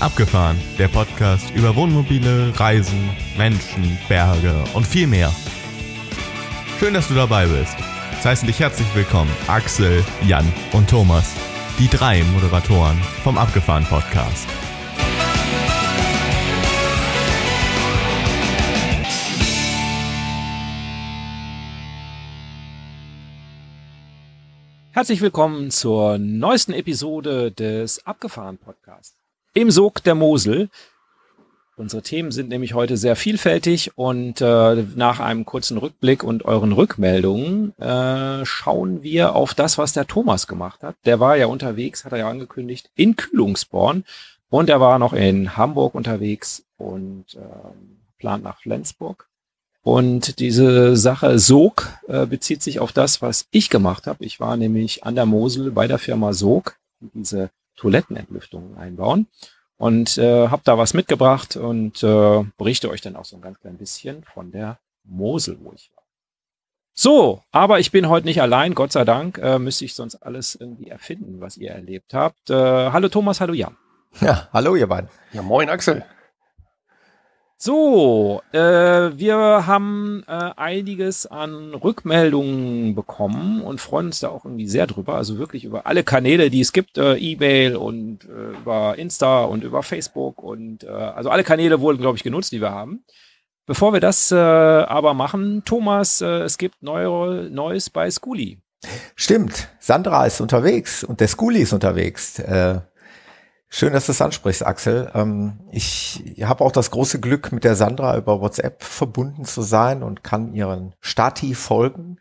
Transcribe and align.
Abgefahren, 0.00 0.56
der 0.78 0.86
Podcast 0.86 1.50
über 1.56 1.74
Wohnmobile, 1.74 2.52
Reisen, 2.56 3.10
Menschen, 3.36 3.98
Berge 4.08 4.54
und 4.72 4.86
viel 4.86 5.08
mehr. 5.08 5.34
Schön, 6.78 6.94
dass 6.94 7.08
du 7.08 7.14
dabei 7.14 7.46
bist. 7.46 7.76
Es 8.16 8.24
heißen 8.24 8.46
dich 8.46 8.60
herzlich 8.60 8.86
willkommen 8.94 9.30
Axel, 9.48 10.04
Jan 10.24 10.46
und 10.72 10.88
Thomas, 10.88 11.34
die 11.80 11.88
drei 11.88 12.22
Moderatoren 12.32 12.96
vom 13.24 13.38
Abgefahren 13.38 13.84
Podcast. 13.86 14.46
Herzlich 24.92 25.20
willkommen 25.20 25.72
zur 25.72 26.18
neuesten 26.18 26.72
Episode 26.72 27.50
des 27.50 28.06
Abgefahren 28.06 28.58
Podcasts 28.58 29.18
im 29.54 29.70
Sog 29.70 30.02
der 30.02 30.14
Mosel. 30.14 30.68
Unsere 31.76 32.02
Themen 32.02 32.32
sind 32.32 32.48
nämlich 32.48 32.74
heute 32.74 32.96
sehr 32.96 33.14
vielfältig 33.14 33.96
und 33.96 34.40
äh, 34.40 34.84
nach 34.96 35.20
einem 35.20 35.44
kurzen 35.44 35.78
Rückblick 35.78 36.24
und 36.24 36.44
euren 36.44 36.72
Rückmeldungen 36.72 37.72
äh, 37.78 38.44
schauen 38.44 39.04
wir 39.04 39.36
auf 39.36 39.54
das, 39.54 39.78
was 39.78 39.92
der 39.92 40.08
Thomas 40.08 40.48
gemacht 40.48 40.82
hat. 40.82 40.96
Der 41.04 41.20
war 41.20 41.36
ja 41.36 41.46
unterwegs, 41.46 42.04
hat 42.04 42.12
er 42.12 42.18
ja 42.18 42.28
angekündigt, 42.28 42.90
in 42.96 43.14
Kühlungsborn 43.14 44.04
und 44.50 44.68
er 44.70 44.80
war 44.80 44.98
noch 44.98 45.12
in 45.12 45.56
Hamburg 45.56 45.94
unterwegs 45.94 46.64
und 46.78 47.26
äh, 47.34 48.18
plant 48.18 48.42
nach 48.42 48.60
Flensburg. 48.60 49.28
Und 49.82 50.40
diese 50.40 50.96
Sache 50.96 51.38
Sog 51.38 51.88
äh, 52.08 52.26
bezieht 52.26 52.62
sich 52.62 52.80
auf 52.80 52.92
das, 52.92 53.22
was 53.22 53.46
ich 53.52 53.70
gemacht 53.70 54.06
habe. 54.06 54.24
Ich 54.24 54.40
war 54.40 54.56
nämlich 54.56 55.04
an 55.04 55.14
der 55.14 55.26
Mosel 55.26 55.70
bei 55.70 55.86
der 55.86 55.98
Firma 55.98 56.32
Sog, 56.32 56.76
die 57.00 57.08
diese 57.14 57.50
Toilettenentlüftungen 57.78 58.76
einbauen. 58.76 59.26
Und 59.78 60.18
äh, 60.18 60.48
habe 60.48 60.62
da 60.64 60.76
was 60.76 60.92
mitgebracht 60.92 61.56
und 61.56 62.02
äh, 62.02 62.44
berichte 62.58 62.90
euch 62.90 63.00
dann 63.00 63.14
auch 63.14 63.24
so 63.24 63.36
ein 63.36 63.42
ganz 63.42 63.60
klein 63.60 63.78
bisschen 63.78 64.24
von 64.24 64.50
der 64.50 64.78
Mosel, 65.04 65.56
wo 65.60 65.72
ich 65.72 65.90
war. 65.94 66.02
So, 66.94 67.44
aber 67.52 67.78
ich 67.78 67.92
bin 67.92 68.08
heute 68.08 68.26
nicht 68.26 68.42
allein, 68.42 68.74
Gott 68.74 68.90
sei 68.90 69.04
Dank. 69.04 69.38
Äh, 69.38 69.60
müsste 69.60 69.84
ich 69.84 69.94
sonst 69.94 70.16
alles 70.16 70.56
irgendwie 70.56 70.88
erfinden, 70.88 71.40
was 71.40 71.56
ihr 71.56 71.70
erlebt 71.70 72.12
habt. 72.12 72.50
Äh, 72.50 72.54
hallo 72.54 73.08
Thomas, 73.08 73.40
hallo 73.40 73.54
Jan. 73.54 73.76
Ja, 74.20 74.48
hallo 74.52 74.74
ihr 74.74 74.88
beiden. 74.88 75.08
Ja, 75.32 75.42
moin 75.42 75.68
Axel. 75.68 76.04
So, 77.60 78.40
äh, 78.52 78.58
wir 78.60 79.66
haben 79.66 80.22
äh, 80.28 80.50
einiges 80.54 81.26
an 81.26 81.74
Rückmeldungen 81.74 82.94
bekommen 82.94 83.62
und 83.62 83.80
freuen 83.80 84.06
uns 84.06 84.20
da 84.20 84.28
auch 84.28 84.44
irgendwie 84.44 84.68
sehr 84.68 84.86
drüber. 84.86 85.16
Also 85.16 85.38
wirklich 85.38 85.64
über 85.64 85.84
alle 85.84 86.04
Kanäle, 86.04 86.50
die 86.50 86.60
es 86.60 86.72
gibt, 86.72 86.98
äh, 86.98 87.16
E-Mail 87.16 87.74
und 87.74 88.20
äh, 88.26 88.60
über 88.60 88.96
Insta 88.96 89.42
und 89.42 89.64
über 89.64 89.82
Facebook 89.82 90.40
und 90.40 90.84
äh, 90.84 90.86
also 90.86 91.30
alle 91.30 91.42
Kanäle 91.42 91.80
wurden, 91.80 91.98
glaube 91.98 92.16
ich, 92.16 92.22
genutzt, 92.22 92.52
die 92.52 92.60
wir 92.60 92.70
haben. 92.70 93.02
Bevor 93.66 93.92
wir 93.92 93.98
das 93.98 94.30
äh, 94.30 94.36
aber 94.36 95.14
machen, 95.14 95.64
Thomas, 95.64 96.20
äh, 96.20 96.42
es 96.42 96.58
gibt 96.58 96.80
neue, 96.84 97.50
Neues 97.50 97.90
bei 97.90 98.08
Schooly. 98.08 98.60
Stimmt, 99.16 99.68
Sandra 99.80 100.26
ist 100.26 100.40
unterwegs 100.40 101.02
und 101.02 101.18
der 101.18 101.26
Schooly 101.26 101.62
ist 101.62 101.72
unterwegs. 101.72 102.38
Äh, 102.38 102.82
Schön, 103.70 103.92
dass 103.92 104.06
du 104.06 104.12
es 104.12 104.22
ansprichst, 104.22 104.64
Axel. 104.64 105.10
Ähm, 105.14 105.60
ich 105.70 106.34
habe 106.42 106.64
auch 106.64 106.72
das 106.72 106.90
große 106.90 107.20
Glück, 107.20 107.52
mit 107.52 107.64
der 107.64 107.76
Sandra 107.76 108.16
über 108.16 108.40
WhatsApp 108.40 108.82
verbunden 108.82 109.44
zu 109.44 109.60
sein 109.60 110.02
und 110.02 110.24
kann 110.24 110.54
ihren 110.54 110.94
Stati 111.00 111.54
folgen. 111.54 112.18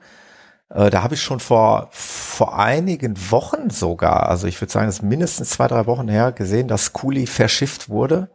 Äh, 0.69 0.89
da 0.89 1.03
habe 1.03 1.13
ich 1.15 1.21
schon 1.23 1.39
vor, 1.39 1.87
vor 1.91 2.59
einigen 2.59 3.15
Wochen 3.31 3.69
sogar, 3.69 4.27
also 4.27 4.45
ich 4.45 4.59
würde 4.59 4.73
sagen, 4.73 4.89
es 4.89 4.95
ist 4.95 5.03
mindestens 5.03 5.51
zwei, 5.51 5.67
drei 5.69 5.85
Wochen 5.85 6.09
her, 6.09 6.33
gesehen, 6.33 6.67
dass 6.67 6.91
Kuli 6.91 7.27
verschifft 7.27 7.87
wurde 7.87 8.29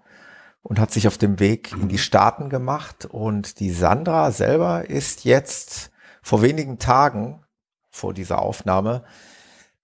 und 0.62 0.80
hat 0.80 0.90
sich 0.90 1.06
auf 1.06 1.18
dem 1.18 1.38
Weg 1.38 1.72
in 1.72 1.88
die 1.88 1.98
Staaten 1.98 2.48
gemacht. 2.48 3.04
Und 3.04 3.60
die 3.60 3.72
Sandra 3.72 4.30
selber 4.30 4.88
ist 4.88 5.24
jetzt 5.24 5.90
vor 6.22 6.40
wenigen 6.40 6.78
Tagen 6.78 7.44
vor 7.90 8.14
dieser 8.14 8.40
Aufnahme 8.40 9.04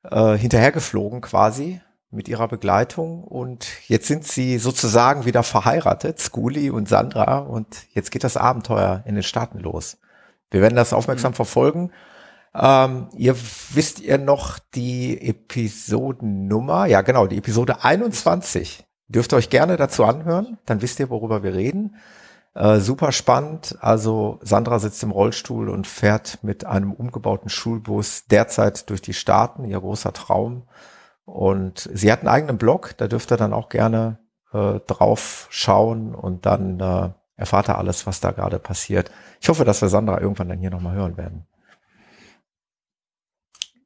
äh, 0.02 0.38
hinterhergeflogen 0.38 1.20
quasi 1.20 1.82
mit 2.10 2.28
ihrer 2.28 2.48
Begleitung 2.48 3.22
und 3.22 3.66
jetzt 3.86 4.06
sind 4.06 4.26
sie 4.26 4.58
sozusagen 4.58 5.26
wieder 5.26 5.42
verheiratet, 5.42 6.18
Skuli 6.18 6.70
und 6.70 6.88
Sandra 6.88 7.38
und 7.38 7.86
jetzt 7.92 8.10
geht 8.10 8.24
das 8.24 8.36
Abenteuer 8.36 9.02
in 9.06 9.14
den 9.14 9.22
Staaten 9.22 9.58
los. 9.58 9.98
Wir 10.50 10.62
werden 10.62 10.76
das 10.76 10.92
aufmerksam 10.92 11.32
mhm. 11.32 11.36
verfolgen. 11.36 11.92
Ähm, 12.54 13.08
ihr 13.16 13.36
wisst 13.74 14.00
ihr 14.00 14.16
noch 14.16 14.58
die 14.74 15.20
Episodennummer? 15.20 16.86
Ja, 16.86 17.02
genau, 17.02 17.26
die 17.26 17.38
Episode 17.38 17.84
21. 17.84 18.86
Dürft 19.08 19.32
ihr 19.32 19.36
euch 19.36 19.50
gerne 19.50 19.76
dazu 19.76 20.04
anhören, 20.04 20.58
dann 20.66 20.82
wisst 20.82 21.00
ihr, 21.00 21.10
worüber 21.10 21.42
wir 21.42 21.54
reden. 21.54 21.96
Äh, 22.54 22.80
super 22.80 23.12
spannend. 23.12 23.76
Also 23.80 24.40
Sandra 24.42 24.78
sitzt 24.78 25.02
im 25.02 25.10
Rollstuhl 25.10 25.68
und 25.68 25.86
fährt 25.86 26.38
mit 26.42 26.64
einem 26.64 26.92
umgebauten 26.92 27.50
Schulbus 27.50 28.26
derzeit 28.26 28.90
durch 28.90 29.00
die 29.02 29.14
Staaten, 29.14 29.64
ihr 29.64 29.80
großer 29.80 30.12
Traum. 30.12 30.64
Und 31.28 31.90
sie 31.92 32.10
hat 32.10 32.20
einen 32.20 32.28
eigenen 32.28 32.56
Blog, 32.56 32.94
da 32.96 33.06
dürft 33.06 33.30
ihr 33.30 33.36
dann 33.36 33.52
auch 33.52 33.68
gerne 33.68 34.18
äh, 34.54 34.80
drauf 34.86 35.46
schauen 35.50 36.14
und 36.14 36.46
dann 36.46 36.80
äh, 36.80 37.10
erfahrt 37.36 37.68
ihr 37.68 37.76
alles, 37.76 38.06
was 38.06 38.20
da 38.20 38.30
gerade 38.30 38.58
passiert. 38.58 39.10
Ich 39.38 39.50
hoffe, 39.50 39.66
dass 39.66 39.82
wir 39.82 39.90
Sandra 39.90 40.22
irgendwann 40.22 40.48
dann 40.48 40.58
hier 40.58 40.70
nochmal 40.70 40.96
hören 40.96 41.18
werden. 41.18 41.46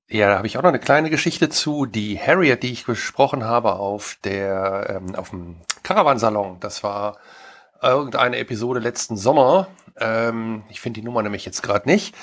Ja, 0.09 0.29
da 0.29 0.37
habe 0.37 0.47
ich 0.47 0.57
auch 0.57 0.63
noch 0.63 0.69
eine 0.69 0.79
kleine 0.79 1.11
Geschichte 1.11 1.49
zu. 1.49 1.85
Die 1.85 2.17
Harriet, 2.17 2.63
die 2.63 2.71
ich 2.71 2.87
besprochen 2.87 3.45
habe 3.45 3.75
auf 3.75 4.19
der 4.23 5.01
ähm, 5.03 5.17
auf 5.17 5.31
dem 5.31 5.57
Caravansalon. 5.83 6.61
Das 6.61 6.85
war 6.85 7.19
irgendeine 7.83 8.37
Episode 8.37 8.79
letzten 8.79 9.17
Sommer. 9.17 9.67
Ähm, 9.99 10.63
ich 10.69 10.81
finde 10.81 11.01
die 11.01 11.05
Nummer 11.05 11.23
nämlich 11.23 11.45
jetzt 11.45 11.63
gerade 11.63 11.89
nicht. 11.89 12.15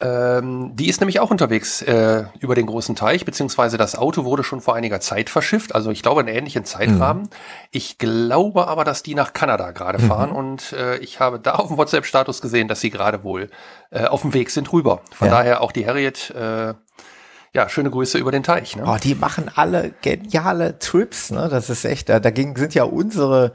Ähm, 0.00 0.76
die 0.76 0.88
ist 0.88 1.00
nämlich 1.00 1.18
auch 1.18 1.32
unterwegs 1.32 1.82
äh, 1.82 2.26
über 2.38 2.54
den 2.54 2.66
großen 2.66 2.94
Teich, 2.94 3.24
beziehungsweise 3.24 3.78
das 3.78 3.96
Auto 3.96 4.24
wurde 4.24 4.44
schon 4.44 4.60
vor 4.60 4.76
einiger 4.76 5.00
Zeit 5.00 5.28
verschifft, 5.28 5.74
also 5.74 5.90
ich 5.90 6.02
glaube 6.02 6.20
einen 6.20 6.28
ähnlichen 6.28 6.64
Zeitrahmen. 6.64 7.24
Mhm. 7.24 7.30
Ich 7.72 7.98
glaube 7.98 8.68
aber, 8.68 8.84
dass 8.84 9.02
die 9.02 9.16
nach 9.16 9.32
Kanada 9.32 9.72
gerade 9.72 10.00
mhm. 10.00 10.06
fahren 10.06 10.30
und 10.30 10.72
äh, 10.72 10.98
ich 10.98 11.18
habe 11.18 11.40
da 11.40 11.56
auf 11.56 11.66
dem 11.66 11.78
WhatsApp-Status 11.78 12.40
gesehen, 12.40 12.68
dass 12.68 12.80
sie 12.80 12.90
gerade 12.90 13.24
wohl 13.24 13.50
äh, 13.90 14.04
auf 14.04 14.22
dem 14.22 14.34
Weg 14.34 14.50
sind 14.50 14.72
rüber. 14.72 15.00
Von 15.12 15.28
ja. 15.28 15.34
daher 15.34 15.62
auch 15.62 15.72
die 15.72 15.84
Harriet, 15.84 16.30
äh, 16.30 16.74
ja, 17.52 17.68
schöne 17.68 17.90
Grüße 17.90 18.18
über 18.18 18.30
den 18.30 18.44
Teich. 18.44 18.76
Ne? 18.76 18.84
Oh, 18.86 18.98
die 19.02 19.16
machen 19.16 19.50
alle 19.52 19.92
geniale 20.02 20.78
Trips, 20.78 21.32
ne? 21.32 21.48
Das 21.50 21.70
ist 21.70 21.84
echt, 21.84 22.08
da, 22.08 22.20
dagegen 22.20 22.54
sind 22.54 22.72
ja 22.72 22.84
unsere 22.84 23.52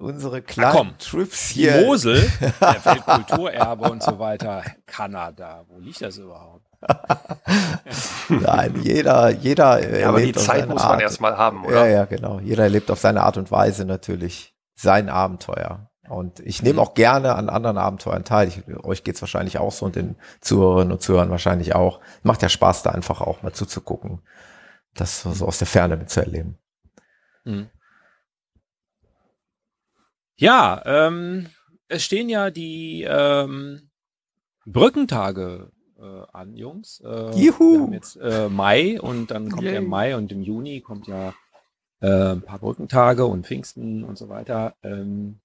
unsere 0.00 0.42
kleinen 0.42 0.96
Trips 0.98 1.48
hier. 1.48 1.78
Die 1.78 1.84
Mosel, 1.84 2.30
der 2.60 2.84
Weltkulturerbe 2.84 3.90
und 3.90 4.02
so 4.02 4.18
weiter. 4.18 4.62
Kanada, 4.86 5.64
wo 5.68 5.78
liegt 5.78 6.00
das 6.02 6.18
überhaupt? 6.18 6.66
Nein, 8.28 8.80
jeder, 8.82 9.30
jeder. 9.30 10.00
Ja, 10.00 10.08
aber 10.08 10.20
die 10.20 10.32
Zeit 10.32 10.68
muss 10.68 10.82
man 10.82 11.00
erstmal 11.00 11.36
haben, 11.36 11.64
oder? 11.64 11.86
Ja, 11.86 11.92
ja, 11.92 12.04
genau. 12.06 12.40
Jeder 12.40 12.64
erlebt 12.64 12.90
auf 12.90 12.98
seine 12.98 13.22
Art 13.22 13.36
und 13.36 13.50
Weise 13.50 13.84
natürlich 13.84 14.54
sein 14.74 15.08
Abenteuer. 15.08 15.90
Und 16.08 16.40
ich 16.40 16.62
nehme 16.62 16.80
auch 16.80 16.94
gerne 16.94 17.36
an 17.36 17.48
anderen 17.48 17.78
Abenteuern 17.78 18.24
teil. 18.24 18.48
Ich, 18.48 18.62
euch 18.82 19.04
geht's 19.04 19.20
wahrscheinlich 19.20 19.58
auch 19.58 19.70
so 19.70 19.86
und 19.86 19.94
den 19.94 20.16
Zuhörerinnen 20.40 20.92
und 20.92 21.02
Zuhörern 21.02 21.30
wahrscheinlich 21.30 21.74
auch. 21.74 22.00
Macht 22.22 22.42
ja 22.42 22.48
Spaß, 22.48 22.82
da 22.82 22.90
einfach 22.90 23.20
auch 23.20 23.42
mal 23.42 23.52
zuzugucken. 23.52 24.22
Das 24.94 25.22
so 25.22 25.46
aus 25.46 25.58
der 25.58 25.68
Ferne 25.68 25.96
mitzuerleben. 25.96 26.58
Mhm. 27.44 27.70
Ja, 30.40 30.80
ähm, 30.86 31.48
es 31.88 32.02
stehen 32.02 32.30
ja 32.30 32.50
die 32.50 33.06
ähm, 33.06 33.90
Brückentage 34.64 35.70
äh, 35.98 36.22
an, 36.32 36.56
Jungs. 36.56 37.02
Äh, 37.04 37.36
Juhu! 37.36 37.72
Wir 37.72 37.80
haben 37.82 37.92
jetzt 37.92 38.16
äh, 38.16 38.48
Mai 38.48 38.98
und 38.98 39.30
dann 39.30 39.50
kommt 39.50 39.64
Yay. 39.64 39.74
ja 39.74 39.80
Mai 39.82 40.16
und 40.16 40.32
im 40.32 40.40
Juni 40.40 40.80
kommt 40.80 41.08
ja 41.08 41.34
äh, 42.00 42.32
ein 42.32 42.40
paar 42.40 42.58
Brückentage 42.58 43.26
und 43.26 43.46
Pfingsten 43.46 44.02
und 44.02 44.16
so 44.16 44.30
weiter. 44.30 44.76
Ähm, 44.82 45.40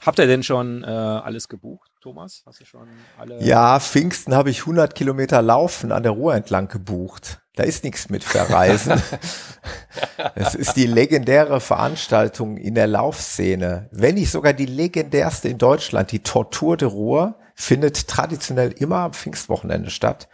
habt 0.00 0.18
ihr 0.18 0.26
denn 0.26 0.42
schon 0.42 0.84
äh, 0.84 0.86
alles 0.86 1.48
gebucht, 1.48 1.90
Thomas? 2.00 2.44
Hast 2.46 2.62
du 2.62 2.64
schon 2.64 2.88
alle? 3.18 3.44
Ja, 3.44 3.78
Pfingsten 3.78 4.34
habe 4.34 4.48
ich 4.48 4.60
100 4.60 4.94
Kilometer 4.94 5.42
Laufen 5.42 5.92
an 5.92 6.02
der 6.02 6.12
Ruhr 6.12 6.34
entlang 6.34 6.68
gebucht. 6.68 7.41
Da 7.54 7.64
ist 7.64 7.84
nichts 7.84 8.08
mit 8.08 8.24
Verreisen. 8.24 9.00
Es 10.34 10.54
ist 10.54 10.74
die 10.74 10.86
legendäre 10.86 11.60
Veranstaltung 11.60 12.56
in 12.56 12.74
der 12.74 12.86
Laufszene. 12.86 13.88
Wenn 13.92 14.14
nicht 14.14 14.30
sogar 14.30 14.54
die 14.54 14.66
legendärste 14.66 15.48
in 15.48 15.58
Deutschland, 15.58 16.10
die 16.10 16.20
Tortur 16.20 16.76
de 16.76 16.88
Ruhr, 16.88 17.36
findet 17.54 18.08
traditionell 18.08 18.72
immer 18.72 18.98
am 18.98 19.12
Pfingstwochenende 19.12 19.90
statt. 19.90 20.28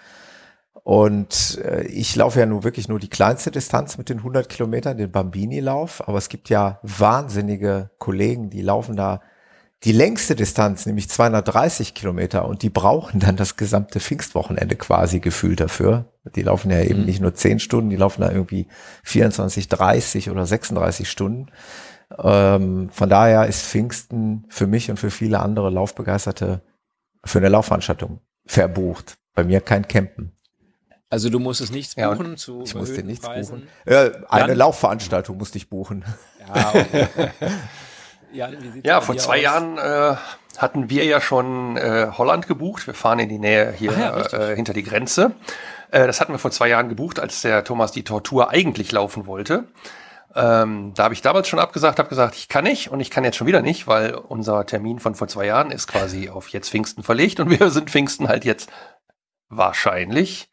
Und 0.85 1.61
äh, 1.65 1.83
ich 1.87 2.15
laufe 2.17 2.39
ja 2.39 2.47
nur 2.47 2.65
wirklich 2.65 2.89
nur 2.89 2.99
die 2.99 3.11
kleinste 3.11 3.51
Distanz 3.51 3.99
mit 3.99 4.09
den 4.09 4.19
100 4.19 4.49
Kilometern, 4.49 4.97
den 4.97 5.11
Bambini-Lauf. 5.11 6.07
Aber 6.09 6.19
es 6.19 6.29
gibt 6.29 6.49
ja 6.49 6.79
wahnsinnige 6.83 7.91
Kollegen, 7.99 8.49
die 8.49 8.63
laufen 8.63 8.97
da 8.97 9.21
die 9.85 9.93
längste 9.93 10.35
Distanz, 10.35 10.87
nämlich 10.87 11.09
230 11.09 11.95
Kilometer, 11.95 12.47
und 12.47 12.63
die 12.63 12.71
brauchen 12.71 13.21
dann 13.21 13.37
das 13.37 13.57
gesamte 13.57 14.01
Pfingstwochenende 14.01 14.75
quasi 14.75 15.21
gefühlt 15.21 15.61
dafür. 15.61 16.07
Die 16.35 16.43
laufen 16.43 16.71
ja 16.71 16.81
eben 16.81 17.01
mhm. 17.01 17.07
nicht 17.07 17.21
nur 17.21 17.35
10 17.35 17.61
Stunden, 17.61 17.91
die 17.91 17.97
laufen 17.97 18.23
da 18.23 18.31
irgendwie 18.31 18.67
24, 19.05 19.69
30 19.69 20.31
oder 20.31 20.47
36 20.47 21.09
Stunden. 21.09 21.47
Ähm, 22.19 22.91
von 22.91 23.09
daher 23.09 23.47
ist 23.47 23.63
Pfingsten 23.63 24.47
für 24.49 24.67
mich 24.67 24.91
und 24.91 24.99
für 24.99 25.11
viele 25.11 25.41
andere 25.41 25.71
Laufbegeisterte 25.71 26.63
für 27.25 27.39
eine 27.39 27.49
Laufveranstaltung 27.49 28.21
verbucht. 28.47 29.17
Bei 29.35 29.45
mir 29.45 29.61
kein 29.61 29.87
Campen. 29.87 30.33
Also 31.11 31.31
du 31.31 31.39
musstest 31.39 31.73
nichts 31.73 31.95
buchen 31.95 32.31
ja, 32.31 32.37
zu 32.37 32.63
Ich 32.63 32.75
musste 32.75 33.03
nichts 33.03 33.25
Preisen. 33.25 33.61
buchen. 33.61 33.69
Äh, 33.87 34.11
eine 34.29 34.49
Dann, 34.49 34.59
Laufveranstaltung 34.59 35.39
musste 35.39 35.57
ich 35.57 35.71
buchen. 35.71 36.05
Ja, 36.55 36.69
okay. 36.71 37.09
ja, 38.33 38.49
ja 38.83 39.01
vor 39.01 39.17
zwei 39.17 39.37
aus? 39.37 39.43
Jahren 39.43 39.79
äh, 39.79 40.17
hatten 40.57 40.91
wir 40.91 41.05
ja 41.05 41.21
schon 41.21 41.77
äh, 41.77 42.09
Holland 42.17 42.47
gebucht. 42.47 42.87
Wir 42.87 42.95
fahren 42.95 43.19
in 43.19 43.29
die 43.29 43.39
Nähe 43.39 43.73
hier 43.73 43.93
ja, 43.93 44.51
äh, 44.51 44.57
hinter 44.57 44.73
die 44.73 44.83
Grenze. 44.83 45.33
Äh, 45.91 46.07
das 46.07 46.21
hatten 46.21 46.33
wir 46.33 46.39
vor 46.39 46.51
zwei 46.51 46.69
Jahren 46.69 46.89
gebucht, 46.89 47.21
als 47.21 47.43
der 47.43 47.65
Thomas 47.65 47.93
die 47.93 48.05
Tortur 48.05 48.51
eigentlich 48.51 48.93
laufen 48.93 49.27
wollte. 49.27 49.65
Ähm, 50.35 50.93
da 50.95 51.05
habe 51.05 51.15
ich 51.15 51.23
damals 51.23 51.49
schon 51.49 51.59
abgesagt, 51.59 51.99
habe 51.99 52.09
gesagt, 52.09 52.37
ich 52.37 52.49
kann 52.49 52.65
nicht 52.65 52.91
und 52.91 53.01
ich 53.01 53.11
kann 53.11 53.25
jetzt 53.25 53.37
schon 53.37 53.47
wieder 53.47 53.63
nicht, 53.63 53.87
weil 53.87 54.15
unser 54.15 54.67
Termin 54.67 54.99
von 54.99 55.15
vor 55.15 55.27
zwei 55.27 55.47
Jahren 55.47 55.71
ist 55.71 55.89
quasi 55.89 56.29
auf 56.29 56.51
jetzt 56.51 56.69
Pfingsten 56.69 57.03
verlegt 57.03 57.41
und 57.41 57.51
wir 57.59 57.71
sind 57.71 57.91
Pfingsten 57.91 58.29
halt 58.29 58.45
jetzt 58.45 58.71
wahrscheinlich 59.49 60.51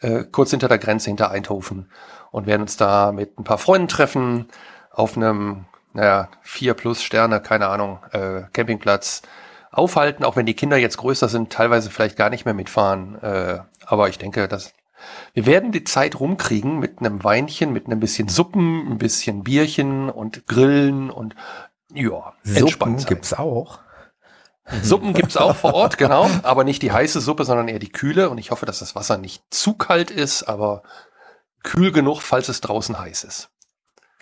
äh, 0.00 0.24
kurz 0.24 0.50
hinter 0.50 0.68
der 0.68 0.78
Grenze 0.78 1.08
hinter 1.08 1.30
Eindhoven 1.30 1.90
und 2.32 2.46
werden 2.46 2.62
uns 2.62 2.76
da 2.76 3.12
mit 3.12 3.38
ein 3.38 3.44
paar 3.44 3.58
Freunden 3.58 3.88
treffen 3.88 4.48
auf 4.90 5.16
einem, 5.16 5.66
naja, 5.92 6.28
vier 6.42 6.74
plus 6.74 7.02
Sterne, 7.02 7.40
keine 7.40 7.68
Ahnung, 7.68 7.98
äh, 8.12 8.42
Campingplatz 8.52 9.22
aufhalten, 9.70 10.24
auch 10.24 10.36
wenn 10.36 10.46
die 10.46 10.54
Kinder 10.54 10.76
jetzt 10.76 10.98
größer 10.98 11.28
sind, 11.28 11.50
teilweise 11.50 11.90
vielleicht 11.90 12.16
gar 12.16 12.30
nicht 12.30 12.44
mehr 12.44 12.54
mitfahren. 12.54 13.20
Äh, 13.22 13.60
aber 13.86 14.08
ich 14.08 14.18
denke, 14.18 14.48
dass 14.48 14.72
wir 15.34 15.46
werden 15.46 15.72
die 15.72 15.84
Zeit 15.84 16.20
rumkriegen 16.20 16.78
mit 16.78 17.00
einem 17.00 17.24
Weinchen, 17.24 17.72
mit 17.72 17.86
einem 17.86 18.00
bisschen 18.00 18.28
Suppen, 18.28 18.92
ein 18.92 18.98
bisschen 18.98 19.42
Bierchen 19.42 20.10
und 20.10 20.46
Grillen 20.46 21.10
und 21.10 21.34
ja, 21.92 22.34
Suppen 22.44 22.96
gibt's 23.04 23.34
auch. 23.34 23.80
Suppen 24.82 25.12
gibt's 25.14 25.36
auch 25.36 25.56
vor 25.56 25.74
Ort, 25.74 25.98
genau, 25.98 26.30
aber 26.42 26.64
nicht 26.64 26.82
die 26.82 26.92
heiße 26.92 27.20
Suppe, 27.20 27.44
sondern 27.44 27.68
eher 27.68 27.78
die 27.78 27.90
kühle. 27.90 28.30
Und 28.30 28.38
ich 28.38 28.50
hoffe, 28.50 28.66
dass 28.66 28.78
das 28.78 28.94
Wasser 28.94 29.18
nicht 29.18 29.42
zu 29.50 29.74
kalt 29.74 30.10
ist, 30.10 30.44
aber 30.44 30.82
kühl 31.62 31.92
genug, 31.92 32.20
falls 32.20 32.48
es 32.48 32.60
draußen 32.60 32.98
heiß 32.98 33.24
ist. 33.24 33.51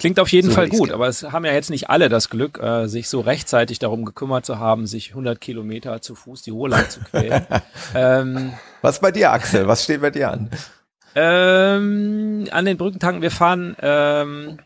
Klingt 0.00 0.18
auf 0.18 0.28
jeden 0.28 0.48
so 0.48 0.54
Fall 0.54 0.70
gut, 0.70 0.92
aber 0.92 1.08
es 1.08 1.22
haben 1.24 1.44
ja 1.44 1.52
jetzt 1.52 1.68
nicht 1.68 1.90
alle 1.90 2.08
das 2.08 2.30
Glück, 2.30 2.58
äh, 2.58 2.86
sich 2.86 3.08
so 3.10 3.20
rechtzeitig 3.20 3.78
darum 3.78 4.06
gekümmert 4.06 4.46
zu 4.46 4.58
haben, 4.58 4.86
sich 4.86 5.10
100 5.10 5.38
Kilometer 5.38 6.00
zu 6.00 6.14
Fuß 6.14 6.40
die 6.40 6.50
Ruhe 6.50 6.70
lang 6.70 6.88
zu 6.88 7.00
quälen. 7.00 7.46
ähm, 7.94 8.54
Was 8.80 9.00
bei 9.00 9.12
dir, 9.12 9.30
Axel? 9.30 9.68
Was 9.68 9.84
steht 9.84 10.00
bei 10.00 10.10
dir 10.10 10.30
an? 10.30 10.48
Ähm, 11.14 12.48
an 12.50 12.64
den 12.64 12.78
Brückentagen, 12.78 13.20
wir 13.20 13.30
fahren 13.30 13.76
ähm, 13.82 14.58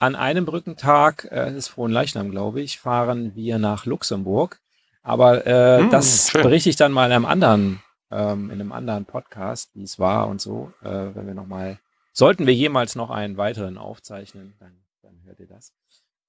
an 0.00 0.16
einem 0.16 0.46
Brückentag, 0.46 1.28
äh, 1.30 1.50
es 1.50 1.54
ist 1.54 1.68
Frohen 1.68 1.92
Leichnam, 1.92 2.32
glaube 2.32 2.60
ich, 2.60 2.80
fahren 2.80 3.36
wir 3.36 3.60
nach 3.60 3.86
Luxemburg. 3.86 4.58
Aber 5.04 5.46
äh, 5.46 5.78
hm, 5.78 5.90
das 5.90 6.30
schön. 6.30 6.42
berichte 6.42 6.70
ich 6.70 6.76
dann 6.76 6.90
mal 6.90 7.06
in 7.06 7.12
einem 7.12 7.24
anderen, 7.24 7.82
ähm, 8.10 8.50
in 8.50 8.60
einem 8.60 8.72
anderen 8.72 9.04
Podcast, 9.04 9.70
wie 9.74 9.84
es 9.84 10.00
war 10.00 10.26
und 10.26 10.40
so, 10.40 10.72
äh, 10.82 10.88
wenn 11.14 11.28
wir 11.28 11.34
nochmal 11.34 11.78
Sollten 12.12 12.46
wir 12.46 12.54
jemals 12.54 12.94
noch 12.94 13.10
einen 13.10 13.36
weiteren 13.36 13.78
aufzeichnen, 13.78 14.54
dann, 14.60 14.72
dann 15.02 15.20
hört 15.24 15.40
ihr 15.40 15.46
das. 15.46 15.72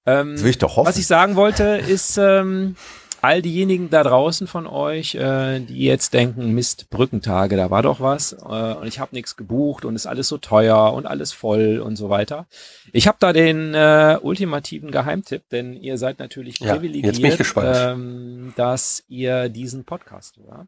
Ähm, 0.06 0.33
das 0.33 0.44
will 0.44 0.51
ich 0.51 0.57
doch 0.57 0.77
hoffen. 0.77 0.88
Was 0.88 0.97
ich 0.97 1.07
sagen 1.07 1.35
wollte, 1.35 1.63
ist 1.63 2.18
ähm, 2.18 2.75
all 3.24 3.41
diejenigen 3.41 3.89
da 3.89 4.03
draußen 4.03 4.47
von 4.47 4.68
euch, 4.68 5.15
äh, 5.15 5.62
die 5.62 5.85
jetzt 5.85 6.13
denken, 6.13 6.53
Mist, 6.53 6.89
Brückentage, 6.89 7.56
da 7.56 7.69
war 7.69 7.81
doch 7.81 8.01
was 8.01 8.33
äh, 8.33 8.74
und 8.74 8.85
ich 8.85 9.00
habe 9.00 9.15
nichts 9.15 9.38
gebucht 9.38 9.85
und 9.85 9.95
ist 9.95 10.07
alles 10.07 10.27
so 10.27 10.38
teuer 10.38 10.94
und 10.94 11.06
alles 11.06 11.31
voll 11.31 11.80
und 11.80 11.95
so 11.95 12.09
weiter. 12.09 12.47
Ich 12.91 13.07
habe 13.07 13.18
da 13.21 13.31
den 13.31 13.74
äh, 13.74 14.19
ultimativen 14.21 14.91
Geheimtipp, 14.91 15.44
denn 15.51 15.74
ihr 15.74 15.97
seid 15.97 16.19
natürlich 16.19 16.59
ja, 16.59 16.74
privilegiert, 16.74 17.53
ähm, 17.57 18.53
dass 18.57 19.03
ihr 19.07 19.47
diesen 19.47 19.85
Podcast 19.85 20.38
hört. 20.45 20.68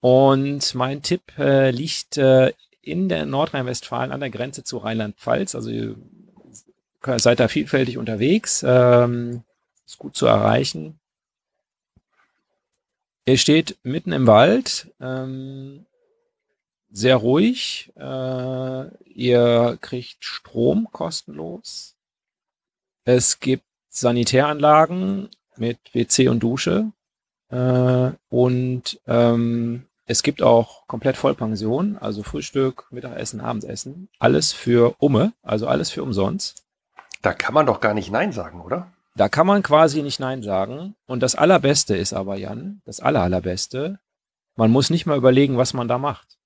Und 0.00 0.74
mein 0.74 1.02
Tipp 1.02 1.22
äh, 1.38 1.70
liegt 1.70 2.16
äh, 2.16 2.52
in 2.86 3.08
der 3.08 3.26
Nordrhein-Westfalen 3.26 4.12
an 4.12 4.20
der 4.20 4.30
Grenze 4.30 4.64
zu 4.64 4.78
Rheinland-Pfalz. 4.78 5.54
Also 5.54 5.70
ihr 5.70 5.96
seid 7.16 7.40
da 7.40 7.48
vielfältig 7.48 7.98
unterwegs, 7.98 8.64
ähm, 8.66 9.42
ist 9.84 9.98
gut 9.98 10.16
zu 10.16 10.26
erreichen. 10.26 10.98
Ihr 13.26 13.38
steht 13.38 13.76
mitten 13.82 14.12
im 14.12 14.26
Wald, 14.26 14.92
ähm, 15.00 15.86
sehr 16.90 17.16
ruhig. 17.16 17.92
Äh, 17.96 18.86
ihr 19.04 19.78
kriegt 19.80 20.24
Strom 20.24 20.88
kostenlos. 20.92 21.96
Es 23.04 23.40
gibt 23.40 23.64
Sanitäranlagen 23.88 25.28
mit 25.56 25.78
WC 25.92 26.28
und 26.28 26.40
Dusche. 26.40 26.92
Äh, 27.48 28.10
und 28.28 29.00
ähm, 29.06 29.86
es 30.06 30.22
gibt 30.22 30.40
auch 30.40 30.86
komplett 30.86 31.16
Vollpension, 31.16 31.98
also 31.98 32.22
Frühstück, 32.22 32.86
Mittagessen, 32.90 33.40
Abendessen. 33.40 34.08
Alles 34.20 34.52
für 34.52 34.94
Umme, 34.98 35.32
also 35.42 35.66
alles 35.66 35.90
für 35.90 36.04
umsonst. 36.04 36.64
Da 37.22 37.32
kann 37.32 37.54
man 37.54 37.66
doch 37.66 37.80
gar 37.80 37.92
nicht 37.92 38.12
Nein 38.12 38.30
sagen, 38.30 38.60
oder? 38.60 38.92
Da 39.16 39.28
kann 39.28 39.48
man 39.48 39.64
quasi 39.64 40.02
nicht 40.02 40.20
Nein 40.20 40.44
sagen. 40.44 40.94
Und 41.06 41.24
das 41.24 41.34
Allerbeste 41.34 41.96
ist 41.96 42.12
aber, 42.12 42.36
Jan, 42.36 42.82
das 42.84 43.00
Aller, 43.00 43.22
Allerbeste, 43.22 43.98
man 44.54 44.70
muss 44.70 44.90
nicht 44.90 45.06
mal 45.06 45.16
überlegen, 45.18 45.56
was 45.56 45.74
man 45.74 45.88
da 45.88 45.98
macht. 45.98 46.38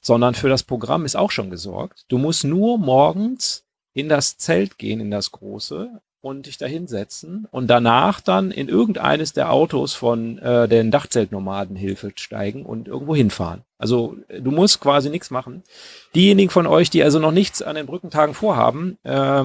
Sondern 0.00 0.34
für 0.34 0.48
das 0.48 0.62
Programm 0.62 1.04
ist 1.04 1.16
auch 1.16 1.30
schon 1.30 1.50
gesorgt. 1.50 2.06
Du 2.08 2.16
musst 2.16 2.44
nur 2.44 2.78
morgens 2.78 3.66
in 3.92 4.08
das 4.08 4.38
Zelt 4.38 4.78
gehen, 4.78 5.00
in 5.00 5.10
das 5.10 5.30
große, 5.30 6.00
und 6.24 6.46
dich 6.46 6.56
da 6.56 6.64
hinsetzen 6.64 7.46
und 7.50 7.66
danach 7.66 8.22
dann 8.22 8.50
in 8.50 8.70
irgendeines 8.70 9.34
der 9.34 9.52
Autos 9.52 9.92
von 9.92 10.38
äh, 10.38 10.66
den 10.66 10.90
Dachzeltnomadenhilfe 10.90 12.12
steigen 12.16 12.64
und 12.64 12.88
irgendwo 12.88 13.14
hinfahren. 13.14 13.60
Also 13.76 14.16
du 14.28 14.50
musst 14.50 14.80
quasi 14.80 15.10
nichts 15.10 15.30
machen. 15.30 15.62
Diejenigen 16.14 16.48
von 16.48 16.66
euch, 16.66 16.88
die 16.88 17.02
also 17.02 17.18
noch 17.18 17.30
nichts 17.30 17.60
an 17.60 17.76
den 17.76 17.84
Brückentagen 17.84 18.34
vorhaben, 18.34 18.96
äh, 19.02 19.44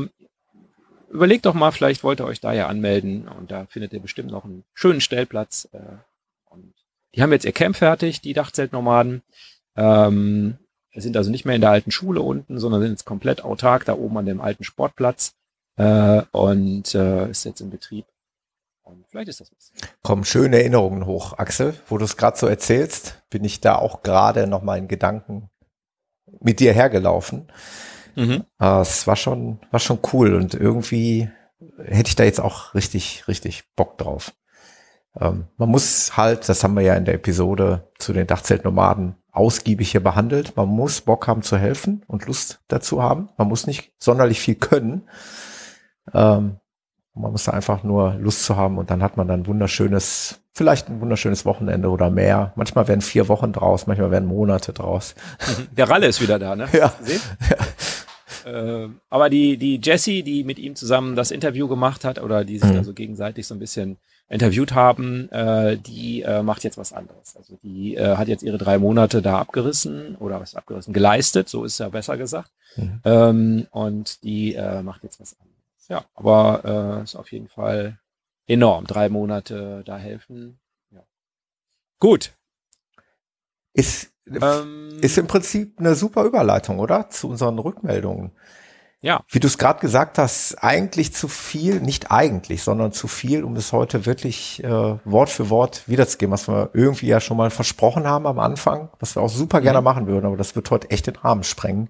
überlegt 1.10 1.46
doch 1.46 1.54
mal, 1.54 1.72
vielleicht 1.72 2.06
wollt 2.06 2.22
ihr 2.22 2.26
euch 2.26 2.40
da 2.40 2.54
ja 2.54 2.68
anmelden 2.68 3.28
und 3.28 3.52
da 3.52 3.66
findet 3.66 3.92
ihr 3.92 4.00
bestimmt 4.00 4.32
noch 4.32 4.46
einen 4.46 4.64
schönen 4.74 5.02
Stellplatz. 5.02 5.68
Äh, 5.74 5.80
und 6.50 6.74
die 7.14 7.22
haben 7.22 7.34
jetzt 7.34 7.46
ihr 7.46 7.52
Camp 7.52 7.76
fertig, 7.76 8.22
die 8.22 8.34
Dachzeltnomaden. 8.34 9.22
Ähm, 9.76 10.58
sind 10.96 11.18
also 11.18 11.30
nicht 11.30 11.44
mehr 11.44 11.56
in 11.56 11.62
der 11.62 11.72
alten 11.72 11.92
Schule 11.92 12.22
unten, 12.22 12.58
sondern 12.58 12.82
sind 12.82 12.92
jetzt 12.92 13.06
komplett 13.06 13.44
autark 13.44 13.84
da 13.84 13.94
oben 13.96 14.18
an 14.18 14.26
dem 14.26 14.40
alten 14.40 14.64
Sportplatz 14.64 15.36
äh, 15.80 16.24
und 16.32 16.94
äh, 16.94 17.30
ist 17.30 17.46
jetzt 17.46 17.62
in 17.62 17.70
Betrieb. 17.70 18.06
Und 18.84 19.06
vielleicht 19.08 19.30
ist 19.30 19.40
das 19.40 19.52
was. 19.56 19.72
Kommen 20.04 20.26
schöne 20.26 20.58
Erinnerungen 20.58 21.06
hoch, 21.06 21.38
Axel. 21.38 21.74
Wo 21.88 21.98
du 21.98 22.06
es 22.06 22.18
gerade 22.18 22.38
so 22.38 22.48
erzählst, 22.48 23.22
bin 23.30 23.46
ich 23.46 23.62
da 23.62 23.76
auch 23.76 24.04
gerade 24.04 24.46
noch 24.46 24.62
mal 24.62 24.78
in 24.78 24.88
Gedanken 24.88 25.50
mit 26.42 26.60
dir 26.60 26.74
hergelaufen. 26.74 27.48
Mhm. 28.16 28.44
Äh, 28.60 28.82
es 28.82 29.08
war 29.08 29.16
schon, 29.16 29.60
war 29.72 29.80
schon 29.80 30.00
cool 30.14 30.36
und 30.36 30.54
irgendwie 30.54 31.30
hätte 31.78 32.10
ich 32.10 32.16
da 32.16 32.24
jetzt 32.24 32.42
auch 32.42 32.74
richtig, 32.74 33.28
richtig 33.28 33.64
Bock 33.76 33.98
drauf. 33.98 34.34
Ähm, 35.20 35.48
man 35.58 35.70
muss 35.70 36.18
halt, 36.18 36.50
das 36.50 36.64
haben 36.64 36.76
wir 36.76 36.82
ja 36.82 36.96
in 36.96 37.06
der 37.06 37.16
Episode 37.16 37.90
zu 37.98 38.12
den 38.12 38.28
Dachzeltnomaden 38.28 39.16
ausgiebig 39.32 39.92
hier 39.92 40.04
behandelt. 40.04 40.58
Man 40.58 40.68
muss 40.68 41.02
Bock 41.02 41.28
haben 41.28 41.42
zu 41.42 41.58
helfen 41.58 42.04
und 42.08 42.26
Lust 42.26 42.60
dazu 42.68 43.02
haben. 43.02 43.30
Man 43.38 43.48
muss 43.48 43.66
nicht 43.66 43.94
sonderlich 43.98 44.40
viel 44.42 44.56
können. 44.56 45.08
Ähm, 46.14 46.58
man 47.14 47.32
muss 47.32 47.44
da 47.44 47.52
einfach 47.52 47.84
nur 47.84 48.14
Lust 48.16 48.46
zu 48.46 48.56
haben 48.56 48.78
und 48.78 48.90
dann 48.90 49.04
hat 49.04 49.18
man 49.18 49.28
dann 49.28 49.46
wunderschönes, 49.46 50.40
vielleicht 50.54 50.90
ein 50.90 51.02
wunderschönes 51.02 51.46
Wochenende 51.46 51.90
oder 51.90 52.10
mehr. 52.10 52.54
Manchmal 52.56 52.88
werden 52.88 53.02
vier 53.02 53.28
Wochen 53.28 53.52
draus, 53.52 53.88
manchmal 53.88 54.12
werden 54.12 54.28
Monate 54.28 54.74
draus. 54.74 55.16
Der 55.72 55.90
Ralle 55.90 56.08
ist 56.08 56.22
wieder 56.22 56.40
da, 56.40 56.56
ne? 56.56 56.68
Ja. 56.74 56.94
ja. 57.50 57.58
Äh, 58.46 58.90
aber 59.10 59.30
die, 59.30 59.58
die 59.58 59.82
Jessie, 59.84 60.24
die 60.24 60.44
mit 60.44 60.60
ihm 60.60 60.76
zusammen 60.76 61.16
das 61.16 61.32
Interview 61.32 61.68
gemacht 61.68 62.06
hat 62.06 62.22
oder 62.22 62.46
die 62.46 62.58
sich 62.58 62.70
mhm. 62.70 62.76
da 62.76 62.84
so 62.84 62.94
gegenseitig 62.94 63.46
so 63.46 63.54
ein 63.54 63.60
bisschen 63.60 63.98
interviewt 64.30 64.74
haben, 64.74 65.30
äh, 65.32 65.78
die 65.78 66.22
äh, 66.22 66.44
macht 66.44 66.64
jetzt 66.64 66.78
was 66.78 66.94
anderes. 66.94 67.36
Also 67.36 67.58
die 67.64 67.96
äh, 67.96 68.16
hat 68.16 68.28
jetzt 68.28 68.44
ihre 68.44 68.58
drei 68.58 68.78
Monate 68.78 69.22
da 69.22 69.40
abgerissen 69.40 70.16
oder 70.16 70.40
was 70.40 70.56
abgerissen, 70.56 70.94
geleistet, 70.94 71.50
so 71.50 71.66
ist 71.66 71.80
ja 71.80 71.90
besser 71.90 72.16
gesagt. 72.16 72.52
Mhm. 72.76 73.02
Ähm, 73.04 73.68
und 73.72 74.24
die 74.24 74.54
äh, 74.54 74.84
macht 74.84 75.04
jetzt 75.04 75.20
was 75.20 75.34
anderes. 75.34 75.49
Ja, 75.90 76.06
aber 76.14 77.00
äh, 77.00 77.04
ist 77.04 77.16
auf 77.16 77.32
jeden 77.32 77.50
Fall 77.50 78.00
enorm. 78.48 78.86
Drei 78.86 79.10
Monate 79.10 79.84
da 79.86 79.98
helfen. 79.98 80.60
Ja. 80.92 81.02
Gut. 82.00 82.34
Ist, 83.74 84.12
ähm, 84.28 85.00
ist 85.02 85.18
im 85.18 85.28
Prinzip 85.28 85.80
eine 85.80 85.96
super 85.96 86.24
Überleitung, 86.24 86.80
oder? 86.80 87.10
Zu 87.10 87.30
unseren 87.30 87.58
Rückmeldungen. 87.60 88.32
Ja. 89.02 89.22
Wie 89.30 89.40
du 89.40 89.48
es 89.48 89.58
gerade 89.58 89.80
gesagt 89.80 90.18
hast, 90.18 90.56
eigentlich 90.62 91.14
zu 91.14 91.30
viel, 91.30 91.80
nicht 91.80 92.12
eigentlich, 92.12 92.64
sondern 92.64 92.92
zu 92.92 93.08
viel, 93.08 93.44
um 93.46 93.56
es 93.56 93.72
heute 93.72 94.06
wirklich 94.06 94.62
äh, 94.64 94.98
Wort 95.06 95.30
für 95.30 95.50
Wort 95.50 95.88
wiederzugeben, 95.88 96.34
was 96.34 96.50
wir 96.50 96.72
irgendwie 96.74 97.08
ja 97.08 97.22
schon 97.22 97.38
mal 97.38 97.50
versprochen 97.50 98.06
haben 98.06 98.28
am 98.28 98.40
Anfang, 98.40 98.90
was 99.00 99.16
wir 99.16 99.22
auch 99.22 99.30
super 99.30 99.62
gerne 99.62 99.80
mhm. 99.80 99.86
machen 99.86 100.08
würden, 100.08 100.26
aber 100.26 100.36
das 100.36 100.56
wird 100.56 100.70
heute 100.70 100.92
echt 100.92 101.08
den 101.08 101.16
Rahmen 101.16 101.44
sprengen. 101.44 101.90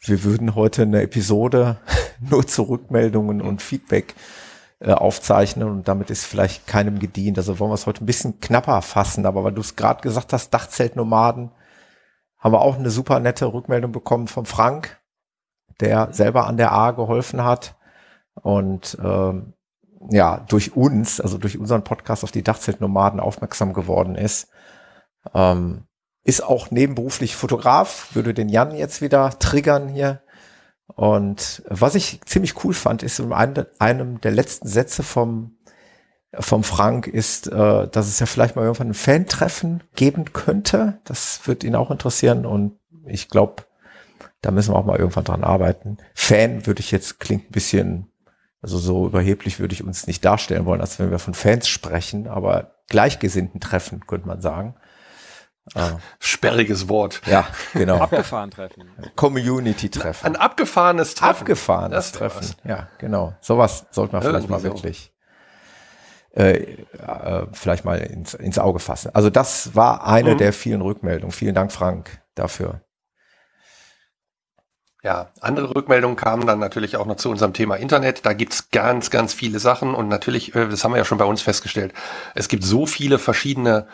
Wir 0.00 0.22
würden 0.24 0.54
heute 0.54 0.82
eine 0.82 1.02
Episode 1.02 1.78
nur 2.20 2.46
zu 2.46 2.62
Rückmeldungen 2.62 3.40
und 3.40 3.62
Feedback 3.62 4.14
äh, 4.80 4.92
aufzeichnen 4.92 5.68
und 5.68 5.88
damit 5.88 6.10
ist 6.10 6.24
vielleicht 6.24 6.66
keinem 6.66 6.98
gedient. 6.98 7.38
Also 7.38 7.58
wollen 7.58 7.70
wir 7.70 7.74
es 7.74 7.86
heute 7.86 8.04
ein 8.04 8.06
bisschen 8.06 8.40
knapper 8.40 8.80
fassen, 8.82 9.26
aber 9.26 9.42
weil 9.44 9.52
du 9.52 9.60
es 9.60 9.76
gerade 9.76 10.02
gesagt 10.02 10.32
hast, 10.32 10.50
Dachzeltnomaden, 10.50 11.50
haben 12.38 12.52
wir 12.52 12.60
auch 12.60 12.78
eine 12.78 12.90
super 12.90 13.18
nette 13.18 13.52
Rückmeldung 13.52 13.90
bekommen 13.90 14.28
von 14.28 14.46
Frank, 14.46 15.00
der 15.80 16.12
selber 16.12 16.46
an 16.46 16.56
der 16.56 16.70
A 16.70 16.92
geholfen 16.92 17.42
hat 17.42 17.76
und 18.34 18.96
ähm, 19.02 19.54
ja, 20.10 20.44
durch 20.48 20.76
uns, 20.76 21.20
also 21.20 21.38
durch 21.38 21.58
unseren 21.58 21.82
Podcast 21.82 22.22
auf 22.22 22.30
die 22.30 22.44
Dachzeltnomaden 22.44 23.18
aufmerksam 23.18 23.72
geworden 23.72 24.14
ist. 24.14 24.48
Ähm, 25.34 25.87
ist 26.28 26.44
auch 26.44 26.70
nebenberuflich 26.70 27.34
Fotograf, 27.34 28.08
würde 28.12 28.34
den 28.34 28.50
Jan 28.50 28.76
jetzt 28.76 29.00
wieder 29.00 29.38
triggern 29.38 29.88
hier. 29.88 30.20
Und 30.94 31.62
was 31.66 31.94
ich 31.94 32.20
ziemlich 32.26 32.62
cool 32.62 32.74
fand, 32.74 33.02
ist 33.02 33.18
in 33.18 33.32
einem 33.32 34.20
der 34.20 34.30
letzten 34.30 34.68
Sätze 34.68 35.02
vom, 35.02 35.56
vom 36.38 36.64
Frank 36.64 37.06
ist, 37.06 37.46
äh, 37.46 37.88
dass 37.88 38.08
es 38.08 38.18
ja 38.18 38.26
vielleicht 38.26 38.56
mal 38.56 38.62
irgendwann 38.64 38.90
ein 38.90 38.94
Fan-Treffen 38.94 39.82
geben 39.96 40.34
könnte. 40.34 41.00
Das 41.04 41.46
wird 41.46 41.64
ihn 41.64 41.74
auch 41.74 41.90
interessieren 41.90 42.44
und 42.44 42.78
ich 43.06 43.30
glaube, 43.30 43.64
da 44.42 44.50
müssen 44.50 44.74
wir 44.74 44.76
auch 44.76 44.84
mal 44.84 44.98
irgendwann 44.98 45.24
dran 45.24 45.44
arbeiten. 45.44 45.96
Fan 46.14 46.66
würde 46.66 46.80
ich 46.80 46.90
jetzt 46.90 47.20
klingt 47.20 47.48
ein 47.48 47.52
bisschen, 47.52 48.12
also 48.60 48.76
so 48.76 49.06
überheblich 49.06 49.60
würde 49.60 49.72
ich 49.72 49.82
uns 49.82 50.06
nicht 50.06 50.22
darstellen 50.26 50.66
wollen, 50.66 50.82
als 50.82 50.98
wenn 50.98 51.10
wir 51.10 51.18
von 51.20 51.32
Fans 51.32 51.68
sprechen, 51.68 52.28
aber 52.28 52.74
gleichgesinnten 52.90 53.60
Treffen, 53.60 54.06
könnte 54.06 54.28
man 54.28 54.42
sagen. 54.42 54.74
Ah. 55.74 55.98
Sperriges 56.18 56.88
Wort. 56.88 57.20
Ja, 57.26 57.46
genau. 57.72 57.98
Abgefahren 57.98 58.50
Treffen. 58.50 58.90
Community-Treffen. 59.16 60.26
Ein 60.26 60.36
abgefahrenes 60.36 61.14
Treffen. 61.14 61.40
Abgefahrenes 61.40 62.12
Treffen. 62.12 62.40
Was. 62.40 62.56
Ja, 62.64 62.88
genau. 62.98 63.34
Sowas 63.40 63.86
sollte 63.90 64.14
man 64.14 64.22
vielleicht 64.22 64.48
mal 64.48 64.60
so. 64.60 64.64
wirklich 64.64 65.12
äh, 66.38 66.76
äh, 67.06 67.46
vielleicht 67.52 67.84
mal 67.84 67.98
ins, 67.98 68.34
ins 68.34 68.58
Auge 68.58 68.78
fassen. 68.78 69.10
Also 69.14 69.30
das 69.30 69.74
war 69.74 70.06
eine 70.06 70.34
mhm. 70.34 70.38
der 70.38 70.52
vielen 70.52 70.82
Rückmeldungen. 70.82 71.32
Vielen 71.32 71.54
Dank, 71.54 71.72
Frank, 71.72 72.22
dafür. 72.34 72.82
Ja, 75.02 75.32
andere 75.40 75.74
Rückmeldungen 75.74 76.16
kamen 76.16 76.46
dann 76.46 76.58
natürlich 76.58 76.96
auch 76.96 77.06
noch 77.06 77.16
zu 77.16 77.30
unserem 77.30 77.54
Thema 77.54 77.76
Internet. 77.76 78.26
Da 78.26 78.34
gibt's 78.34 78.70
ganz, 78.70 79.10
ganz 79.10 79.32
viele 79.32 79.58
Sachen 79.58 79.94
und 79.94 80.08
natürlich, 80.08 80.54
äh, 80.54 80.68
das 80.68 80.84
haben 80.84 80.92
wir 80.92 80.98
ja 80.98 81.04
schon 81.04 81.18
bei 81.18 81.24
uns 81.24 81.40
festgestellt, 81.40 81.92
es 82.34 82.48
gibt 82.48 82.64
so 82.64 82.84
viele 82.84 83.18
verschiedene 83.18 83.88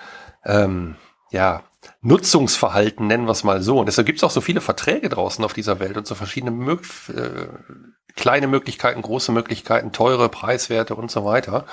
ähm, 0.44 0.96
ja, 1.30 1.62
Nutzungsverhalten, 2.00 3.06
nennen 3.06 3.26
wir 3.26 3.32
es 3.32 3.44
mal 3.44 3.62
so. 3.62 3.78
Und 3.78 3.86
deshalb 3.86 4.06
gibt 4.06 4.18
es 4.18 4.24
auch 4.24 4.30
so 4.30 4.40
viele 4.40 4.60
Verträge 4.60 5.08
draußen 5.08 5.44
auf 5.44 5.52
dieser 5.52 5.80
Welt 5.80 5.96
und 5.96 6.06
so 6.06 6.14
verschiedene 6.14 6.50
Mö 6.50 6.78
äh, 7.08 7.48
kleine 8.16 8.46
Möglichkeiten, 8.46 9.02
große 9.02 9.32
Möglichkeiten, 9.32 9.92
teure 9.92 10.28
Preiswerte 10.28 10.94
und 10.94 11.10
so 11.10 11.24
weiter. 11.24 11.66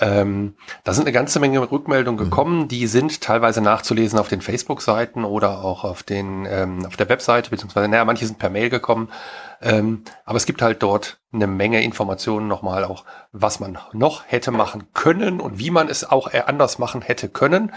Ähm, 0.00 0.54
da 0.84 0.92
sind 0.92 1.04
eine 1.04 1.12
ganze 1.12 1.40
Menge 1.40 1.60
Rückmeldungen 1.60 2.20
mhm. 2.20 2.30
gekommen, 2.30 2.68
die 2.68 2.86
sind 2.86 3.20
teilweise 3.20 3.60
nachzulesen 3.60 4.18
auf 4.18 4.28
den 4.28 4.40
Facebook-Seiten 4.40 5.24
oder 5.24 5.64
auch 5.64 5.82
auf 5.82 6.04
den 6.04 6.46
ähm, 6.48 6.86
auf 6.86 6.96
der 6.96 7.08
Webseite, 7.08 7.50
beziehungsweise, 7.50 7.88
naja, 7.88 8.04
manche 8.04 8.26
sind 8.26 8.38
per 8.38 8.50
Mail 8.50 8.70
gekommen. 8.70 9.10
Ähm, 9.60 10.04
aber 10.24 10.36
es 10.36 10.46
gibt 10.46 10.62
halt 10.62 10.84
dort 10.84 11.18
eine 11.32 11.48
Menge 11.48 11.82
Informationen 11.82 12.46
nochmal 12.46 12.84
auch, 12.84 13.04
was 13.32 13.58
man 13.58 13.76
noch 13.92 14.22
hätte 14.28 14.52
machen 14.52 14.86
können 14.94 15.40
und 15.40 15.58
wie 15.58 15.70
man 15.70 15.88
es 15.88 16.08
auch 16.08 16.32
anders 16.32 16.78
machen 16.78 17.02
hätte 17.02 17.28
können. 17.28 17.72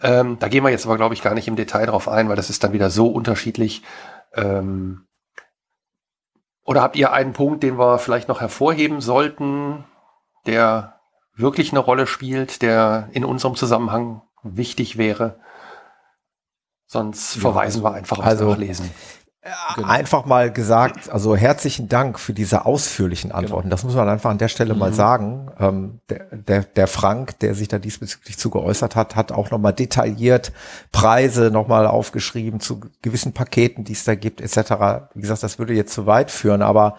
Ähm, 0.00 0.38
da 0.38 0.46
gehen 0.46 0.62
wir 0.62 0.70
jetzt 0.70 0.86
aber, 0.86 0.96
glaube 0.96 1.14
ich, 1.14 1.22
gar 1.22 1.34
nicht 1.34 1.48
im 1.48 1.56
Detail 1.56 1.86
drauf 1.86 2.08
ein, 2.08 2.28
weil 2.28 2.36
das 2.36 2.50
ist 2.50 2.62
dann 2.62 2.72
wieder 2.72 2.90
so 2.90 3.08
unterschiedlich. 3.08 3.82
Ähm, 4.34 5.06
oder 6.64 6.82
habt 6.82 6.96
ihr 6.96 7.12
einen 7.12 7.32
Punkt, 7.32 7.62
den 7.62 7.78
wir 7.78 7.98
vielleicht 7.98 8.28
noch 8.28 8.40
hervorheben 8.40 9.00
sollten, 9.00 9.84
der 10.46 10.93
wirklich 11.36 11.72
eine 11.72 11.80
Rolle 11.80 12.06
spielt, 12.06 12.62
der 12.62 13.08
in 13.12 13.24
unserem 13.24 13.56
Zusammenhang 13.56 14.22
wichtig 14.42 14.98
wäre. 14.98 15.38
Sonst 16.86 17.36
ja, 17.36 17.40
verweisen 17.40 17.82
wir 17.82 17.92
einfach 17.92 18.18
aufs 18.18 18.26
also, 18.26 18.50
Nachlesen. 18.50 18.90
Genau. 19.74 19.88
Einfach 19.88 20.24
mal 20.24 20.50
gesagt, 20.50 21.10
also 21.10 21.36
herzlichen 21.36 21.90
Dank 21.90 22.18
für 22.18 22.32
diese 22.32 22.64
ausführlichen 22.64 23.28
genau. 23.28 23.40
Antworten. 23.40 23.64
Genau. 23.64 23.74
Das 23.74 23.84
muss 23.84 23.94
man 23.94 24.08
einfach 24.08 24.30
an 24.30 24.38
der 24.38 24.48
Stelle 24.48 24.72
mhm. 24.72 24.80
mal 24.80 24.92
sagen. 24.94 25.50
Ähm, 25.60 26.00
der, 26.08 26.24
der, 26.32 26.62
der 26.62 26.86
Frank, 26.86 27.38
der 27.40 27.54
sich 27.54 27.68
da 27.68 27.78
diesbezüglich 27.78 28.38
zu 28.38 28.48
geäußert 28.48 28.96
hat, 28.96 29.16
hat 29.16 29.32
auch 29.32 29.50
nochmal 29.50 29.74
detailliert 29.74 30.52
Preise 30.92 31.50
nochmal 31.50 31.86
aufgeschrieben 31.86 32.58
zu 32.60 32.80
gewissen 33.02 33.34
Paketen, 33.34 33.84
die 33.84 33.92
es 33.92 34.04
da 34.04 34.14
gibt, 34.14 34.40
etc. 34.40 35.10
Wie 35.12 35.20
gesagt, 35.20 35.42
das 35.42 35.58
würde 35.58 35.74
jetzt 35.74 35.92
zu 35.92 36.06
weit 36.06 36.30
führen, 36.30 36.62
aber 36.62 36.96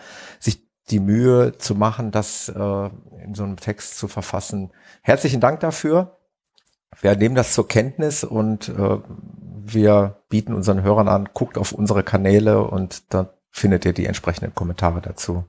die 0.89 0.99
Mühe 0.99 1.57
zu 1.57 1.75
machen, 1.75 2.11
das 2.11 2.49
äh, 2.49 2.89
in 3.23 3.33
so 3.33 3.43
einem 3.43 3.57
Text 3.57 3.97
zu 3.97 4.07
verfassen. 4.07 4.71
Herzlichen 5.01 5.41
Dank 5.41 5.59
dafür. 5.59 6.17
Wir 7.01 7.15
nehmen 7.15 7.35
das 7.35 7.53
zur 7.53 7.67
Kenntnis 7.67 8.23
und 8.23 8.69
äh, 8.69 8.97
wir 9.67 10.21
bieten 10.29 10.53
unseren 10.53 10.83
Hörern 10.83 11.07
an, 11.07 11.29
guckt 11.33 11.57
auf 11.57 11.71
unsere 11.71 12.03
Kanäle 12.03 12.63
und 12.63 13.13
da 13.13 13.33
findet 13.49 13.85
ihr 13.85 13.93
die 13.93 14.05
entsprechenden 14.05 14.53
Kommentare 14.53 15.01
dazu. 15.01 15.45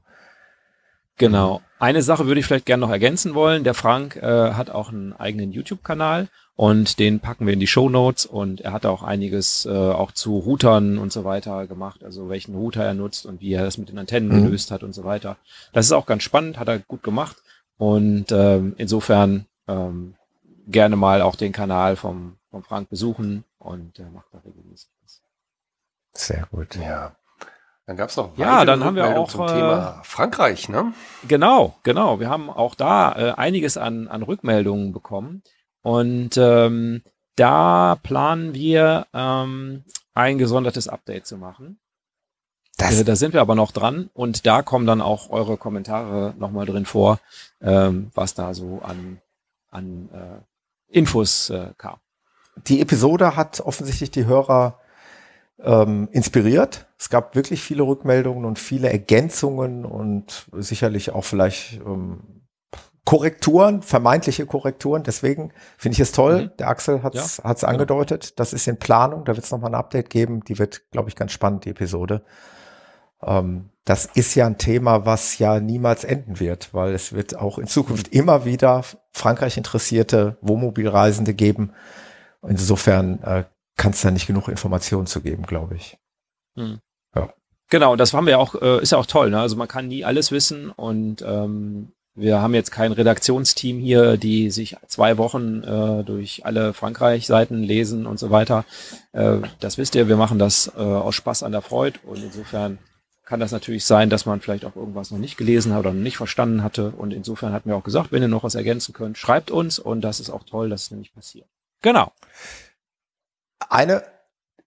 Genau. 1.17 1.61
Eine 1.79 2.03
Sache 2.03 2.27
würde 2.27 2.41
ich 2.41 2.47
vielleicht 2.47 2.67
gerne 2.67 2.81
noch 2.81 2.91
ergänzen 2.91 3.35
wollen. 3.35 3.65
Der 3.65 3.75
Frank 3.75 4.17
äh, 4.17 4.53
hat 4.53 4.71
auch 4.71 4.89
einen 4.89 5.13
eigenen 5.13 5.53
YouTube-Kanal 5.53 6.29
und 6.55 6.99
den 6.99 7.21
packen 7.21 7.47
wir 7.47 7.53
in 7.53 7.61
die 7.61 7.67
Show 7.67 7.91
Notes 7.91 8.25
und 8.25 8.63
er 8.63 8.73
hat 8.73 8.87
auch 8.87 9.03
einiges 9.03 9.67
äh, 9.67 9.71
auch 9.71 10.13
zu 10.13 10.39
Routern 10.39 10.97
und 10.97 11.13
so 11.13 11.25
weiter 11.25 11.67
gemacht, 11.67 12.03
also 12.03 12.31
welchen 12.31 12.55
Router 12.55 12.83
er 12.83 12.95
nutzt 12.95 13.27
und 13.27 13.43
wie 13.43 13.53
er 13.53 13.65
das 13.65 13.77
mit 13.77 13.91
den 13.91 13.99
Antennen 13.99 14.31
mhm. 14.31 14.45
gelöst 14.45 14.71
hat 14.71 14.83
und 14.83 14.95
so 14.95 15.05
weiter. 15.05 15.37
Das 15.75 15.85
ist 15.85 15.93
auch 15.93 16.07
ganz 16.07 16.23
spannend, 16.23 16.59
hat 16.59 16.69
er 16.69 16.79
gut 16.79 17.03
gemacht 17.03 17.37
und 17.77 18.33
ähm, 18.33 18.75
insofern 18.79 19.45
ähm, 19.69 20.15
gerne 20.67 20.97
mal 20.97 21.21
auch 21.21 21.37
den 21.37 21.53
Kanal 21.53 21.97
vom, 21.97 22.39
vom 22.51 22.63
Frank 22.63 22.89
besuchen 22.89 23.45
und 23.59 23.99
er 23.99 24.11
macht 24.11 24.33
da 24.33 24.39
regelmäßig 24.39 24.89
was. 25.03 25.21
Sehr 26.15 26.49
gut. 26.51 26.77
Ja. 26.77 27.15
Dann 27.87 27.97
gab 27.97 28.11
es 28.11 28.17
noch 28.17 28.37
ja, 28.37 28.65
dann 28.65 28.83
haben 28.83 28.97
wir 28.97 29.17
auch 29.17 29.29
zum 29.29 29.47
Thema 29.47 30.01
äh, 30.01 30.05
Frankreich, 30.05 30.69
ne? 30.69 30.93
Genau, 31.29 31.77
genau. 31.85 32.19
Wir 32.19 32.29
haben 32.29 32.51
auch 32.51 32.75
da 32.75 33.13
äh, 33.13 33.33
einiges 33.37 33.77
an, 33.77 34.09
an 34.09 34.23
Rückmeldungen 34.23 34.93
bekommen 34.93 35.43
und 35.83 36.37
ähm, 36.37 37.03
da 37.37 37.97
planen 38.03 38.55
wir 38.55 39.07
ähm, 39.15 39.85
ein 40.15 40.39
gesondertes 40.39 40.89
Update 40.89 41.27
zu 41.27 41.37
machen. 41.37 41.79
Das 42.77 43.01
äh, 43.01 43.05
da 43.05 43.15
sind 43.15 43.35
wir 43.35 43.41
aber 43.41 43.55
noch 43.55 43.71
dran 43.71 44.11
und 44.15 44.47
da 44.47 44.63
kommen 44.63 44.87
dann 44.87 45.01
auch 45.01 45.31
eure 45.31 45.57
Kommentare 45.57 46.35
nochmal 46.39 46.67
drin 46.67 46.87
vor, 46.87 47.21
ähm, 47.61 48.11
was 48.15 48.35
da 48.35 48.53
so 48.53 48.81
an, 48.83 49.21
an 49.71 50.09
äh, 50.13 50.99
Infos 50.99 51.51
äh, 51.51 51.69
kam. 51.79 51.99
Die 52.67 52.81
Episode 52.81 53.37
hat 53.37 53.61
offensichtlich 53.61 54.11
die 54.11 54.27
Hörer 54.27 54.81
ähm, 55.63 56.09
inspiriert. 56.13 56.87
Es 56.99 57.09
gab 57.11 57.35
wirklich 57.35 57.63
viele 57.63 57.83
Rückmeldungen 57.83 58.45
und 58.45 58.59
viele 58.59 58.91
Ergänzungen 58.91 59.85
und 59.85 60.47
sicherlich 60.53 61.11
auch 61.11 61.25
vielleicht 61.25 61.81
ähm, 61.85 62.37
Korrekturen, 63.05 63.83
vermeintliche 63.83 64.47
Korrekturen. 64.47 65.05
Deswegen 65.05 65.53
finde 65.79 65.95
ich 65.95 66.01
es 66.01 66.13
toll. 66.13 66.47
Mhm. 66.47 66.51
Der 66.59 66.69
Axel 66.69 67.03
hat 67.03 67.15
es 67.15 67.37
ja, 67.39 67.53
genau. 67.53 67.67
angedeutet. 67.69 68.39
Das 68.41 68.53
ist 68.53 68.67
in 68.67 68.79
Planung. 68.79 69.25
Da 69.25 69.37
wird 69.37 69.45
es 69.45 69.53
nochmal 69.53 69.71
ein 69.71 69.77
Update 69.77 70.11
geben. 70.11 70.43
Die 70.43 70.59
wird, 70.59 70.91
glaube 70.91 71.09
ich, 71.09 71.15
ganz 71.15 71.33
spannend, 71.33 71.65
die 71.65 71.71
Episode. 71.71 72.25
Ähm, 73.23 73.71
das 73.85 74.07
ist 74.07 74.35
ja 74.35 74.47
ein 74.47 74.59
Thema, 74.59 75.07
was 75.07 75.39
ja 75.39 75.61
niemals 75.61 76.03
enden 76.03 76.41
wird, 76.41 76.75
weil 76.75 76.93
es 76.93 77.13
wird 77.13 77.37
auch 77.37 77.59
in 77.59 77.69
Zukunft 77.69 78.09
immer 78.09 78.45
wieder 78.45 78.83
Frankreich 79.13 79.57
interessierte 79.57 80.37
Wohnmobilreisende 80.41 81.33
geben. 81.33 81.73
Insofern 82.43 83.23
äh, 83.23 83.45
kann 83.77 83.93
es 83.93 84.01
da 84.01 84.11
nicht 84.11 84.27
genug 84.27 84.49
Informationen 84.49 85.07
zu 85.07 85.21
geben, 85.21 85.45
glaube 85.45 85.77
ich. 85.77 85.99
Hm. 86.57 86.81
Ja. 87.15 87.33
Genau, 87.69 87.97
das 87.97 88.15
haben 88.15 88.27
wir 88.27 88.39
auch, 88.39 88.55
äh, 88.55 88.81
ist 88.83 88.93
ja 88.93 88.99
auch 88.99 89.07
toll, 89.07 89.31
ne? 89.31 89.41
Also 89.41 89.57
man 89.57 89.69
kann 89.69 89.89
nie 89.89 90.05
alles 90.05 90.31
wissen 90.33 90.71
und 90.71 91.23
ähm, 91.27 91.93
wir 92.15 92.41
haben 92.41 92.55
jetzt 92.55 92.71
kein 92.71 92.93
Redaktionsteam 92.93 93.79
hier, 93.79 94.17
die 94.17 94.51
sich 94.51 94.77
zwei 94.87 95.19
Wochen 95.19 95.63
äh, 95.63 96.03
durch 96.03 96.47
alle 96.47 96.73
Frankreich-Seiten 96.73 97.63
lesen 97.63 98.07
und 98.07 98.19
so 98.19 98.31
weiter. 98.31 98.65
Äh, 99.13 99.39
das 99.61 99.77
wisst 99.77 99.95
ihr, 99.95 100.09
wir 100.09 100.17
machen 100.17 100.39
das 100.39 100.73
äh, 100.77 100.81
aus 100.81 101.15
Spaß 101.15 101.43
an 101.43 101.53
der 101.53 101.61
Freude 101.61 102.01
und 102.07 102.23
insofern 102.23 102.79
kann 103.27 103.41
das 103.41 103.53
natürlich 103.53 103.85
sein, 103.85 104.09
dass 104.09 104.25
man 104.25 104.41
vielleicht 104.41 104.65
auch 104.65 104.77
irgendwas 104.77 105.11
noch 105.11 105.19
nicht 105.19 105.37
gelesen 105.37 105.75
hat 105.75 105.81
oder 105.81 105.93
noch 105.93 106.03
nicht 106.03 106.17
verstanden 106.17 106.63
hatte. 106.63 106.93
Und 106.93 107.13
insofern 107.13 107.53
hatten 107.53 107.69
wir 107.69 107.77
auch 107.77 107.85
gesagt, 107.85 108.13
wenn 108.13 108.23
ihr 108.23 108.29
noch 108.29 108.45
was 108.45 108.55
ergänzen 108.55 108.95
könnt, 108.95 109.19
schreibt 109.19 109.51
uns 109.51 109.79
und 109.79 110.01
das 110.01 110.21
ist 110.21 110.31
auch 110.31 110.45
toll, 110.45 110.71
dass 110.71 110.85
es 110.85 110.91
nämlich 110.93 111.13
passiert. 111.13 111.49
Genau. 111.83 112.13
Eine 113.77 114.05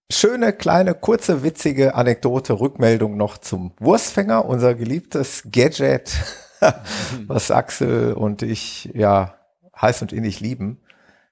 schöne, 0.08 0.52
kleine, 0.52 0.94
kurze, 0.94 1.42
witzige 1.42 1.96
Anekdote, 1.96 2.60
Rückmeldung 2.60 3.16
noch 3.16 3.38
zum 3.38 3.72
Wurstfänger, 3.80 4.44
unser 4.44 4.76
geliebtes 4.76 5.48
Gadget, 5.50 6.16
was 7.26 7.50
Axel 7.50 8.12
und 8.12 8.42
ich 8.42 8.84
ja 8.94 9.34
heiß 9.80 10.02
und 10.02 10.12
innig 10.12 10.38
lieben. 10.38 10.80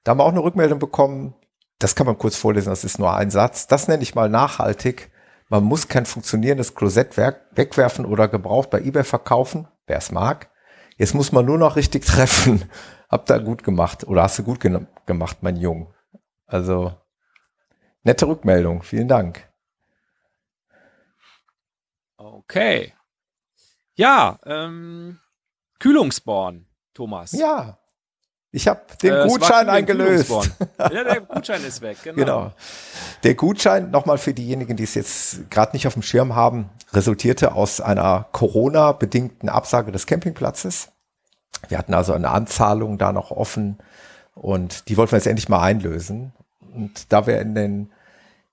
Da 0.03 0.11
haben 0.11 0.17
wir 0.17 0.25
auch 0.25 0.31
eine 0.33 0.43
Rückmeldung 0.43 0.79
bekommen. 0.79 1.35
Das 1.79 1.95
kann 1.95 2.05
man 2.05 2.17
kurz 2.17 2.35
vorlesen, 2.35 2.67
das 2.67 2.83
ist 2.83 2.99
nur 2.99 3.15
ein 3.15 3.31
Satz. 3.31 3.67
Das 3.67 3.87
nenne 3.87 4.03
ich 4.03 4.13
mal 4.13 4.27
nachhaltig. 4.27 5.09
Man 5.47 5.63
muss 5.63 5.87
kein 5.87 6.05
funktionierendes 6.05 6.75
Klosett 6.75 7.15
wegwerfen 7.15 8.05
oder 8.05 8.27
gebraucht 8.27 8.71
bei 8.71 8.81
eBay 8.81 9.05
verkaufen, 9.05 9.69
wer 9.87 9.99
es 9.99 10.11
mag. 10.11 10.49
Jetzt 10.97 11.15
muss 11.15 11.31
man 11.31 11.45
nur 11.45 11.57
noch 11.57 11.77
richtig 11.77 12.03
treffen. 12.03 12.65
Habt 13.09 13.31
ihr 13.31 13.39
gut 13.39 13.63
gemacht 13.63 14.05
oder 14.05 14.23
hast 14.23 14.37
du 14.37 14.43
gut 14.43 14.59
gemacht, 14.59 15.37
mein 15.39 15.55
Jung. 15.55 15.93
Also 16.45 16.98
nette 18.03 18.27
Rückmeldung. 18.27 18.83
Vielen 18.83 19.07
Dank. 19.07 19.47
Okay. 22.17 22.93
Ja, 23.95 24.39
ähm, 24.45 25.19
Kühlungsborn, 25.79 26.65
Thomas. 26.93 27.31
Ja. 27.33 27.77
Ich 28.51 28.67
habe 28.67 28.81
den 29.01 29.13
äh, 29.13 29.27
Gutschein 29.27 29.69
eingelöst. 29.69 30.31
ja, 30.79 31.03
der 31.03 31.21
Gutschein 31.21 31.63
ist 31.63 31.81
weg, 31.81 31.97
genau. 32.03 32.15
genau. 32.17 32.51
Der 33.23 33.35
Gutschein, 33.35 33.91
nochmal 33.91 34.17
für 34.17 34.33
diejenigen, 34.33 34.75
die 34.75 34.83
es 34.83 34.95
jetzt 34.95 35.51
gerade 35.51 35.73
nicht 35.73 35.85
auf 35.85 35.93
dem 35.93 36.01
Schirm 36.01 36.35
haben, 36.35 36.69
resultierte 36.91 37.53
aus 37.53 37.79
einer 37.79 38.25
Corona-bedingten 38.31 39.49
Absage 39.49 39.91
des 39.91 40.07
Campingplatzes. 40.07 40.89
Wir 41.67 41.77
hatten 41.77 41.93
also 41.93 42.13
eine 42.13 42.29
Anzahlung 42.29 42.97
da 42.97 43.11
noch 43.11 43.31
offen 43.31 43.77
und 44.33 44.89
die 44.89 44.97
wollten 44.97 45.11
wir 45.11 45.17
jetzt 45.17 45.27
endlich 45.27 45.49
mal 45.49 45.61
einlösen. 45.61 46.33
Und 46.73 47.11
da 47.11 47.27
wir 47.27 47.39
in 47.39 47.55
den 47.55 47.89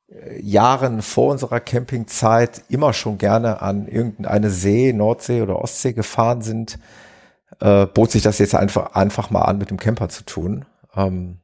äh, 0.08 0.40
Jahren 0.40 1.02
vor 1.02 1.32
unserer 1.32 1.60
Campingzeit 1.60 2.62
immer 2.68 2.92
schon 2.92 3.18
gerne 3.18 3.62
an 3.62 3.88
irgendeine 3.88 4.50
See, 4.50 4.92
Nordsee 4.92 5.42
oder 5.42 5.60
Ostsee 5.60 5.92
gefahren 5.92 6.42
sind, 6.42 6.78
äh, 7.60 7.86
bot 7.86 8.10
sich 8.10 8.22
das 8.22 8.38
jetzt 8.38 8.54
einfach, 8.54 8.94
einfach 8.94 9.30
mal 9.30 9.42
an, 9.42 9.58
mit 9.58 9.70
dem 9.70 9.78
Camper 9.78 10.08
zu 10.08 10.24
tun. 10.24 10.64
Ähm, 10.94 11.40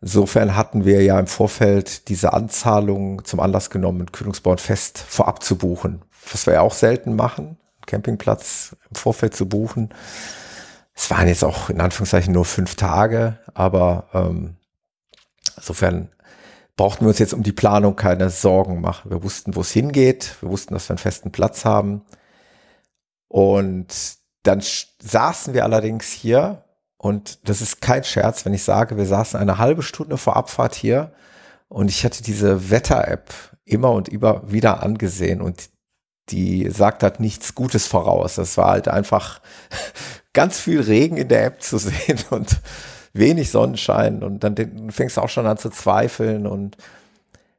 insofern 0.00 0.56
hatten 0.56 0.84
wir 0.84 1.02
ja 1.02 1.18
im 1.18 1.26
Vorfeld 1.26 2.08
diese 2.08 2.32
Anzahlung 2.32 3.24
zum 3.24 3.40
Anlass 3.40 3.70
genommen, 3.70 4.02
ein 4.02 4.12
Kühlungsbornfest 4.12 4.98
vorab 4.98 5.42
zu 5.42 5.56
buchen, 5.56 6.02
was 6.30 6.46
wir 6.46 6.54
ja 6.54 6.60
auch 6.60 6.74
selten 6.74 7.16
machen, 7.16 7.58
Campingplatz 7.86 8.76
im 8.90 8.96
Vorfeld 8.96 9.34
zu 9.34 9.48
buchen. 9.48 9.90
Es 10.94 11.10
waren 11.10 11.28
jetzt 11.28 11.44
auch 11.44 11.68
in 11.68 11.80
Anführungszeichen 11.80 12.32
nur 12.32 12.44
fünf 12.44 12.74
Tage, 12.74 13.38
aber 13.54 14.08
ähm, 14.14 14.56
insofern 15.56 16.10
brauchten 16.76 17.04
wir 17.04 17.08
uns 17.08 17.18
jetzt 17.18 17.34
um 17.34 17.42
die 17.42 17.52
Planung 17.52 17.96
keine 17.96 18.30
Sorgen 18.30 18.80
machen. 18.80 19.10
Wir 19.10 19.22
wussten, 19.22 19.56
wo 19.56 19.62
es 19.62 19.70
hingeht. 19.70 20.36
Wir 20.40 20.50
wussten, 20.50 20.74
dass 20.74 20.88
wir 20.88 20.92
einen 20.92 20.98
festen 20.98 21.32
Platz 21.32 21.64
haben. 21.64 22.02
Und 23.28 24.18
dann 24.42 24.62
saßen 25.02 25.54
wir 25.54 25.64
allerdings 25.64 26.10
hier 26.10 26.64
und 26.98 27.48
das 27.48 27.60
ist 27.60 27.80
kein 27.80 28.04
Scherz, 28.04 28.44
wenn 28.44 28.54
ich 28.54 28.62
sage, 28.62 28.96
wir 28.96 29.06
saßen 29.06 29.38
eine 29.38 29.58
halbe 29.58 29.82
Stunde 29.82 30.16
vor 30.16 30.36
Abfahrt 30.36 30.74
hier 30.74 31.12
und 31.68 31.90
ich 31.90 32.04
hatte 32.04 32.22
diese 32.22 32.70
Wetter-App 32.70 33.32
immer 33.64 33.90
und 33.92 34.08
immer 34.08 34.50
wieder 34.50 34.82
angesehen 34.82 35.40
und 35.40 35.70
die 36.28 36.70
sagt 36.70 37.02
halt 37.02 37.20
nichts 37.20 37.54
Gutes 37.54 37.86
voraus. 37.86 38.36
Das 38.36 38.56
war 38.56 38.70
halt 38.70 38.88
einfach 38.88 39.40
ganz 40.32 40.58
viel 40.58 40.80
Regen 40.80 41.16
in 41.16 41.28
der 41.28 41.44
App 41.44 41.62
zu 41.62 41.78
sehen 41.78 42.18
und 42.30 42.60
wenig 43.18 43.50
Sonnenschein 43.50 44.22
und 44.22 44.44
dann 44.44 44.56
fängst 44.90 45.16
du 45.16 45.20
auch 45.20 45.28
schon 45.28 45.46
an 45.46 45.58
zu 45.58 45.70
zweifeln 45.70 46.46
und 46.46 46.76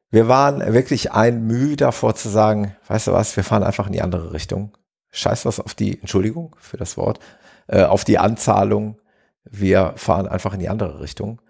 wir 0.09 0.27
waren 0.27 0.61
wirklich 0.73 1.11
ein 1.11 1.45
Mühe 1.45 1.75
davor 1.75 2.15
zu 2.15 2.29
sagen, 2.29 2.75
weißt 2.87 3.07
du 3.07 3.11
was, 3.11 3.35
wir 3.35 3.43
fahren 3.43 3.63
einfach 3.63 3.87
in 3.87 3.93
die 3.93 4.01
andere 4.01 4.33
Richtung 4.33 4.71
scheiß 5.17 5.45
was 5.45 5.59
auf 5.59 5.73
die, 5.73 5.99
Entschuldigung 5.99 6.55
für 6.59 6.77
das 6.77 6.97
Wort, 6.97 7.19
äh, 7.67 7.83
auf 7.83 8.03
die 8.03 8.17
Anzahlung. 8.17 8.99
Wir 9.43 9.93
fahren 9.95 10.27
einfach 10.27 10.53
in 10.53 10.59
die 10.59 10.69
andere 10.69 10.99
Richtung. 10.99 11.41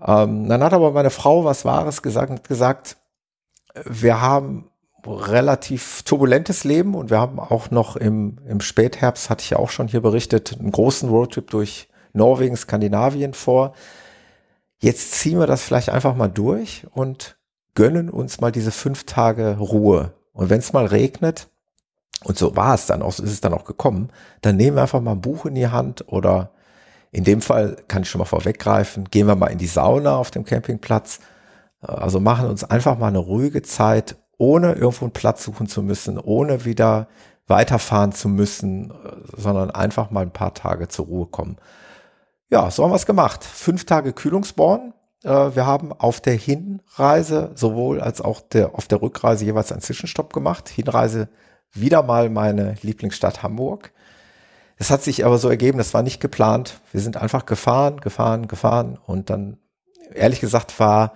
Ähm, 0.00 0.48
dann 0.48 0.62
hat 0.62 0.72
aber 0.72 0.92
meine 0.92 1.10
Frau 1.10 1.44
was 1.44 1.64
Wahres 1.64 2.02
gesagt, 2.02 2.48
gesagt, 2.48 2.96
wir 3.84 4.20
haben 4.20 4.70
relativ 5.06 6.02
turbulentes 6.02 6.64
Leben 6.64 6.94
und 6.94 7.10
wir 7.10 7.18
haben 7.18 7.38
auch 7.38 7.70
noch 7.70 7.96
im, 7.96 8.38
im 8.46 8.60
Spätherbst, 8.60 9.30
hatte 9.30 9.42
ich 9.42 9.50
ja 9.50 9.58
auch 9.58 9.70
schon 9.70 9.88
hier 9.88 10.00
berichtet, 10.00 10.56
einen 10.58 10.72
großen 10.72 11.08
Roadtrip 11.08 11.50
durch 11.50 11.88
Norwegen, 12.12 12.56
Skandinavien 12.56 13.34
vor. 13.34 13.74
Jetzt 14.80 15.12
ziehen 15.12 15.38
wir 15.38 15.46
das 15.46 15.62
vielleicht 15.62 15.90
einfach 15.90 16.14
mal 16.14 16.28
durch 16.28 16.86
und 16.92 17.36
gönnen 17.74 18.10
uns 18.10 18.40
mal 18.40 18.52
diese 18.52 18.70
fünf 18.70 19.04
Tage 19.04 19.56
Ruhe. 19.58 20.12
Und 20.32 20.50
wenn 20.50 20.60
es 20.60 20.72
mal 20.72 20.86
regnet, 20.86 21.48
und 22.24 22.36
so 22.36 22.56
war 22.56 22.74
es 22.74 22.86
dann 22.86 23.02
auch, 23.02 23.12
so 23.12 23.22
ist 23.22 23.32
es 23.32 23.40
dann 23.40 23.54
auch 23.54 23.64
gekommen. 23.64 24.10
Dann 24.40 24.56
nehmen 24.56 24.76
wir 24.76 24.82
einfach 24.82 25.00
mal 25.00 25.12
ein 25.12 25.20
Buch 25.20 25.46
in 25.46 25.54
die 25.54 25.68
Hand 25.68 26.04
oder 26.08 26.50
in 27.10 27.24
dem 27.24 27.40
Fall 27.40 27.76
kann 27.88 28.02
ich 28.02 28.10
schon 28.10 28.18
mal 28.18 28.24
vorweggreifen, 28.24 29.04
gehen 29.04 29.26
wir 29.26 29.36
mal 29.36 29.46
in 29.46 29.58
die 29.58 29.66
Sauna 29.66 30.16
auf 30.16 30.30
dem 30.30 30.44
Campingplatz. 30.44 31.20
Also 31.80 32.20
machen 32.20 32.48
uns 32.48 32.64
einfach 32.64 32.98
mal 32.98 33.08
eine 33.08 33.18
ruhige 33.18 33.62
Zeit, 33.62 34.16
ohne 34.36 34.72
irgendwo 34.72 35.04
einen 35.04 35.12
Platz 35.12 35.44
suchen 35.44 35.68
zu 35.68 35.82
müssen, 35.82 36.18
ohne 36.18 36.64
wieder 36.64 37.08
weiterfahren 37.46 38.12
zu 38.12 38.28
müssen, 38.28 38.92
sondern 39.36 39.70
einfach 39.70 40.10
mal 40.10 40.22
ein 40.22 40.32
paar 40.32 40.54
Tage 40.54 40.88
zur 40.88 41.06
Ruhe 41.06 41.26
kommen. 41.26 41.56
Ja, 42.50 42.70
so 42.70 42.82
haben 42.82 42.92
wir 42.92 42.96
es 42.96 43.06
gemacht. 43.06 43.44
Fünf 43.44 43.84
Tage 43.84 44.14
Kühlungsborn. 44.14 44.94
Äh, 45.22 45.28
wir 45.28 45.66
haben 45.66 45.92
auf 45.92 46.20
der 46.20 46.34
Hinreise 46.34 47.52
sowohl 47.54 48.00
als 48.00 48.22
auch 48.22 48.40
der, 48.40 48.74
auf 48.74 48.88
der 48.88 49.02
Rückreise 49.02 49.44
jeweils 49.44 49.70
einen 49.70 49.82
Zwischenstopp 49.82 50.32
gemacht. 50.32 50.68
Hinreise 50.68 51.28
wieder 51.72 52.02
mal 52.02 52.30
meine 52.30 52.74
Lieblingsstadt 52.80 53.42
Hamburg. 53.42 53.92
Es 54.78 54.90
hat 54.90 55.02
sich 55.02 55.26
aber 55.26 55.38
so 55.38 55.50
ergeben, 55.50 55.76
das 55.76 55.92
war 55.92 56.02
nicht 56.02 56.20
geplant. 56.20 56.80
Wir 56.92 57.00
sind 57.00 57.16
einfach 57.18 57.44
gefahren, 57.44 58.00
gefahren, 58.00 58.48
gefahren 58.48 58.98
und 59.04 59.28
dann, 59.28 59.58
ehrlich 60.14 60.40
gesagt, 60.40 60.78
war, 60.80 61.14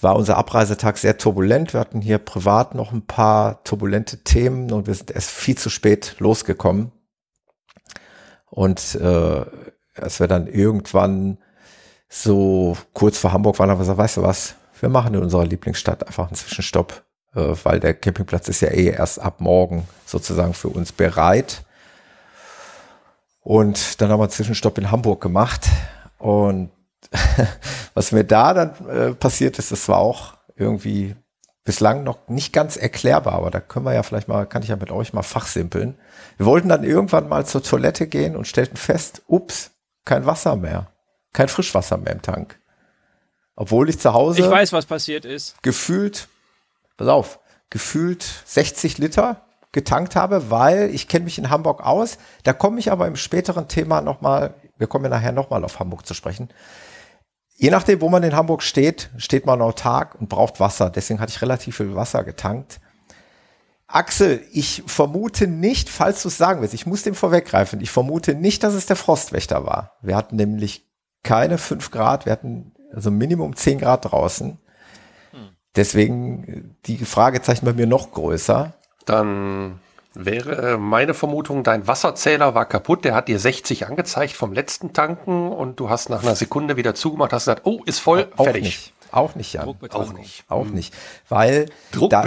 war 0.00 0.14
unser 0.14 0.36
Abreisetag 0.36 0.98
sehr 0.98 1.18
turbulent. 1.18 1.72
Wir 1.72 1.80
hatten 1.80 2.02
hier 2.02 2.18
privat 2.18 2.74
noch 2.74 2.92
ein 2.92 3.06
paar 3.06 3.64
turbulente 3.64 4.22
Themen 4.24 4.70
und 4.70 4.86
wir 4.86 4.94
sind 4.94 5.10
erst 5.10 5.30
viel 5.30 5.56
zu 5.56 5.70
spät 5.70 6.16
losgekommen. 6.18 6.92
Und 8.50 8.94
äh, 8.96 9.46
als 9.94 10.20
wir 10.20 10.28
dann 10.28 10.46
irgendwann 10.46 11.38
so 12.08 12.76
kurz 12.92 13.18
vor 13.18 13.32
Hamburg 13.32 13.58
waren, 13.58 13.70
haben 13.70 13.78
wir 13.78 13.82
gesagt, 13.82 13.98
weißt 13.98 14.16
du 14.18 14.22
was, 14.22 14.54
wir 14.80 14.88
machen 14.88 15.14
in 15.14 15.22
unserer 15.22 15.44
Lieblingsstadt 15.44 16.06
einfach 16.06 16.28
einen 16.28 16.36
Zwischenstopp 16.36 17.02
äh, 17.34 17.54
weil 17.62 17.80
der 17.80 17.94
Campingplatz 17.94 18.48
ist 18.48 18.60
ja 18.60 18.68
eh 18.68 18.88
erst 18.88 19.20
ab 19.20 19.40
morgen 19.40 19.88
sozusagen 20.06 20.54
für 20.54 20.68
uns 20.68 20.92
bereit. 20.92 21.62
Und 23.40 24.00
dann 24.00 24.10
haben 24.10 24.20
wir 24.20 24.24
einen 24.24 24.32
Zwischenstopp 24.32 24.78
in 24.78 24.90
Hamburg 24.90 25.20
gemacht. 25.20 25.66
Und 26.18 26.70
was 27.94 28.12
mir 28.12 28.24
da 28.24 28.54
dann 28.54 28.88
äh, 28.88 29.14
passiert 29.14 29.58
ist, 29.58 29.72
das 29.72 29.88
war 29.88 29.98
auch 29.98 30.34
irgendwie 30.56 31.16
bislang 31.64 32.02
noch 32.02 32.28
nicht 32.28 32.52
ganz 32.52 32.76
erklärbar, 32.76 33.34
aber 33.34 33.50
da 33.50 33.60
können 33.60 33.86
wir 33.86 33.94
ja 33.94 34.02
vielleicht 34.02 34.26
mal, 34.26 34.46
kann 34.46 34.62
ich 34.62 34.68
ja 34.68 34.76
mit 34.76 34.90
euch 34.90 35.12
mal 35.12 35.22
fachsimpeln. 35.22 35.96
Wir 36.36 36.46
wollten 36.46 36.68
dann 36.68 36.82
irgendwann 36.82 37.28
mal 37.28 37.46
zur 37.46 37.62
Toilette 37.62 38.08
gehen 38.08 38.36
und 38.36 38.48
stellten 38.48 38.76
fest, 38.76 39.22
ups, 39.26 39.71
kein 40.04 40.26
Wasser 40.26 40.56
mehr. 40.56 40.90
Kein 41.32 41.48
Frischwasser 41.48 41.96
mehr 41.96 42.12
im 42.12 42.22
Tank. 42.22 42.58
Obwohl 43.56 43.88
ich 43.88 43.98
zu 43.98 44.12
Hause. 44.12 44.40
Ich 44.40 44.50
weiß, 44.50 44.72
was 44.72 44.86
passiert 44.86 45.24
ist. 45.24 45.62
Gefühlt 45.62 46.28
pass 46.96 47.08
auf, 47.08 47.40
gefühlt 47.70 48.22
60 48.22 48.98
Liter 48.98 49.42
getankt 49.72 50.16
habe, 50.16 50.50
weil 50.50 50.90
ich 50.94 51.08
kenne 51.08 51.24
mich 51.24 51.38
in 51.38 51.50
Hamburg 51.50 51.84
aus. 51.84 52.18
Da 52.44 52.52
komme 52.52 52.78
ich 52.78 52.92
aber 52.92 53.06
im 53.06 53.16
späteren 53.16 53.68
Thema 53.68 54.02
nochmal, 54.02 54.54
wir 54.76 54.86
kommen 54.86 55.04
ja 55.04 55.10
nachher 55.10 55.32
nochmal 55.32 55.64
auf 55.64 55.80
Hamburg 55.80 56.06
zu 56.06 56.14
sprechen. 56.14 56.50
Je 57.56 57.70
nachdem, 57.70 58.00
wo 58.00 58.08
man 58.08 58.22
in 58.22 58.36
Hamburg 58.36 58.62
steht, 58.62 59.10
steht 59.16 59.46
man 59.46 59.62
autark 59.62 60.14
und 60.16 60.28
braucht 60.28 60.60
Wasser. 60.60 60.90
Deswegen 60.90 61.20
hatte 61.20 61.30
ich 61.30 61.40
relativ 61.40 61.76
viel 61.76 61.94
Wasser 61.94 62.24
getankt. 62.24 62.80
Axel, 63.92 64.42
ich 64.52 64.82
vermute 64.86 65.46
nicht, 65.46 65.90
falls 65.90 66.22
du 66.22 66.28
es 66.28 66.38
sagen 66.38 66.60
willst, 66.62 66.74
ich 66.74 66.86
muss 66.86 67.02
dem 67.02 67.14
vorweggreifen, 67.14 67.80
ich 67.80 67.90
vermute 67.90 68.34
nicht, 68.34 68.62
dass 68.62 68.74
es 68.74 68.86
der 68.86 68.96
Frostwächter 68.96 69.66
war. 69.66 69.98
Wir 70.00 70.16
hatten 70.16 70.36
nämlich 70.36 70.88
keine 71.22 71.58
fünf 71.58 71.90
Grad, 71.90 72.24
wir 72.24 72.32
hatten 72.32 72.72
also 72.92 73.10
Minimum 73.10 73.54
zehn 73.54 73.78
Grad 73.78 74.10
draußen. 74.10 74.58
Deswegen 75.76 76.76
die 76.84 76.98
Fragezeichen 76.98 77.64
bei 77.64 77.72
mir 77.72 77.86
noch 77.86 78.12
größer. 78.12 78.74
Dann 79.06 79.80
wäre 80.14 80.78
meine 80.78 81.14
Vermutung, 81.14 81.62
dein 81.62 81.86
Wasserzähler 81.86 82.54
war 82.54 82.66
kaputt, 82.66 83.04
der 83.04 83.14
hat 83.14 83.28
dir 83.28 83.38
60 83.38 83.86
angezeigt 83.86 84.34
vom 84.34 84.52
letzten 84.52 84.92
Tanken 84.92 85.50
und 85.50 85.80
du 85.80 85.88
hast 85.88 86.10
nach 86.10 86.22
einer 86.22 86.36
Sekunde 86.36 86.76
wieder 86.76 86.94
zugemacht, 86.94 87.32
hast 87.32 87.44
gesagt, 87.44 87.62
oh, 87.64 87.82
ist 87.86 87.98
voll, 87.98 88.30
auch 88.36 88.44
fertig. 88.44 88.64
Nicht. 88.64 88.91
Auch 89.12 89.34
nicht, 89.34 89.52
ja. 89.52 89.66
Auch 89.66 90.12
nicht. 90.14 90.44
Auch 90.48 90.64
nicht. 90.64 90.94
Weil 91.28 91.66
da, 92.08 92.24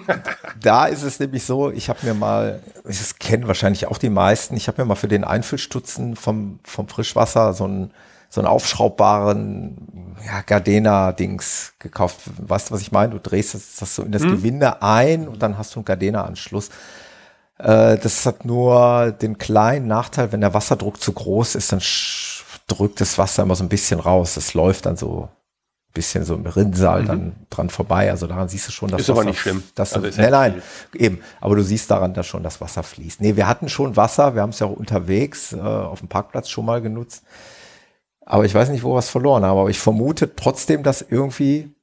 da 0.60 0.86
ist 0.86 1.02
es 1.02 1.20
nämlich 1.20 1.44
so, 1.44 1.70
ich 1.70 1.88
habe 1.88 2.04
mir 2.04 2.14
mal, 2.14 2.60
das 2.84 3.16
kennen 3.16 3.46
wahrscheinlich 3.46 3.86
auch 3.86 3.98
die 3.98 4.10
meisten, 4.10 4.56
ich 4.56 4.66
habe 4.66 4.82
mir 4.82 4.86
mal 4.86 4.96
für 4.96 5.08
den 5.08 5.24
Einfüllstutzen 5.24 6.16
vom, 6.16 6.58
vom 6.64 6.88
Frischwasser 6.88 7.54
so 7.54 7.66
ein 7.66 7.92
so 8.28 8.40
einen 8.40 8.48
aufschraubbaren 8.48 10.16
ja, 10.26 10.42
Gardena-Dings 10.42 11.74
gekauft. 11.78 12.18
Weißt 12.38 12.68
du, 12.68 12.74
was 12.74 12.80
ich 12.80 12.90
meine? 12.90 13.12
Du 13.12 13.20
drehst 13.20 13.54
das, 13.54 13.76
das 13.76 13.94
so 13.94 14.02
in 14.02 14.10
das 14.10 14.22
hm. 14.22 14.32
Gewinde 14.32 14.82
ein 14.82 15.28
und 15.28 15.40
dann 15.42 15.56
hast 15.56 15.74
du 15.74 15.78
einen 15.78 15.84
Gardena-Anschluss. 15.84 16.70
Äh, 17.58 17.98
das 17.98 18.26
hat 18.26 18.44
nur 18.44 19.12
den 19.12 19.38
kleinen 19.38 19.86
Nachteil, 19.86 20.32
wenn 20.32 20.40
der 20.40 20.54
Wasserdruck 20.54 21.00
zu 21.00 21.12
groß 21.12 21.54
ist, 21.54 21.72
dann 21.72 21.80
drückt 22.66 23.00
das 23.00 23.16
Wasser 23.16 23.44
immer 23.44 23.54
so 23.54 23.64
ein 23.64 23.68
bisschen 23.68 24.00
raus. 24.00 24.34
Das 24.34 24.54
läuft 24.54 24.86
dann 24.86 24.96
so 24.96 25.28
bisschen 25.96 26.24
so 26.24 26.34
im 26.34 26.46
Rinnsal 26.46 27.02
mhm. 27.02 27.06
dann 27.06 27.32
dran 27.50 27.70
vorbei. 27.70 28.10
Also 28.10 28.26
daran 28.26 28.48
siehst 28.48 28.68
du 28.68 28.72
schon, 28.72 28.90
dass 28.90 29.00
ist 29.00 29.08
Wasser, 29.08 29.20
aber 29.20 29.28
nicht 29.28 29.40
schlimm. 29.40 29.62
Dass 29.74 29.94
also 29.94 30.20
nein, 30.20 30.30
nein, 30.30 30.62
eben. 30.94 31.20
Aber 31.40 31.56
du 31.56 31.62
siehst 31.62 31.90
daran, 31.90 32.14
dass 32.14 32.26
schon 32.26 32.42
das 32.42 32.60
Wasser 32.60 32.82
fließt. 32.82 33.20
Nee, 33.20 33.36
wir 33.36 33.48
hatten 33.48 33.68
schon 33.68 33.96
Wasser. 33.96 34.34
Wir 34.34 34.42
haben 34.42 34.50
es 34.50 34.58
ja 34.58 34.66
auch 34.66 34.76
unterwegs 34.76 35.52
äh, 35.52 35.58
auf 35.58 36.00
dem 36.00 36.08
Parkplatz 36.08 36.48
schon 36.48 36.66
mal 36.66 36.80
genutzt. 36.82 37.24
Aber 38.24 38.44
ich 38.44 38.54
weiß 38.54 38.68
nicht, 38.68 38.82
wo 38.82 38.94
wir 38.94 38.98
es 38.98 39.08
verloren 39.08 39.44
haben. 39.44 39.58
Aber 39.58 39.70
ich 39.70 39.78
vermute 39.78 40.36
trotzdem, 40.36 40.82
dass 40.82 41.00
irgendwie, 41.00 41.74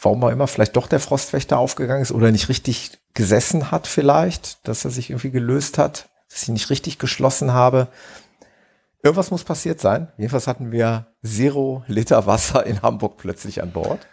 warum 0.00 0.24
auch 0.24 0.30
immer, 0.30 0.46
vielleicht 0.46 0.76
doch 0.76 0.86
der 0.86 1.00
Frostwächter 1.00 1.58
aufgegangen 1.58 2.02
ist 2.02 2.12
oder 2.12 2.32
nicht 2.32 2.48
richtig 2.48 2.98
gesessen 3.12 3.70
hat 3.70 3.86
vielleicht, 3.86 4.66
dass 4.66 4.84
er 4.84 4.90
sich 4.90 5.10
irgendwie 5.10 5.30
gelöst 5.30 5.78
hat, 5.78 6.08
dass 6.30 6.44
ich 6.44 6.48
nicht 6.48 6.70
richtig 6.70 6.98
geschlossen 6.98 7.52
habe. 7.52 7.88
Irgendwas 9.04 9.30
muss 9.30 9.44
passiert 9.44 9.80
sein. 9.80 10.08
Jedenfalls 10.16 10.46
hatten 10.46 10.72
wir 10.72 11.06
Zero 11.22 11.84
Liter 11.86 12.26
Wasser 12.26 12.64
in 12.64 12.80
Hamburg 12.80 13.18
plötzlich 13.18 13.62
an 13.62 13.70
Bord. 13.70 14.06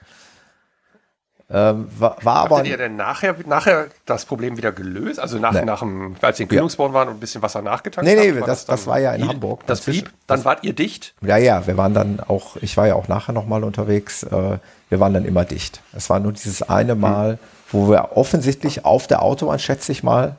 Ähm, 1.50 1.88
war, 1.98 2.18
war 2.24 2.36
aber. 2.36 2.66
Ihr 2.66 2.76
denn 2.76 2.98
nachher, 2.98 3.36
nachher 3.46 3.88
das 4.06 4.26
Problem 4.26 4.58
wieder 4.58 4.74
gelöst? 4.74 5.18
Also 5.18 5.40
nach, 5.40 5.54
nee. 5.54 5.64
nach 5.64 5.80
dem, 5.80 6.18
als 6.22 6.42
ihr 6.42 6.44
in 6.44 6.50
Kühlungsborn 6.50 6.92
ja. 6.92 7.00
waren 7.00 7.08
und 7.08 7.16
ein 7.16 7.20
bisschen 7.22 7.42
Wasser 7.42 7.62
nachgetankt 7.62 8.06
Nee, 8.06 8.16
nee, 8.16 8.40
war 8.40 8.48
das, 8.48 8.66
das, 8.66 8.82
das, 8.82 8.88
war 8.88 9.00
ja 9.00 9.14
in 9.14 9.26
Hamburg. 9.26 9.66
Das 9.66 9.82
blieb, 9.82 10.12
dann 10.28 10.44
wart 10.44 10.66
ihr 10.66 10.74
dicht? 10.74 11.14
Ja, 11.22 11.38
ja, 11.38 11.66
wir 11.68 11.78
waren 11.78 11.94
dann 11.94 12.20
auch, 12.20 12.58
ich 12.58 12.76
war 12.76 12.88
ja 12.88 12.96
auch 12.96 13.08
nachher 13.08 13.32
nochmal 13.32 13.64
unterwegs, 13.64 14.24
äh, 14.24 14.58
wir 14.90 15.00
waren 15.00 15.14
dann 15.14 15.24
immer 15.24 15.46
dicht. 15.46 15.82
Es 15.94 16.10
war 16.10 16.20
nur 16.20 16.34
dieses 16.34 16.64
eine 16.64 16.96
Mal, 16.96 17.32
hm. 17.32 17.40
wo 17.72 17.90
wir 17.90 18.18
offensichtlich 18.18 18.84
auf 18.84 19.08
der 19.08 19.22
Autobahn, 19.22 19.60
schätze 19.60 19.94
ich 19.94 20.04
mal, 20.04 20.36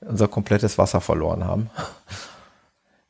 unser 0.00 0.26
komplettes 0.26 0.76
Wasser 0.78 1.00
verloren 1.00 1.44
haben. 1.44 1.70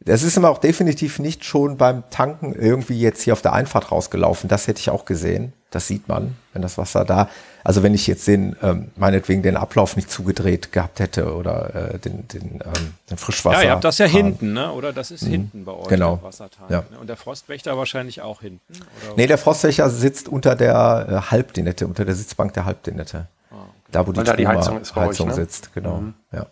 Das 0.05 0.23
ist 0.23 0.37
immer 0.37 0.51
auch 0.51 0.59
definitiv 0.59 1.19
nicht 1.19 1.45
schon 1.45 1.77
beim 1.77 2.03
Tanken 2.11 2.55
irgendwie 2.55 3.01
jetzt 3.01 3.23
hier 3.23 3.33
auf 3.33 3.43
der 3.43 3.53
Einfahrt 3.53 3.93
rausgelaufen. 3.93 4.49
Das 4.49 4.67
hätte 4.67 4.81
ich 4.81 4.91
auch 4.91 5.05
gesehen. 5.05 5.53
Das 5.71 5.87
sieht 5.87 6.07
man, 6.07 6.37
wenn 6.53 6.61
das 6.61 6.77
Wasser 6.77 7.05
da. 7.05 7.29
Also 7.65 7.83
wenn 7.83 7.95
ich 7.95 8.07
jetzt 8.07 8.27
den, 8.27 8.57
ähm, 8.62 8.91
meinetwegen 8.97 9.43
den 9.43 9.57
Ablauf 9.57 9.97
nicht 9.97 10.11
zugedreht 10.11 10.73
gehabt 10.73 11.01
hätte 11.01 11.35
oder 11.35 11.95
äh, 11.95 11.99
den, 11.99 12.29
den, 12.29 12.61
ähm, 12.65 12.95
den 13.09 13.17
Frischwasser. 13.17 13.59
Ja, 13.59 13.65
ihr 13.65 13.71
habt 13.71 13.85
das 13.85 13.99
ja 13.99 14.07
hinten, 14.07 14.53
ne? 14.53 14.73
Oder 14.73 14.93
das 14.93 15.11
ist 15.11 15.23
mhm. 15.23 15.31
hinten 15.31 15.65
bei 15.65 15.73
euch 15.73 15.88
genau. 15.88 16.21
Wassertank. 16.23 16.71
Ja. 16.71 16.85
Ne? 16.91 16.99
Und 16.99 17.07
der 17.07 17.17
Frostwächter 17.17 17.79
wahrscheinlich 17.79 18.21
auch 18.21 18.43
hinten? 18.43 18.75
Oder? 18.75 19.17
Nee, 19.17 19.27
der 19.27 19.38
Frostwächter 19.38 19.88
sitzt 19.88 20.29
unter 20.29 20.57
der 20.57 21.07
äh, 21.09 21.31
Halbdinette, 21.31 21.87
unter 21.87 22.05
der 22.05 22.15
Sitzbank 22.17 22.53
der 22.53 22.65
Halbdinette. 22.65 23.29
Ah, 23.51 23.55
okay. 23.55 23.71
Da, 23.93 24.07
wo 24.07 24.12
die, 24.12 24.25
da 24.25 24.37
die 24.37 24.49
Heizung, 24.49 24.81
Heizung 24.95 25.29
euch, 25.29 25.37
ne? 25.37 25.43
sitzt, 25.43 25.73
genau. 25.73 25.99
Mhm. 25.99 26.15
Ja. 26.33 26.47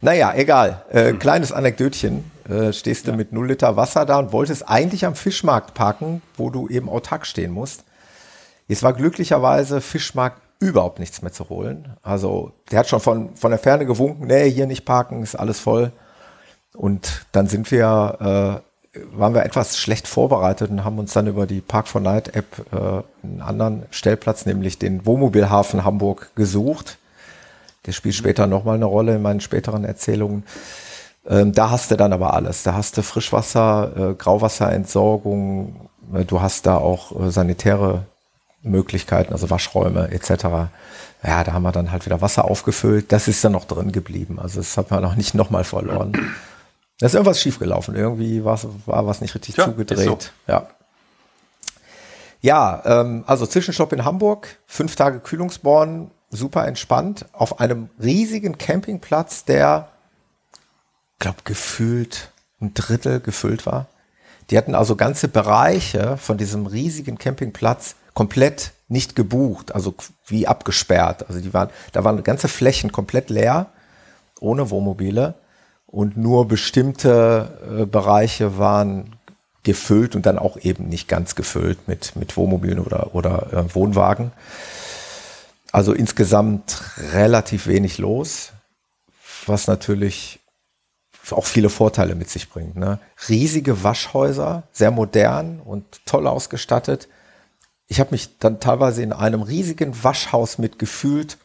Naja, 0.00 0.32
egal. 0.34 0.82
Äh, 0.90 1.10
hm. 1.10 1.18
Kleines 1.18 1.52
Anekdötchen. 1.52 2.30
Äh, 2.48 2.72
stehst 2.72 3.06
du 3.06 3.12
ja. 3.12 3.16
mit 3.16 3.32
0 3.32 3.48
Liter 3.48 3.76
Wasser 3.76 4.06
da 4.06 4.18
und 4.18 4.32
wolltest 4.32 4.68
eigentlich 4.68 5.04
am 5.04 5.14
Fischmarkt 5.14 5.74
parken, 5.74 6.22
wo 6.36 6.50
du 6.50 6.68
eben 6.68 6.88
autark 6.88 7.26
stehen 7.26 7.52
musst. 7.52 7.84
Jetzt 8.66 8.82
war 8.82 8.92
glücklicherweise 8.92 9.80
Fischmarkt 9.80 10.40
überhaupt 10.58 10.98
nichts 10.98 11.22
mehr 11.22 11.32
zu 11.32 11.48
holen. 11.48 11.96
Also 12.02 12.52
der 12.70 12.80
hat 12.80 12.88
schon 12.88 13.00
von, 13.00 13.36
von 13.36 13.50
der 13.50 13.58
Ferne 13.58 13.86
gewunken, 13.86 14.26
nee, 14.26 14.50
hier 14.50 14.66
nicht 14.66 14.84
parken, 14.84 15.22
ist 15.22 15.34
alles 15.34 15.60
voll. 15.60 15.92
Und 16.74 17.26
dann 17.32 17.46
sind 17.46 17.70
wir, 17.70 18.62
äh, 18.94 18.98
waren 19.16 19.34
wir 19.34 19.44
etwas 19.44 19.78
schlecht 19.78 20.08
vorbereitet 20.08 20.70
und 20.70 20.84
haben 20.84 20.98
uns 20.98 21.12
dann 21.12 21.26
über 21.26 21.46
die 21.46 21.60
Park 21.60 21.88
4 21.88 22.00
Night 22.00 22.34
App 22.34 22.46
äh, 22.72 23.26
einen 23.26 23.42
anderen 23.42 23.86
Stellplatz, 23.90 24.46
nämlich 24.46 24.78
den 24.78 25.06
Wohnmobilhafen 25.06 25.84
Hamburg 25.84 26.30
gesucht 26.34 26.98
der 27.90 27.94
spielt 27.94 28.14
später 28.14 28.46
nochmal 28.46 28.76
eine 28.76 28.84
Rolle 28.84 29.16
in 29.16 29.22
meinen 29.22 29.40
späteren 29.40 29.84
Erzählungen. 29.84 30.44
Ähm, 31.26 31.52
da 31.52 31.70
hast 31.70 31.90
du 31.90 31.96
dann 31.96 32.12
aber 32.12 32.34
alles. 32.34 32.62
Da 32.62 32.74
hast 32.74 32.96
du 32.96 33.02
Frischwasser, 33.02 34.10
äh, 34.10 34.14
Grauwasserentsorgung, 34.14 35.90
äh, 36.14 36.24
du 36.24 36.40
hast 36.40 36.66
da 36.66 36.76
auch 36.76 37.20
äh, 37.20 37.30
sanitäre 37.32 38.06
Möglichkeiten, 38.62 39.32
also 39.32 39.50
Waschräume 39.50 40.12
etc. 40.12 40.30
Ja, 41.24 41.42
da 41.42 41.52
haben 41.52 41.62
wir 41.64 41.72
dann 41.72 41.90
halt 41.90 42.06
wieder 42.06 42.20
Wasser 42.20 42.44
aufgefüllt. 42.44 43.10
Das 43.10 43.26
ist 43.26 43.44
dann 43.44 43.52
noch 43.52 43.64
drin 43.64 43.90
geblieben. 43.90 44.38
Also 44.38 44.60
das 44.60 44.76
hat 44.76 44.92
man 44.92 45.02
noch 45.02 45.16
nicht 45.16 45.34
nochmal 45.34 45.64
verloren. 45.64 46.12
Da 47.00 47.06
ist 47.06 47.14
irgendwas 47.14 47.40
schiefgelaufen. 47.40 47.96
Irgendwie 47.96 48.44
war 48.44 48.60
was 48.86 49.20
nicht 49.20 49.34
richtig 49.34 49.56
ja, 49.56 49.64
zugedreht. 49.64 49.98
So. 49.98 50.18
Ja. 50.46 50.68
Ja, 52.40 52.82
ähm, 52.84 53.24
also 53.26 53.46
Zwischenstopp 53.46 53.92
in 53.92 54.04
Hamburg, 54.04 54.58
fünf 54.66 54.94
Tage 54.96 55.18
Kühlungsborn, 55.20 56.10
super 56.30 56.66
entspannt 56.66 57.26
auf 57.32 57.60
einem 57.60 57.90
riesigen 58.00 58.56
Campingplatz, 58.56 59.44
der, 59.44 59.88
glaube 61.18 61.38
gefühlt 61.44 62.30
ein 62.60 62.72
Drittel 62.74 63.20
gefüllt 63.20 63.66
war. 63.66 63.86
Die 64.50 64.58
hatten 64.58 64.74
also 64.74 64.96
ganze 64.96 65.28
Bereiche 65.28 66.16
von 66.16 66.38
diesem 66.38 66.66
riesigen 66.66 67.18
Campingplatz 67.18 67.96
komplett 68.14 68.72
nicht 68.88 69.14
gebucht, 69.14 69.74
also 69.74 69.94
wie 70.26 70.46
abgesperrt. 70.46 71.28
Also 71.28 71.40
die 71.40 71.54
waren, 71.54 71.70
da 71.92 72.04
waren 72.04 72.22
ganze 72.24 72.48
Flächen 72.48 72.90
komplett 72.90 73.30
leer, 73.30 73.66
ohne 74.40 74.70
Wohnmobile 74.70 75.34
und 75.86 76.16
nur 76.16 76.48
bestimmte 76.48 77.80
äh, 77.80 77.86
Bereiche 77.86 78.58
waren 78.58 79.16
gefüllt 79.62 80.16
und 80.16 80.26
dann 80.26 80.38
auch 80.38 80.56
eben 80.56 80.88
nicht 80.88 81.06
ganz 81.06 81.34
gefüllt 81.34 81.86
mit, 81.86 82.16
mit 82.16 82.36
Wohnmobilen 82.36 82.78
oder, 82.78 83.14
oder 83.14 83.52
äh, 83.52 83.74
Wohnwagen. 83.74 84.32
Also 85.72 85.92
insgesamt 85.92 86.82
relativ 87.12 87.66
wenig 87.66 87.98
los, 87.98 88.52
was 89.46 89.66
natürlich 89.66 90.40
auch 91.30 91.46
viele 91.46 91.70
Vorteile 91.70 92.14
mit 92.14 92.28
sich 92.28 92.50
bringt. 92.50 92.76
Ne? 92.76 92.98
Riesige 93.28 93.84
Waschhäuser, 93.84 94.64
sehr 94.72 94.90
modern 94.90 95.60
und 95.60 95.84
toll 96.06 96.26
ausgestattet. 96.26 97.08
Ich 97.86 98.00
habe 98.00 98.10
mich 98.12 98.38
dann 98.38 98.58
teilweise 98.58 99.02
in 99.02 99.12
einem 99.12 99.42
riesigen 99.42 100.02
Waschhaus 100.02 100.58
mit 100.58 100.78
gefühlt 100.78 101.38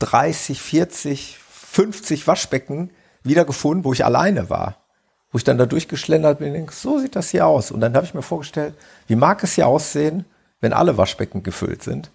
30, 0.00 0.60
40, 0.60 1.38
50 1.38 2.26
Waschbecken 2.26 2.90
wiedergefunden, 3.22 3.84
wo 3.84 3.92
ich 3.92 4.04
alleine 4.04 4.50
war. 4.50 4.78
Wo 5.30 5.38
ich 5.38 5.44
dann 5.44 5.58
da 5.58 5.66
durchgeschlendert 5.66 6.38
bin 6.38 6.48
und 6.48 6.54
denke, 6.54 6.74
so 6.74 6.98
sieht 6.98 7.16
das 7.16 7.30
hier 7.30 7.46
aus. 7.46 7.70
Und 7.70 7.80
dann 7.80 7.94
habe 7.94 8.06
ich 8.06 8.14
mir 8.14 8.22
vorgestellt, 8.22 8.74
wie 9.06 9.16
mag 9.16 9.42
es 9.42 9.54
hier 9.54 9.66
aussehen, 9.66 10.24
wenn 10.60 10.72
alle 10.72 10.96
Waschbecken 10.96 11.42
gefüllt 11.42 11.82
sind? 11.82 12.10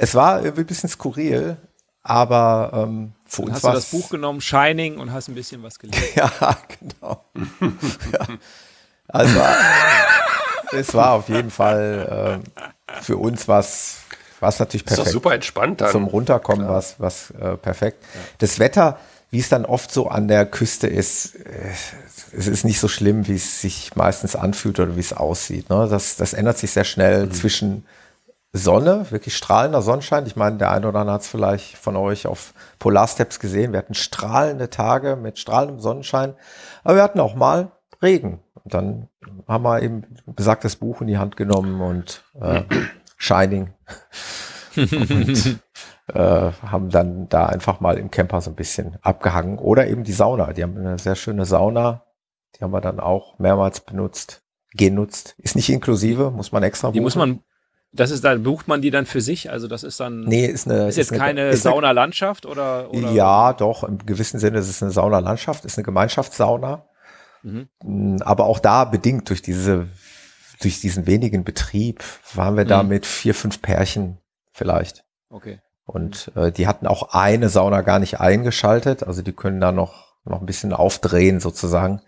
Es 0.00 0.14
war 0.14 0.42
irgendwie 0.42 0.62
ein 0.62 0.66
bisschen 0.66 0.88
skurril, 0.88 1.56
aber 2.02 2.70
ähm, 2.72 3.12
für 3.26 3.42
uns 3.42 3.62
war 3.62 3.74
Hast 3.74 3.92
du 3.92 3.96
das 3.96 4.02
Buch 4.02 4.10
genommen, 4.10 4.40
Shining, 4.40 4.98
und 4.98 5.12
hast 5.12 5.28
ein 5.28 5.34
bisschen 5.34 5.62
was 5.62 5.78
gelesen? 5.78 6.02
ja, 6.14 6.30
genau. 6.78 7.24
ja. 8.12 8.26
Also 9.08 9.40
es 10.72 10.94
war 10.94 11.12
auf 11.12 11.28
jeden 11.28 11.50
Fall 11.50 12.40
äh, 12.86 13.02
für 13.02 13.16
uns 13.16 13.48
was 13.48 13.98
was 14.40 14.60
natürlich 14.60 14.84
perfekt. 14.84 15.06
Ist 15.06 15.14
doch 15.14 15.20
super 15.20 15.34
entspannt 15.34 15.80
dann. 15.80 15.90
Zum 15.90 16.04
Runterkommen 16.04 16.68
war 16.68 16.82
was 16.98 17.30
äh, 17.32 17.56
perfekt. 17.56 18.04
Ja. 18.14 18.20
Das 18.38 18.58
Wetter, 18.60 18.98
wie 19.30 19.40
es 19.40 19.48
dann 19.48 19.64
oft 19.64 19.90
so 19.90 20.08
an 20.08 20.28
der 20.28 20.46
Küste 20.46 20.86
ist, 20.86 21.34
äh, 21.34 21.72
es 22.32 22.46
ist 22.46 22.64
nicht 22.64 22.78
so 22.78 22.86
schlimm, 22.86 23.26
wie 23.26 23.34
es 23.34 23.60
sich 23.60 23.96
meistens 23.96 24.36
anfühlt 24.36 24.78
oder 24.78 24.94
wie 24.94 25.00
es 25.00 25.12
aussieht. 25.12 25.70
Ne? 25.70 25.88
Das, 25.90 26.16
das 26.16 26.34
ändert 26.34 26.58
sich 26.58 26.70
sehr 26.70 26.84
schnell 26.84 27.26
mhm. 27.26 27.32
zwischen 27.32 27.84
Sonne, 28.52 29.10
wirklich 29.10 29.36
strahlender 29.36 29.82
Sonnenschein. 29.82 30.26
Ich 30.26 30.36
meine, 30.36 30.56
der 30.56 30.70
eine 30.70 30.88
oder 30.88 31.00
andere 31.00 31.14
hat 31.14 31.22
es 31.22 31.28
vielleicht 31.28 31.76
von 31.76 31.96
euch 31.96 32.26
auf 32.26 32.54
Polarsteps 32.78 33.40
gesehen. 33.40 33.72
Wir 33.72 33.78
hatten 33.78 33.94
strahlende 33.94 34.70
Tage 34.70 35.16
mit 35.16 35.38
strahlendem 35.38 35.80
Sonnenschein, 35.80 36.34
aber 36.82 36.96
wir 36.96 37.02
hatten 37.02 37.20
auch 37.20 37.34
mal 37.34 37.72
Regen. 38.02 38.40
Und 38.54 38.74
dann 38.74 39.08
haben 39.46 39.64
wir 39.64 39.82
eben 39.82 40.04
besagtes 40.26 40.76
Buch 40.76 41.00
in 41.00 41.08
die 41.08 41.18
Hand 41.18 41.36
genommen 41.36 41.80
und 41.80 42.24
äh, 42.40 42.62
Shining 43.16 43.74
und 44.76 45.60
äh, 46.14 46.52
haben 46.62 46.90
dann 46.90 47.28
da 47.28 47.46
einfach 47.46 47.80
mal 47.80 47.98
im 47.98 48.10
Camper 48.10 48.40
so 48.40 48.50
ein 48.50 48.56
bisschen 48.56 48.96
abgehangen. 49.02 49.58
Oder 49.58 49.88
eben 49.88 50.04
die 50.04 50.12
Sauna. 50.12 50.52
Die 50.52 50.62
haben 50.62 50.76
eine 50.76 50.98
sehr 50.98 51.16
schöne 51.16 51.44
Sauna. 51.44 52.04
Die 52.56 52.64
haben 52.64 52.72
wir 52.72 52.80
dann 52.80 53.00
auch 53.00 53.38
mehrmals 53.38 53.80
benutzt, 53.80 54.42
genutzt. 54.72 55.34
Ist 55.38 55.56
nicht 55.56 55.68
inklusive, 55.68 56.30
muss 56.30 56.52
man 56.52 56.62
extra 56.62 56.88
buchen. 56.88 56.94
Die 56.94 57.00
muss 57.00 57.16
man 57.16 57.42
das 57.92 58.10
ist, 58.10 58.22
da 58.24 58.34
bucht 58.36 58.68
man 58.68 58.82
die 58.82 58.90
dann 58.90 59.06
für 59.06 59.20
sich? 59.20 59.50
Also 59.50 59.66
das 59.66 59.82
ist 59.82 59.98
dann. 60.00 60.20
Nee, 60.20 60.46
ist 60.46 60.66
eine. 60.66 60.88
Ist 60.88 60.96
jetzt 60.96 61.12
ist 61.12 61.18
keine 61.18 61.56
Saunalandschaft 61.56 62.44
oder, 62.44 62.90
oder? 62.92 63.10
Ja, 63.12 63.52
doch. 63.54 63.82
Im 63.82 63.98
gewissen 64.04 64.38
Sinne 64.38 64.58
ist 64.58 64.68
es 64.68 64.82
eine 64.82 64.92
Saunalandschaft, 64.92 65.64
ist 65.64 65.78
eine 65.78 65.84
Gemeinschaftssauna. 65.84 66.86
Mhm. 67.42 67.68
Mm, 67.82 68.16
aber 68.22 68.44
auch 68.44 68.58
da 68.58 68.84
bedingt 68.84 69.30
durch 69.30 69.42
diese, 69.42 69.88
durch 70.60 70.80
diesen 70.80 71.06
wenigen 71.06 71.44
Betrieb 71.44 72.04
waren 72.34 72.56
wir 72.56 72.64
mhm. 72.64 72.68
da 72.68 72.82
mit 72.82 73.06
vier, 73.06 73.34
fünf 73.34 73.62
Pärchen 73.62 74.18
vielleicht. 74.52 75.04
Okay. 75.30 75.60
Und 75.84 76.30
äh, 76.34 76.52
die 76.52 76.66
hatten 76.66 76.86
auch 76.86 77.14
eine 77.14 77.48
Sauna 77.48 77.80
gar 77.80 77.98
nicht 77.98 78.20
eingeschaltet. 78.20 79.02
Also 79.02 79.22
die 79.22 79.32
können 79.32 79.60
da 79.60 79.72
noch, 79.72 80.16
noch 80.24 80.40
ein 80.40 80.46
bisschen 80.46 80.74
aufdrehen 80.74 81.40
sozusagen. 81.40 82.02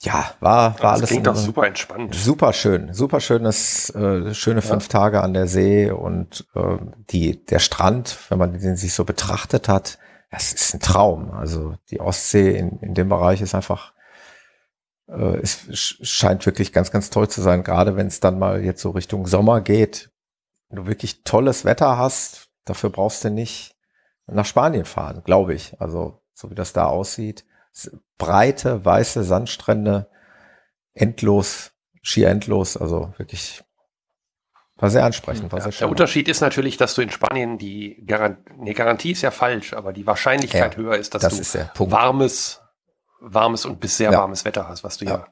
Ja, 0.00 0.32
war, 0.38 0.74
war 0.74 0.92
das 0.92 0.92
alles 0.92 1.10
klingt 1.10 1.26
doch 1.26 1.34
super 1.34 1.66
entspannt. 1.66 2.14
super 2.14 2.52
schön, 2.52 2.94
super 2.94 3.20
schönes, 3.20 3.90
äh, 3.90 4.32
schöne 4.32 4.62
fünf 4.62 4.84
ja. 4.84 4.88
Tage 4.90 5.22
an 5.22 5.34
der 5.34 5.48
See 5.48 5.90
und 5.90 6.46
äh, 6.54 6.76
die 7.10 7.44
der 7.44 7.58
Strand, 7.58 8.16
wenn 8.28 8.38
man 8.38 8.52
den 8.52 8.76
sich 8.76 8.94
so 8.94 9.04
betrachtet 9.04 9.68
hat, 9.68 9.98
das 10.30 10.52
ist 10.52 10.74
ein 10.74 10.80
Traum. 10.80 11.32
Also 11.32 11.74
die 11.90 12.00
Ostsee 12.00 12.56
in, 12.56 12.78
in 12.78 12.94
dem 12.94 13.08
Bereich 13.08 13.40
ist 13.40 13.56
einfach, 13.56 13.92
äh, 15.08 15.38
es 15.38 15.66
scheint 15.72 16.46
wirklich 16.46 16.72
ganz, 16.72 16.92
ganz 16.92 17.10
toll 17.10 17.28
zu 17.28 17.42
sein. 17.42 17.64
Gerade 17.64 17.96
wenn 17.96 18.06
es 18.06 18.20
dann 18.20 18.38
mal 18.38 18.64
jetzt 18.64 18.82
so 18.82 18.90
Richtung 18.90 19.26
Sommer 19.26 19.62
geht, 19.62 20.10
wenn 20.68 20.76
du 20.76 20.86
wirklich 20.86 21.24
tolles 21.24 21.64
Wetter 21.64 21.98
hast, 21.98 22.50
dafür 22.66 22.90
brauchst 22.90 23.24
du 23.24 23.30
nicht 23.30 23.74
nach 24.28 24.46
Spanien 24.46 24.84
fahren, 24.84 25.22
glaube 25.24 25.54
ich. 25.54 25.80
Also 25.80 26.22
so 26.34 26.50
wie 26.50 26.54
das 26.54 26.72
da 26.72 26.84
aussieht 26.84 27.44
breite, 28.16 28.84
weiße 28.84 29.22
Sandstrände, 29.24 30.08
endlos, 30.94 31.72
schier 32.02 32.28
endlos, 32.28 32.76
also 32.76 33.12
wirklich 33.16 33.62
war 34.78 34.90
sehr 34.90 35.04
ansprechend. 35.04 35.50
War 35.50 35.58
ja, 35.58 35.70
sehr 35.70 35.80
der 35.80 35.88
Unterschied 35.88 36.28
ist 36.28 36.40
natürlich, 36.40 36.76
dass 36.76 36.94
du 36.94 37.02
in 37.02 37.10
Spanien 37.10 37.58
die 37.58 38.04
Garantie, 38.06 38.52
nee, 38.58 38.74
Garantie 38.74 39.10
ist 39.10 39.22
ja 39.22 39.32
falsch, 39.32 39.72
aber 39.72 39.92
die 39.92 40.06
Wahrscheinlichkeit 40.06 40.74
ja, 40.74 40.80
höher 40.80 40.96
ist, 40.96 41.14
dass 41.14 41.22
das 41.22 41.34
du 41.34 41.40
ist 41.40 41.58
warmes, 41.78 42.60
warmes 43.20 43.66
und 43.66 43.80
bis 43.80 43.96
sehr 43.96 44.12
ja. 44.12 44.18
warmes 44.20 44.44
Wetter 44.44 44.68
hast, 44.68 44.84
was 44.84 44.96
du 44.96 45.04
ja, 45.04 45.26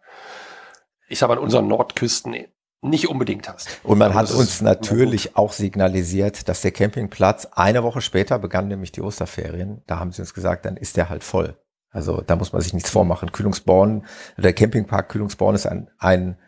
ich 1.09 1.21
sag 1.21 1.29
mal, 1.29 1.39
an 1.39 1.45
unseren 1.45 1.69
Nordküsten 1.69 2.37
nicht 2.83 3.09
unbedingt 3.09 3.49
hast. 3.49 3.81
Und 3.85 3.99
man 3.99 4.15
hat 4.15 4.31
uns 4.33 4.61
natürlich 4.61 5.37
auch 5.37 5.53
signalisiert, 5.53 6.49
dass 6.49 6.63
der 6.63 6.73
Campingplatz 6.73 7.47
eine 7.53 7.85
Woche 7.85 8.01
später 8.01 8.39
begann 8.39 8.67
nämlich 8.69 8.93
die 8.93 9.01
Osterferien. 9.01 9.83
Da 9.87 10.01
haben 10.01 10.13
sie 10.13 10.23
uns 10.23 10.35
gesagt, 10.35 10.67
dann 10.67 10.77
ist 10.77 10.97
der 10.97 11.09
halt 11.09 11.25
voll. 11.25 11.57
Also 11.97 12.21
da 12.21 12.37
muss 12.37 12.53
man 12.53 12.61
sich 12.61 12.75
nichts 12.75 12.91
vormachen. 12.91 13.33
Kühlungsborn, 13.33 14.05
der 14.37 14.53
Campingpark 14.53 15.09
Kühlungsborn 15.09 15.55
ist 15.55 15.67
ein, 15.67 15.89
ein, 15.99 16.39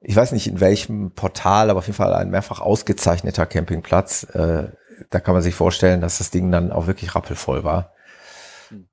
ich 0.00 0.14
weiß 0.14 0.30
nicht 0.30 0.46
in 0.46 0.60
welchem 0.60 1.12
Portal, 1.14 1.68
aber 1.68 1.80
auf 1.80 1.86
jeden 1.86 1.96
Fall 1.96 2.14
ein 2.14 2.30
mehrfach 2.30 2.60
ausgezeichneter 2.60 3.44
Campingplatz. 3.44 4.22
Äh, 4.34 4.68
da 5.10 5.20
kann 5.20 5.34
man 5.34 5.42
sich 5.42 5.56
vorstellen, 5.56 6.00
dass 6.00 6.18
das 6.18 6.30
Ding 6.30 6.52
dann 6.52 6.70
auch 6.70 6.86
wirklich 6.86 7.16
rappelvoll 7.16 7.64
war. 7.64 7.92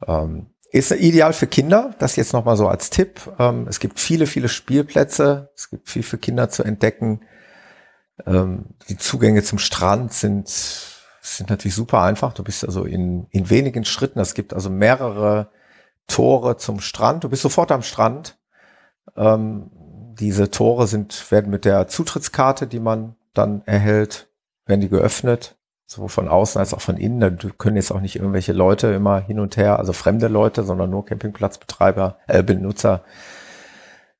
Ähm, 0.08 0.48
ist 0.72 0.92
ideal 0.92 1.34
für 1.34 1.46
Kinder, 1.46 1.94
das 2.00 2.16
jetzt 2.16 2.34
nochmal 2.34 2.58
so 2.58 2.68
als 2.68 2.90
Tipp. 2.90 3.22
Ähm, 3.38 3.68
es 3.70 3.80
gibt 3.80 4.00
viele, 4.00 4.26
viele 4.26 4.50
Spielplätze, 4.50 5.52
es 5.56 5.70
gibt 5.70 5.88
viel 5.88 6.04
für 6.04 6.18
Kinder 6.18 6.50
zu 6.50 6.64
entdecken. 6.64 7.22
Ähm, 8.26 8.76
die 8.90 8.98
Zugänge 8.98 9.44
zum 9.44 9.60
Strand 9.60 10.14
sind, 10.14 10.50
sind 11.22 11.50
natürlich 11.52 11.76
super 11.76 12.02
einfach. 12.02 12.34
Du 12.34 12.44
bist 12.44 12.66
also 12.66 12.86
in, 12.86 13.28
in 13.30 13.52
wenigen 13.52 13.86
Schritten. 13.86 14.20
Es 14.20 14.34
gibt 14.34 14.54
also 14.54 14.72
mehrere 14.72 15.52
Tore 16.08 16.58
zum 16.58 16.80
Strand. 16.80 17.24
Du 17.24 17.30
bist 17.30 17.42
sofort 17.42 17.72
am 17.72 17.82
Strand. 17.82 18.38
Ähm, 19.16 19.72
diese 20.20 20.50
Tore 20.52 20.88
sind, 20.88 21.32
werden 21.32 21.52
mit 21.52 21.66
der 21.66 21.88
Zutrittskarte, 21.88 22.68
die 22.68 22.80
man 22.80 23.16
dann 23.34 23.64
erhält, 23.66 24.30
werden 24.66 24.82
die 24.82 24.90
geöffnet. 24.90 25.58
Sowohl 25.88 26.10
von 26.10 26.28
außen 26.28 26.60
als 26.60 26.74
auch 26.74 26.82
von 26.82 26.98
innen. 26.98 27.20
Da 27.20 27.50
können 27.58 27.76
jetzt 27.76 27.92
auch 27.92 28.00
nicht 28.00 28.16
irgendwelche 28.16 28.54
Leute 28.54 28.88
immer 28.88 29.20
hin 29.20 29.40
und 29.40 29.56
her, 29.56 29.78
also 29.78 29.94
fremde 29.94 30.28
Leute, 30.28 30.64
sondern 30.64 30.90
nur 30.90 31.06
Campingplatzbetreiber, 31.06 32.18
äh, 32.28 32.42
Benutzer 32.42 33.04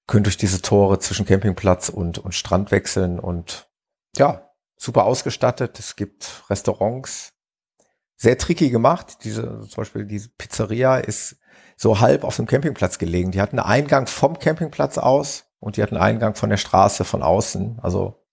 können 0.08 0.24
durch 0.24 0.38
diese 0.38 0.62
Tore 0.62 1.00
zwischen 1.00 1.26
Campingplatz 1.26 1.90
und, 1.90 2.20
und 2.20 2.36
Strand 2.36 2.72
wechseln 2.72 3.20
und 3.20 3.68
ja, 4.16 4.52
super 4.78 5.06
ausgestattet. 5.06 5.80
Es 5.80 5.96
gibt 5.96 6.44
Restaurants, 6.50 7.34
sehr 8.16 8.38
tricky 8.38 8.70
gemacht. 8.70 9.24
Diese, 9.24 9.62
zum 9.62 9.82
Beispiel 9.82 10.06
diese 10.06 10.30
Pizzeria 10.30 10.98
ist 10.98 11.38
so 11.76 12.00
halb 12.00 12.24
auf 12.24 12.36
dem 12.36 12.46
Campingplatz 12.46 12.98
gelegen. 12.98 13.32
Die 13.32 13.42
hatten 13.42 13.60
einen 13.60 13.70
Eingang 13.70 14.08
vom 14.08 14.40
Campingplatz 14.40 14.98
aus 14.98 15.46
und 15.60 15.78
die 15.78 15.84
hatten 15.84 15.98
einen 15.98 16.16
Eingang 16.16 16.36
von 16.36 16.50
der 16.50 16.58
Straße 16.58 17.04
von 17.04 17.22
außen. 17.22 17.80
Also 17.82 18.24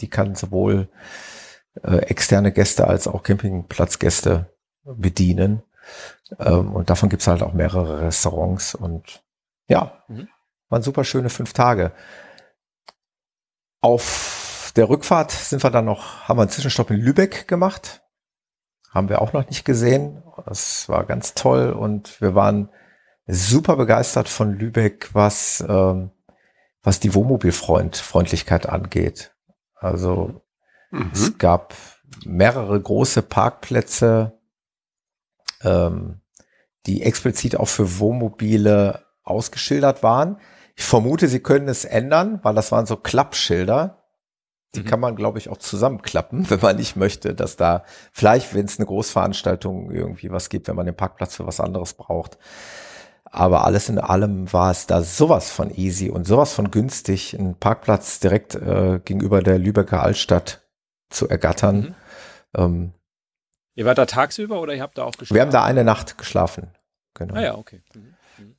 die 0.00 0.10
kann 0.10 0.34
sowohl 0.34 0.88
äh, 1.82 1.98
externe 1.98 2.52
Gäste 2.52 2.86
als 2.86 3.06
auch 3.06 3.22
Campingplatzgäste 3.22 4.52
bedienen. 4.84 5.62
Ähm, 6.38 6.74
und 6.74 6.90
davon 6.90 7.08
gibt's 7.08 7.26
halt 7.26 7.42
auch 7.42 7.52
mehrere 7.52 8.02
Restaurants 8.02 8.74
und 8.74 9.22
ja, 9.68 10.02
mhm. 10.08 10.28
waren 10.68 10.82
super 10.82 11.04
schöne 11.04 11.30
fünf 11.30 11.52
Tage. 11.52 11.92
Auf 13.80 14.72
der 14.76 14.88
Rückfahrt 14.88 15.30
sind 15.30 15.62
wir 15.62 15.70
dann 15.70 15.84
noch, 15.84 16.28
haben 16.28 16.38
wir 16.38 16.42
einen 16.42 16.50
Zwischenstopp 16.50 16.90
in 16.90 17.00
Lübeck 17.00 17.48
gemacht. 17.48 18.02
Haben 18.90 19.08
wir 19.08 19.20
auch 19.20 19.32
noch 19.32 19.46
nicht 19.48 19.64
gesehen. 19.64 20.22
Das 20.46 20.88
war 20.88 21.04
ganz 21.04 21.34
toll 21.34 21.72
und 21.72 22.20
wir 22.20 22.34
waren 22.34 22.70
super 23.28 23.76
begeistert 23.76 24.28
von 24.28 24.54
Lübeck, 24.54 25.10
was, 25.12 25.64
ähm, 25.68 26.10
was 26.82 26.98
die 26.98 27.14
Wohnmobilfreundlichkeit 27.14 28.68
angeht. 28.68 29.34
Also 29.74 30.42
mhm. 30.90 31.10
es 31.12 31.36
gab 31.38 31.74
mehrere 32.24 32.80
große 32.80 33.22
Parkplätze, 33.22 34.38
ähm, 35.62 36.20
die 36.86 37.02
explizit 37.02 37.56
auch 37.56 37.68
für 37.68 37.98
Wohnmobile 37.98 39.04
ausgeschildert 39.22 40.02
waren. 40.02 40.40
Ich 40.74 40.84
vermute, 40.84 41.28
sie 41.28 41.40
können 41.40 41.68
es 41.68 41.84
ändern, 41.84 42.40
weil 42.42 42.54
das 42.54 42.72
waren 42.72 42.86
so 42.86 42.96
Klappschilder. 42.96 44.04
Die 44.74 44.80
mhm. 44.80 44.84
kann 44.86 45.00
man, 45.00 45.16
glaube 45.16 45.38
ich, 45.38 45.50
auch 45.50 45.58
zusammenklappen, 45.58 46.48
wenn 46.50 46.60
man 46.60 46.76
nicht 46.76 46.96
möchte, 46.96 47.34
dass 47.34 47.56
da 47.56 47.84
vielleicht, 48.12 48.54
wenn 48.54 48.64
es 48.64 48.78
eine 48.78 48.86
Großveranstaltung 48.86 49.90
irgendwie 49.90 50.30
was 50.30 50.48
gibt, 50.48 50.68
wenn 50.68 50.76
man 50.76 50.86
den 50.86 50.96
Parkplatz 50.96 51.36
für 51.36 51.46
was 51.46 51.60
anderes 51.60 51.92
braucht, 51.92 52.38
aber 53.30 53.64
alles 53.64 53.88
in 53.88 53.98
allem 53.98 54.52
war 54.52 54.70
es 54.70 54.86
da 54.86 55.02
sowas 55.02 55.50
von 55.50 55.70
easy 55.74 56.10
und 56.10 56.26
sowas 56.26 56.52
von 56.52 56.70
günstig, 56.70 57.38
einen 57.38 57.54
Parkplatz 57.54 58.20
direkt 58.20 58.54
äh, 58.54 59.00
gegenüber 59.04 59.42
der 59.42 59.58
Lübecker 59.58 60.02
Altstadt 60.02 60.62
zu 61.10 61.28
ergattern. 61.28 61.76
Mhm. 61.76 61.94
Ähm, 62.56 62.92
ihr 63.74 63.84
wart 63.84 63.98
da 63.98 64.06
tagsüber 64.06 64.60
oder 64.60 64.74
ihr 64.74 64.82
habt 64.82 64.98
da 64.98 65.04
auch 65.04 65.12
geschlafen? 65.12 65.34
Wir 65.34 65.42
haben 65.42 65.50
da 65.50 65.64
eine 65.64 65.84
Nacht 65.84 66.18
geschlafen. 66.18 66.70
Genau. 67.14 67.34
Ah 67.34 67.42
ja, 67.42 67.54
okay. 67.56 67.82
Mhm. 67.94 68.14
mhm. 68.38 68.54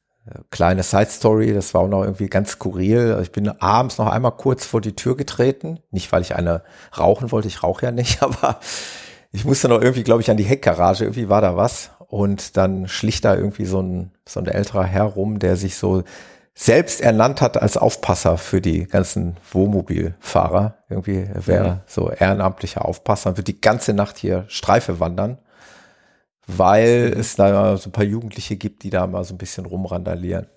Kleine 0.52 0.84
Side 0.84 1.10
Story, 1.10 1.54
das 1.54 1.74
war 1.74 1.82
auch 1.82 1.88
noch 1.88 2.04
irgendwie 2.04 2.28
ganz 2.28 2.52
skurril. 2.52 3.18
Ich 3.22 3.32
bin 3.32 3.50
abends 3.50 3.98
noch 3.98 4.08
einmal 4.08 4.34
kurz 4.34 4.66
vor 4.66 4.82
die 4.82 4.96
Tür 4.96 5.18
getreten. 5.18 5.80
Nicht, 5.90 6.12
weil 6.12 6.22
ich 6.22 6.36
eine 6.36 6.64
rauchen 6.98 7.32
wollte, 7.32 7.48
ich 7.48 7.64
rauche 7.64 7.88
ja 7.88 7.92
nicht, 7.92 8.22
aber 8.24 8.60
ich 9.32 9.46
musste 9.46 9.70
noch 9.70 9.82
irgendwie, 9.82 10.04
glaube 10.04 10.22
ich, 10.22 10.30
an 10.30 10.38
die 10.38 10.44
Heckgarage. 10.44 11.06
Irgendwie 11.06 11.30
war 11.30 11.42
da 11.42 11.56
was 11.56 11.92
und 12.10 12.58
dann 12.58 12.88
schlicht 12.88 13.24
da 13.24 13.36
irgendwie 13.36 13.66
so 13.66 13.82
ein, 13.82 14.12
so 14.28 14.40
ein 14.40 14.48
älterer 14.48 14.84
Herr 14.84 15.04
rum, 15.04 15.38
der 15.38 15.56
sich 15.56 15.76
so 15.76 16.04
selbst 16.56 17.02
ernannt 17.02 17.40
hat 17.40 17.62
als 17.62 17.78
Aufpasser 17.78 18.38
für 18.38 18.62
die 18.62 18.86
ganzen 18.86 19.38
Wohnmobilfahrer. 19.52 20.80
Irgendwie 20.90 21.30
wäre 21.34 21.70
mhm. 21.70 21.80
so 21.86 22.10
ehrenamtlicher 22.10 22.84
Aufpasser 22.84 23.30
und 23.30 23.38
wird 23.38 23.48
die 23.48 23.62
ganze 23.62 23.94
Nacht 23.94 24.18
hier 24.18 24.46
Streife 24.48 25.00
wandern, 25.00 25.38
weil 26.48 27.14
es 27.18 27.36
da 27.36 27.78
so 27.78 27.90
ein 27.90 27.94
paar 27.94 28.04
Jugendliche 28.04 28.58
gibt, 28.58 28.84
die 28.84 28.90
da 28.90 29.06
mal 29.06 29.24
so 29.24 29.36
ein 29.36 29.38
bisschen 29.38 29.68
rumrandalieren. 29.68 30.48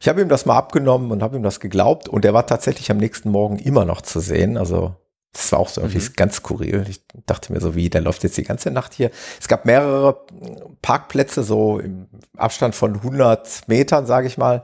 Ich 0.00 0.08
habe 0.08 0.22
ihm 0.22 0.28
das 0.30 0.46
mal 0.46 0.56
abgenommen 0.56 1.10
und 1.10 1.22
habe 1.22 1.36
ihm 1.36 1.42
das 1.42 1.60
geglaubt 1.60 2.08
und 2.08 2.24
er 2.24 2.32
war 2.32 2.46
tatsächlich 2.46 2.90
am 2.90 2.96
nächsten 2.96 3.30
Morgen 3.30 3.58
immer 3.58 3.84
noch 3.84 4.00
zu 4.00 4.20
sehen. 4.20 4.56
Also 4.56 4.96
das 5.36 5.52
war 5.52 5.58
auch 5.58 5.68
so 5.68 5.80
irgendwie 5.80 6.00
mhm. 6.00 6.12
ganz 6.16 6.36
skurril. 6.36 6.86
Ich 6.88 7.02
dachte 7.26 7.52
mir 7.52 7.60
so, 7.60 7.74
wie, 7.74 7.90
der 7.90 8.00
läuft 8.00 8.22
jetzt 8.24 8.36
die 8.36 8.42
ganze 8.42 8.70
Nacht 8.70 8.94
hier. 8.94 9.10
Es 9.40 9.48
gab 9.48 9.64
mehrere 9.64 10.24
Parkplätze, 10.82 11.42
so 11.42 11.78
im 11.78 12.08
Abstand 12.36 12.74
von 12.74 12.94
100 12.94 13.68
Metern, 13.68 14.06
sage 14.06 14.26
ich 14.26 14.38
mal. 14.38 14.62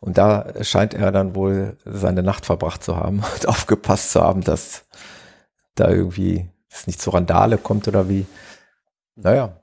Und 0.00 0.18
da 0.18 0.46
scheint 0.62 0.94
er 0.94 1.12
dann 1.12 1.34
wohl 1.34 1.76
seine 1.84 2.22
Nacht 2.22 2.46
verbracht 2.46 2.82
zu 2.82 2.96
haben 2.96 3.22
und 3.34 3.48
aufgepasst 3.48 4.12
zu 4.12 4.20
haben, 4.20 4.42
dass 4.42 4.84
da 5.74 5.88
irgendwie 5.88 6.48
es 6.70 6.86
nicht 6.86 7.00
zur 7.00 7.14
Randale 7.14 7.58
kommt 7.58 7.88
oder 7.88 8.08
wie. 8.08 8.26
Naja, 9.16 9.59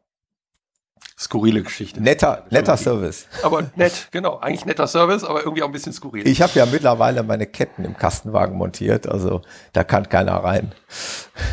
Skurrile 1.19 1.63
Geschichte. 1.63 1.99
Netter, 1.99 2.45
netter 2.51 2.77
Service. 2.77 3.25
Aber 3.41 3.71
nett, 3.75 4.09
genau. 4.11 4.37
Eigentlich 4.37 4.65
netter 4.65 4.85
Service, 4.85 5.23
aber 5.23 5.39
irgendwie 5.39 5.63
auch 5.63 5.67
ein 5.67 5.71
bisschen 5.71 5.91
skurril. 5.91 6.27
Ich 6.27 6.43
habe 6.43 6.51
ja 6.53 6.67
mittlerweile 6.67 7.23
meine 7.23 7.47
Ketten 7.47 7.85
im 7.85 7.97
Kastenwagen 7.97 8.55
montiert, 8.55 9.07
also 9.07 9.41
da 9.73 9.83
kann 9.83 10.09
keiner 10.09 10.35
rein. 10.35 10.73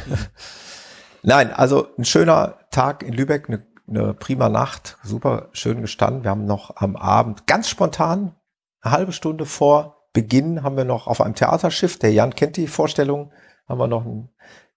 Nein, 1.23 1.51
also 1.51 1.89
ein 1.97 2.05
schöner 2.05 2.59
Tag 2.71 3.03
in 3.03 3.15
Lübeck, 3.15 3.49
eine, 3.49 3.67
eine 3.89 4.13
prima 4.13 4.51
Nacht, 4.51 4.99
super 5.03 5.49
schön 5.53 5.81
gestanden. 5.81 6.25
Wir 6.25 6.31
haben 6.31 6.45
noch 6.45 6.77
am 6.77 6.95
Abend 6.97 7.47
ganz 7.47 7.71
spontan, 7.71 8.35
eine 8.83 8.93
halbe 8.93 9.13
Stunde 9.13 9.47
vor 9.47 10.09
Beginn, 10.13 10.63
haben 10.63 10.77
wir 10.77 10.85
noch 10.85 11.07
auf 11.07 11.23
einem 11.23 11.35
Theaterschiff, 11.35 11.99
der 11.99 12.13
Jan 12.13 12.35
kennt 12.35 12.59
die 12.59 12.67
Vorstellung, 12.67 13.33
haben 13.67 13.79
wir 13.79 13.89
noch 13.89 14.05
ein, 14.05 14.29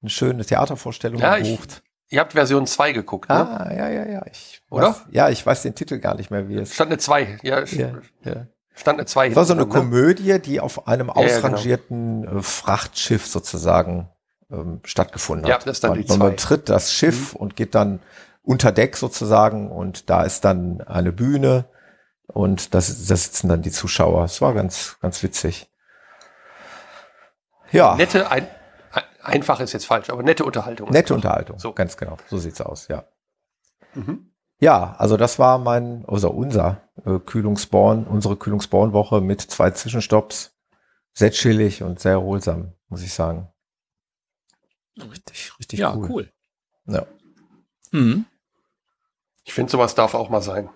eine 0.02 0.10
schöne 0.10 0.46
Theatervorstellung 0.46 1.20
ja, 1.20 1.38
gebucht. 1.38 1.84
Ihr 2.10 2.22
habt 2.22 2.34
Version 2.34 2.66
2 2.66 2.94
geguckt, 2.94 3.30
ne? 3.30 3.36
Ah, 3.36 3.74
ja, 3.74 3.90
ja, 3.90 4.06
ja. 4.06 4.26
Ich 4.32 4.62
Oder? 4.70 4.90
Weiß, 4.90 5.06
ja, 5.12 5.30
ich 5.30 5.46
weiß 5.46 5.64
den 5.64 5.76
Titel 5.76 6.00
gar 6.00 6.16
nicht 6.16 6.32
mehr, 6.32 6.48
wie 6.48 6.56
es. 6.56 6.74
Stand 6.74 6.92
eine 6.92 6.98
2, 7.00 7.40
ja, 7.44 7.64
ja, 7.66 7.92
ja. 8.24 8.48
Stand 8.74 9.00
eine 9.00 9.06
2. 9.06 9.30
Das 9.30 9.36
war 9.36 9.46
so 9.46 9.54
eine 9.54 9.64
ne? 9.64 9.68
Komödie, 9.68 10.40
die 10.40 10.60
auf 10.62 10.88
einem 10.88 11.10
ausrangierten 11.10 12.24
ja, 12.24 12.30
genau. 12.30 12.40
Äh, 12.40 12.44
Frachtschiff 12.44 13.28
sozusagen 13.28 14.10
ähm, 14.50 14.80
stattgefunden 14.86 15.46
hat. 15.46 15.50
Ja, 15.50 15.66
das 15.66 15.78
ist 15.78 15.84
dann 15.84 15.92
man, 15.92 16.00
die 16.00 16.06
2. 16.06 16.18
Man 16.18 16.38
tritt 16.38 16.70
das 16.70 16.94
Schiff 16.94 17.34
mhm. 17.34 17.40
und 17.40 17.56
geht 17.58 17.76
dann 17.76 18.00
unter 18.42 18.72
Deck 18.72 18.96
sozusagen 18.96 19.70
und 19.70 20.10
da 20.10 20.24
ist 20.24 20.46
dann 20.46 20.82
eine 20.82 21.12
Bühne, 21.12 21.66
Und 22.28 22.74
da 22.74 22.80
sitzen 22.80 23.50
dann 23.50 23.62
die 23.62 23.72
Zuschauer. 23.72 24.24
Es 24.24 24.42
war 24.42 24.54
ganz, 24.54 24.98
ganz 25.02 25.22
witzig. 25.24 25.70
Ja. 27.72 27.96
Nette, 27.96 28.32
ein, 28.32 28.48
einfach 29.28 29.60
ist 29.60 29.74
jetzt 29.74 29.86
falsch, 29.86 30.10
aber 30.10 30.24
nette 30.24 30.46
Unterhaltung. 30.46 30.90
Nette 30.90 31.14
Unterhaltung, 31.14 31.60
so. 31.60 31.74
ganz 31.74 31.98
genau. 31.98 32.18
So 32.28 32.38
sieht's 32.38 32.62
aus, 32.62 32.88
ja. 32.88 33.06
Mhm. 33.94 34.32
Ja, 34.60 34.96
also 34.98 35.18
das 35.18 35.38
war 35.38 35.60
mein, 35.60 36.04
also 36.08 36.32
unser 36.32 36.82
äh, 37.06 37.20
Kühlungsborn, 37.20 38.06
unsere 38.06 38.38
Kühlungsborn-Woche 38.38 39.22
mit 39.22 39.42
zwei 39.42 39.72
Zwischenstopps. 39.72 40.56
Sehr 41.14 41.32
chillig 41.32 41.84
und 41.84 42.00
sehr 42.00 42.14
erholsam, 42.14 42.74
muss 42.90 43.04
ich 43.04 43.14
sagen. 43.14 43.52
Richtig, 44.98 45.52
richtig 45.60 45.80
ja, 45.80 45.96
cool. 45.96 46.10
cool. 46.10 46.34
Ja. 46.86 47.06
Mhm. 47.92 48.26
Ich 49.44 49.54
finde, 49.54 49.72
sowas 49.72 49.96
darf 49.96 50.14
auch 50.14 50.30
mal 50.30 50.42
sein. 50.42 50.70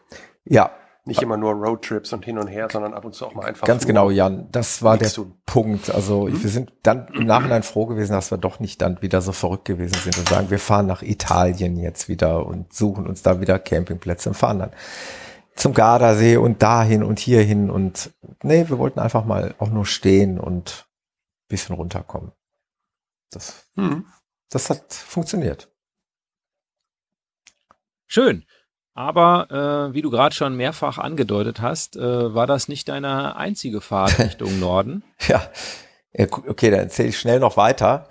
Ja, 0.46 0.72
nicht 1.04 1.22
immer 1.22 1.38
nur 1.38 1.54
Roadtrips 1.54 2.14
und 2.14 2.24
hin 2.24 2.38
und 2.38 2.48
her, 2.48 2.68
sondern 2.72 2.94
ab 2.94 3.06
und 3.06 3.16
zu 3.16 3.26
auch 3.26 3.34
mal 3.34 3.46
einfach. 3.46 3.66
Ganz 3.66 3.88
genau, 3.88 4.12
Jan. 4.12 4.48
Das 4.52 4.84
war 4.84 4.98
der 4.98 5.12
tun. 5.12 5.34
Punkt. 5.46 5.90
Also 5.90 6.28
mhm. 6.28 6.44
wir 6.44 6.50
sind 6.50 6.74
dann 6.84 7.08
im 7.14 7.26
Nachhinein 7.26 7.64
froh 7.64 7.88
gewesen, 7.88 8.14
dass 8.14 8.30
wir 8.30 8.38
doch 8.38 8.60
nicht 8.60 8.82
dann 8.82 9.02
wieder 9.02 9.22
so 9.22 9.32
verrückt 9.32 9.66
gewesen 9.66 9.96
sind 9.96 10.18
und 10.18 10.30
sagen, 10.30 10.52
wir 10.52 10.60
fahren 10.60 10.86
nach 10.86 11.02
Italien 11.02 11.78
jetzt 11.78 12.08
wieder 12.08 12.46
und 12.46 12.74
suchen 12.74 13.08
uns 13.08 13.24
da 13.24 13.42
wieder 13.42 13.58
Campingplätze 13.58 14.30
und 14.30 14.36
fahren 14.36 14.60
dann 14.60 14.72
zum 15.56 15.74
Gardasee 15.74 16.38
und 16.38 16.62
dahin 16.62 17.04
und 17.04 17.20
hierhin 17.20 17.70
und 17.70 18.14
nee, 18.42 18.66
wir 18.70 18.78
wollten 18.78 19.00
einfach 19.00 19.26
mal 19.26 19.56
auch 19.60 19.70
nur 19.70 19.86
stehen 19.86 20.40
und 20.40 20.88
bisschen 21.48 21.76
runterkommen. 21.76 22.32
Das, 23.32 23.68
mhm. 23.76 24.06
das 24.50 24.70
hat 24.70 24.94
funktioniert. 24.94 25.72
Schön. 28.08 28.46
Aber 28.94 29.90
äh, 29.90 29.94
wie 29.94 30.02
du 30.02 30.10
gerade 30.10 30.36
schon 30.36 30.56
mehrfach 30.56 30.98
angedeutet 30.98 31.62
hast, 31.62 31.96
äh, 31.96 32.34
war 32.34 32.46
das 32.46 32.68
nicht 32.68 32.90
deine 32.90 33.36
einzige 33.38 33.82
Fahrt 33.82 34.20
Richtung 34.20 34.60
Norden? 34.60 35.04
ja, 35.28 35.42
okay, 36.48 36.72
dann 36.72 36.82
erzähle 36.82 37.10
ich 37.10 37.20
schnell 37.20 37.40
noch 37.40 37.58
weiter. 37.58 38.08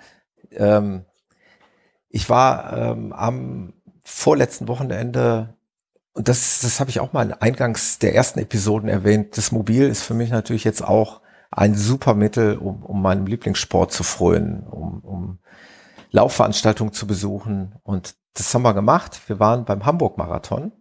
Ähm, 0.51 1.05
ich 2.09 2.29
war 2.29 2.73
ähm, 2.73 3.13
am 3.13 3.73
vorletzten 4.03 4.67
Wochenende, 4.67 5.55
und 6.13 6.27
das, 6.27 6.59
das 6.61 6.79
habe 6.79 6.89
ich 6.89 6.99
auch 6.99 7.13
mal 7.13 7.35
eingangs 7.39 7.99
der 7.99 8.15
ersten 8.15 8.39
Episoden 8.39 8.89
erwähnt, 8.89 9.37
das 9.37 9.51
Mobil 9.51 9.87
ist 9.87 10.03
für 10.03 10.13
mich 10.13 10.29
natürlich 10.29 10.63
jetzt 10.63 10.83
auch 10.83 11.21
ein 11.51 11.75
super 11.75 12.15
Mittel, 12.15 12.57
um, 12.57 12.83
um 12.83 13.01
meinem 13.01 13.27
Lieblingssport 13.27 13.91
zu 13.91 14.03
frönen, 14.03 14.67
um, 14.67 14.99
um 15.01 15.39
Laufveranstaltungen 16.11 16.93
zu 16.93 17.07
besuchen. 17.07 17.75
Und 17.83 18.15
das 18.33 18.53
haben 18.53 18.63
wir 18.63 18.73
gemacht. 18.73 19.19
Wir 19.27 19.39
waren 19.39 19.65
beim 19.65 19.85
Hamburg-Marathon. 19.85 20.71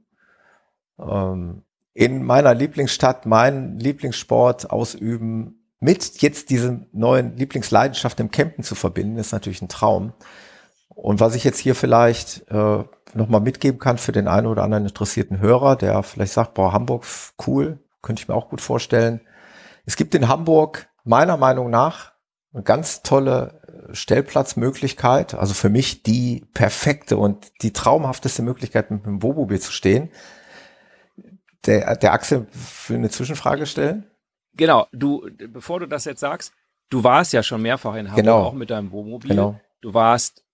Ähm, 0.99 1.63
in 1.93 2.25
meiner 2.25 2.55
Lieblingsstadt 2.55 3.27
meinen 3.27 3.79
Lieblingssport 3.79 4.71
ausüben, 4.71 5.57
mit 5.81 6.21
jetzt 6.21 6.51
diesem 6.51 6.87
neuen 6.93 7.37
Lieblingsleidenschaft 7.37 8.21
im 8.21 8.31
Campen 8.31 8.63
zu 8.63 8.75
verbinden, 8.75 9.17
ist 9.17 9.33
natürlich 9.33 9.63
ein 9.63 9.69
Traum. 9.69 10.13
Und 10.89 11.21
was 11.21 11.35
ich 11.35 11.45
jetzt 11.45 11.59
hier 11.59 11.75
vielleicht 11.75 12.49
äh, 12.51 12.85
nochmal 13.15 13.41
mitgeben 13.41 13.81
kann 13.81 13.99
für 13.99 14.13
den 14.13 14.29
einen 14.29 14.47
oder 14.47 14.63
anderen 14.63 14.85
interessierten 14.85 15.41
Hörer, 15.41 15.77
der 15.77 16.03
vielleicht 16.03 16.33
sagt, 16.33 16.55
boah, 16.55 16.73
Hamburg, 16.73 17.05
cool, 17.47 17.79
könnte 18.03 18.23
ich 18.23 18.29
mir 18.29 18.35
auch 18.35 18.51
gut 18.51 18.61
vorstellen. 18.61 19.21
Es 19.87 19.97
gibt 19.97 20.15
in 20.15 20.29
Hamburg 20.29 20.89
meiner 21.05 21.37
Meinung 21.37 21.71
nach 21.71 22.13
eine 22.53 22.63
ganz 22.63 23.03
tolle 23.03 23.60
Stellplatzmöglichkeit, 23.93 25.35
also 25.35 25.55
für 25.55 25.69
mich 25.69 26.03
die 26.03 26.47
perfekte 26.55 27.17
und 27.17 27.51
die 27.63 27.73
traumhafteste 27.73 28.43
Möglichkeit, 28.43 28.91
mit 28.91 29.05
dem 29.05 29.23
Wohnmobil 29.23 29.61
zu 29.61 29.73
stehen. 29.73 30.11
Der, 31.67 31.97
der 31.97 32.13
Axel 32.13 32.47
will 32.89 32.97
eine 32.97 33.11
Zwischenfrage 33.11 33.67
stellen. 33.67 34.07
Genau, 34.55 34.87
du, 34.93 35.29
bevor 35.49 35.81
du 35.81 35.87
das 35.87 36.05
jetzt 36.05 36.21
sagst, 36.21 36.53
du 36.89 37.05
warst 37.05 37.33
ja 37.33 37.43
schon 37.43 37.63
mehrfach 37.63 37.95
in 37.95 38.09
Hamburg, 38.09 38.17
genau. 38.17 38.43
auch 38.45 38.53
mit 38.53 38.71
deinem 38.71 38.91
Wohnmobil. 38.91 39.31
Genau. 39.31 39.61
Du 39.81 39.95
warst 39.95 40.45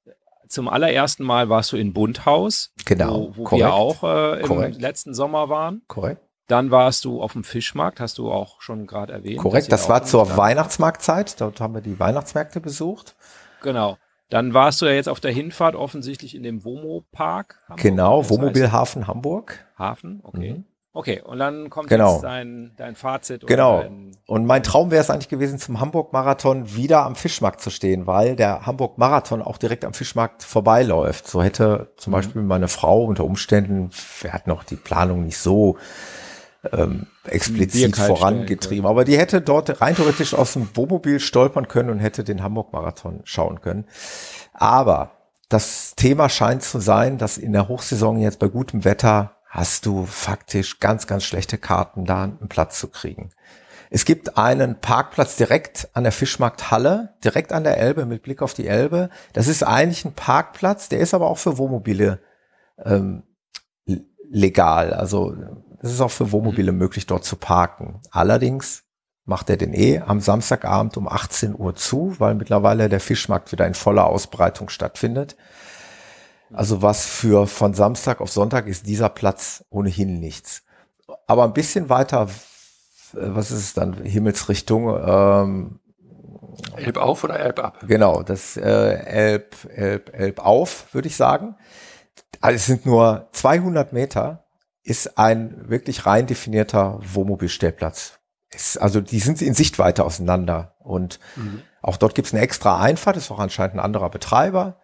zum 0.49 0.68
allerersten 0.68 1.25
Mal 1.25 1.49
warst 1.49 1.72
du 1.72 1.77
in 1.77 1.92
Bundhaus, 1.92 2.72
genau, 2.85 3.33
wo, 3.35 3.51
wo 3.51 3.57
wir 3.57 3.72
auch 3.72 4.03
äh, 4.03 4.40
im 4.40 4.46
Korrekt. 4.46 4.81
letzten 4.81 5.14
Sommer 5.14 5.49
waren. 5.49 5.83
Korrekt. 5.88 6.22
Dann 6.49 6.71
warst 6.71 7.05
du 7.05 7.21
auf 7.21 7.33
dem 7.33 7.43
Fischmarkt, 7.43 7.99
hast 7.99 8.19
du 8.19 8.31
auch 8.31 8.61
schon 8.61 8.87
gerade 8.87 9.13
erwähnt. 9.13 9.39
Korrekt, 9.39 9.73
das 9.73 9.89
war 9.89 10.05
zur 10.05 10.25
stand. 10.27 10.39
Weihnachtsmarktzeit. 10.39 11.41
Dort 11.41 11.61
haben 11.61 11.75
wir 11.75 11.81
die 11.81 11.99
Weihnachtsmärkte 11.99 12.61
besucht. 12.61 13.17
Genau. 13.63 13.99
Dann 14.31 14.55
warst 14.55 14.83
du 14.83 14.87
ja 14.87 14.93
jetzt 14.93 15.09
auf 15.09 15.21
der 15.21 15.33
Hinfahrt 15.33 15.77
offensichtlich 15.77 16.35
in 16.35 16.43
dem 16.43 16.65
Womo-Park. 16.65 17.61
Genau, 17.77 18.29
Womobilhafen 18.29 19.07
Hamburg. 19.07 19.65
Hafen, 19.79 20.21
okay. 20.25 20.55
Mhm. 20.55 20.65
Okay, 20.93 21.21
und 21.21 21.39
dann 21.39 21.69
kommt 21.69 21.91
genau. 21.91 22.15
jetzt 22.15 22.25
dein, 22.25 22.73
dein 22.79 22.95
Fazit. 22.97 23.47
Genau. 23.47 23.85
und 24.27 24.47
mein 24.47 24.63
Traum 24.63 24.91
wäre 24.91 25.03
es 25.03 25.11
eigentlich 25.11 25.29
gewesen, 25.29 25.59
zum 25.59 25.79
Hamburg-Marathon 25.79 26.75
wieder 26.75 27.05
am 27.05 27.17
Fischmarkt 27.17 27.61
zu 27.61 27.69
stehen, 27.69 28.07
weil 28.07 28.35
der 28.35 28.65
Hamburg-Marathon 28.65 29.43
auch 29.43 29.59
direkt 29.59 29.85
am 29.85 29.93
Fischmarkt 29.93 30.43
vorbeiläuft. 30.43 31.29
So 31.29 31.43
hätte 31.43 31.93
zum 31.99 32.13
mhm. 32.13 32.17
Beispiel 32.17 32.43
meine 32.43 32.69
Frau 32.69 33.05
unter 33.05 33.25
Umständen, 33.25 33.91
wir 34.23 34.33
hatten 34.33 34.49
noch 34.49 34.65
die 34.65 34.77
Planung 34.77 35.25
nicht 35.25 35.37
so 35.37 35.77
ähm, 36.72 37.07
explizit 37.24 37.96
vorangetrieben. 37.96 38.87
Aber 38.87 39.05
die 39.05 39.18
hätte 39.18 39.40
dort 39.40 39.81
rein 39.81 39.94
theoretisch 39.94 40.35
aus 40.35 40.55
dem 40.55 40.68
Wohnmobil 40.74 41.20
stolpern 41.20 41.68
können 41.68 41.90
und 41.90 41.98
hätte 41.98 42.24
den 42.24 42.42
Hamburg-Marathon 42.42 43.20
schauen 43.24 43.61
können. 43.61 43.87
Aber 44.52 45.12
das 45.48 45.94
Thema 45.96 46.29
scheint 46.29 46.62
zu 46.62 46.81
sein, 46.81 47.18
dass 47.18 47.38
in 47.38 47.52
der 47.52 47.68
Hochsaison 47.68 48.18
jetzt 48.18 48.38
bei 48.38 48.48
gutem 48.48 48.85
Wetter 48.85 49.37
hast 49.48 49.87
du 49.87 50.05
faktisch 50.05 50.81
ganz, 50.81 51.07
ganz 51.07 51.24
schlechte 51.24 51.59
Karten, 51.59 52.05
da 52.05 52.24
einen 52.24 52.48
Platz 52.48 52.79
zu 52.79 52.88
kriegen. 52.88 53.31
Es 53.90 54.05
gibt 54.05 54.37
einen 54.37 54.81
Parkplatz 54.81 55.37
direkt 55.37 55.88
an 55.92 56.02
der 56.02 56.12
Fischmarkthalle, 56.12 57.14
direkt 57.24 57.52
an 57.52 57.64
der 57.64 57.79
Elbe 57.79 58.05
mit 58.05 58.22
Blick 58.22 58.42
auf 58.42 58.52
die 58.52 58.66
Elbe. 58.66 59.11
Das 59.33 59.46
ist 59.46 59.62
eigentlich 59.62 60.05
ein 60.05 60.12
Parkplatz, 60.12 60.88
der 60.88 60.98
ist 60.98 61.14
aber 61.14 61.31
auch 61.31 61.38
für 61.38 61.57
Wohnmobile 61.59 62.20
ähm, 62.85 63.22
legal. 64.29 64.92
Also 64.92 65.35
es 65.87 65.94
ist 65.94 66.01
auch 66.01 66.11
für 66.11 66.33
Wohnmobile 66.33 66.72
möglich, 66.72 67.07
dort 67.07 67.25
zu 67.25 67.37
parken. 67.37 68.01
Allerdings 68.11 68.85
macht 69.25 69.51
er 69.51 69.57
den 69.57 69.75
eh 69.75 69.99
am 69.99 70.20
Samstagabend 70.20 70.96
um 70.96 71.09
18 71.09 71.59
Uhr 71.59 71.75
zu, 71.75 72.14
weil 72.18 72.35
mittlerweile 72.35 72.88
der 72.88 73.01
Fischmarkt 73.01 73.53
wieder 73.53 73.66
in 73.66 73.75
voller 73.75 74.07
Ausbreitung 74.07 74.68
stattfindet. 74.68 75.37
Also 76.53 76.81
was 76.81 77.07
für 77.07 77.46
von 77.49 77.75
Samstag 77.75 78.20
auf 78.20 78.31
Sonntag 78.31 78.68
ist 78.68 78.87
dieser 78.87 79.09
Platz 79.09 79.64
ohnehin 79.68 80.20
nichts. 80.20 80.62
Aber 81.27 81.44
ein 81.44 81.53
bisschen 81.53 81.88
weiter, 81.88 82.29
was 83.12 83.51
ist 83.51 83.59
es 83.59 83.75
dann, 83.75 83.94
Himmelsrichtung? 83.94 84.96
Ähm, 85.05 85.81
Elb 86.77 86.96
auf 86.96 87.25
oder 87.25 87.38
Elb 87.38 87.59
ab? 87.59 87.79
Genau, 87.87 88.22
das 88.22 88.57
äh, 88.57 88.62
Elb, 88.62 89.57
Elb, 89.75 90.14
Elb 90.14 90.38
auf, 90.38 90.94
würde 90.94 91.09
ich 91.09 91.16
sagen. 91.16 91.57
Also 92.40 92.57
es 92.57 92.66
sind 92.66 92.87
nur 92.87 93.29
200 93.33 93.92
Meter 93.92 94.46
ist 94.87 95.18
ein 95.18 95.68
wirklich 95.68 96.07
rein 96.07 96.27
definierter 96.27 97.01
Wohnmobilstellplatz. 97.03 98.20
Ist, 98.55 98.81
also 98.81 99.01
die 99.01 99.18
sind 99.18 99.42
in 99.42 99.53
Sichtweite 99.53 100.05
auseinander. 100.05 100.77
Und 100.79 101.18
mhm. 101.35 101.62
auch 101.83 101.96
dort 101.96 102.14
gibt 102.14 102.29
es 102.29 102.35
eine 102.35 102.42
extra 102.42 102.81
Einfahrt, 102.81 103.16
ist 103.16 103.33
auch 103.33 103.40
anscheinend 103.40 103.75
ein 103.75 103.81
anderer 103.81 104.11
Betreiber. 104.11 104.77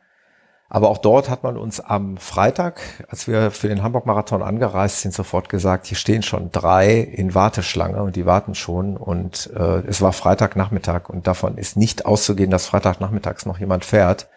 Aber 0.68 0.88
auch 0.88 0.98
dort 0.98 1.30
hat 1.30 1.44
man 1.44 1.56
uns 1.56 1.78
am 1.78 2.16
Freitag, 2.16 2.80
als 3.08 3.28
wir 3.28 3.52
für 3.52 3.68
den 3.68 3.82
Hamburg-Marathon 3.82 4.42
angereist 4.42 5.02
sind, 5.02 5.14
sofort 5.14 5.48
gesagt, 5.48 5.86
hier 5.86 5.98
stehen 5.98 6.22
schon 6.22 6.50
drei 6.50 6.98
in 6.98 7.34
Warteschlange 7.34 8.02
und 8.02 8.16
die 8.16 8.26
warten 8.26 8.56
schon. 8.56 8.96
Und 8.96 9.50
äh, 9.54 9.82
es 9.86 10.00
war 10.00 10.12
Freitagnachmittag 10.12 11.08
und 11.08 11.28
davon 11.28 11.58
ist 11.58 11.76
nicht 11.76 12.06
auszugehen, 12.06 12.50
dass 12.50 12.66
Freitagnachmittags 12.66 13.46
noch 13.46 13.58
jemand 13.60 13.84
fährt. 13.84 14.28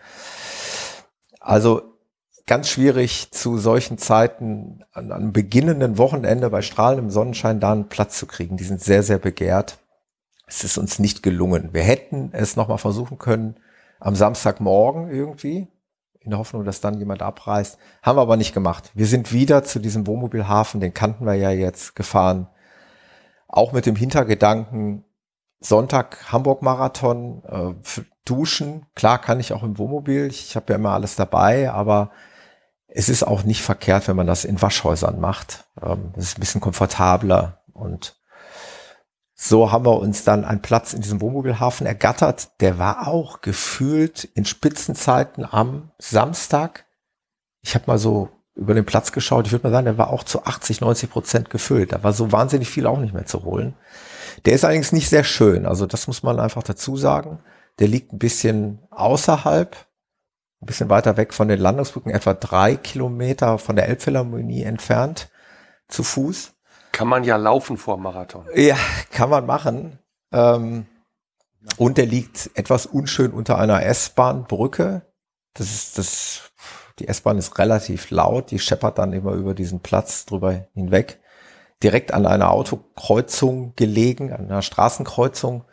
Also 1.39 1.94
ganz 2.47 2.69
schwierig 2.69 3.31
zu 3.31 3.57
solchen 3.57 3.97
Zeiten 3.97 4.83
an 4.93 5.11
einem 5.11 5.33
beginnenden 5.33 5.97
Wochenende 5.97 6.49
bei 6.49 6.61
strahlendem 6.61 7.09
Sonnenschein 7.09 7.59
da 7.59 7.71
einen 7.71 7.89
Platz 7.89 8.17
zu 8.17 8.27
kriegen. 8.27 8.57
Die 8.57 8.63
sind 8.63 8.81
sehr, 8.81 9.03
sehr 9.03 9.17
begehrt. 9.17 9.79
Es 10.47 10.63
ist 10.63 10.77
uns 10.77 10.99
nicht 10.99 11.23
gelungen. 11.23 11.69
Wir 11.73 11.83
hätten 11.83 12.29
es 12.33 12.55
nochmal 12.55 12.77
versuchen 12.77 13.17
können 13.17 13.55
am 13.99 14.15
Samstagmorgen 14.15 15.09
irgendwie, 15.09 15.67
in 16.19 16.29
der 16.29 16.39
Hoffnung, 16.39 16.65
dass 16.65 16.81
dann 16.81 16.99
jemand 16.99 17.21
abreist. 17.21 17.79
Haben 18.03 18.17
wir 18.17 18.21
aber 18.21 18.37
nicht 18.37 18.53
gemacht. 18.53 18.91
Wir 18.93 19.07
sind 19.07 19.31
wieder 19.31 19.63
zu 19.63 19.79
diesem 19.79 20.05
Wohnmobilhafen, 20.05 20.81
den 20.81 20.93
kannten 20.93 21.25
wir 21.25 21.33
ja 21.33 21.49
jetzt, 21.49 21.95
gefahren. 21.95 22.47
Auch 23.47 23.71
mit 23.71 23.85
dem 23.85 23.95
Hintergedanken, 23.95 25.05
Sonntag 25.59 26.31
Hamburg-Marathon, 26.31 27.43
äh, 27.47 28.01
duschen. 28.25 28.85
Klar 28.95 29.19
kann 29.19 29.39
ich 29.39 29.53
auch 29.53 29.63
im 29.63 29.77
Wohnmobil. 29.77 30.27
Ich 30.27 30.55
habe 30.55 30.73
ja 30.73 30.75
immer 30.77 30.91
alles 30.91 31.15
dabei, 31.15 31.71
aber 31.71 32.11
es 32.97 33.09
ist 33.09 33.23
auch 33.23 33.43
nicht 33.43 33.61
verkehrt, 33.61 34.07
wenn 34.07 34.15
man 34.15 34.25
das 34.25 34.45
in 34.45 34.61
Waschhäusern 34.61 35.19
macht. 35.19 35.65
Ähm, 35.81 36.13
das 36.15 36.25
ist 36.25 36.37
ein 36.37 36.39
bisschen 36.39 36.61
komfortabler 36.61 37.61
und 37.73 38.15
so 39.37 39.73
haben 39.73 39.85
wir 39.85 39.99
uns 39.99 40.23
dann 40.23 40.45
einen 40.45 40.61
Platz 40.61 40.93
in 40.93 41.01
diesem 41.01 41.19
Wohnmobilhafen 41.19 41.85
ergattert. 41.85 42.61
Der 42.61 42.79
war 42.79 43.09
auch 43.09 43.41
gefühlt 43.41 44.23
in 44.23 44.45
Spitzenzeiten 44.45 45.45
am 45.45 45.91
Samstag. 45.99 46.85
Ich 47.61 47.75
habe 47.75 47.83
mal 47.87 47.97
so 47.97 48.29
über 48.55 48.73
den 48.73 48.85
Platz 48.85 49.11
geschaut. 49.11 49.45
Ich 49.45 49.51
würde 49.51 49.67
mal 49.67 49.73
sagen, 49.73 49.85
der 49.85 49.97
war 49.97 50.09
auch 50.09 50.23
zu 50.23 50.45
80, 50.45 50.79
90 50.79 51.09
Prozent 51.09 51.49
gefüllt. 51.49 51.91
Da 51.91 52.01
war 52.01 52.13
so 52.13 52.31
wahnsinnig 52.31 52.69
viel 52.69 52.87
auch 52.87 52.97
nicht 52.97 53.13
mehr 53.13 53.25
zu 53.25 53.43
holen. 53.43 53.75
Der 54.45 54.53
ist 54.53 54.63
allerdings 54.63 54.93
nicht 54.93 55.09
sehr 55.09 55.25
schön. 55.25 55.65
Also 55.65 55.85
das 55.85 56.07
muss 56.07 56.23
man 56.23 56.39
einfach 56.39 56.63
dazu 56.63 56.95
sagen. 56.95 57.39
Der 57.79 57.89
liegt 57.89 58.13
ein 58.13 58.19
bisschen 58.19 58.79
außerhalb, 58.89 59.75
ein 60.61 60.65
bisschen 60.65 60.89
weiter 60.89 61.17
weg 61.17 61.33
von 61.33 61.47
den 61.47 61.59
Landungsbrücken, 61.59 62.11
etwa 62.11 62.33
drei 62.33 62.75
Kilometer 62.75 63.57
von 63.57 63.75
der 63.75 63.87
Elbphilharmonie 63.87 64.63
entfernt 64.63 65.29
zu 65.87 66.03
Fuß. 66.03 66.53
Kann 66.91 67.07
man 67.07 67.23
ja 67.23 67.35
laufen 67.35 67.77
vor 67.77 67.97
Marathon. 67.97 68.47
Ja, 68.55 68.77
kann 69.11 69.29
man 69.29 69.45
machen. 69.45 69.99
Ähm, 70.31 70.85
und 71.77 71.97
der 71.97 72.05
liegt 72.05 72.51
etwas 72.55 72.85
unschön 72.85 73.31
unter 73.31 73.57
einer 73.57 73.83
S-Bahn-Brücke. 73.83 75.01
Das 75.53 75.73
ist 75.73 75.97
das, 75.97 76.51
die 76.99 77.07
S-Bahn 77.07 77.37
ist 77.37 77.57
relativ 77.57 78.11
laut, 78.11 78.51
die 78.51 78.59
scheppert 78.59 78.97
dann 78.97 79.13
immer 79.13 79.33
über 79.33 79.53
diesen 79.53 79.81
Platz 79.81 80.25
drüber 80.25 80.67
hinweg. 80.73 81.19
Direkt 81.83 82.13
an 82.13 82.25
einer 82.25 82.51
Autokreuzung 82.51 83.73
gelegen, 83.75 84.31
an 84.31 84.45
einer 84.45 84.61
Straßenkreuzung. 84.61 85.65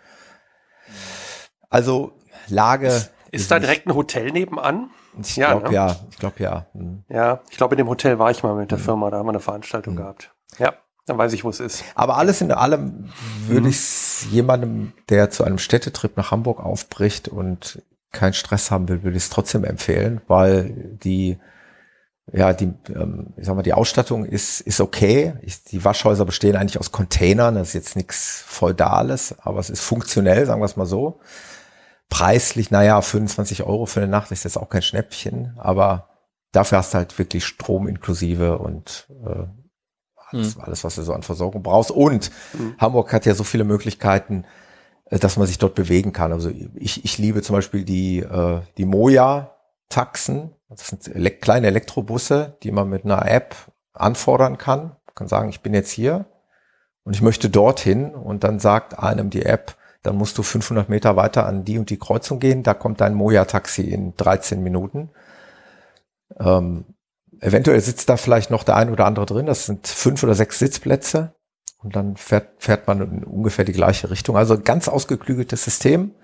Also 1.70 2.12
Lage. 2.48 3.08
Ist, 3.32 3.50
da 3.50 3.58
direkt 3.58 3.86
ein 3.86 3.94
Hotel 3.94 4.30
nebenan? 4.30 4.90
Ich 5.20 5.34
glaube 5.34 5.68
ne? 5.68 5.74
ja, 5.74 5.96
ich 6.10 6.18
glaube 6.18 6.42
ja. 6.42 6.66
Hm. 6.74 7.02
Ja, 7.08 7.40
ich 7.50 7.56
glaube 7.56 7.74
in 7.74 7.78
dem 7.78 7.88
Hotel 7.88 8.18
war 8.18 8.30
ich 8.30 8.42
mal 8.42 8.54
mit 8.54 8.70
der 8.70 8.78
hm. 8.78 8.84
Firma, 8.84 9.10
da 9.10 9.18
haben 9.18 9.26
wir 9.26 9.30
eine 9.30 9.40
Veranstaltung 9.40 9.94
hm. 9.94 10.02
gehabt. 10.02 10.34
Ja. 10.58 10.74
Dann 11.06 11.18
weiß 11.18 11.32
ich, 11.32 11.42
wo 11.42 11.50
es 11.50 11.58
ist. 11.58 11.82
Aber 11.96 12.16
alles 12.16 12.40
in 12.42 12.52
allem 12.52 13.08
würde 13.48 13.62
mhm. 13.62 13.70
ich 13.70 13.76
es 13.76 14.26
jemandem, 14.30 14.92
der 15.08 15.30
zu 15.30 15.42
einem 15.42 15.58
Städtetrip 15.58 16.16
nach 16.16 16.30
Hamburg 16.30 16.60
aufbricht 16.60 17.26
und 17.26 17.82
keinen 18.12 18.34
Stress 18.34 18.70
haben 18.70 18.88
will, 18.88 19.02
würde 19.02 19.16
ich 19.16 19.24
es 19.24 19.30
trotzdem 19.30 19.64
empfehlen, 19.64 20.20
weil 20.28 20.96
die, 21.02 21.38
ja, 22.32 22.52
die, 22.52 22.72
ähm, 22.94 23.32
ich 23.36 23.46
sag 23.46 23.56
mal, 23.56 23.62
die 23.62 23.72
Ausstattung 23.72 24.24
ist, 24.24 24.60
ist 24.60 24.80
okay. 24.80 25.34
Ich, 25.42 25.64
die 25.64 25.84
Waschhäuser 25.84 26.24
bestehen 26.24 26.54
eigentlich 26.54 26.78
aus 26.78 26.92
Containern. 26.92 27.56
Das 27.56 27.68
ist 27.68 27.74
jetzt 27.74 27.96
nichts 27.96 28.44
Feudales, 28.46 29.34
aber 29.40 29.58
es 29.58 29.70
ist 29.70 29.80
funktionell, 29.80 30.46
sagen 30.46 30.60
wir 30.60 30.66
es 30.66 30.76
mal 30.76 30.86
so. 30.86 31.18
Preislich, 32.12 32.70
naja, 32.70 33.00
25 33.00 33.62
Euro 33.62 33.86
für 33.86 34.00
eine 34.00 34.08
Nacht 34.08 34.30
ist 34.32 34.44
jetzt 34.44 34.58
auch 34.58 34.68
kein 34.68 34.82
Schnäppchen, 34.82 35.54
aber 35.56 36.10
dafür 36.52 36.76
hast 36.76 36.92
du 36.92 36.98
halt 36.98 37.18
wirklich 37.18 37.46
Strom 37.46 37.88
inklusive 37.88 38.58
und 38.58 39.08
äh, 39.24 39.46
alles, 40.16 40.56
mhm. 40.56 40.62
alles, 40.62 40.84
was 40.84 40.94
du 40.96 41.02
so 41.02 41.14
an 41.14 41.22
Versorgung 41.22 41.62
brauchst. 41.62 41.90
Und 41.90 42.30
mhm. 42.52 42.74
Hamburg 42.78 43.14
hat 43.14 43.24
ja 43.24 43.34
so 43.34 43.44
viele 43.44 43.64
Möglichkeiten, 43.64 44.44
äh, 45.06 45.18
dass 45.18 45.38
man 45.38 45.46
sich 45.46 45.56
dort 45.56 45.74
bewegen 45.74 46.12
kann. 46.12 46.32
Also 46.32 46.50
ich, 46.74 47.02
ich 47.02 47.16
liebe 47.16 47.40
zum 47.40 47.56
Beispiel 47.56 47.82
die, 47.82 48.18
äh, 48.18 48.60
die 48.76 48.84
Moja-Taxen. 48.84 50.54
Das 50.68 50.88
sind 50.88 51.08
ele 51.08 51.30
kleine 51.30 51.66
Elektrobusse, 51.66 52.58
die 52.62 52.72
man 52.72 52.90
mit 52.90 53.06
einer 53.06 53.26
App 53.26 53.56
anfordern 53.94 54.58
kann. 54.58 54.96
Man 55.06 55.14
kann 55.14 55.28
sagen, 55.28 55.48
ich 55.48 55.60
bin 55.60 55.72
jetzt 55.72 55.90
hier 55.90 56.26
und 57.04 57.14
ich 57.14 57.22
möchte 57.22 57.48
dorthin 57.48 58.14
und 58.14 58.44
dann 58.44 58.58
sagt 58.58 58.98
einem 58.98 59.30
die 59.30 59.46
App, 59.46 59.76
dann 60.03 60.16
musst 60.16 60.36
du 60.38 60.42
500 60.42 60.88
Meter 60.88 61.16
weiter 61.16 61.46
an 61.46 61.64
die 61.64 61.78
und 61.78 61.90
die 61.90 61.98
Kreuzung 61.98 62.40
gehen. 62.40 62.62
Da 62.62 62.74
kommt 62.74 63.00
dein 63.00 63.14
Moja-Taxi 63.14 63.82
in 63.82 64.16
13 64.16 64.62
Minuten. 64.62 65.11
Ähm, 66.38 66.86
Eventuell 67.42 67.80
sitzt 67.80 68.09
da 68.09 68.16
vielleicht 68.16 68.53
noch 68.53 68.62
der 68.62 68.76
ein 68.76 68.88
oder 68.88 69.05
andere 69.05 69.26
drin. 69.26 69.46
Das 69.46 69.66
sind 69.66 69.88
fünf 69.88 70.22
oder 70.22 70.36
sechs 70.36 70.61
Sitzplätze. 70.61 71.34
Und 71.78 71.96
dann 71.96 72.16
fährt, 72.16 72.62
fährt 72.62 72.86
man 72.86 73.00
in 73.00 73.24
ungefähr 73.24 73.64
die 73.64 73.72
gleiche 73.72 74.11
Richtung. 74.11 74.36
Also 74.36 74.61
ganz 74.61 74.86
ausgeklügeltes 74.86 75.64
System. 75.64 76.14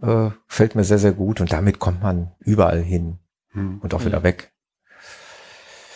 Äh, 0.00 0.30
fällt 0.46 0.76
mir 0.76 0.84
sehr, 0.84 1.00
sehr 1.00 1.10
gut. 1.10 1.40
Und 1.40 1.52
damit 1.52 1.80
kommt 1.80 2.04
man 2.04 2.30
überall 2.38 2.80
hin 2.80 3.18
hm. 3.48 3.80
und 3.80 3.94
auch 3.94 4.04
wieder 4.04 4.22
weg. 4.22 4.52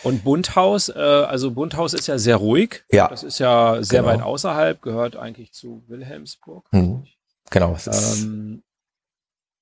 Und 0.07 0.23
Bundhaus, 0.23 0.89
äh, 0.89 0.99
also 0.99 1.51
Bundhaus 1.51 1.93
ist 1.93 2.07
ja 2.07 2.17
sehr 2.17 2.37
ruhig. 2.37 2.83
Ja. 2.91 3.07
Das 3.07 3.23
ist 3.23 3.39
ja 3.39 3.83
sehr 3.83 4.01
genau. 4.01 4.13
weit 4.13 4.21
außerhalb, 4.21 4.81
gehört 4.81 5.15
eigentlich 5.15 5.51
zu 5.51 5.83
Wilhelmsburg. 5.87 6.65
Mhm. 6.71 7.05
Genau. 7.49 7.73
Es 7.73 7.87
ist, 7.87 8.23
ähm, 8.23 8.63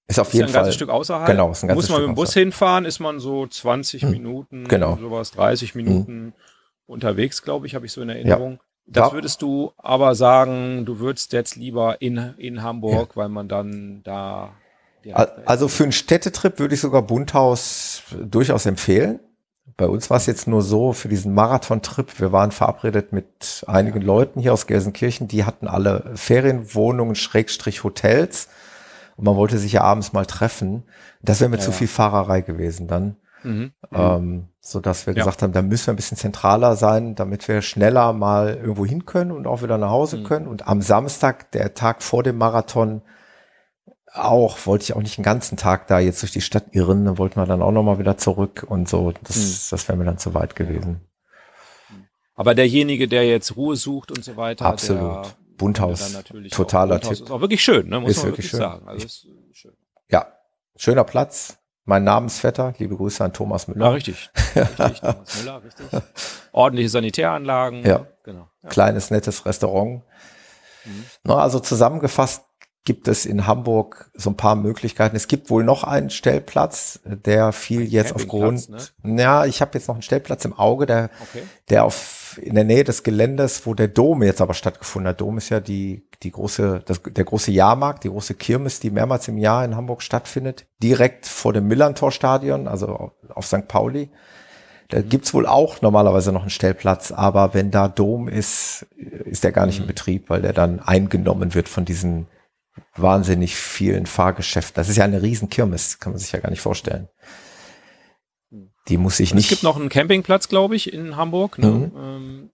ist 0.08 0.20
auf 0.20 0.28
ist 0.28 0.34
jeden 0.34 0.46
ein 0.46 0.50
Fall. 0.50 0.62
ganzes 0.62 0.76
Stück 0.76 0.90
außerhalb. 0.90 1.28
Genau, 1.28 1.52
ist 1.52 1.64
ein 1.64 1.68
ganzes 1.68 1.84
Muss 1.84 1.90
man 1.90 1.98
Stück 1.98 2.08
mit 2.08 2.14
dem 2.14 2.16
Bus 2.16 2.30
außerhalb. 2.30 2.46
hinfahren, 2.46 2.86
ist 2.86 3.00
man 3.00 3.20
so 3.20 3.48
20 3.48 4.04
hm. 4.04 4.12
Minuten, 4.12 4.68
genau. 4.68 4.98
sowas, 4.98 5.32
30 5.32 5.74
hm. 5.74 5.84
Minuten 5.84 6.12
hm. 6.12 6.34
unterwegs, 6.86 7.42
glaube 7.42 7.66
ich, 7.66 7.76
habe 7.76 7.86
ich 7.86 7.92
so 7.92 8.02
in 8.02 8.10
Erinnerung. 8.10 8.54
Ja. 8.54 8.60
Das 8.88 9.14
würdest 9.14 9.42
du 9.42 9.72
aber 9.78 10.14
sagen, 10.14 10.86
du 10.86 11.00
würdest 11.00 11.34
jetzt 11.34 11.56
lieber 11.56 12.02
in, 12.02 12.36
in 12.38 12.62
Hamburg, 12.62 13.12
ja. 13.12 13.16
weil 13.16 13.30
man 13.30 13.48
dann 13.48 14.04
da. 14.04 14.54
Also 15.46 15.68
für 15.68 15.84
einen 15.84 15.92
Städtetrip 15.92 16.58
würde 16.60 16.74
ich 16.76 16.82
sogar 16.82 17.04
Bundhaus 17.04 18.04
durchaus 18.12 18.66
empfehlen. 18.66 19.20
Bei 19.78 19.88
uns 19.88 20.10
war 20.10 20.18
es 20.18 20.26
jetzt 20.26 20.48
nur 20.48 20.62
so 20.62 20.94
für 20.94 21.10
diesen 21.10 21.34
Marathon-Trip. 21.34 22.20
Wir 22.20 22.32
waren 22.32 22.52
verabredet 22.52 23.12
mit 23.12 23.66
einigen. 23.68 24.02
Leuten 24.02 24.40
hier 24.40 24.54
aus 24.54 24.68
Gelsenkirchen. 24.68 25.28
Die 25.28 25.44
hatten 25.44 25.68
alle 25.68 26.12
Ferienwohnungen, 26.16 27.16
Schrägstrich 27.16 27.84
Hotels 27.84 28.48
und 29.18 29.26
man 29.26 29.36
wollte 29.36 29.58
sich 29.58 29.74
ja 29.74 29.82
abends 29.82 30.14
mal 30.14 30.26
treffen. 30.26 30.84
Das 31.22 31.40
wäre 31.40 31.50
mir 31.50 31.58
ja, 31.58 31.64
zu 31.64 31.72
viel 31.72 31.88
Fahrerei 31.88 32.42
gewesen 32.42 32.88
dann. 32.88 33.18
Mhm. 33.44 33.72
Ähm, 33.92 34.48
so 34.60 34.80
dass 34.80 35.06
wir 35.06 35.14
ja. 35.14 35.20
gesagt 35.20 35.44
haben, 35.44 35.54
da 35.54 35.62
müssen 35.62 35.88
wir 35.88 35.94
ein 35.94 35.98
bisschen 35.98 36.18
zentraler 36.18 36.76
sein, 36.76 37.16
damit 37.16 37.48
wir 37.48 37.62
schneller 37.62 38.14
mal 38.14 38.56
irgendwo 38.56 38.86
hin 38.86 39.06
können 39.06 39.32
und 39.32 39.46
auch 39.46 39.62
wieder 39.62 39.78
nach 39.78 39.92
Hause 39.92 40.18
mhm. 40.18 40.24
können. 40.24 40.48
Und 40.48 40.68
am 40.68 40.82
Samstag, 40.82 41.52
der 41.52 41.74
Tag 41.76 42.02
vor 42.02 42.24
dem 42.24 42.38
Marathon, 42.38 43.02
auch, 44.16 44.66
wollte 44.66 44.84
ich 44.84 44.94
auch 44.94 45.02
nicht 45.02 45.18
den 45.18 45.24
ganzen 45.24 45.58
Tag 45.58 45.88
da 45.88 46.00
jetzt 46.00 46.22
durch 46.22 46.32
die 46.32 46.42
Stadt 46.42 46.66
irren, 46.72 47.06
dann 47.06 47.18
wollten 47.18 47.40
wir 47.40 47.46
dann 47.46 47.62
auch 47.62 47.72
nochmal 47.72 48.00
wieder 48.00 48.18
zurück 48.18 48.66
und 48.68 48.88
so. 48.88 49.14
Das, 49.24 49.38
mhm. 49.38 49.58
das 49.72 49.88
wäre 49.88 49.98
mir 49.98 50.06
dann 50.06 50.18
zu 50.18 50.34
weit 50.34 50.56
gewesen. 50.56 51.02
Aber 52.36 52.54
derjenige, 52.54 53.08
der 53.08 53.26
jetzt 53.26 53.56
Ruhe 53.56 53.76
sucht 53.76 54.12
und 54.12 54.24
so 54.24 54.36
weiter, 54.36 54.66
Absolut. 54.66 55.36
Bunthaus, 55.58 56.14
totaler 56.52 56.96
Bunthaus 56.96 57.18
Tipp. 57.18 57.26
Ist 57.28 57.32
auch 57.32 57.40
wirklich 57.40 57.64
schön, 57.64 57.88
ne? 57.88 58.02
muss 58.02 58.12
ist 58.12 58.18
man 58.18 58.26
wirklich, 58.28 58.52
wirklich 58.52 58.52
schön. 58.52 58.60
sagen. 58.60 58.88
Also 58.88 59.06
ist 59.06 59.28
schön. 59.54 59.72
Ja, 60.10 60.28
schöner 60.76 61.06
Platz. 61.06 61.58
Mein 61.88 62.04
Namensvetter, 62.04 62.74
liebe 62.80 62.98
Grüße 62.98 63.24
an 63.24 63.32
Thomas 63.32 63.68
Müller. 63.68 63.86
Ja, 63.86 63.92
richtig. 63.92 64.32
richtig 64.56 65.02
Thomas 65.02 65.38
Müller, 65.40 65.64
richtig. 65.64 65.86
Ordentliche 66.52 66.90
Sanitäranlagen. 66.90 67.86
Ja, 67.86 68.08
genau. 68.24 68.50
Ja. 68.64 68.70
Kleines, 68.70 69.12
nettes 69.12 69.46
Restaurant. 69.46 70.02
Mhm. 70.84 71.06
Na, 71.24 71.38
also 71.38 71.60
zusammengefasst 71.60 72.44
gibt 72.86 73.08
es 73.08 73.26
in 73.26 73.48
Hamburg 73.48 74.12
so 74.14 74.30
ein 74.30 74.38
paar 74.38 74.56
Möglichkeiten. 74.56 75.16
Es 75.16 75.28
gibt 75.28 75.50
wohl 75.50 75.64
noch 75.64 75.84
einen 75.84 76.12
Stellplatz, 76.12 77.00
der 77.04 77.52
fiel 77.52 77.82
ein 77.82 77.88
jetzt 77.88 78.14
aufgrund. 78.14 78.70
Ne? 79.04 79.22
Ja, 79.22 79.46
ich 79.46 79.60
habe 79.60 79.72
jetzt 79.74 79.88
noch 79.88 79.96
einen 79.96 80.04
Stellplatz 80.04 80.46
im 80.46 80.54
Auge, 80.54 80.86
der, 80.86 81.10
okay. 81.20 81.44
der 81.70 81.84
auf 81.84 82.40
in 82.42 82.56
der 82.56 82.64
Nähe 82.64 82.84
des 82.84 83.04
Geländes, 83.04 83.66
wo 83.66 83.74
der 83.74 83.88
Dom 83.88 84.22
jetzt 84.22 84.42
aber 84.42 84.54
stattgefunden 84.54 85.10
hat. 85.10 85.22
Dom 85.22 85.38
ist 85.38 85.50
ja 85.50 85.60
die 85.60 86.08
die 86.24 86.32
große 86.32 86.84
das, 86.86 87.02
der 87.04 87.24
große 87.24 87.52
Jahrmarkt, 87.52 88.04
die 88.04 88.10
große 88.10 88.36
Kirmes, 88.36 88.80
die 88.80 88.92
mehrmals 88.92 89.28
im 89.28 89.38
Jahr 89.38 89.66
in 89.66 89.76
Hamburg 89.76 90.02
stattfindet, 90.02 90.66
direkt 90.82 91.26
vor 91.26 91.54
dem 91.54 91.68
Millantor-Stadion, 91.68 92.68
also 92.68 93.12
auf, 93.30 93.46
St. 93.46 93.68
Pauli. 93.68 94.10
Da 94.90 95.02
gibt's 95.02 95.34
wohl 95.34 95.48
auch 95.48 95.82
normalerweise 95.82 96.32
noch 96.32 96.42
einen 96.42 96.52
Stellplatz, 96.52 97.12
aber 97.12 97.54
wenn 97.54 97.72
da 97.72 97.88
Dom 97.88 98.28
ist, 98.28 98.86
ist 99.26 99.44
der 99.44 99.52
gar 99.52 99.66
nicht 99.66 99.80
mhm. 99.80 99.84
in 99.84 99.88
Betrieb, 99.88 100.30
weil 100.30 100.42
der 100.42 100.54
dann 100.54 100.80
eingenommen 100.80 101.56
wird 101.56 101.68
von 101.68 101.86
diesen 101.86 102.28
wahnsinnig 102.96 103.56
vielen 103.56 104.06
Fahrgeschäften. 104.06 104.76
Das 104.76 104.90
ist 104.90 104.98
ja 104.98 105.04
eine 105.04 105.22
riesen 105.22 105.50
Kirmes, 105.50 106.00
kann 106.00 106.14
man 106.14 106.20
sich 106.20 106.32
ja 106.32 106.40
gar 106.40 106.50
nicht 106.50 106.62
vorstellen. 106.62 107.10
Die 108.88 108.98
muss 108.98 109.20
ich 109.20 109.34
nicht. 109.34 109.46
Es 109.46 109.50
gibt 109.50 109.64
noch 109.64 109.78
einen 109.78 109.90
Campingplatz, 109.90 110.48
glaube 110.48 110.76
ich, 110.76 110.94
in 110.94 111.16
Hamburg. 111.16 111.58
Ne? 111.58 111.68
Mhm. 111.68 111.92
Ähm, 111.98 112.50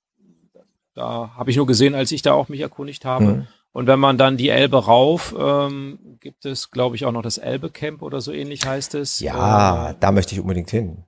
da 0.93 1.31
habe 1.35 1.51
ich 1.51 1.57
nur 1.57 1.67
gesehen, 1.67 1.95
als 1.95 2.11
ich 2.11 2.21
da 2.21 2.33
auch 2.33 2.49
mich 2.49 2.61
erkundigt 2.61 3.05
habe. 3.05 3.25
Mhm. 3.25 3.47
Und 3.73 3.87
wenn 3.87 3.99
man 3.99 4.17
dann 4.17 4.37
die 4.37 4.49
Elbe 4.49 4.85
rauf, 4.85 5.33
ähm, 5.37 6.17
gibt 6.19 6.45
es, 6.45 6.71
glaube 6.71 6.95
ich, 6.95 7.05
auch 7.05 7.11
noch 7.11 7.21
das 7.21 7.37
Elbe 7.37 7.69
Camp 7.69 8.01
oder 8.01 8.19
so 8.19 8.31
ähnlich 8.33 8.65
heißt 8.65 8.95
es. 8.95 9.19
Ja, 9.21 9.91
äh, 9.91 9.95
da 9.99 10.11
möchte 10.11 10.35
ich 10.35 10.41
unbedingt 10.41 10.69
hin. 10.69 11.03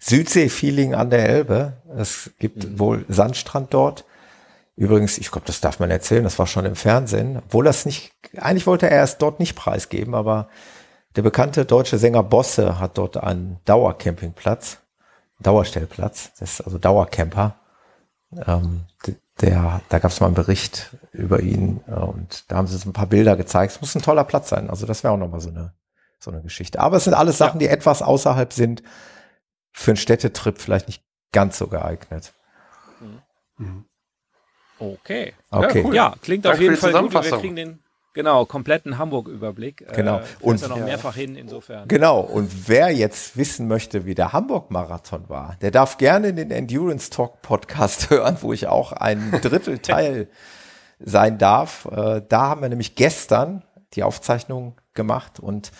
Südsee-Feeling 0.00 0.94
an 0.94 1.10
der 1.10 1.28
Elbe. 1.28 1.74
Es 1.96 2.32
gibt 2.40 2.64
mhm. 2.64 2.78
wohl 2.78 3.04
Sandstrand 3.08 3.72
dort. 3.72 4.04
Übrigens, 4.82 5.16
ich 5.16 5.30
glaube, 5.30 5.46
das 5.46 5.60
darf 5.60 5.78
man 5.78 5.92
erzählen, 5.92 6.24
das 6.24 6.40
war 6.40 6.48
schon 6.48 6.64
im 6.64 6.74
Fernsehen, 6.74 7.36
obwohl 7.36 7.64
das 7.64 7.86
nicht, 7.86 8.10
eigentlich 8.36 8.66
wollte 8.66 8.90
er 8.90 9.04
es 9.04 9.16
dort 9.16 9.38
nicht 9.38 9.54
preisgeben, 9.54 10.12
aber 10.12 10.48
der 11.14 11.22
bekannte 11.22 11.64
deutsche 11.64 11.98
Sänger 11.98 12.24
Bosse 12.24 12.80
hat 12.80 12.98
dort 12.98 13.16
einen 13.16 13.60
Dauercampingplatz, 13.64 14.78
Dauerstellplatz, 15.38 16.32
das 16.40 16.54
ist 16.54 16.60
also 16.62 16.78
Dauercamper. 16.78 17.60
Ähm, 18.44 18.86
der, 19.40 19.82
da 19.88 20.00
gab 20.00 20.10
es 20.10 20.18
mal 20.18 20.26
einen 20.26 20.34
Bericht 20.34 20.96
über 21.12 21.38
ihn 21.38 21.80
äh, 21.86 21.92
und 21.92 22.50
da 22.50 22.56
haben 22.56 22.66
sie 22.66 22.76
so 22.76 22.88
ein 22.88 22.92
paar 22.92 23.06
Bilder 23.06 23.36
gezeigt. 23.36 23.74
Es 23.74 23.80
muss 23.80 23.94
ein 23.94 24.02
toller 24.02 24.24
Platz 24.24 24.48
sein, 24.48 24.68
also 24.68 24.84
das 24.84 25.04
wäre 25.04 25.14
auch 25.14 25.18
nochmal 25.18 25.40
so 25.40 25.50
eine, 25.50 25.74
so 26.18 26.32
eine 26.32 26.42
Geschichte. 26.42 26.80
Aber 26.80 26.96
es 26.96 27.04
sind 27.04 27.14
alles 27.14 27.38
Sachen, 27.38 27.60
ja. 27.60 27.68
die 27.68 27.72
etwas 27.72 28.02
außerhalb 28.02 28.52
sind, 28.52 28.82
für 29.70 29.92
einen 29.92 29.96
Städtetrip 29.96 30.60
vielleicht 30.60 30.88
nicht 30.88 31.04
ganz 31.30 31.56
so 31.56 31.68
geeignet. 31.68 32.34
Mhm. 33.58 33.84
Okay. 34.82 35.32
Okay. 35.50 35.78
Ja, 35.80 35.84
cool. 35.86 35.94
ja 35.94 36.14
klingt 36.22 36.44
Danke 36.44 36.56
auf 36.56 36.62
jeden 36.62 36.76
Fall 36.76 36.92
gut. 36.92 37.12
Wir 37.14 37.38
kriegen 37.38 37.56
den, 37.56 37.78
Genau, 38.14 38.44
kompletten 38.44 38.98
Hamburg-Überblick. 38.98 39.86
Genau. 39.94 40.18
Äh, 40.18 40.22
Und- 40.40 40.60
ja 40.60 40.68
noch 40.68 40.76
Ja. 40.76 40.84
mehrfach 40.84 41.14
hin, 41.14 41.34
insofern. 41.34 41.88
Genau, 41.88 42.20
und 42.20 42.68
wer 42.68 42.90
jetzt 42.90 43.38
wissen 43.38 43.68
möchte, 43.68 44.04
wie 44.04 44.14
der 44.14 44.34
Hamburg-Marathon 44.34 45.30
war, 45.30 45.56
der 45.62 45.70
darf 45.70 45.96
gerne 45.96 46.34
den 46.34 46.50
Endurance 46.50 47.08
Talk 47.08 47.40
Podcast 47.40 48.10
hören, 48.10 48.36
wo 48.42 48.52
ich 48.52 48.66
auch 48.66 48.92
ein 48.92 49.30
Drittel 49.40 49.78
Teil 49.82 50.28
sein 51.00 51.38
darf. 51.38 51.86
Äh, 51.90 52.20
Da 52.28 52.48
haben 52.50 52.60
wir 52.60 52.68
nämlich 52.68 52.96
gestern 52.96 53.62
die 53.94 54.02
Aufzeichnung 54.02 54.74
gemacht 54.92 55.40
und 55.40 55.70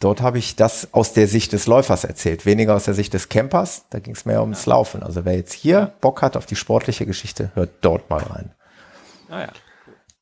dort 0.00 0.22
habe 0.22 0.38
ich 0.38 0.56
das 0.56 0.92
aus 0.92 1.12
der 1.12 1.26
Sicht 1.26 1.52
des 1.52 1.66
Läufers 1.66 2.04
erzählt, 2.04 2.46
weniger 2.46 2.74
aus 2.74 2.84
der 2.84 2.94
Sicht 2.94 3.14
des 3.14 3.28
Campers. 3.28 3.86
Da 3.90 3.98
ging 3.98 4.14
es 4.14 4.24
mehr 4.24 4.40
ums 4.40 4.66
Laufen. 4.66 5.02
Also 5.02 5.24
wer 5.24 5.36
jetzt 5.36 5.52
hier 5.52 5.92
Bock 6.00 6.22
hat 6.22 6.36
auf 6.36 6.46
die 6.46 6.56
sportliche 6.56 7.06
Geschichte, 7.06 7.50
hört 7.54 7.70
dort 7.80 8.08
mal 8.10 8.22
rein. 8.22 8.54
Ah, 9.28 9.40
ja. 9.40 9.48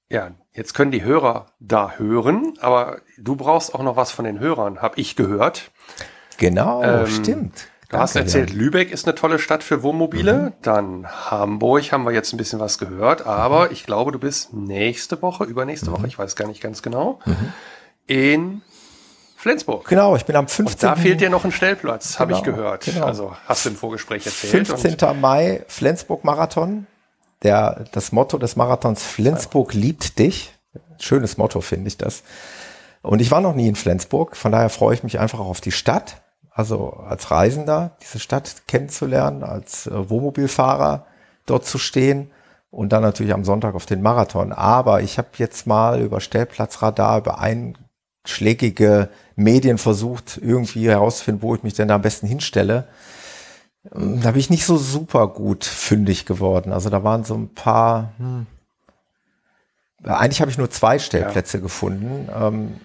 Ja, 0.09 0.31
jetzt 0.53 0.75
können 0.75 0.93
die 0.93 1.03
Hörer 1.03 1.47
da 1.59 1.95
hören, 1.97 2.55
aber 2.61 2.99
du 3.19 3.35
brauchst 3.35 3.75
auch 3.75 3.83
noch 3.83 3.97
was 3.97 4.13
von 4.13 4.25
den 4.25 4.39
Hörern, 4.39 4.81
habe 4.81 5.01
ich 5.01 5.17
gehört. 5.17 5.73
Genau, 6.37 6.83
Ähm, 6.83 7.07
stimmt. 7.09 7.69
Du 7.89 7.99
hast 7.99 8.15
Danke, 8.17 8.27
erzählt, 8.27 8.51
Jan. 8.51 8.59
Lübeck 8.59 8.91
ist 8.91 9.07
eine 9.07 9.15
tolle 9.15 9.39
Stadt 9.39 9.63
für 9.63 9.83
Wohnmobile. 9.83 10.53
Dann 10.63 11.07
Hamburg 11.09 11.93
haben 11.93 12.05
wir 12.05 12.13
jetzt 12.13 12.33
ein 12.33 12.37
bisschen 12.37 12.59
was 12.61 12.79
gehört, 12.79 13.27
aber 13.27 13.71
ich 13.71 13.85
glaube, 13.87 14.13
du 14.13 14.19
bist 14.19 14.53
nächste 14.53 15.23
Woche, 15.23 15.45
übernächste 15.45 15.91
Woche, 15.93 16.07
ich 16.07 16.19
weiß 16.19 16.35
gar 16.37 16.49
nicht 16.49 16.61
ganz 16.61 16.83
genau, 16.83 17.21
in 18.07 18.63
Flensburg. 19.47 19.87
Genau, 19.87 20.17
ich 20.17 20.25
bin 20.25 20.35
am 20.35 20.49
15. 20.49 20.89
Und 20.89 20.97
da 20.97 21.01
fehlt 21.01 21.21
dir 21.21 21.31
noch 21.31 21.45
ein 21.45 21.53
Stellplatz, 21.53 22.19
habe 22.19 22.33
ich 22.33 22.43
Genau, 22.43 22.57
gehört. 22.57 22.85
genau. 22.85 23.07
Also 23.07 23.37
hast 23.47 23.65
du 23.65 23.69
im 23.69 23.77
Vorgespräch 23.77 24.27
erzählt. 24.27 24.67
15. 24.67 25.21
Mai 25.21 25.65
Flensburg 25.69 26.25
Marathon. 26.25 26.87
Der, 27.45 27.85
das 27.93 28.11
Motto 28.11 28.39
des 28.39 28.57
Marathons 28.57 29.05
Flensburg 29.05 29.73
liebt 29.73 30.19
dich. 30.19 30.53
Schönes 30.99 31.37
Motto 31.37 31.61
finde 31.61 31.87
ich 31.87 31.97
das. 31.97 32.25
Und 33.03 33.21
ich 33.21 33.31
war 33.31 33.41
noch 33.41 33.55
nie 33.55 33.69
in 33.69 33.77
Flensburg, 33.77 34.37
von 34.37 34.51
daher 34.51 34.69
freue 34.69 34.95
ich 34.95 35.05
mich 35.05 35.21
einfach 35.21 35.39
auch 35.39 35.47
auf 35.47 35.61
die 35.61 35.71
Stadt. 35.71 36.23
Also 36.51 36.95
als 37.07 37.31
Reisender 37.31 37.97
diese 38.03 38.19
Stadt 38.19 38.63
kennenzulernen, 38.67 39.45
als 39.45 39.87
äh, 39.87 40.11
Wohnmobilfahrer 40.11 41.07
dort 41.45 41.67
zu 41.67 41.79
stehen 41.79 42.33
und 42.71 42.93
dann 42.93 43.03
natürlich 43.03 43.33
am 43.33 43.45
Sonntag 43.45 43.77
auf 43.77 43.87
den 43.87 44.03
Marathon. 44.03 44.53
Aber 44.53 45.03
ich 45.03 45.19
habe 45.19 45.29
jetzt 45.37 45.67
mal 45.69 46.01
über 46.01 46.21
Stellplatzradar, 46.21 47.19
über 47.19 47.39
einschlägige 48.27 49.09
Medien 49.37 49.79
versucht, 49.79 50.39
irgendwie 50.43 50.89
herauszufinden, 50.89 51.43
wo 51.43 51.55
ich 51.55 51.63
mich 51.63 51.75
denn 51.75 51.89
da 51.89 51.95
am 51.95 52.03
besten 52.03 52.27
hinstelle. 52.27 52.89
Ähm, 53.95 54.21
Da 54.21 54.33
bin 54.33 54.41
ich 54.41 54.51
nicht 54.51 54.67
so 54.67 54.77
super 54.77 55.29
gut 55.29 55.65
fündig 55.65 56.27
geworden. 56.27 56.73
Also 56.73 56.91
da 56.91 57.05
waren 57.05 57.25
so 57.25 57.35
ein 57.35 57.55
paar. 57.55 58.13
Hm. 58.19 58.47
Eigentlich 60.03 60.41
habe 60.41 60.51
ich 60.51 60.59
nur 60.59 60.71
zwei 60.71 60.99
Stellplätze 60.99 61.61
gefunden, 61.61 62.29
ähm, 62.37 62.81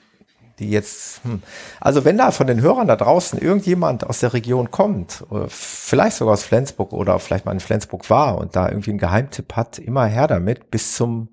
die 0.59 0.69
jetzt. 0.69 1.23
Hm. 1.23 1.41
Also 1.79 2.05
wenn 2.05 2.17
da 2.17 2.31
von 2.31 2.47
den 2.47 2.61
Hörern 2.61 2.87
da 2.87 2.95
draußen 2.95 3.39
irgendjemand 3.39 4.05
aus 4.05 4.19
der 4.19 4.33
Region 4.33 4.69
kommt, 4.69 5.23
oder 5.29 5.47
vielleicht 5.49 6.17
sogar 6.17 6.33
aus 6.33 6.43
Flensburg 6.43 6.93
oder 6.93 7.19
vielleicht 7.19 7.45
mal 7.45 7.51
in 7.51 7.59
Flensburg 7.59 8.09
war 8.09 8.37
und 8.37 8.55
da 8.55 8.69
irgendwie 8.69 8.91
einen 8.91 8.99
Geheimtipp 8.99 9.55
hat, 9.55 9.79
immer 9.79 10.05
her 10.05 10.27
damit 10.27 10.69
bis 10.69 10.95
zum, 10.95 11.29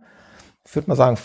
ich 0.64 0.74
würde 0.74 0.88
mal 0.88 0.96
sagen, 0.96 1.18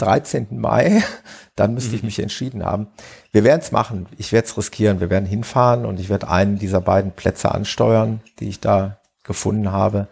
13. 0.00 0.58
Mai, 0.58 1.02
dann 1.56 1.74
müsste 1.74 1.94
ich 1.94 2.02
mich 2.02 2.18
entschieden 2.18 2.64
haben. 2.64 2.88
Wir 3.32 3.44
werden 3.44 3.60
es 3.60 3.72
machen. 3.72 4.06
Ich 4.18 4.32
werde 4.32 4.46
es 4.46 4.56
riskieren. 4.56 5.00
Wir 5.00 5.10
werden 5.10 5.26
hinfahren 5.26 5.84
und 5.84 6.00
ich 6.00 6.08
werde 6.08 6.28
einen 6.28 6.58
dieser 6.58 6.80
beiden 6.80 7.12
Plätze 7.12 7.52
ansteuern, 7.52 8.20
die 8.38 8.48
ich 8.48 8.60
da 8.60 8.98
gefunden 9.22 9.72
habe. 9.72 10.08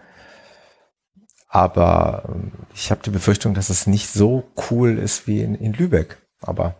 Aber 1.48 2.24
ähm, 2.28 2.52
ich 2.74 2.90
habe 2.90 3.00
die 3.02 3.10
Befürchtung, 3.10 3.54
dass 3.54 3.70
es 3.70 3.86
nicht 3.86 4.10
so 4.10 4.44
cool 4.70 4.98
ist 4.98 5.26
wie 5.26 5.40
in, 5.40 5.54
in 5.54 5.72
Lübeck. 5.72 6.18
Aber 6.40 6.74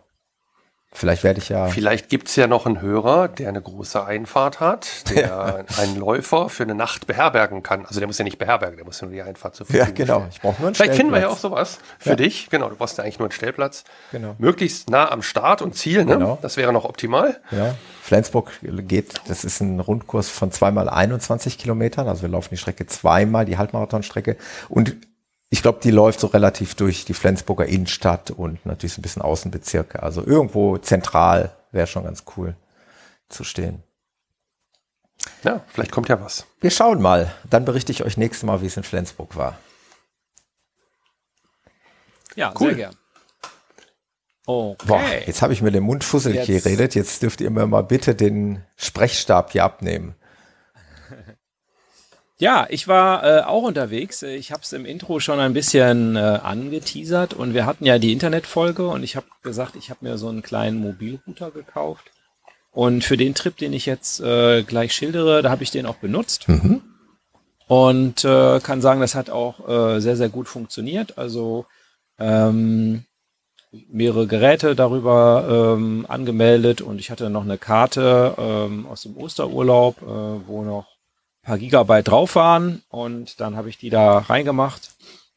vielleicht 0.92 1.22
werde 1.24 1.38
ich 1.40 1.48
ja. 1.48 1.66
Vielleicht 1.68 2.08
gibt's 2.08 2.34
ja 2.36 2.46
noch 2.46 2.66
einen 2.66 2.80
Hörer, 2.80 3.28
der 3.28 3.48
eine 3.48 3.60
große 3.62 4.04
Einfahrt 4.04 4.60
hat, 4.60 5.10
der 5.10 5.64
einen 5.80 5.96
Läufer 5.96 6.48
für 6.48 6.62
eine 6.64 6.74
Nacht 6.74 7.06
beherbergen 7.06 7.62
kann. 7.62 7.86
Also 7.86 8.00
der 8.00 8.06
muss 8.06 8.18
ja 8.18 8.24
nicht 8.24 8.38
beherbergen, 8.38 8.76
der 8.76 8.84
muss 8.86 9.00
ja 9.00 9.06
nur 9.06 9.14
die 9.14 9.22
Einfahrt 9.22 9.54
zur 9.54 9.66
Ja, 9.68 9.84
Verfügung 9.84 9.94
genau. 9.94 10.14
stellen. 10.16 10.30
Ich 10.32 10.40
brauche 10.40 10.60
nur 10.60 10.66
einen 10.68 10.74
Vielleicht 10.74 10.94
finden 10.94 11.12
wir 11.12 11.20
ja 11.20 11.28
auch 11.28 11.38
sowas 11.38 11.78
für 11.98 12.10
Ja. 12.10 12.16
dich. 12.16 12.48
Genau, 12.50 12.68
du 12.68 12.76
brauchst 12.76 12.98
ja 12.98 13.04
eigentlich 13.04 13.18
nur 13.18 13.26
einen 13.26 13.32
Stellplatz. 13.32 13.84
Genau. 14.12 14.34
Möglichst 14.38 14.90
nah 14.90 15.10
am 15.10 15.22
Start 15.22 15.62
und 15.62 15.74
Ziel, 15.74 16.04
ne? 16.04 16.14
Genau. 16.14 16.38
Das 16.42 16.56
wäre 16.56 16.72
noch 16.72 16.84
optimal. 16.84 17.40
Ja, 17.50 17.74
Flensburg 18.02 18.50
geht, 18.62 19.20
das 19.28 19.44
ist 19.44 19.60
ein 19.60 19.80
Rundkurs 19.80 20.28
von 20.30 20.50
zweimal 20.50 20.88
21 20.88 21.58
Kilometern. 21.58 22.08
Also 22.08 22.22
wir 22.22 22.28
laufen 22.30 22.48
die 22.50 22.56
Strecke 22.56 22.86
zweimal, 22.86 23.44
die 23.44 23.58
Halbmarathonstrecke. 23.58 24.36
Und 24.70 24.96
ich 25.50 25.62
glaube, 25.62 25.80
die 25.82 25.90
läuft 25.90 26.20
so 26.20 26.26
relativ 26.28 26.74
durch 26.74 27.04
die 27.04 27.14
Flensburger 27.14 27.66
Innenstadt 27.66 28.30
und 28.30 28.64
natürlich 28.66 28.92
so 28.94 29.00
ein 29.00 29.02
bisschen 29.02 29.22
Außenbezirke. 29.22 30.02
Also 30.02 30.24
irgendwo 30.24 30.76
zentral 30.78 31.56
wäre 31.72 31.86
schon 31.86 32.04
ganz 32.04 32.24
cool 32.36 32.54
zu 33.28 33.44
stehen. 33.44 33.82
Ja, 35.42 35.64
vielleicht 35.68 35.90
kommt 35.92 36.08
ja 36.08 36.20
was. 36.20 36.46
Wir 36.60 36.70
schauen 36.70 37.00
mal. 37.02 37.34
Dann 37.48 37.64
berichte 37.64 37.92
ich 37.92 38.04
euch 38.04 38.16
nächstes 38.16 38.44
Mal, 38.46 38.62
wie 38.62 38.66
es 38.66 38.76
in 38.76 38.82
Flensburg 38.82 39.36
war. 39.36 39.58
Ja, 42.36 42.52
Cool. 42.58 42.68
sehr 42.68 42.76
gern. 42.76 42.96
Okay. 44.46 44.86
Boah, 44.86 45.02
jetzt 45.26 45.42
habe 45.42 45.52
ich 45.52 45.60
mir 45.60 45.70
den 45.70 45.82
Mund 45.82 46.04
fusselig 46.04 46.46
Jetzt- 46.48 46.64
geredet. 46.64 46.94
Jetzt 46.94 47.22
dürft 47.22 47.40
ihr 47.40 47.50
mir 47.50 47.66
mal 47.66 47.82
bitte 47.82 48.14
den 48.14 48.64
Sprechstab 48.76 49.52
hier 49.52 49.64
abnehmen. 49.64 50.14
Ja, 52.40 52.68
ich 52.70 52.86
war 52.86 53.24
äh, 53.24 53.42
auch 53.42 53.64
unterwegs. 53.64 54.22
Ich 54.22 54.52
habe 54.52 54.62
es 54.62 54.72
im 54.72 54.84
Intro 54.84 55.18
schon 55.18 55.40
ein 55.40 55.54
bisschen 55.54 56.14
äh, 56.14 56.20
angeteasert 56.20 57.34
und 57.34 57.52
wir 57.52 57.66
hatten 57.66 57.84
ja 57.84 57.98
die 57.98 58.12
Internetfolge 58.12 58.86
und 58.86 59.02
ich 59.02 59.16
habe 59.16 59.26
gesagt, 59.42 59.74
ich 59.74 59.90
habe 59.90 60.06
mir 60.06 60.18
so 60.18 60.28
einen 60.28 60.42
kleinen 60.42 60.78
Mobilrouter 60.78 61.50
gekauft. 61.50 62.12
Und 62.70 63.02
für 63.02 63.16
den 63.16 63.34
Trip, 63.34 63.56
den 63.56 63.72
ich 63.72 63.86
jetzt 63.86 64.20
äh, 64.20 64.62
gleich 64.62 64.92
schildere, 64.92 65.42
da 65.42 65.50
habe 65.50 65.64
ich 65.64 65.72
den 65.72 65.86
auch 65.86 65.96
benutzt. 65.96 66.46
Und 67.66 68.24
äh, 68.24 68.60
kann 68.60 68.80
sagen, 68.80 69.00
das 69.00 69.16
hat 69.16 69.30
auch 69.30 69.68
äh, 69.68 70.00
sehr, 70.00 70.16
sehr 70.16 70.28
gut 70.28 70.48
funktioniert. 70.48 71.18
Also 71.18 71.66
ähm, 72.20 73.04
mehrere 73.90 74.28
Geräte 74.28 74.76
darüber 74.76 75.74
ähm, 75.76 76.06
angemeldet 76.08 76.80
und 76.82 77.00
ich 77.00 77.10
hatte 77.10 77.30
noch 77.30 77.42
eine 77.42 77.58
Karte 77.58 78.34
ähm, 78.38 78.86
aus 78.86 79.02
dem 79.02 79.16
Osterurlaub, 79.16 80.00
äh, 80.02 80.46
wo 80.46 80.62
noch 80.62 80.97
paar 81.48 81.58
Gigabyte 81.58 82.08
drauf 82.08 82.34
waren 82.34 82.82
und 82.90 83.40
dann 83.40 83.56
habe 83.56 83.70
ich 83.70 83.78
die 83.78 83.88
da 83.88 84.18
reingemacht 84.18 84.90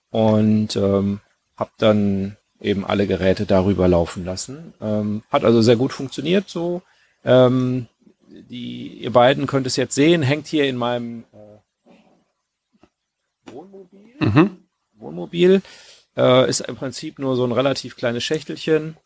und 0.09 0.75
ähm, 0.75 1.21
habe 1.55 1.71
dann 1.77 2.35
eben 2.59 2.85
alle 2.85 3.07
Geräte 3.07 3.45
darüber 3.45 3.87
laufen 3.87 4.25
lassen. 4.25 4.73
Ähm, 4.81 5.23
hat 5.31 5.45
also 5.45 5.61
sehr 5.61 5.77
gut 5.77 5.93
funktioniert 5.93 6.49
so. 6.49 6.81
Ähm, 7.23 7.87
die, 8.27 8.99
ihr 8.99 9.13
beiden 9.13 9.47
könnt 9.47 9.65
es 9.67 9.77
jetzt 9.77 9.95
sehen, 9.95 10.21
hängt 10.21 10.47
hier 10.47 10.65
in 10.65 10.75
meinem 10.75 11.23
äh, 11.31 11.93
Wohnmobil. 13.53 14.15
Mhm. 14.19 14.57
Wohnmobil. 14.95 15.61
Äh, 16.17 16.49
ist 16.49 16.59
im 16.59 16.75
Prinzip 16.75 17.19
nur 17.19 17.37
so 17.37 17.45
ein 17.45 17.53
relativ 17.53 17.95
kleines 17.95 18.25
Schächtelchen 18.25 18.97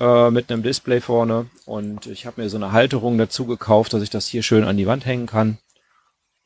äh, 0.00 0.30
mit 0.32 0.50
einem 0.50 0.64
Display 0.64 1.00
vorne. 1.00 1.46
Und 1.66 2.06
ich 2.06 2.26
habe 2.26 2.42
mir 2.42 2.50
so 2.50 2.56
eine 2.56 2.72
Halterung 2.72 3.16
dazu 3.16 3.46
gekauft, 3.46 3.92
dass 3.92 4.02
ich 4.02 4.10
das 4.10 4.26
hier 4.26 4.42
schön 4.42 4.64
an 4.64 4.76
die 4.76 4.88
Wand 4.88 5.06
hängen 5.06 5.26
kann. 5.26 5.58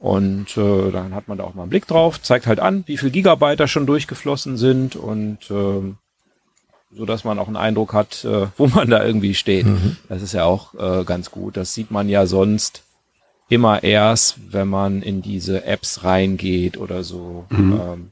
Und 0.03 0.57
äh, 0.57 0.91
dann 0.91 1.15
hat 1.15 1.29
man 1.29 1.39
da 1.39 1.45
auch 1.45 1.55
mal 1.55 1.63
einen 1.63 1.71
Blick 1.71 1.87
drauf, 1.87 2.21
zeigt 2.21 2.49
halt 2.49 2.59
an, 2.59 2.83
wie 2.87 2.97
viel 2.97 3.11
Gigabyte 3.11 3.61
da 3.61 3.69
schon 3.69 3.87
durchgeflossen 3.87 4.57
sind 4.57 4.97
und 4.97 5.39
ähm, 5.49 5.97
so 6.93 7.07
dass 7.07 7.23
man 7.23 7.39
auch 7.39 7.47
einen 7.47 7.57
Eindruck 7.57 7.93
hat, 7.93 8.25
äh, 8.25 8.49
wo 8.57 8.67
man 8.67 8.91
da 8.91 9.05
irgendwie 9.05 9.35
steht. 9.35 9.65
Das 10.09 10.21
ist 10.21 10.33
ja 10.33 10.45
auch 10.45 10.75
äh, 10.75 11.05
ganz 11.05 11.31
gut. 11.31 11.57
Das 11.57 11.73
sieht 11.73 11.93
man 11.93 12.09
ja 12.09 12.27
sonst 12.27 12.83
immer 13.49 13.85
erst, 13.85 14.53
wenn 14.53 14.67
man 14.67 15.03
in 15.03 15.23
diese 15.23 15.67
Apps 15.67 16.03
reingeht 16.03 16.79
oder 16.79 17.05
so. 17.05 17.47
Ähm, 17.53 18.11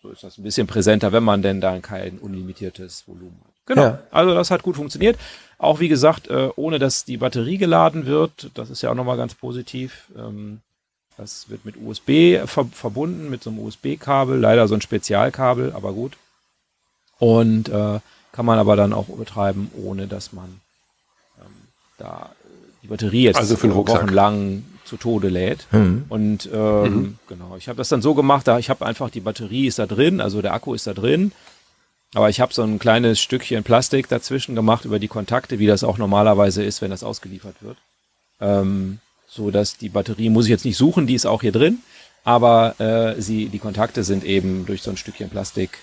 so 0.00 0.08
ist 0.08 0.24
das 0.24 0.38
ein 0.38 0.44
bisschen 0.44 0.66
präsenter, 0.66 1.12
wenn 1.12 1.24
man 1.24 1.42
denn 1.42 1.60
dann 1.60 1.82
kein 1.82 2.18
unlimitiertes 2.18 3.06
Volumen 3.06 3.38
hat. 3.44 3.52
Genau. 3.66 3.82
Ja. 3.82 3.98
Also 4.10 4.34
das 4.34 4.50
hat 4.50 4.62
gut 4.62 4.76
funktioniert. 4.76 5.18
Auch 5.58 5.78
wie 5.78 5.88
gesagt, 5.88 6.28
äh, 6.28 6.48
ohne 6.56 6.78
dass 6.78 7.04
die 7.04 7.18
Batterie 7.18 7.58
geladen 7.58 8.06
wird. 8.06 8.50
Das 8.54 8.70
ist 8.70 8.80
ja 8.80 8.90
auch 8.90 8.94
nochmal 8.94 9.18
ganz 9.18 9.34
positiv. 9.34 10.10
Ähm, 10.16 10.62
das 11.16 11.48
wird 11.48 11.64
mit 11.64 11.76
USB 11.76 12.46
ver 12.46 12.66
verbunden, 12.66 13.30
mit 13.30 13.42
so 13.42 13.50
einem 13.50 13.60
USB-Kabel. 13.60 14.38
Leider 14.38 14.68
so 14.68 14.74
ein 14.74 14.82
Spezialkabel, 14.82 15.72
aber 15.72 15.92
gut. 15.92 16.16
Und 17.18 17.68
äh, 17.68 18.00
kann 18.32 18.46
man 18.46 18.58
aber 18.58 18.76
dann 18.76 18.92
auch 18.92 19.06
betreiben, 19.06 19.70
ohne 19.82 20.06
dass 20.06 20.32
man 20.32 20.60
ähm, 21.38 21.52
da 21.96 22.30
äh, 22.44 22.48
die 22.82 22.88
Batterie 22.88 23.22
jetzt 23.22 23.36
Also 23.36 23.56
für 23.56 23.74
wochenlang 23.74 24.64
zu 24.84 24.98
Tode 24.98 25.28
lädt. 25.28 25.66
Und 26.10 26.48
ähm, 26.52 27.18
genau, 27.28 27.56
ich 27.56 27.68
habe 27.68 27.78
das 27.78 27.88
dann 27.88 28.02
so 28.02 28.14
gemacht, 28.14 28.46
da 28.46 28.58
ich 28.58 28.70
habe 28.70 28.84
einfach 28.84 29.10
die 29.10 29.20
Batterie 29.20 29.66
ist 29.66 29.78
da 29.78 29.86
drin, 29.86 30.20
also 30.20 30.42
der 30.42 30.52
Akku 30.52 30.74
ist 30.74 30.86
da 30.86 30.94
drin, 30.94 31.32
aber 32.14 32.28
ich 32.28 32.40
habe 32.40 32.54
so 32.54 32.62
ein 32.62 32.78
kleines 32.78 33.20
Stückchen 33.20 33.64
Plastik 33.64 34.08
dazwischen 34.08 34.54
gemacht 34.54 34.84
über 34.84 34.98
die 34.98 35.08
Kontakte, 35.08 35.58
wie 35.58 35.66
das 35.66 35.82
auch 35.82 35.98
normalerweise 35.98 36.62
ist, 36.62 36.82
wenn 36.82 36.90
das 36.90 37.02
ausgeliefert 37.02 37.56
wird. 37.60 37.78
Ähm, 38.40 39.00
so 39.28 39.50
dass 39.50 39.76
die 39.76 39.88
Batterie 39.88 40.30
muss 40.30 40.46
ich 40.46 40.50
jetzt 40.50 40.64
nicht 40.64 40.76
suchen, 40.76 41.06
die 41.06 41.14
ist 41.14 41.26
auch 41.26 41.42
hier 41.42 41.52
drin, 41.52 41.82
aber 42.24 42.80
äh, 42.80 43.20
sie 43.20 43.48
die 43.48 43.58
Kontakte 43.58 44.04
sind 44.04 44.24
eben 44.24 44.66
durch 44.66 44.82
so 44.82 44.90
ein 44.90 44.96
Stückchen 44.96 45.30
Plastik 45.30 45.78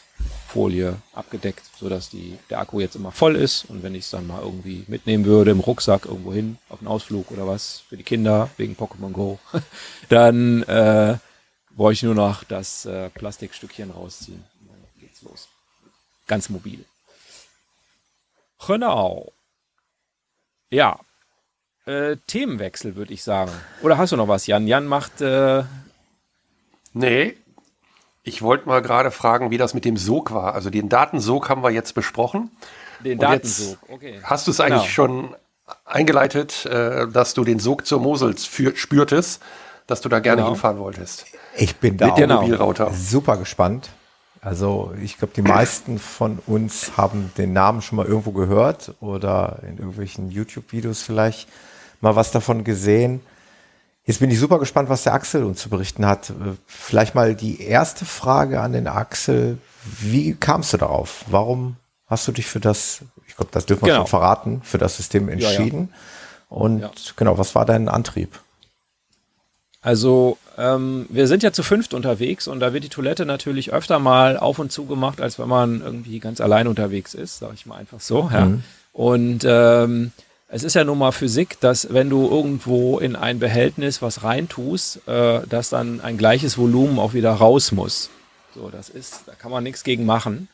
Folie 0.48 1.02
abgedeckt, 1.14 1.64
sodass 1.80 2.10
die, 2.10 2.38
der 2.50 2.60
Akku 2.60 2.80
jetzt 2.80 2.96
immer 2.96 3.12
voll 3.12 3.36
ist. 3.36 3.66
Und 3.66 3.82
wenn 3.82 3.96
ich 3.96 4.06
es 4.06 4.12
dann 4.12 4.28
mal 4.28 4.42
irgendwie 4.42 4.86
mitnehmen 4.88 5.26
würde, 5.26 5.52
im 5.52 5.60
Rucksack 5.60 6.06
irgendwo 6.06 6.32
hin, 6.32 6.60
auf 6.70 6.80
einen 6.80 6.88
Ausflug 6.88 7.32
oder 7.32 7.48
was, 7.48 7.80
für 7.90 7.98
die 7.98 8.04
Kinder, 8.04 8.50
wegen 8.58 8.76
Pokémon 8.76 9.12
Go, 9.12 9.40
dann 10.10 10.62
äh, 10.64 11.18
brauche 11.72 11.94
ich 11.94 12.04
nur 12.04 12.14
noch 12.14 12.44
das 12.44 12.86
äh, 12.86 13.10
Plastikstückchen 13.10 13.90
rausziehen. 13.90 14.44
Und 14.62 14.70
dann 14.70 14.78
geht's 15.00 15.24
los. 15.24 15.48
Ganz 16.28 16.50
mobil. 16.50 16.86
Genau. 18.68 19.32
Ja. 20.70 21.00
Äh, 21.86 22.16
Themenwechsel, 22.28 22.96
würde 22.96 23.14
ich 23.14 23.24
sagen. 23.24 23.52
Oder 23.82 23.98
hast 23.98 24.12
du 24.12 24.16
noch 24.18 24.28
was, 24.28 24.48
Jan? 24.48 24.68
Jan 24.68 24.86
macht. 24.86 25.22
Äh, 25.22 25.64
Nee, 26.96 27.36
ich 28.22 28.44
wollte 28.44 28.68
mal 28.68 28.82
gerade 28.84 29.10
fragen, 29.10 29.50
wie 29.50 29.58
das 29.58 29.74
mit 29.74 29.84
dem 29.84 29.98
Sog 29.98 30.32
war. 30.32 30.54
Also 30.54 30.70
den 30.70 30.88
Datensog 30.90 31.50
haben 31.50 31.64
wir 31.64 31.72
jetzt 31.72 31.96
besprochen. 31.96 32.52
den 33.04 33.14
Und 33.14 33.24
Datensog. 33.24 33.78
Okay. 33.90 34.20
Hast 34.24 34.46
du 34.48 34.52
es 34.52 34.60
eigentlich 34.60 34.84
Genau. 34.84 34.94
schon 34.94 35.36
eingeleitet, 35.86 36.66
äh, 36.68 37.08
dass 37.08 37.34
du 37.34 37.44
den 37.44 37.58
Sog 37.60 37.86
zur 37.88 38.00
Mosel 38.00 38.36
für, 38.38 38.76
spürtest, 38.76 39.42
dass 39.88 40.02
du 40.02 40.08
da 40.10 40.20
gerne 40.20 40.42
Genau. 40.44 40.52
hinfahren 40.54 40.78
wolltest? 40.78 41.26
Ich 41.58 41.76
bin 41.78 41.98
da 41.98 42.06
Mit 42.08 42.18
dem 42.18 42.30
Genau. 42.30 42.42
Mobilrouter. 42.44 42.94
super 42.94 43.38
gespannt. 43.38 43.90
Also 44.40 44.94
ich 45.02 45.18
glaube, 45.18 45.34
die 45.36 45.42
meisten 45.42 45.98
von 46.00 46.38
uns 46.46 46.96
haben 46.96 47.32
den 47.38 47.54
Namen 47.54 47.82
schon 47.82 47.96
mal 47.96 48.06
irgendwo 48.06 48.32
gehört 48.34 48.94
oder 49.02 49.60
in 49.64 49.78
irgendwelchen 49.80 50.30
YouTube-Videos 50.30 51.02
vielleicht 51.02 51.48
mal 52.04 52.16
was 52.16 52.32
davon 52.32 52.64
gesehen. 52.64 53.22
Jetzt 54.06 54.20
bin 54.20 54.30
ich 54.30 54.40
super 54.40 54.60
gespannt, 54.60 54.90
was 54.90 55.04
der 55.04 55.14
Axel 55.14 55.44
uns 55.44 55.62
zu 55.62 55.70
berichten 55.70 56.06
hat. 56.06 56.34
Vielleicht 56.68 57.16
mal 57.16 57.36
die 57.36 57.62
erste 57.62 58.04
Frage 58.06 58.60
an 58.60 58.74
den 58.74 58.88
Axel. 58.88 59.58
Wie 60.02 60.34
kamst 60.36 60.74
du 60.74 60.78
darauf? 60.78 61.24
Warum 61.28 61.78
hast 62.08 62.28
du 62.28 62.34
dich 62.34 62.46
für 62.46 62.60
das, 62.60 63.02
ich 63.28 63.36
glaube, 63.38 63.52
das 63.54 63.66
dürfen 63.66 63.84
wir 63.84 63.94
Genau. 63.94 64.02
schon 64.02 64.08
verraten, 64.10 64.62
für 64.64 64.78
das 64.78 64.98
System 64.98 65.28
ja. 65.28 65.34
entschieden? 65.34 65.90
Und 66.50 66.82
Ja. 66.82 66.92
genau, 67.16 67.38
was 67.38 67.56
war 67.56 67.66
dein 67.66 67.88
Antrieb? 67.88 68.40
Also, 69.82 70.38
ähm, 70.58 71.08
wir 71.10 71.28
sind 71.28 71.44
ja 71.44 71.52
zu 71.52 71.64
fünft 71.64 71.94
unterwegs 71.94 72.48
und 72.48 72.60
da 72.60 72.74
wird 72.74 72.84
die 72.84 72.90
Toilette 72.90 73.26
natürlich 73.26 73.74
öfter 73.74 74.00
mal 74.00 74.38
auf 74.38 74.60
und 74.60 74.72
zu 74.72 74.86
gemacht, 74.86 75.20
als 75.20 75.40
wenn 75.40 75.50
man 75.50 75.82
irgendwie 75.82 76.20
ganz 76.20 76.40
allein 76.42 76.68
unterwegs 76.68 77.14
ist, 77.14 77.40
sag 77.40 77.54
ich 77.54 77.66
mal 77.66 77.78
einfach 77.78 78.00
so. 78.00 78.30
Ja. 78.32 78.50
Und 78.94 79.44
ähm, 79.46 80.12
es 80.54 80.64
ist 80.64 80.76
ja 80.76 80.84
nun 80.84 81.00
mal 81.00 81.12
Physik, 81.12 81.60
dass 81.62 81.92
wenn 81.96 82.12
du 82.12 82.30
irgendwo 82.30 83.00
in 83.00 83.16
ein 83.16 83.40
Behältnis 83.40 84.04
was 84.04 84.22
reintust, 84.22 85.08
äh, 85.08 85.42
dass 85.48 85.70
dann 85.70 86.00
ein 86.00 86.16
gleiches 86.16 86.60
Volumen 86.60 87.00
auch 87.00 87.14
wieder 87.14 87.32
raus 87.32 87.72
muss. 87.72 88.12
So, 88.54 88.70
das 88.70 88.90
ist, 88.90 89.24
da 89.26 89.34
kann 89.34 89.50
man 89.50 89.64
nichts 89.64 89.84
gegen 89.84 90.06
machen. 90.06 90.48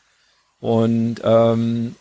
Und 0.58 1.16
ähm, 1.22 1.96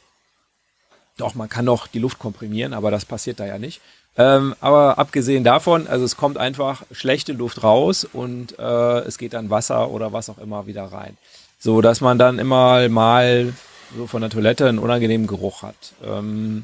doch, 1.18 1.36
man 1.36 1.50
kann 1.50 1.66
noch 1.66 1.88
die 1.88 2.00
Luft 2.00 2.20
komprimieren, 2.20 2.74
aber 2.74 2.90
das 2.90 3.04
passiert 3.04 3.42
da 3.42 3.46
ja 3.46 3.60
nicht. 3.60 3.82
Ähm, 4.18 4.56
aber 4.62 4.98
abgesehen 4.98 5.44
davon, 5.44 5.86
also 5.88 6.06
es 6.06 6.16
kommt 6.16 6.38
einfach 6.38 6.84
schlechte 6.94 7.34
Luft 7.34 7.64
raus 7.64 8.06
und 8.06 8.58
äh, 8.58 9.00
es 9.00 9.18
geht 9.18 9.34
dann 9.34 9.50
Wasser 9.50 9.90
oder 9.90 10.14
was 10.14 10.30
auch 10.30 10.38
immer 10.38 10.68
wieder 10.68 10.86
rein. 10.86 11.18
So, 11.60 11.82
dass 11.82 12.00
man 12.00 12.18
dann 12.18 12.40
immer 12.40 12.88
mal 12.88 13.54
so 13.98 14.08
von 14.08 14.22
der 14.22 14.30
Toilette 14.30 14.70
einen 14.70 14.80
unangenehmen 14.80 15.28
Geruch 15.28 15.64
hat. 15.64 15.76
Ähm, 16.02 16.64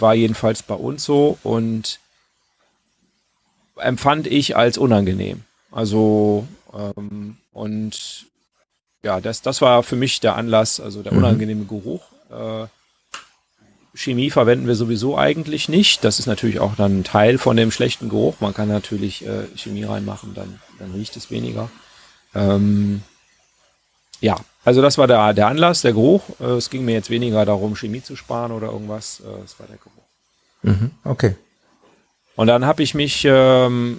war 0.00 0.14
jedenfalls 0.14 0.62
bei 0.62 0.74
uns 0.74 1.04
so 1.04 1.38
und 1.42 2.00
empfand 3.76 4.26
ich 4.26 4.56
als 4.56 4.78
unangenehm. 4.78 5.42
Also 5.70 6.46
ähm, 6.72 7.36
und 7.52 8.26
ja, 9.02 9.20
das, 9.20 9.42
das 9.42 9.60
war 9.60 9.82
für 9.82 9.96
mich 9.96 10.20
der 10.20 10.36
Anlass, 10.36 10.80
also 10.80 11.02
der 11.02 11.12
unangenehme 11.12 11.64
Geruch. 11.64 12.02
Äh, 12.30 12.66
Chemie 13.94 14.30
verwenden 14.30 14.66
wir 14.66 14.76
sowieso 14.76 15.18
eigentlich 15.18 15.68
nicht. 15.68 16.04
Das 16.04 16.18
ist 16.18 16.26
natürlich 16.26 16.60
auch 16.60 16.76
dann 16.76 17.00
ein 17.00 17.04
Teil 17.04 17.38
von 17.38 17.56
dem 17.56 17.70
schlechten 17.70 18.08
Geruch. 18.08 18.36
Man 18.40 18.54
kann 18.54 18.68
natürlich 18.68 19.26
äh, 19.26 19.46
Chemie 19.56 19.84
reinmachen, 19.84 20.34
dann, 20.34 20.60
dann 20.78 20.92
riecht 20.92 21.16
es 21.16 21.30
weniger. 21.30 21.70
Ähm, 22.34 23.02
ja, 24.20 24.36
also 24.68 24.82
das 24.82 24.98
war 24.98 25.06
der, 25.06 25.32
der 25.32 25.46
Anlass, 25.46 25.80
der 25.80 25.94
Geruch. 25.94 26.22
Äh, 26.40 26.44
es 26.58 26.68
ging 26.68 26.84
mir 26.84 26.92
jetzt 26.92 27.08
weniger 27.08 27.46
darum, 27.46 27.74
Chemie 27.74 28.02
zu 28.02 28.16
sparen 28.16 28.52
oder 28.52 28.66
irgendwas. 28.66 29.20
Äh, 29.20 29.42
es 29.42 29.58
war 29.58 29.66
der 29.66 29.78
Geruch. 29.78 30.90
Okay. 31.04 31.36
Und 32.36 32.48
dann 32.48 32.66
habe 32.66 32.82
ich 32.82 32.94
mich, 32.94 33.24
ähm, 33.24 33.98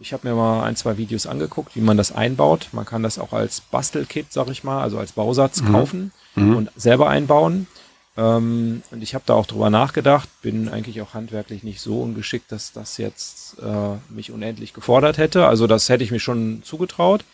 ich 0.00 0.12
habe 0.12 0.26
mir 0.26 0.34
mal 0.34 0.64
ein, 0.64 0.74
zwei 0.74 0.98
Videos 0.98 1.28
angeguckt, 1.28 1.76
wie 1.76 1.80
man 1.80 1.96
das 1.96 2.10
einbaut. 2.10 2.70
Man 2.72 2.84
kann 2.84 3.04
das 3.04 3.20
auch 3.20 3.32
als 3.32 3.60
Bastelkit, 3.60 4.32
sag 4.32 4.48
ich 4.48 4.64
mal, 4.64 4.82
also 4.82 4.98
als 4.98 5.12
Bausatz 5.12 5.64
kaufen 5.64 6.10
und 6.34 6.72
selber 6.74 7.08
einbauen. 7.08 7.68
Ähm, 8.16 8.82
und 8.90 9.02
ich 9.04 9.14
habe 9.14 9.22
da 9.24 9.34
auch 9.34 9.46
drüber 9.46 9.70
nachgedacht, 9.70 10.28
bin 10.42 10.68
eigentlich 10.68 11.00
auch 11.00 11.14
handwerklich 11.14 11.62
nicht 11.62 11.80
so 11.80 12.02
ungeschickt, 12.02 12.50
dass 12.50 12.72
das 12.72 12.96
jetzt 12.96 13.58
äh, 13.60 14.12
mich 14.12 14.32
unendlich 14.32 14.74
gefordert 14.74 15.16
hätte. 15.16 15.46
Also 15.46 15.68
das 15.68 15.88
hätte 15.88 16.02
ich 16.02 16.10
mir 16.10 16.18
schon 16.18 16.62
zugetraut. 16.64 17.24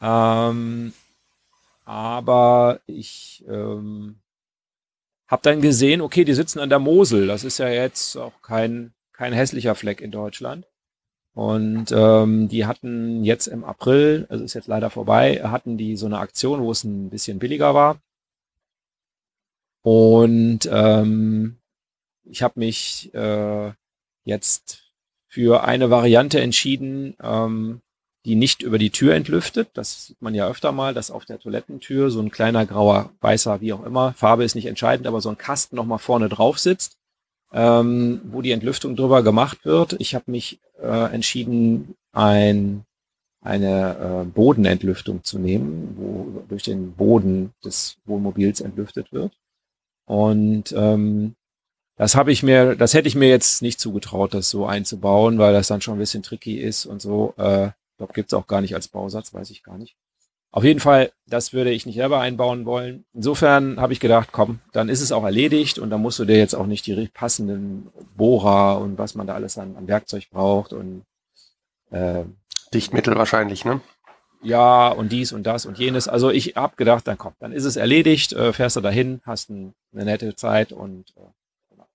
Ähm, 0.00 0.92
aber 1.84 2.80
ich 2.86 3.44
ähm, 3.48 4.16
habe 5.26 5.42
dann 5.42 5.60
gesehen, 5.60 6.00
okay, 6.00 6.24
die 6.24 6.34
sitzen 6.34 6.60
an 6.60 6.70
der 6.70 6.78
Mosel. 6.78 7.26
Das 7.26 7.44
ist 7.44 7.58
ja 7.58 7.68
jetzt 7.68 8.16
auch 8.16 8.42
kein, 8.42 8.92
kein 9.12 9.32
hässlicher 9.32 9.74
Fleck 9.74 10.00
in 10.00 10.10
Deutschland. 10.10 10.66
Und 11.34 11.90
ähm, 11.90 12.48
die 12.48 12.64
hatten 12.66 13.24
jetzt 13.24 13.48
im 13.48 13.64
April, 13.64 14.26
also 14.28 14.44
ist 14.44 14.54
jetzt 14.54 14.68
leider 14.68 14.88
vorbei, 14.90 15.42
hatten 15.42 15.76
die 15.76 15.96
so 15.96 16.06
eine 16.06 16.18
Aktion, 16.18 16.62
wo 16.62 16.70
es 16.70 16.84
ein 16.84 17.10
bisschen 17.10 17.40
billiger 17.40 17.74
war. 17.74 18.00
Und 19.82 20.60
ähm, 20.70 21.58
ich 22.22 22.42
habe 22.42 22.60
mich 22.60 23.12
äh, 23.14 23.72
jetzt 24.24 24.84
für 25.26 25.64
eine 25.64 25.90
Variante 25.90 26.40
entschieden, 26.40 27.16
ähm, 27.20 27.82
die 28.24 28.34
nicht 28.36 28.62
über 28.62 28.78
die 28.78 28.90
Tür 28.90 29.14
entlüftet. 29.14 29.68
Das 29.74 30.06
sieht 30.06 30.22
man 30.22 30.34
ja 30.34 30.48
öfter 30.48 30.72
mal, 30.72 30.94
dass 30.94 31.10
auf 31.10 31.24
der 31.24 31.38
Toilettentür 31.38 32.10
so 32.10 32.20
ein 32.20 32.30
kleiner 32.30 32.64
grauer, 32.64 33.10
weißer, 33.20 33.60
wie 33.60 33.72
auch 33.72 33.84
immer, 33.84 34.14
Farbe 34.14 34.44
ist 34.44 34.54
nicht 34.54 34.66
entscheidend, 34.66 35.06
aber 35.06 35.20
so 35.20 35.28
ein 35.28 35.38
Kasten 35.38 35.76
nochmal 35.76 35.98
vorne 35.98 36.28
drauf 36.28 36.58
sitzt, 36.58 36.96
ähm, 37.52 38.20
wo 38.24 38.40
die 38.40 38.52
Entlüftung 38.52 38.96
drüber 38.96 39.22
gemacht 39.22 39.64
wird. 39.64 39.96
Ich 39.98 40.14
habe 40.14 40.30
mich 40.30 40.58
äh, 40.80 41.14
entschieden, 41.14 41.96
ein, 42.12 42.84
eine 43.42 44.22
äh, 44.22 44.24
Bodenentlüftung 44.24 45.22
zu 45.22 45.38
nehmen, 45.38 45.94
wo 45.98 46.42
durch 46.48 46.62
den 46.62 46.92
Boden 46.92 47.52
des 47.62 47.98
Wohnmobils 48.06 48.62
entlüftet 48.62 49.12
wird. 49.12 49.32
Und 50.06 50.72
ähm, 50.76 51.34
das 51.96 52.16
habe 52.16 52.32
ich 52.32 52.42
mir, 52.42 52.74
das 52.74 52.94
hätte 52.94 53.08
ich 53.08 53.14
mir 53.14 53.28
jetzt 53.28 53.60
nicht 53.60 53.78
zugetraut, 53.78 54.34
das 54.34 54.48
so 54.48 54.66
einzubauen, 54.66 55.38
weil 55.38 55.52
das 55.52 55.68
dann 55.68 55.80
schon 55.80 55.96
ein 55.96 56.00
bisschen 56.00 56.22
tricky 56.22 56.58
ist 56.58 56.86
und 56.86 57.02
so. 57.02 57.34
Äh, 57.36 57.70
ich 57.94 57.98
glaube, 57.98 58.12
gibt's 58.12 58.34
auch 58.34 58.48
gar 58.48 58.60
nicht 58.60 58.74
als 58.74 58.88
Bausatz, 58.88 59.32
weiß 59.32 59.50
ich 59.50 59.62
gar 59.62 59.78
nicht. 59.78 59.96
Auf 60.50 60.64
jeden 60.64 60.80
Fall, 60.80 61.12
das 61.26 61.52
würde 61.52 61.70
ich 61.70 61.86
nicht 61.86 61.96
selber 61.96 62.20
einbauen 62.20 62.66
wollen. 62.66 63.04
Insofern 63.12 63.80
habe 63.80 63.92
ich 63.92 64.00
gedacht, 64.00 64.30
komm, 64.32 64.60
dann 64.72 64.88
ist 64.88 65.00
es 65.00 65.12
auch 65.12 65.24
erledigt 65.24 65.78
und 65.78 65.90
dann 65.90 66.00
musst 66.00 66.18
du 66.18 66.24
dir 66.24 66.36
jetzt 66.36 66.54
auch 66.54 66.66
nicht 66.66 66.86
die 66.86 67.08
passenden 67.08 67.88
Bohrer 68.16 68.80
und 68.80 68.98
was 68.98 69.14
man 69.14 69.26
da 69.26 69.34
alles 69.34 69.58
an, 69.58 69.76
an 69.76 69.88
Werkzeug 69.88 70.28
braucht 70.30 70.72
und 70.72 71.04
äh, 71.90 72.24
Dichtmittel 72.72 73.16
wahrscheinlich, 73.16 73.64
ne? 73.64 73.80
ja 74.44 74.88
und 74.88 75.10
dies 75.10 75.32
und 75.32 75.44
das 75.44 75.66
und 75.66 75.78
jenes. 75.78 76.06
Also 76.06 76.30
ich 76.30 76.54
habe 76.56 76.76
gedacht, 76.76 77.06
dann 77.08 77.18
komm, 77.18 77.34
dann 77.40 77.52
ist 77.52 77.64
es 77.64 77.76
erledigt, 77.76 78.32
äh, 78.32 78.52
fährst 78.52 78.76
du 78.76 78.80
dahin, 78.80 79.20
hast 79.24 79.50
ein, 79.50 79.74
eine 79.92 80.04
nette 80.04 80.36
Zeit 80.36 80.72
und 80.72 81.10
äh, 81.16 81.30
genau. 81.70 81.86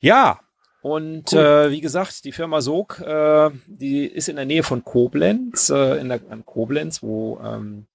ja. 0.00 0.40
Und 0.80 1.32
äh, 1.32 1.70
wie 1.70 1.80
gesagt, 1.80 2.24
die 2.24 2.32
Firma 2.32 2.60
Sog, 2.60 3.00
äh, 3.00 3.50
die 3.66 4.06
ist 4.06 4.28
in 4.28 4.36
der 4.36 4.44
Nähe 4.44 4.62
von 4.62 4.84
Koblenz, 4.84 5.70
äh, 5.70 5.98
in 6.00 6.08
der 6.08 6.20
an 6.30 6.46
Koblenz, 6.46 7.02
wo 7.02 7.40
ähm, 7.42 7.86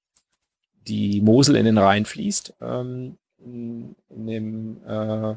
die 0.88 1.22
Mosel 1.22 1.56
in 1.56 1.66
den 1.66 1.78
Rhein 1.78 2.06
fließt, 2.06 2.56
ähm, 2.62 3.18
in, 3.38 3.96
in 4.10 4.28
dem 4.28 4.84
äh, 4.86 5.36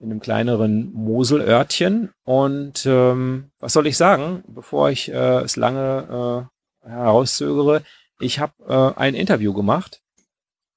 in 0.00 0.10
einem 0.10 0.20
kleineren 0.20 0.92
Moselörtchen. 0.92 2.10
Und 2.24 2.84
ähm, 2.86 3.50
was 3.58 3.72
soll 3.72 3.86
ich 3.86 3.96
sagen, 3.96 4.44
bevor 4.46 4.90
ich 4.90 5.10
äh, 5.10 5.40
es 5.40 5.56
lange 5.56 6.48
äh, 6.84 6.88
herauszögere, 6.88 7.82
ich 8.20 8.38
habe 8.38 8.52
äh, 8.68 9.00
ein 9.00 9.14
Interview 9.14 9.54
gemacht 9.54 10.02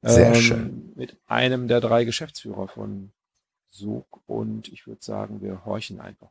Sehr 0.02 0.28
ähm, 0.28 0.36
schön. 0.36 0.94
mit 0.96 1.18
einem 1.28 1.68
der 1.68 1.82
drei 1.82 2.06
Geschäftsführer 2.06 2.68
von 2.68 3.12
Sog 3.78 4.20
und 4.26 4.68
ich 4.70 4.88
würde 4.88 5.04
sagen, 5.04 5.42
wir 5.42 5.64
horchen 5.66 6.02
einfach. 6.02 6.30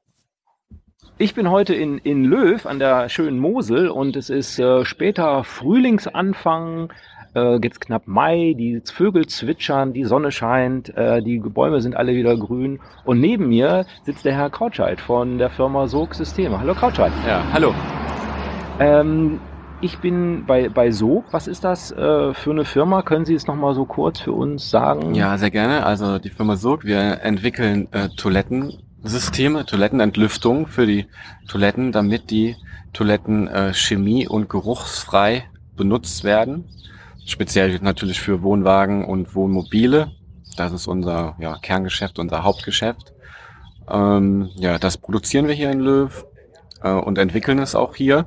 Ich 1.18 1.34
bin 1.34 1.51
heute 1.51 1.74
in, 1.74 1.99
in 1.99 2.24
Löw 2.24 2.66
an 2.66 2.78
der 2.78 3.09
schönen 3.09 3.38
Mosel 3.38 3.88
und 3.88 4.16
es 4.16 4.28
ist 4.28 4.59
äh, 4.59 4.84
später 4.84 5.44
Frühlingsanfang, 5.44 6.92
äh, 7.34 7.59
jetzt 7.62 7.80
knapp 7.80 8.07
Mai, 8.07 8.55
die 8.59 8.82
Vögel 8.84 9.26
zwitschern, 9.26 9.92
die 9.92 10.05
Sonne 10.05 10.32
scheint, 10.32 10.94
äh, 10.97 11.22
die 11.22 11.38
Bäume 11.38 11.80
sind 11.80 11.97
alle 11.97 12.14
wieder 12.14 12.36
grün 12.36 12.80
und 13.05 13.20
neben 13.20 13.49
mir 13.49 13.86
sitzt 14.03 14.24
der 14.24 14.34
Herr 14.34 14.51
Krautscheid 14.51 15.01
von 15.01 15.38
der 15.38 15.51
Firma 15.51 15.86
Sog 15.86 16.14
Systeme. 16.14 16.59
Hallo 16.59 16.74
Krautscheid. 16.74 17.12
Ja, 17.26 17.44
hallo. 17.53 17.72
Ähm, 18.80 19.40
ich 19.87 19.99
bin 19.99 20.45
bei, 20.47 20.68
bei 20.68 20.91
Sog. 20.91 21.24
Was 21.30 21.47
ist 21.47 21.64
das 21.64 21.93
äh, 21.93 22.34
für 22.34 22.51
eine 22.51 22.64
Firma? 22.64 23.03
Können 23.03 23.24
Sie 23.24 23.34
es 23.34 23.47
nochmal 23.47 23.74
so 23.74 23.87
kurz 23.87 24.20
für 24.20 24.32
uns 24.32 24.68
sagen? 24.68 25.14
Ja, 25.14 25.39
sehr 25.39 25.51
gerne. 25.51 25.87
Also 25.87 26.18
die 26.18 26.28
Firma 26.28 26.57
Sog, 26.57 26.84
wir 26.84 27.22
entwickeln 27.22 27.89
äh, 27.93 28.09
Toilettensysteme, 28.09 29.64
Toilettenentlüftung 29.64 30.66
für 30.66 30.87
die 30.87 31.07
Toiletten, 31.49 31.93
damit 31.93 32.30
die 32.30 32.57
Toiletten 32.93 33.47
äh, 33.47 33.72
chemie- 33.72 34.26
und 34.28 34.51
geruchsfrei 34.51 35.45
benutzt 35.76 36.24
werden. 36.24 36.64
Speziell 37.24 37.78
natürlich 37.80 38.20
für 38.20 38.43
Wohnwagen 38.43 39.05
und 39.05 39.34
Wohnmobile. 39.34 40.11
Das 40.57 40.72
ist 40.72 40.89
unser 40.89 41.37
ja, 41.39 41.59
Kerngeschäft, 41.62 42.18
unser 42.18 42.43
Hauptgeschäft. 42.43 43.12
Ähm, 43.89 44.51
ja, 44.57 44.78
das 44.78 44.99
produzieren 44.99 45.47
wir 45.47 45.55
hier 45.55 45.70
in 45.70 45.78
Löw 45.78 46.26
äh, 46.82 46.91
und 46.91 47.18
entwickeln 47.18 47.61
es 47.61 47.76
auch 47.76 47.95
hier. 47.95 48.26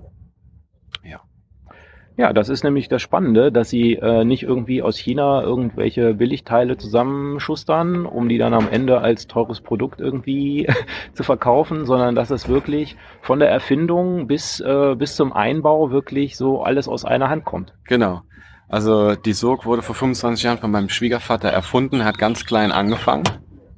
Ja, 2.20 2.34
das 2.34 2.50
ist 2.50 2.66
nämlich 2.66 2.90
das 2.90 3.02
Spannende, 3.02 3.50
dass 3.50 3.70
sie 3.70 3.94
äh, 3.94 4.26
nicht 4.26 4.44
irgendwie 4.44 4.82
aus 4.82 4.98
China 4.98 5.42
irgendwelche 5.42 6.16
Billigteile 6.16 6.76
zusammenschustern, 6.76 8.06
um 8.06 8.28
die 8.28 8.38
dann 8.38 8.54
am 8.54 8.68
Ende 8.70 9.00
als 9.00 9.28
teures 9.28 9.62
Produkt 9.62 10.02
irgendwie 10.02 10.68
zu 11.14 11.24
verkaufen, 11.24 11.86
sondern 11.86 12.16
dass 12.16 12.30
es 12.30 12.50
wirklich 12.50 12.98
von 13.22 13.40
der 13.40 13.50
Erfindung 13.50 14.28
bis, 14.28 14.60
äh, 14.60 14.96
bis 14.98 15.16
zum 15.16 15.32
Einbau 15.32 15.92
wirklich 15.92 16.36
so 16.36 16.62
alles 16.62 16.90
aus 16.90 17.06
einer 17.06 17.30
Hand 17.30 17.46
kommt. 17.46 17.74
Genau. 17.86 18.24
Also 18.68 19.16
die 19.16 19.32
Sog 19.32 19.66
wurde 19.66 19.82
vor 19.82 19.96
25 19.96 20.44
Jahren 20.44 20.58
von 20.58 20.72
meinem 20.72 20.90
Schwiegervater 20.90 21.48
erfunden, 21.48 22.04
hat 22.04 22.18
ganz 22.18 22.46
klein 22.46 22.74
angefangen, 22.74 23.24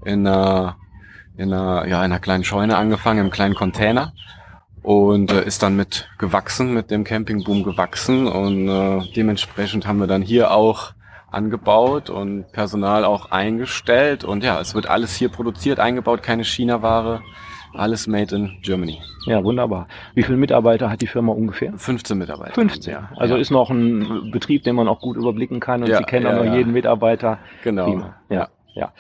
in 0.04 0.26
einer, 0.26 0.78
in 1.38 1.54
einer, 1.54 1.88
ja, 1.88 2.00
in 2.00 2.06
einer 2.06 2.20
kleinen 2.20 2.44
Scheune 2.44 2.76
angefangen, 2.76 3.26
im 3.26 3.30
kleinen 3.30 3.54
Container 3.54 4.14
und 4.84 5.32
äh, 5.32 5.46
ist 5.46 5.64
dann 5.64 5.76
mit 5.76 6.10
gewachsen, 6.18 6.74
mit 6.74 6.92
dem 6.92 7.04
Campingboom 7.04 7.64
gewachsen 7.64 8.28
und 8.28 8.68
äh, 8.68 9.02
dementsprechend 9.16 9.88
haben 9.88 10.00
wir 10.00 10.08
dann 10.08 10.22
hier 10.22 10.52
auch 10.52 10.94
angebaut 11.30 12.10
und 12.10 12.52
Personal 12.52 13.06
auch 13.06 13.32
eingestellt 13.32 14.24
und 14.24 14.44
ja, 14.44 14.60
es 14.60 14.76
wird 14.76 14.88
alles 14.88 15.16
hier 15.16 15.30
produziert, 15.30 15.80
eingebaut, 15.80 16.24
keine 16.24 16.44
China-Ware, 16.44 17.22
alles 17.74 18.08
made 18.08 18.36
in 18.36 18.58
Germany. 18.62 19.00
Ja, 19.26 19.44
wunderbar. 19.44 19.88
Wie 20.14 20.24
viele 20.24 20.38
Mitarbeiter 20.38 20.90
hat 20.90 21.02
die 21.02 21.08
Firma 21.08 21.32
ungefähr? 21.32 21.74
15 21.76 22.18
Mitarbeiter. 22.18 22.54
15. 22.54 22.92
Ja. 22.92 23.10
Also 23.16 23.36
ja. 23.36 23.42
ist 23.42 23.52
noch 23.52 23.70
ein 23.70 24.32
Betrieb, 24.32 24.64
den 24.64 24.76
man 24.76 24.88
auch 24.88 25.00
gut 25.00 25.16
überblicken 25.16 25.60
kann 25.60 25.84
und 25.84 25.90
Ja, 25.90 26.00
Sie 26.00 26.04
kennen 26.04 26.26
ja, 26.26 26.38
auch 26.38 26.44
noch 26.44 26.54
jeden 26.54 26.74
Mitarbeiter. 26.74 27.40
Genau. 27.64 27.86
Prima. 27.86 28.16
Ja. 28.30 28.50
Ja. 28.74 28.94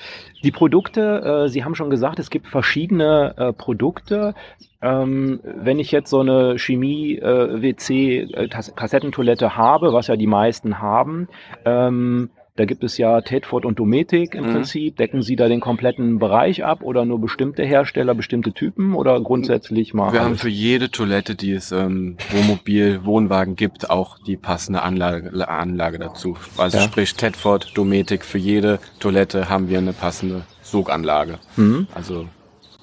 Die 0.43 0.51
Produkte, 0.51 1.45
äh, 1.45 1.49
Sie 1.49 1.63
haben 1.63 1.73
schon 1.75 1.89
gesagt, 1.89 2.19
es 2.19 2.29
gibt 2.29 2.47
verschiedene 2.47 3.33
äh, 3.37 3.53
Produkte. 3.53 4.35
Ähm, 4.81 5.39
wenn 5.43 5.79
ich 5.79 5.91
jetzt 5.91 6.09
so 6.09 6.19
eine 6.19 6.59
Chemie-WC-Kassettentoilette 6.59 9.55
habe, 9.55 9.93
was 9.93 10.07
ja 10.07 10.17
die 10.17 10.27
meisten 10.27 10.79
haben, 10.79 11.29
ähm, 11.65 12.31
da 12.57 12.65
gibt 12.65 12.83
es 12.83 12.97
ja 12.97 13.21
Tedford 13.21 13.65
und 13.65 13.79
Dometic 13.79 14.35
im 14.35 14.45
Mhm. 14.45 14.51
Prinzip. 14.51 14.97
Decken 14.97 15.21
Sie 15.21 15.35
da 15.35 15.47
den 15.47 15.61
kompletten 15.61 16.19
Bereich 16.19 16.63
ab 16.65 16.83
oder 16.83 17.05
nur 17.05 17.19
bestimmte 17.21 17.63
Hersteller, 17.63 18.13
bestimmte 18.13 18.51
Typen 18.51 18.93
oder 18.93 19.19
grundsätzlich 19.21 19.93
mal? 19.93 20.11
Wir 20.11 20.19
haben 20.19 20.27
alles? 20.29 20.41
für 20.41 20.49
jede 20.49 20.91
Toilette, 20.91 21.35
die 21.35 21.53
es 21.53 21.71
ähm, 21.71 22.17
Wohnmobil, 22.31 23.05
Wohnwagen 23.05 23.55
gibt, 23.55 23.89
auch 23.89 24.19
die 24.19 24.35
passende 24.37 24.81
Anlage, 24.81 25.47
Anlage 25.47 25.97
dazu. 25.99 26.37
Also 26.57 26.77
Ja. 26.77 26.83
sprich 26.83 27.13
Tedford, 27.15 27.71
Dometic, 27.77 28.25
für 28.25 28.37
jede 28.37 28.79
Toilette 28.99 29.49
haben 29.49 29.69
wir 29.69 29.77
eine 29.77 29.93
passende 29.93 30.41
Soganlage. 30.61 31.39
Mhm. 31.55 31.87
Also 31.95 32.27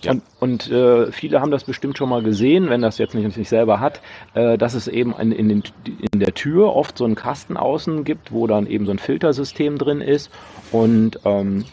Ja. 0.02 0.12
Und, 0.12 0.22
und 0.38 0.70
äh, 0.70 1.10
viele 1.10 1.40
haben 1.40 1.50
das 1.50 1.64
bestimmt 1.64 1.98
schon 1.98 2.08
mal 2.08 2.22
gesehen, 2.22 2.70
wenn 2.70 2.82
das 2.82 2.98
jetzt 2.98 3.14
nicht, 3.14 3.36
nicht 3.36 3.48
selber 3.48 3.80
hat, 3.80 4.00
äh, 4.34 4.56
dass 4.56 4.74
es 4.74 4.86
eben 4.86 5.12
in, 5.18 5.32
in, 5.32 5.48
den, 5.48 5.62
in 6.12 6.20
der 6.20 6.34
Tür 6.34 6.74
oft 6.74 6.96
so 6.96 7.04
einen 7.04 7.16
Kasten 7.16 7.56
außen 7.56 8.04
gibt, 8.04 8.32
wo 8.32 8.46
dann 8.46 8.66
eben 8.66 8.86
so 8.86 8.92
ein 8.92 8.98
Filtersystem 8.98 9.76
drin 9.76 10.00
ist 10.00 10.30
und 10.70 11.18
ähm, 11.24 11.64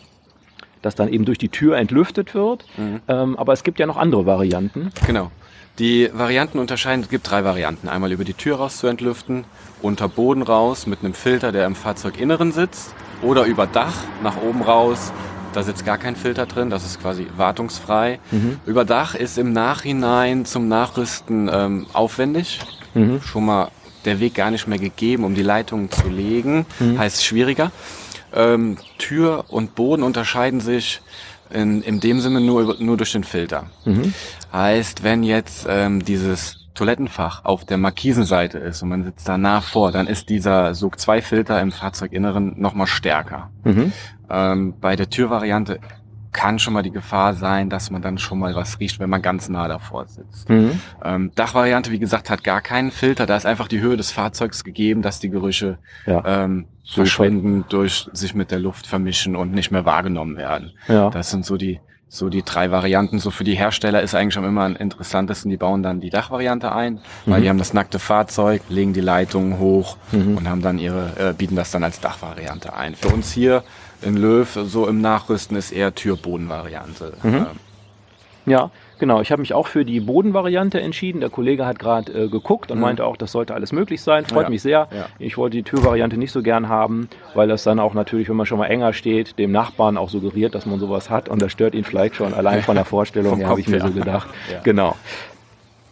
das 0.82 0.96
dann 0.96 1.10
eben 1.10 1.26
durch 1.26 1.38
die 1.38 1.50
Tür 1.50 1.78
entlüftet 1.78 2.34
wird. 2.34 2.66
Mhm. 2.78 3.02
Ähm, 3.08 3.38
aber 3.38 3.54
es 3.54 3.64
gibt 3.64 3.80
ja 3.80 3.86
noch 3.86 3.98
andere 3.98 4.26
Varianten. 4.26 4.92
Genau. 5.06 5.32
Die 5.78 6.10
Varianten 6.14 6.58
unterscheiden, 6.58 7.02
es 7.04 7.10
gibt 7.10 7.30
drei 7.30 7.44
Varianten. 7.44 7.90
Einmal 7.90 8.12
über 8.12 8.24
die 8.24 8.34
Tür 8.34 8.58
raus 8.58 8.78
zu 8.78 8.88
entlüften, 8.88 9.44
unter 9.82 10.08
Boden 10.08 10.42
raus 10.42 10.88
mit 10.88 11.00
einem 11.04 11.14
Filter, 11.14 11.52
der 11.52 11.66
im 11.66 11.76
Fahrzeuginneren 11.76 12.54
sitzt, 12.54 12.96
oder 13.22 13.46
über 13.46 13.68
Dach 13.68 13.96
nach 14.24 14.42
oben 14.42 14.62
raus. 14.62 15.12
Da 15.56 15.64
sitzt 15.64 15.86
gar 15.86 15.98
kein 15.98 16.18
Filter 16.18 16.46
drin, 16.48 16.70
das 16.70 16.86
ist 16.86 17.02
quasi 17.02 17.28
wartungsfrei. 17.38 18.20
Mhm. 18.32 18.60
Über 18.66 18.84
Dach 18.84 19.16
ist 19.16 19.38
im 19.38 19.54
Nachhinein 19.54 20.44
zum 20.44 20.68
Nachrüsten 20.68 21.50
ähm, 21.52 21.86
aufwendig. 21.94 22.60
Mhm. 22.94 23.22
Schon 23.22 23.46
mal 23.46 23.70
der 24.04 24.20
Weg 24.20 24.36
gar 24.36 24.52
nicht 24.52 24.68
mehr 24.68 24.80
gegeben, 24.80 25.24
um 25.24 25.34
die 25.34 25.44
Leitungen 25.44 25.90
zu 25.90 26.10
legen. 26.10 26.66
Mhm. 26.80 27.00
Heißt 27.00 27.24
schwieriger. 27.24 27.72
Ähm, 28.34 28.78
Tür 28.98 29.46
und 29.48 29.76
Boden 29.76 30.04
unterscheiden 30.04 30.60
sich 30.60 31.02
in, 31.50 31.82
in 31.82 32.02
dem 32.02 32.20
Sinne 32.20 32.42
nur, 32.42 32.76
nur 32.80 32.98
durch 32.98 33.14
den 33.14 33.24
Filter. 33.24 33.68
Mhm. 33.86 34.14
Heißt, 34.52 35.04
wenn 35.04 35.24
jetzt 35.24 35.68
ähm, 35.70 36.04
dieses 36.04 36.66
Toilettenfach 36.76 37.46
auf 37.46 37.64
der 37.64 37.78
Markisenseite 37.78 38.58
ist 38.58 38.84
und 38.84 38.90
man 38.90 39.04
sitzt 39.06 39.28
danach 39.28 39.64
vor, 39.64 39.94
dann 39.94 40.08
ist 40.08 40.30
dieser 40.30 40.76
Sog 40.76 41.00
2 41.00 41.22
Filter 41.22 41.62
im 41.62 41.72
Fahrzeuginneren 41.72 42.60
nochmal 42.60 42.88
stärker. 42.88 43.50
Mhm. 43.64 43.94
Ähm, 44.30 44.74
bei 44.80 44.96
der 44.96 45.10
Türvariante 45.10 45.80
kann 46.32 46.60
schon 46.60 46.74
mal 46.74 46.84
die 46.84 46.92
Gefahr 46.92 47.34
sein, 47.34 47.70
dass 47.70 47.92
man 47.92 48.02
dann 48.02 48.18
schon 48.18 48.40
mal 48.40 48.54
was 48.56 48.80
riecht, 48.82 49.00
wenn 49.00 49.10
man 49.10 49.22
ganz 49.22 49.48
nah 49.48 49.70
davor 49.70 50.06
sitzt. 50.08 50.50
Mhm. 50.50 50.82
Ähm, 51.04 51.32
Dachvariante, 51.36 51.92
wie 51.92 52.00
gesagt, 52.00 52.30
hat 52.30 52.44
gar 52.44 52.60
keinen 52.60 52.92
Filter. 52.92 53.26
Da 53.26 53.38
ist 53.38 53.46
einfach 53.46 53.70
die 53.70 53.80
Höhe 53.80 53.96
des 53.96 54.12
Fahrzeugs 54.12 54.66
gegeben, 54.66 55.02
dass 55.02 55.20
die 55.22 55.30
Gerüche 55.30 55.78
Ja. 56.06 56.24
ähm, 56.44 56.66
verschwinden, 56.86 57.64
durch 57.70 58.10
sich 58.14 58.36
mit 58.36 58.52
der 58.52 58.60
Luft 58.60 58.86
vermischen 58.86 59.36
und 59.38 59.54
nicht 59.54 59.72
mehr 59.72 59.86
wahrgenommen 59.86 60.36
werden. 60.38 60.72
Ja. 60.88 61.10
Das 61.10 61.32
sind 61.32 61.46
so 61.46 61.56
die 61.58 61.80
so 62.08 62.30
die 62.30 62.44
drei 62.44 62.70
Varianten. 62.72 63.20
So 63.20 63.30
für 63.32 63.44
die 63.44 63.56
Hersteller 63.56 64.02
ist 64.02 64.14
eigentlich 64.16 64.36
schon 64.36 64.46
immer 64.46 64.62
am 64.64 64.76
interessantesten. 64.76 65.50
Die 65.50 65.58
bauen 65.58 65.84
dann 65.84 66.00
die 66.00 66.10
Dachvariante 66.12 66.72
ein, 66.72 67.00
weil 67.26 67.40
Mhm. 67.40 67.44
die 67.44 67.50
haben 67.50 67.58
das 67.58 67.74
nackte 67.74 67.98
Fahrzeug, 68.00 68.62
legen 68.70 68.94
die 68.94 69.02
Leitungen 69.02 69.58
hoch 69.58 69.98
Mhm. 70.12 70.38
und 70.38 70.48
haben 70.48 70.62
dann 70.62 70.78
ihre 70.78 71.14
äh, 71.18 71.34
bieten 71.34 71.56
das 71.56 71.72
dann 71.72 71.84
als 71.84 72.00
Dachvariante 72.00 72.74
ein. 72.74 72.96
Für 72.96 73.10
uns 73.10 73.32
hier 73.34 73.64
in 74.06 74.16
Löw 74.18 74.48
so 74.66 74.88
im 74.88 75.02
Nachrüsten 75.02 75.58
ist 75.58 75.72
eher 75.72 75.94
Türbodenvariante. 75.96 77.14
Mhm. 77.24 77.34
Ähm, 77.36 77.46
Ja, 78.48 78.70
genau. 79.00 79.22
Ich 79.22 79.32
habe 79.32 79.42
mich 79.42 79.54
auch 79.56 79.66
für 79.66 79.86
die 79.86 80.00
Bodenvariante 80.00 80.80
entschieden. 80.80 81.20
Der 81.20 81.32
Kollege 81.32 81.66
hat 81.66 81.80
gerade 81.80 82.12
äh, 82.14 82.28
geguckt 82.28 82.70
und 82.70 82.78
Mhm. 82.78 82.82
meinte 82.84 83.06
auch, 83.06 83.18
das 83.18 83.32
sollte 83.32 83.56
alles 83.56 83.72
möglich 83.72 84.04
sein. 84.04 84.24
Freut 84.26 84.44
Ja, 84.44 84.50
mich 84.50 84.62
sehr. 84.62 84.88
ja. 84.92 85.08
Ich 85.18 85.36
wollte 85.38 85.58
die 85.58 85.64
Türvariante 85.64 86.18
nicht 86.18 86.32
so 86.32 86.44
gern 86.44 86.70
haben, 86.70 87.10
weil 87.34 87.48
das 87.48 87.64
dann 87.64 87.80
auch 87.80 87.96
natürlich, 87.96 88.30
wenn 88.30 88.36
man 88.36 88.46
schon 88.46 88.60
mal 88.60 88.68
enger 88.68 88.94
steht, 88.94 89.40
dem 89.40 89.52
Nachbarn 89.52 89.98
auch 89.98 90.10
suggeriert, 90.10 90.54
dass 90.54 90.68
man 90.68 90.80
sowas 90.80 91.10
hat 91.10 91.28
und 91.28 91.42
das 91.42 91.52
stört 91.52 91.74
ihn 91.74 91.84
vielleicht 91.84 92.16
schon 92.16 92.36
allein 92.36 92.62
von 92.62 92.76
der 92.76 92.86
Vorstellung, 92.96 93.38
her, 93.38 93.48
habe 93.50 93.60
ich 93.60 93.68
mir 93.68 93.82
so 93.82 93.90
gedacht. 93.92 94.28
Ja. 94.52 94.60
Genau. 94.64 94.96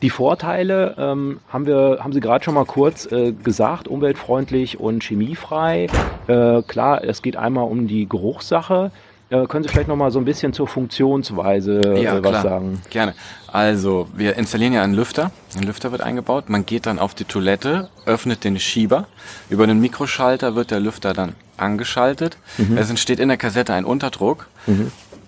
Die 0.04 0.10
Vorteile 0.10 0.96
ähm, 0.98 1.40
haben 1.48 1.66
wir, 1.66 2.00
haben 2.02 2.12
Sie 2.12 2.20
gerade 2.20 2.44
schon 2.44 2.56
mal 2.56 2.66
kurz 2.66 3.10
äh, 3.10 3.32
gesagt, 3.32 3.88
umweltfreundlich 3.88 4.78
und 4.78 5.02
chemiefrei. 5.02 5.88
Äh, 6.28 6.62
klar, 6.64 7.02
es 7.06 7.22
geht 7.22 7.38
einmal 7.38 7.64
um 7.64 7.88
die 7.88 8.10
Geruchssache. 8.10 8.92
Äh, 9.30 9.46
können 9.48 9.64
Sie 9.64 9.70
vielleicht 9.70 9.88
noch 9.88 9.96
mal 9.96 10.12
so 10.12 10.20
ein 10.20 10.26
bisschen 10.26 10.52
zur 10.52 10.68
Funktionsweise 10.68 11.96
Ja, 11.96 12.18
äh, 12.18 12.24
was 12.24 12.32
klar. 12.32 12.44
sagen? 12.44 12.82
Gerne. 12.90 13.14
Also, 13.48 14.10
wir 14.14 14.36
installieren 14.36 14.74
ja 14.74 14.84
einen 14.84 14.94
Lüfter. 14.94 15.32
Ein 15.56 15.64
Lüfter 15.64 15.94
wird 15.94 16.02
eingebaut. 16.02 16.50
Man 16.50 16.66
geht 16.66 16.86
dann 16.86 17.00
auf 17.00 17.14
die 17.16 17.24
Toilette, 17.24 17.88
öffnet 18.06 18.44
den 18.44 18.60
Schieber. 18.60 19.08
Über 19.50 19.68
den 19.68 19.80
Mikroschalter 19.80 20.54
wird 20.54 20.72
der 20.72 20.82
Lüfter 20.82 21.14
dann 21.14 21.34
angeschaltet. 21.56 22.38
Es 22.76 22.90
entsteht 22.90 23.20
in 23.22 23.30
der 23.30 23.38
Kassette 23.38 23.74
ein 23.74 23.86
Unterdruck. 23.86 24.48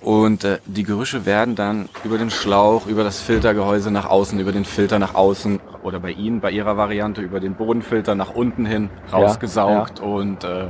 Und 0.06 0.44
äh, 0.44 0.60
die 0.68 0.84
Gerüche 0.84 1.26
werden 1.26 1.56
dann 1.56 1.90
über 2.04 2.20
den 2.20 2.30
Schlauch, 2.30 2.86
über 2.86 3.04
das 3.04 3.22
Filtergehäuse 3.22 3.90
nach 3.90 4.06
außen, 4.06 4.40
über 4.40 4.52
den 4.52 4.64
Filter 4.64 5.00
nach 5.00 5.16
außen 5.16 5.60
oder 5.82 6.00
bei 6.00 6.12
Ihnen, 6.12 6.42
bei 6.42 6.52
Ihrer 6.52 6.78
Variante, 6.78 7.22
über 7.22 7.40
den 7.40 7.56
Bodenfilter 7.56 8.14
nach 8.14 8.36
unten 8.36 8.68
hin 8.68 8.92
rausgesaugt. 9.12 10.00
Und 10.02 10.44
äh, 10.44 10.68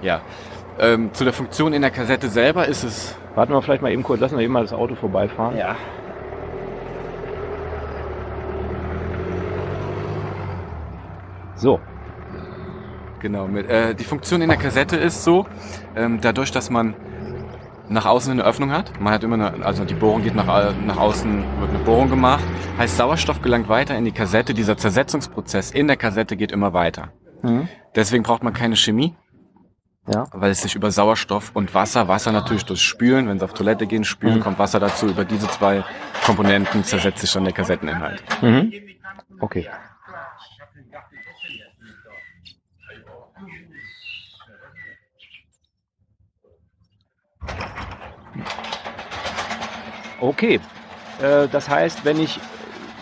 ja, 0.00 0.22
ähm, 0.78 1.12
zu 1.12 1.24
der 1.24 1.34
Funktion 1.34 1.74
in 1.74 1.82
der 1.82 1.90
Kassette 1.90 2.30
selber 2.30 2.66
ist 2.66 2.82
es 2.82 3.14
Warten 3.34 3.52
wir 3.52 3.60
vielleicht 3.60 3.82
mal 3.82 3.92
eben 3.92 4.02
kurz, 4.02 4.20
lassen 4.20 4.38
wir 4.38 4.44
eben 4.44 4.54
mal 4.54 4.62
das 4.62 4.72
Auto 4.72 4.94
vorbeifahren. 4.94 5.58
ja. 5.58 5.76
So. 11.56 11.78
Genau, 13.20 13.48
mit, 13.48 13.68
äh, 13.68 13.94
die 13.94 14.04
Funktion 14.04 14.40
in 14.40 14.48
der 14.48 14.56
Kassette 14.56 14.96
ist 14.96 15.24
so, 15.24 15.44
ähm, 15.94 16.20
dadurch, 16.22 16.52
dass 16.52 16.70
man 16.70 16.94
nach 17.90 18.06
außen 18.06 18.32
eine 18.32 18.42
Öffnung 18.44 18.70
hat, 18.72 19.00
man 19.00 19.12
hat 19.12 19.22
immer 19.24 19.34
eine, 19.34 19.64
also 19.64 19.84
die 19.84 19.94
Bohrung 19.94 20.22
geht 20.22 20.34
nach, 20.34 20.46
nach 20.84 20.96
außen, 20.96 21.44
wird 21.60 21.70
eine 21.70 21.78
Bohrung 21.80 22.10
gemacht, 22.10 22.44
heißt 22.78 22.96
Sauerstoff 22.96 23.40
gelangt 23.42 23.68
weiter 23.68 23.96
in 23.96 24.04
die 24.04 24.12
Kassette, 24.12 24.54
dieser 24.54 24.76
Zersetzungsprozess 24.76 25.70
in 25.70 25.86
der 25.86 25.96
Kassette 25.96 26.36
geht 26.36 26.52
immer 26.52 26.72
weiter. 26.72 27.12
Mhm. 27.42 27.68
Deswegen 27.94 28.22
braucht 28.22 28.42
man 28.42 28.52
keine 28.52 28.76
Chemie, 28.76 29.14
Ja. 30.06 30.26
weil 30.32 30.50
es 30.50 30.62
sich 30.62 30.74
über 30.74 30.90
Sauerstoff 30.90 31.50
und 31.54 31.74
Wasser, 31.74 32.08
Wasser 32.08 32.32
natürlich 32.32 32.64
durch 32.64 32.82
Spülen, 32.82 33.28
wenn 33.28 33.38
Sie 33.38 33.44
auf 33.44 33.54
Toilette 33.54 33.86
gehen, 33.86 34.04
spülen, 34.04 34.36
Mhm. 34.36 34.40
kommt 34.40 34.58
Wasser 34.58 34.80
dazu, 34.80 35.06
über 35.06 35.24
diese 35.24 35.48
zwei 35.48 35.84
Komponenten 36.24 36.84
zersetzt 36.84 37.20
sich 37.20 37.32
dann 37.32 37.44
der 37.44 37.52
Kassetteninhalt. 37.52 38.22
Mhm. 38.42 38.72
Okay. 39.40 39.68
Okay. 50.20 50.60
Äh, 51.20 51.48
das 51.48 51.68
heißt, 51.68 52.04
wenn 52.04 52.20
ich 52.20 52.40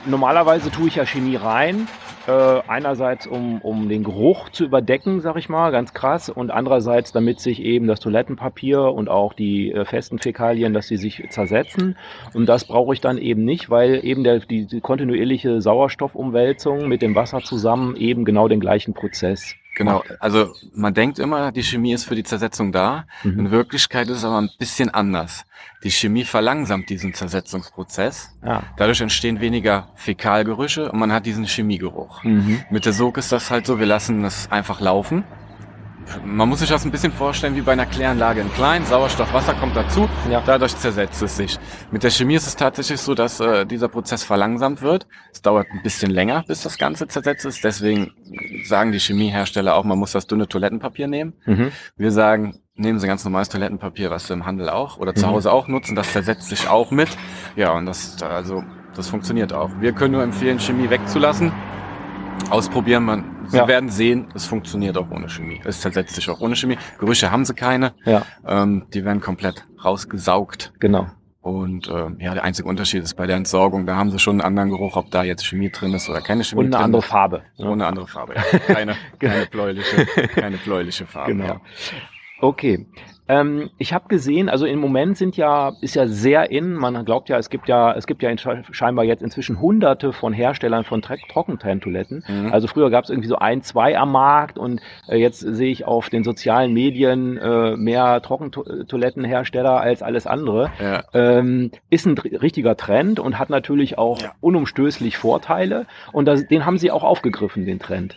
normalerweise 0.05 0.71
tue 0.71 0.89
ich 0.89 0.97
ja 0.97 1.07
Chemie 1.07 1.37
rein, 1.37 1.89
äh, 2.27 2.61
einerseits 2.67 3.27
um, 3.27 3.61
um 3.61 3.89
den 3.89 4.05
Geruch 4.05 4.49
zu 4.51 4.65
überdecken, 4.65 5.21
sag 5.21 5.37
ich 5.37 5.49
mal, 5.49 5.71
ganz 5.71 5.95
krass, 5.95 6.29
und 6.29 6.51
andererseits, 6.51 7.13
damit 7.13 7.41
sich 7.41 7.63
eben 7.63 7.87
das 7.87 8.01
Toilettenpapier 8.01 8.83
und 8.83 9.09
auch 9.09 9.33
die 9.33 9.73
äh, 9.73 9.85
festen 9.85 10.19
Fäkalien, 10.19 10.75
dass 10.75 10.89
sie 10.89 10.97
sich 10.97 11.25
zersetzen. 11.31 11.97
Und 12.35 12.47
das 12.47 12.65
brauche 12.65 12.95
ich 12.95 13.01
dann 13.01 13.19
eben 13.19 13.45
nicht, 13.45 13.71
weil 13.71 14.05
eben 14.05 14.25
der, 14.25 14.41
die, 14.41 14.67
die 14.67 14.81
kontinuierliche 14.81 15.61
Sauerstoffumwälzung 15.61 16.89
mit 16.89 17.03
dem 17.03 17.15
Wasser 17.15 17.41
zusammen 17.41 17.97
eben 17.97 18.25
genau 18.25 18.49
den 18.49 18.61
gleichen 18.61 18.95
Prozess 18.95 19.55
Genau, 19.77 20.03
also 20.21 20.55
man 20.75 20.95
denkt 20.95 21.19
immer, 21.19 21.53
die 21.53 21.63
Chemie 21.63 21.93
ist 21.93 22.05
für 22.05 22.15
die 22.15 22.25
Zersetzung 22.25 22.73
da. 22.73 23.05
Mhm. 23.23 23.41
In 23.41 23.51
Wirklichkeit 23.51 24.09
ist 24.09 24.19
es 24.19 24.25
aber 24.25 24.41
ein 24.41 24.51
bisschen 24.59 24.89
anders. 24.89 25.45
Die 25.85 25.91
Chemie 25.91 26.25
verlangsamt 26.25 26.89
diesen 26.89 27.13
Zersetzungsprozess. 27.13 28.31
Ja. 28.43 28.63
Dadurch 28.79 29.03
entstehen 29.03 29.41
weniger 29.41 29.89
Fäkalgerüche 29.95 30.91
und 30.91 30.99
man 30.99 31.13
hat 31.13 31.27
diesen 31.27 31.45
Chemiegeruch. 31.45 32.25
Mhm. 32.25 32.65
Mit 32.71 32.87
der 32.87 32.95
Sog 32.95 33.19
ist 33.19 33.33
das 33.33 33.51
halt 33.51 33.67
so, 33.67 33.79
wir 33.79 33.87
lassen 33.87 34.25
es 34.25 34.51
einfach 34.51 34.81
laufen. 34.81 35.25
Man 36.25 36.49
muss 36.49 36.61
sich 36.61 36.69
das 36.69 36.85
ein 36.85 36.91
bisschen 36.91 37.13
vorstellen 37.13 37.57
wie 37.57 37.61
bei 37.63 37.73
einer 37.73 37.87
Kläranlage 37.87 38.41
in 38.41 38.53
klein. 38.53 38.85
Sauerstoff, 38.85 39.33
Wasser 39.33 39.55
kommt 39.55 39.75
dazu, 39.77 40.09
Ja. 40.31 40.43
dadurch 40.45 40.77
zersetzt 40.77 41.21
es 41.23 41.37
sich. 41.37 41.59
Mit 41.91 42.03
der 42.05 42.11
Chemie 42.11 42.35
ist 42.37 42.47
es 42.47 42.57
tatsächlich 42.57 43.01
so, 43.01 43.15
dass 43.15 43.41
äh, 43.41 43.67
dieser 43.67 43.89
Prozess 43.89 44.23
verlangsamt 44.23 44.83
wird. 44.83 45.07
Es 45.33 45.43
dauert 45.43 45.67
ein 45.73 45.83
bisschen 45.83 46.11
länger, 46.11 46.45
bis 46.47 46.63
das 46.63 46.79
Ganze 46.79 47.09
zersetzt 47.09 47.45
ist. 47.45 47.65
Deswegen 47.65 48.13
sagen 48.67 48.93
die 48.93 48.99
Chemiehersteller 49.01 49.75
auch, 49.75 49.85
man 49.85 49.99
muss 49.99 50.13
das 50.13 50.27
dünne 50.27 50.47
Toilettenpapier 50.49 51.09
nehmen. 51.09 51.35
Mhm. 51.45 51.73
Wir 51.97 52.13
sagen, 52.13 52.61
nehmen 52.77 52.99
Sie 53.01 53.07
ganz 53.07 53.25
normales 53.25 53.49
Toilettenpapier, 53.49 54.11
was 54.11 54.27
Sie 54.29 54.33
im 54.33 54.47
Handel 54.47 54.69
auch 54.71 54.99
oder 54.99 55.15
zu 55.15 55.27
Mhm. 55.27 55.31
Hause 55.33 55.53
auch 55.53 55.67
nutzen. 55.69 55.97
Das 55.97 56.13
zersetzt 56.13 56.49
sich 56.49 56.69
auch 56.69 56.91
mit. 56.91 57.09
Ja, 57.57 57.73
und 57.73 57.87
das 57.87 58.23
also 58.23 58.63
das 58.95 59.09
funktioniert 59.09 59.53
auch. 59.53 59.71
Wir 59.81 59.93
können 59.93 60.13
nur 60.13 60.23
empfehlen, 60.23 60.59
Chemie 60.61 60.89
wegzulassen. 60.89 61.53
Ausprobieren, 62.51 63.05
man. 63.05 63.25
Sie 63.49 63.57
Ja. 63.57 63.69
werden 63.69 63.91
sehen, 63.91 64.27
es 64.35 64.45
funktioniert 64.47 64.97
auch 64.97 65.11
ohne 65.11 65.29
Chemie. 65.29 65.61
Es 65.65 65.81
zersetzt 65.81 66.15
sich 66.15 66.29
auch 66.31 66.41
ohne 66.41 66.55
Chemie. 66.57 66.79
Gerüche 66.99 67.31
haben 67.31 67.45
sie 67.45 67.55
keine. 67.55 67.95
Ja, 68.05 68.23
Ähm, 68.47 68.87
die 68.95 69.05
werden 69.05 69.21
komplett 69.21 69.65
rausgesaugt. 69.85 70.73
genau. 70.79 71.07
Und 71.43 71.89
ähm, 71.89 72.17
ja, 72.19 72.35
der 72.35 72.43
einzige 72.43 72.69
Unterschied 72.69 73.05
ist 73.05 73.15
bei 73.15 73.29
der 73.29 73.37
Entsorgung. 73.37 73.87
Da 73.87 73.95
haben 73.95 74.11
sie 74.11 74.19
schon 74.19 74.33
einen 74.41 74.41
anderen 74.41 74.71
Geruch, 74.71 74.97
ob 74.97 75.13
da 75.13 75.23
jetzt 75.23 75.47
Chemie 75.47 75.71
drin 75.71 75.95
ist 75.95 76.09
oder 76.11 76.21
keine 76.21 76.43
Chemie 76.43 76.65
Und 76.65 76.75
eine 76.75 76.83
andere 76.83 77.03
ist. 77.03 77.09
Farbe. 77.09 77.43
Und 77.57 77.69
eine 77.69 77.87
andere 77.87 78.09
Farbe, 78.09 78.35
ja. 78.35 78.59
Keine, 78.75 78.97
keine 79.21 79.47
bläuliche, 79.47 80.07
keine 80.35 80.57
bläuliche 80.57 81.07
Farbe. 81.07 81.33
Genau. 81.35 81.45
Ja. 81.47 81.61
Okay. 82.41 82.87
Ähm, 83.29 83.71
ich 83.79 83.93
habe 83.93 84.07
gesehen, 84.09 84.49
also 84.49 84.67
im 84.67 84.79
Moment 84.79 85.17
sind 85.17 85.37
ja, 85.37 85.73
ist 85.81 85.97
ja 85.97 86.07
sehr 86.07 86.51
in, 86.51 86.75
man 86.75 87.05
glaubt 87.05 87.29
ja, 87.29 87.39
es 87.39 87.51
gibt 87.51 87.69
ja, 87.69 87.93
es 87.95 88.07
gibt 88.07 88.23
ja 88.23 88.31
in- 88.31 88.39
scheinbar 88.39 89.05
jetzt 89.05 89.23
inzwischen 89.23 89.61
hunderte 89.61 90.13
von 90.13 90.33
Herstellern 90.33 90.85
von 90.85 91.03
Tre 91.03 91.17
Trockentrenntoiletten. 91.29 92.25
Mhm. 92.29 92.53
Also 92.53 92.69
früher 92.69 92.91
gab 92.91 93.05
es 93.05 93.11
irgendwie 93.11 93.29
so 93.29 93.37
ein, 93.37 93.63
zwei 93.63 93.99
am 93.99 94.13
Markt 94.13 94.59
und 94.59 94.81
äh, 95.09 95.17
jetzt 95.17 95.41
sehe 95.41 95.71
ich 95.71 95.85
auf 95.87 96.09
den 96.09 96.23
sozialen 96.25 96.73
Medien 96.73 97.37
äh, 97.37 97.77
mehr 97.77 98.23
Trockentoilettenhersteller 98.23 99.81
als 99.81 100.03
alles 100.03 100.27
andere. 100.27 100.71
Ja. 100.81 101.05
Ähm, 101.13 101.71
ist 101.91 102.07
ein 102.07 102.17
richtiger 102.19 102.77
Trend 102.77 103.19
und 103.21 103.39
hat 103.39 103.51
natürlich 103.51 103.99
auch 103.99 104.21
Ja. 104.21 104.33
unumstößlich 104.41 105.17
Vorteile 105.17 105.87
und 106.13 106.27
das, 106.27 106.47
den 106.47 106.65
haben 106.65 106.79
sie 106.79 106.91
auch 106.91 107.05
aufgegriffen, 107.05 107.67
den 107.67 107.79
Trend. 107.79 108.17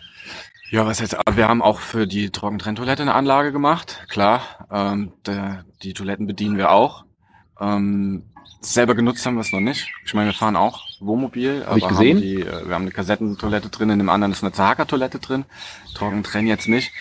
Ja, 0.70 0.86
was 0.86 1.00
jetzt? 1.00 1.16
Wir 1.34 1.48
haben 1.48 1.62
auch 1.62 1.80
für 1.80 2.06
die 2.06 2.30
Trockentrenntoilette 2.30 3.02
eine 3.02 3.14
Anlage 3.14 3.50
gemacht. 3.52 4.04
Klar, 4.08 4.42
ähm, 4.70 5.12
der, 5.26 5.64
die 5.82 5.94
Toiletten 5.94 6.26
bedienen 6.26 6.56
wir 6.56 6.70
auch. 6.70 7.04
Ähm, 7.60 8.24
selber 8.60 8.94
genutzt 8.94 9.26
haben 9.26 9.34
wir 9.34 9.40
es 9.40 9.52
noch 9.52 9.60
nicht. 9.60 9.90
Ich 10.04 10.14
meine, 10.14 10.28
wir 10.28 10.34
fahren 10.34 10.54
auch 10.56 10.84
Wohnmobil. 11.00 11.64
Hab 11.66 11.76
ich 11.76 11.84
aber 11.84 11.92
gesehen. 11.94 12.16
Haben 12.18 12.22
die, 12.22 12.40
äh, 12.42 12.68
wir 12.68 12.74
haben 12.74 12.82
eine 12.82 12.90
Kassettentoilette 12.92 13.68
drin, 13.68 13.90
in 13.90 13.98
dem 13.98 14.08
anderen 14.08 14.32
ist 14.32 14.42
eine 14.44 14.52
Zahaka-Toilette 14.52 15.18
drin. 15.18 15.44
Trockentrenn 15.94 16.46
jetzt 16.46 16.68
nicht. 16.68 16.92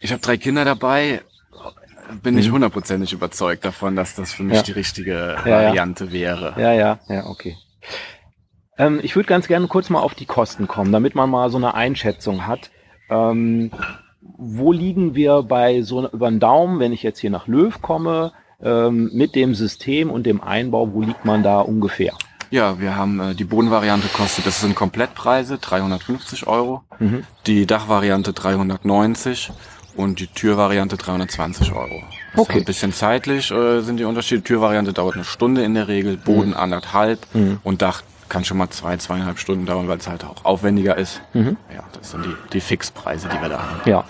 Ich 0.00 0.10
habe 0.12 0.20
drei 0.22 0.36
Kinder 0.36 0.64
dabei. 0.64 1.22
Bin 2.22 2.34
nicht 2.34 2.48
Mhm. 2.48 2.54
hundertprozentig 2.54 3.12
überzeugt 3.12 3.64
davon, 3.64 3.96
dass 3.96 4.14
das 4.14 4.32
für 4.32 4.42
mich 4.42 4.56
Ja. 4.56 4.62
die 4.62 4.72
richtige 4.72 5.36
Ja, 5.44 5.46
ja. 5.46 5.68
Variante 5.68 6.12
wäre. 6.12 6.54
Ja, 6.60 6.72
ja, 6.72 6.98
ja, 7.08 7.24
okay. 7.26 7.56
Ähm, 8.78 9.00
ich 9.02 9.16
würde 9.16 9.28
ganz 9.28 9.46
gerne 9.48 9.66
kurz 9.68 9.90
mal 9.90 10.00
auf 10.00 10.14
die 10.14 10.26
Kosten 10.26 10.66
kommen, 10.68 10.92
damit 10.92 11.14
man 11.14 11.30
mal 11.30 11.50
so 11.50 11.58
eine 11.58 11.74
Einschätzung 11.74 12.46
hat. 12.46 12.70
Ähm, 13.10 13.70
wo 14.20 14.72
liegen 14.72 15.14
wir 15.14 15.42
bei 15.42 15.82
so 15.82 16.08
über 16.08 16.30
den 16.30 16.40
Daumen, 16.40 16.80
wenn 16.80 16.92
ich 16.92 17.02
jetzt 17.02 17.18
hier 17.20 17.30
nach 17.30 17.46
Löw 17.46 17.80
komme, 17.82 18.32
ähm, 18.62 19.10
mit 19.12 19.34
dem 19.34 19.54
System 19.54 20.10
und 20.10 20.24
dem 20.24 20.40
Einbau, 20.40 20.92
wo 20.92 21.02
liegt 21.02 21.24
man 21.24 21.42
da 21.42 21.60
ungefähr? 21.60 22.14
Ja, 22.50 22.80
wir 22.80 22.96
haben 22.96 23.20
äh, 23.20 23.34
die 23.34 23.44
Bodenvariante 23.44 24.08
kostet, 24.08 24.46
das 24.46 24.60
sind 24.60 24.74
Komplettpreise, 24.74 25.58
350 25.58 26.46
Euro. 26.46 26.82
Mhm. 26.98 27.24
Die 27.46 27.66
Dachvariante 27.66 28.32
390 28.32 29.50
und 29.96 30.20
die 30.20 30.26
Türvariante 30.28 30.96
320 30.96 31.72
Euro. 31.72 32.02
Das 32.32 32.40
Okay. 32.40 32.58
Ein 32.58 32.64
bisschen 32.64 32.92
zeitlich 32.92 33.50
äh, 33.50 33.80
sind 33.80 33.98
die 33.98 34.04
Unterschiede. 34.04 34.42
Türvariante 34.42 34.92
dauert 34.92 35.14
eine 35.14 35.24
Stunde 35.24 35.62
in 35.62 35.74
der 35.74 35.86
Regel, 35.88 36.16
Boden 36.16 36.54
anderthalb 36.54 37.20
Mhm. 37.32 37.58
und 37.62 37.82
Dach 37.82 38.02
kann 38.28 38.44
schon 38.44 38.56
mal 38.58 38.68
zwei, 38.70 38.96
zweieinhalb 38.96 39.38
Stunden 39.38 39.66
dauern, 39.66 39.88
weil 39.88 39.98
es 39.98 40.08
halt 40.08 40.24
auch 40.24 40.44
aufwendiger 40.44 40.96
ist. 40.96 41.20
Mhm. 41.32 41.56
Ja, 41.74 41.82
das 41.98 42.10
sind 42.12 42.24
die, 42.24 42.34
die 42.52 42.60
Fixpreise, 42.60 43.28
die 43.28 43.40
wir 43.40 43.48
da 43.48 43.58
haben. 43.62 43.80
Ja. 43.90 44.04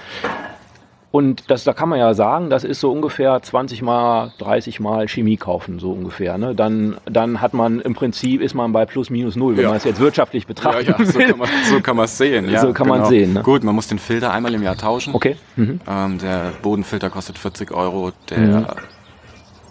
Und 1.10 1.48
das, 1.48 1.62
da 1.62 1.72
kann 1.72 1.88
man 1.88 2.00
ja 2.00 2.12
sagen, 2.12 2.50
das 2.50 2.64
ist 2.64 2.80
so 2.80 2.90
ungefähr 2.90 3.40
20 3.40 3.82
mal, 3.82 4.32
30 4.38 4.80
mal 4.80 5.06
Chemie 5.06 5.36
kaufen, 5.36 5.78
so 5.78 5.92
ungefähr. 5.92 6.38
Ne? 6.38 6.56
Dann, 6.56 6.96
dann 7.04 7.40
hat 7.40 7.54
man 7.54 7.80
im 7.80 7.94
Prinzip, 7.94 8.40
ist 8.40 8.54
man 8.54 8.72
bei 8.72 8.84
plus 8.84 9.10
minus 9.10 9.36
null, 9.36 9.56
wenn 9.56 9.62
Ja. 9.62 9.68
man 9.68 9.76
es 9.76 9.84
jetzt 9.84 10.00
wirtschaftlich 10.00 10.48
betrachtet. 10.48 10.88
Ja, 10.88 10.96
ja, 10.98 11.04
so 11.04 11.18
kann 11.20 11.38
man 11.38 11.48
so 11.70 11.80
kann 11.80 11.96
man 11.96 12.04
es 12.06 12.18
sehen. 12.18 12.48
Ja, 12.50 12.60
So 12.62 12.72
kann 12.72 12.88
man 12.88 12.98
genau. 12.98 13.10
sehen, 13.10 13.32
ne? 13.32 13.42
Gut, 13.42 13.62
man 13.62 13.76
muss 13.76 13.86
den 13.86 14.00
Filter 14.00 14.32
einmal 14.32 14.52
im 14.54 14.62
Jahr 14.64 14.76
tauschen. 14.76 15.14
Okay. 15.14 15.36
Mhm. 15.54 15.78
Ähm, 15.88 16.18
der 16.18 16.50
Bodenfilter 16.62 17.10
kostet 17.10 17.38
40 17.38 17.70
Euro, 17.70 18.10
der 18.30 18.38
Mhm. 18.38 18.66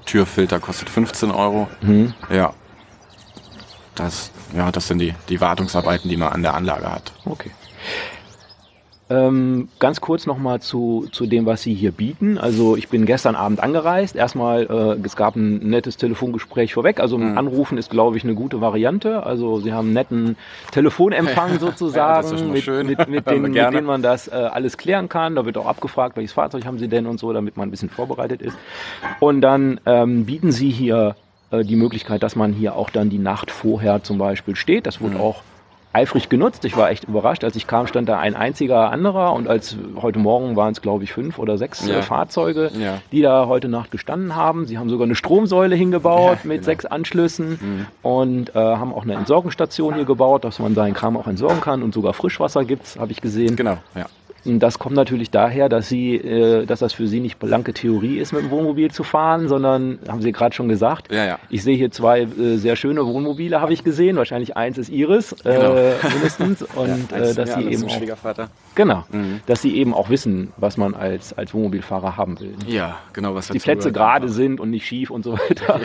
Türfilter 0.06 0.60
kostet 0.62 0.90
15 0.90 1.30
Euro. 1.32 1.68
Mhm. 1.82 2.14
Ja. 2.30 2.54
Das, 3.96 4.32
ja, 4.56 4.72
das 4.72 4.88
sind 4.88 5.00
die, 5.00 5.14
die 5.30 5.40
Wartungsarbeiten, 5.40 6.10
die 6.10 6.18
man 6.18 6.34
an 6.34 6.42
der 6.42 6.54
Anlage 6.56 6.92
hat. 6.92 7.14
Okay. 7.26 7.52
Ähm, 9.10 9.68
ganz 9.80 10.00
kurz 10.02 10.26
nochmal 10.26 10.62
zu, 10.62 11.08
zu 11.12 11.28
dem, 11.28 11.46
was 11.46 11.62
Sie 11.62 11.74
hier 11.74 11.92
bieten. 11.92 12.38
Also 12.38 12.78
ich 12.78 12.88
bin 12.88 13.06
gestern 13.06 13.36
Abend 13.36 13.60
angereist. 13.60 14.16
Erstmal, 14.16 14.64
äh, 14.64 15.06
es 15.06 15.16
gab 15.16 15.36
ein 15.36 15.58
nettes 15.58 15.98
Telefongespräch 15.98 16.74
vorweg. 16.74 17.00
Also 17.00 17.18
Mhm. 17.18 17.38
Anrufen 17.38 17.78
ist, 17.78 17.92
glaube 17.92 18.18
ich, 18.18 18.24
eine 18.24 18.34
gute 18.34 18.62
Variante. 18.62 19.24
Also 19.24 19.60
Sie 19.60 19.74
haben 19.74 19.88
einen 19.88 19.94
netten 19.94 20.38
Telefonempfang 20.72 21.60
sozusagen, 21.60 22.38
Ja, 22.38 22.44
mit, 22.46 22.68
mit, 22.98 22.98
mit, 23.10 23.28
den, 23.28 23.44
wir 23.44 23.66
mit 23.66 23.74
denen 23.74 23.86
man 23.86 24.02
das 24.02 24.30
äh, 24.30 24.32
alles 24.32 24.78
klären 24.78 25.10
kann. 25.10 25.36
Da 25.36 25.46
wird 25.46 25.58
auch 25.58 25.68
abgefragt, 25.68 26.16
welches 26.16 26.32
Fahrzeug 26.32 26.66
haben 26.66 26.80
Sie 26.80 26.88
denn 26.88 27.06
und 27.06 27.20
so, 27.20 27.34
damit 27.34 27.58
man 27.58 27.68
ein 27.68 27.72
bisschen 27.72 27.90
vorbereitet 27.90 28.42
ist. 28.42 28.58
Und 29.20 29.42
dann 29.42 29.80
ähm, 29.86 30.26
bieten 30.26 30.52
Sie 30.52 30.72
hier 30.72 31.16
äh, 31.54 31.64
die 31.64 31.76
Möglichkeit, 31.76 32.24
dass 32.24 32.36
man 32.36 32.52
hier 32.54 32.76
auch 32.76 32.90
dann 32.90 33.10
die 33.10 33.20
Nacht 33.20 33.52
vorher 33.52 34.04
zum 34.04 34.18
Beispiel 34.18 34.56
steht. 34.56 34.86
Das 34.88 35.00
wurde 35.02 35.16
Mhm. 35.16 35.22
auch 35.22 35.44
eifrig 35.96 36.28
genutzt. 36.28 36.66
Ich 36.66 36.76
war 36.76 36.90
echt 36.90 37.04
überrascht. 37.04 37.44
Als 37.44 37.56
ich 37.56 37.68
kam, 37.68 37.86
stand 37.86 38.10
da 38.10 38.18
ein 38.18 38.36
einziger 38.36 38.90
anderer 38.90 39.32
und 39.34 39.48
als 39.48 39.78
heute 40.02 40.18
Morgen 40.18 40.56
waren 40.56 40.72
es, 40.72 40.82
glaube 40.82 41.04
ich, 41.04 41.14
fünf 41.14 41.38
oder 41.38 41.60
sechs 41.60 41.88
Ja. 41.88 41.98
äh, 41.98 42.02
Fahrzeuge, 42.02 42.72
Ja. 42.76 42.98
die 43.12 43.22
da 43.22 43.46
heute 43.46 43.68
Nacht 43.70 43.92
gestanden 43.92 44.36
haben. 44.36 44.66
Sie 44.66 44.80
haben 44.80 44.90
sogar 44.90 45.06
eine 45.06 45.14
Stromsäule 45.14 45.76
hingebaut 45.76 46.40
Ja, 46.44 46.48
mit 46.48 46.58
genau. 46.62 46.66
sechs 46.66 46.86
Anschlüssen 46.88 47.60
Mhm. 47.62 47.86
und 48.02 48.56
äh, 48.56 48.60
haben 48.60 48.92
auch 48.92 49.04
eine 49.04 49.14
Entsorgungsstation 49.14 49.94
hier 49.94 50.06
gebaut, 50.06 50.44
dass 50.46 50.58
man 50.58 50.74
seinen 50.74 50.96
Kram 50.96 51.16
auch 51.16 51.28
entsorgen 51.28 51.62
kann 51.62 51.84
und 51.84 51.94
sogar 51.94 52.14
Frischwasser 52.14 52.66
gibt's, 52.66 52.98
habe 53.00 53.12
ich 53.12 53.22
gesehen. 53.22 53.56
Genau, 53.56 53.78
ja. 53.96 54.08
Das 54.46 54.80
kommt 54.80 54.96
natürlich 54.96 55.32
daher, 55.32 55.70
dass 55.70 55.88
sie, 55.88 56.16
äh, 56.16 56.66
dass 56.66 56.80
das 56.80 56.94
für 56.94 57.08
sie 57.08 57.20
nicht 57.20 57.40
blanke 57.40 57.74
Theorie 57.74 58.18
ist, 58.20 58.34
mit 58.34 58.44
dem 58.44 58.50
Wohnmobil 58.50 58.92
zu 58.92 59.04
fahren, 59.04 59.48
sondern 59.48 60.00
haben 60.08 60.22
Sie 60.22 60.32
gerade 60.32 60.54
schon 60.54 60.68
gesagt. 60.68 61.12
Ja, 61.12 61.26
ja. 61.26 61.40
Ich 61.50 61.64
sehe 61.64 61.76
hier 61.78 61.92
zwei 61.92 62.22
äh, 62.22 62.58
sehr 62.58 62.76
schöne 62.76 63.06
Wohnmobile, 63.06 63.62
habe 63.62 63.74
ich 63.74 63.84
gesehen. 63.84 64.18
Wahrscheinlich 64.18 64.58
eins 64.58 64.78
ist 64.78 64.90
Ihres, 64.90 65.36
Genau. 65.44 65.74
äh, 65.76 65.94
mindestens. 66.14 66.62
Und 66.62 67.12
ja, 67.12 67.18
äh, 67.18 67.34
dass 67.34 67.50
ja, 67.50 67.58
Sie 67.60 67.66
das 67.66 67.82
ist 67.82 68.02
eben 68.02 68.12
auch, 68.14 68.48
genau, 68.76 69.04
Mhm. 69.12 69.40
dass 69.46 69.62
Sie 69.62 69.76
eben 69.78 69.94
auch 69.94 70.10
wissen, 70.10 70.52
was 70.58 70.78
man 70.78 70.94
als 70.94 71.34
als 71.38 71.54
Wohnmobilfahrer 71.54 72.18
haben 72.18 72.40
will. 72.40 72.54
Ja, 72.68 72.98
genau, 73.14 73.36
was 73.36 73.48
Die 73.48 73.60
Plätze 73.60 73.92
gerade 73.92 74.30
sind 74.30 74.60
und 74.60 74.70
nicht 74.70 74.86
schief 74.86 75.10
und 75.10 75.24
so 75.24 75.34
weiter. 75.34 75.80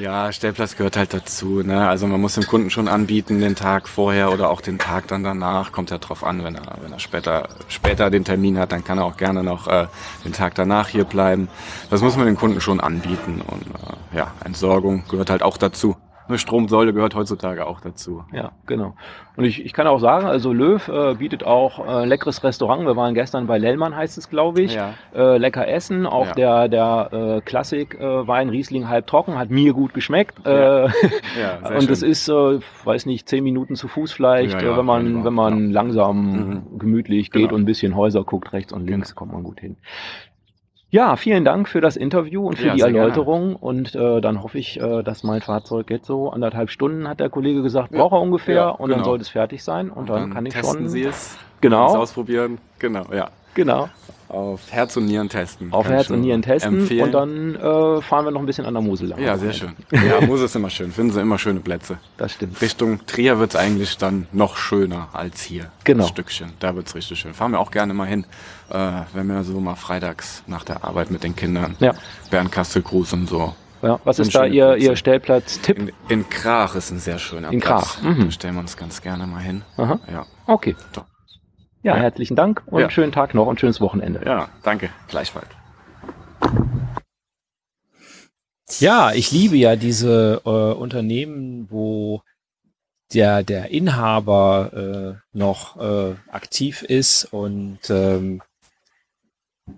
Ja, 0.00 0.32
Stellplatz 0.32 0.76
gehört 0.76 0.96
halt 0.96 1.14
dazu. 1.14 1.62
Ne? 1.62 1.86
Also 1.88 2.06
man 2.06 2.20
muss 2.20 2.34
dem 2.34 2.46
Kunden 2.46 2.70
schon 2.70 2.88
anbieten, 2.88 3.40
den 3.40 3.54
Tag 3.54 3.88
vorher 3.88 4.32
oder 4.32 4.50
auch 4.50 4.60
den 4.60 4.78
Tag 4.78 5.08
dann 5.08 5.22
danach. 5.24 5.72
Kommt 5.72 5.90
ja 5.90 5.98
drauf 5.98 6.24
an, 6.24 6.44
wenn 6.44 6.54
er, 6.54 6.78
wenn 6.82 6.92
er 6.92 6.98
später, 6.98 7.33
später 7.68 8.10
den 8.10 8.24
Termin 8.24 8.58
hat, 8.58 8.72
dann 8.72 8.84
kann 8.84 8.98
er 8.98 9.04
auch 9.04 9.16
gerne 9.16 9.42
noch 9.42 9.66
äh, 9.66 9.86
den 10.24 10.32
Tag 10.32 10.54
danach 10.54 10.88
hier 10.88 11.04
bleiben. 11.04 11.48
Das 11.90 12.00
muss 12.00 12.16
man 12.16 12.26
den 12.26 12.36
Kunden 12.36 12.60
schon 12.60 12.80
anbieten. 12.80 13.42
Und 13.46 13.62
äh, 13.62 14.18
ja, 14.18 14.32
Entsorgung 14.44 15.04
gehört 15.08 15.30
halt 15.30 15.42
auch 15.42 15.56
dazu. 15.56 15.96
Eine 16.26 16.38
Stromsäule 16.38 16.92
gehört 16.94 17.14
heutzutage 17.14 17.66
auch 17.66 17.80
dazu. 17.80 18.24
Ja, 18.32 18.52
genau. 18.66 18.94
Und 19.36 19.44
ich, 19.44 19.64
ich 19.64 19.72
kann 19.72 19.86
auch 19.86 19.98
sagen, 19.98 20.26
also 20.26 20.52
Löw 20.52 20.86
äh, 20.88 21.14
bietet 21.14 21.44
auch 21.44 21.86
äh, 21.86 22.04
leckeres 22.06 22.42
Restaurant. 22.44 22.86
Wir 22.86 22.96
waren 22.96 23.14
gestern 23.14 23.46
bei 23.46 23.58
Lellmann, 23.58 23.94
heißt 23.94 24.16
es, 24.16 24.30
glaube 24.30 24.62
ich. 24.62 24.74
Ja. 24.74 24.94
Äh, 25.14 25.38
lecker 25.38 25.66
essen. 25.68 26.06
Auch 26.06 26.28
Ja. 26.36 26.66
der, 26.66 26.68
der 26.68 27.08
äh, 27.12 27.40
Klassik-Wein 27.42 28.48
Riesling 28.48 28.88
halb 28.88 29.06
trocken 29.06 29.38
hat 29.38 29.50
mir 29.50 29.72
gut 29.74 29.92
geschmeckt. 29.92 30.38
Ja. 30.46 30.86
Äh, 30.86 30.88
und 31.78 31.90
es 31.90 32.00
schön. 32.00 32.10
ist, 32.10 32.28
äh, 32.28 32.60
weiß 32.84 33.06
nicht, 33.06 33.28
zehn 33.28 33.42
Minuten 33.44 33.74
zu 33.74 33.88
Fuß 33.88 34.12
vielleicht, 34.12 34.62
äh, 34.62 34.76
wenn 34.76 34.86
man, 34.86 35.04
wunderbar, 35.04 35.24
wenn 35.24 35.34
man 35.34 35.70
langsam 35.72 36.14
Mhm. 36.72 36.78
gemütlich 36.78 37.30
geht 37.32 37.42
Genau. 37.42 37.54
und 37.56 37.62
ein 37.62 37.66
bisschen 37.66 37.96
Häuser 37.96 38.24
guckt, 38.24 38.52
rechts 38.52 38.72
und 38.72 38.86
links, 38.86 39.10
Genau. 39.10 39.18
kommt 39.18 39.32
man 39.32 39.42
gut 39.42 39.60
hin. 39.60 39.76
Ja, 40.94 41.16
vielen 41.16 41.44
Dank 41.44 41.68
für 41.68 41.80
das 41.80 41.96
Interview 41.96 42.46
und 42.46 42.56
für 42.56 42.68
Ja, 42.68 42.74
die 42.74 42.80
sehr 42.80 42.92
gerne. 42.92 43.08
Erläuterung. 43.08 43.56
Und 43.56 43.96
äh, 43.96 44.20
dann 44.20 44.44
hoffe 44.44 44.58
ich, 44.60 44.80
äh, 44.80 45.02
dass 45.02 45.24
mein 45.24 45.40
Fahrzeug 45.40 45.90
jetzt 45.90 46.06
so 46.06 46.30
anderthalb 46.30 46.70
Stunden, 46.70 47.08
hat 47.08 47.18
der 47.18 47.30
Kollege 47.30 47.62
gesagt, 47.62 47.90
Ja, 47.90 47.98
braucht 47.98 48.12
er 48.12 48.20
ungefähr. 48.20 48.54
ja, 48.54 48.68
und 48.68 48.90
dann 48.90 48.98
genau. 48.98 49.10
sollte 49.10 49.22
es 49.22 49.28
fertig 49.28 49.64
sein. 49.64 49.90
Und, 49.90 50.08
dann, 50.08 50.32
kann 50.32 50.46
ich 50.46 50.54
testen 50.54 50.82
schon. 50.82 50.88
Sie 50.88 51.02
es. 51.02 51.36
Genau. 51.60 51.88
Es 51.88 51.94
ausprobieren. 51.96 52.58
Genau, 52.78 53.06
ja. 53.12 53.30
Genau. 53.54 53.88
Auf 54.28 54.72
Herz 54.72 54.96
und 54.96 55.04
Nieren 55.04 55.28
testen. 55.28 55.72
Auf 55.72 55.86
Herz 55.88 56.10
und 56.10 56.20
Nieren 56.22 56.42
testen. 56.42 56.80
Empfehlen. 56.80 57.04
Und 57.04 57.12
dann 57.12 57.54
äh, 57.54 58.00
fahren 58.02 58.24
wir 58.24 58.30
noch 58.32 58.40
ein 58.40 58.46
bisschen 58.46 58.66
an 58.66 58.74
der 58.74 58.82
Mosel 58.82 59.08
lang. 59.08 59.20
ja, 59.20 59.38
sehr 59.38 59.52
schön. 59.52 59.76
Ja, 59.92 60.20
muss 60.26 60.40
es 60.40 60.54
immer 60.56 60.70
schön. 60.70 60.90
Finden 60.90 61.12
Sie 61.12 61.20
immer 61.20 61.38
schöne 61.38 61.60
Plätze. 61.60 61.98
Das 62.16 62.32
stimmt. 62.32 62.60
Richtung 62.60 63.06
Trier 63.06 63.38
wird's 63.38 63.54
eigentlich 63.54 63.96
dann 63.96 64.26
noch 64.32 64.56
schöner 64.56 65.08
als 65.12 65.42
hier. 65.42 65.70
Genau. 65.84 66.02
Das 66.04 66.08
Stückchen. 66.08 66.52
Da 66.58 66.74
wird's 66.74 66.94
richtig 66.96 67.18
schön. 67.20 67.32
Fahren 67.32 67.52
wir 67.52 67.60
auch 67.60 67.70
gerne 67.70 67.94
mal 67.94 68.08
hin, 68.08 68.26
äh, 68.70 69.02
wenn 69.12 69.28
wir 69.28 69.44
so 69.44 69.60
mal 69.60 69.76
freitags 69.76 70.42
nach 70.48 70.64
der 70.64 70.82
Arbeit 70.82 71.12
mit 71.12 71.22
den 71.22 71.36
Kindern 71.36 71.76
Ja. 71.78 71.92
Bernkastel-Gruß 72.30 73.12
und 73.12 73.28
so. 73.28 73.54
Ja, 73.82 74.00
was 74.04 74.18
ist 74.18 74.34
da 74.34 74.46
Ihr, 74.46 74.68
Plätze. 74.70 74.86
Ihr 74.86 74.96
Stellplatz-Tipp? 74.96 75.78
In, 75.78 75.92
in 76.08 76.28
Krach 76.28 76.74
ist 76.74 76.90
ein 76.90 76.98
sehr 76.98 77.18
schöner 77.18 77.52
In 77.52 77.60
Platz. 77.60 77.98
Krach, 77.98 78.02
mhm. 78.02 78.24
Da 78.24 78.30
stellen 78.32 78.54
wir 78.54 78.60
uns 78.60 78.76
ganz 78.76 79.00
gerne 79.02 79.26
mal 79.26 79.42
hin. 79.42 79.62
Aha. 79.76 80.00
Ja. 80.10 80.26
Okay. 80.46 80.74
Doch. 80.94 81.04
Ja, 81.84 81.94
Ja. 81.96 82.02
herzlichen 82.02 82.34
Dank 82.34 82.62
und 82.66 82.80
Ja. 82.80 82.88
schönen 82.90 83.12
Tag 83.12 83.34
noch 83.34 83.46
und 83.46 83.60
schönes 83.60 83.78
Wochenende. 83.80 84.22
Ja, 84.24 84.48
danke. 84.62 84.88
Gleichfalls. 85.08 85.48
Ja, 88.80 89.12
ich 89.12 89.30
liebe 89.30 89.56
ja 89.56 89.76
diese 89.76 90.40
äh, 90.46 90.48
Unternehmen, 90.48 91.66
wo 91.70 92.22
der, 93.12 93.42
der 93.42 93.70
Inhaber 93.70 95.20
äh, 95.22 95.36
noch 95.36 95.76
äh, 95.76 96.14
aktiv 96.32 96.82
ist 96.82 97.26
und 97.26 97.78
ähm, 97.90 98.40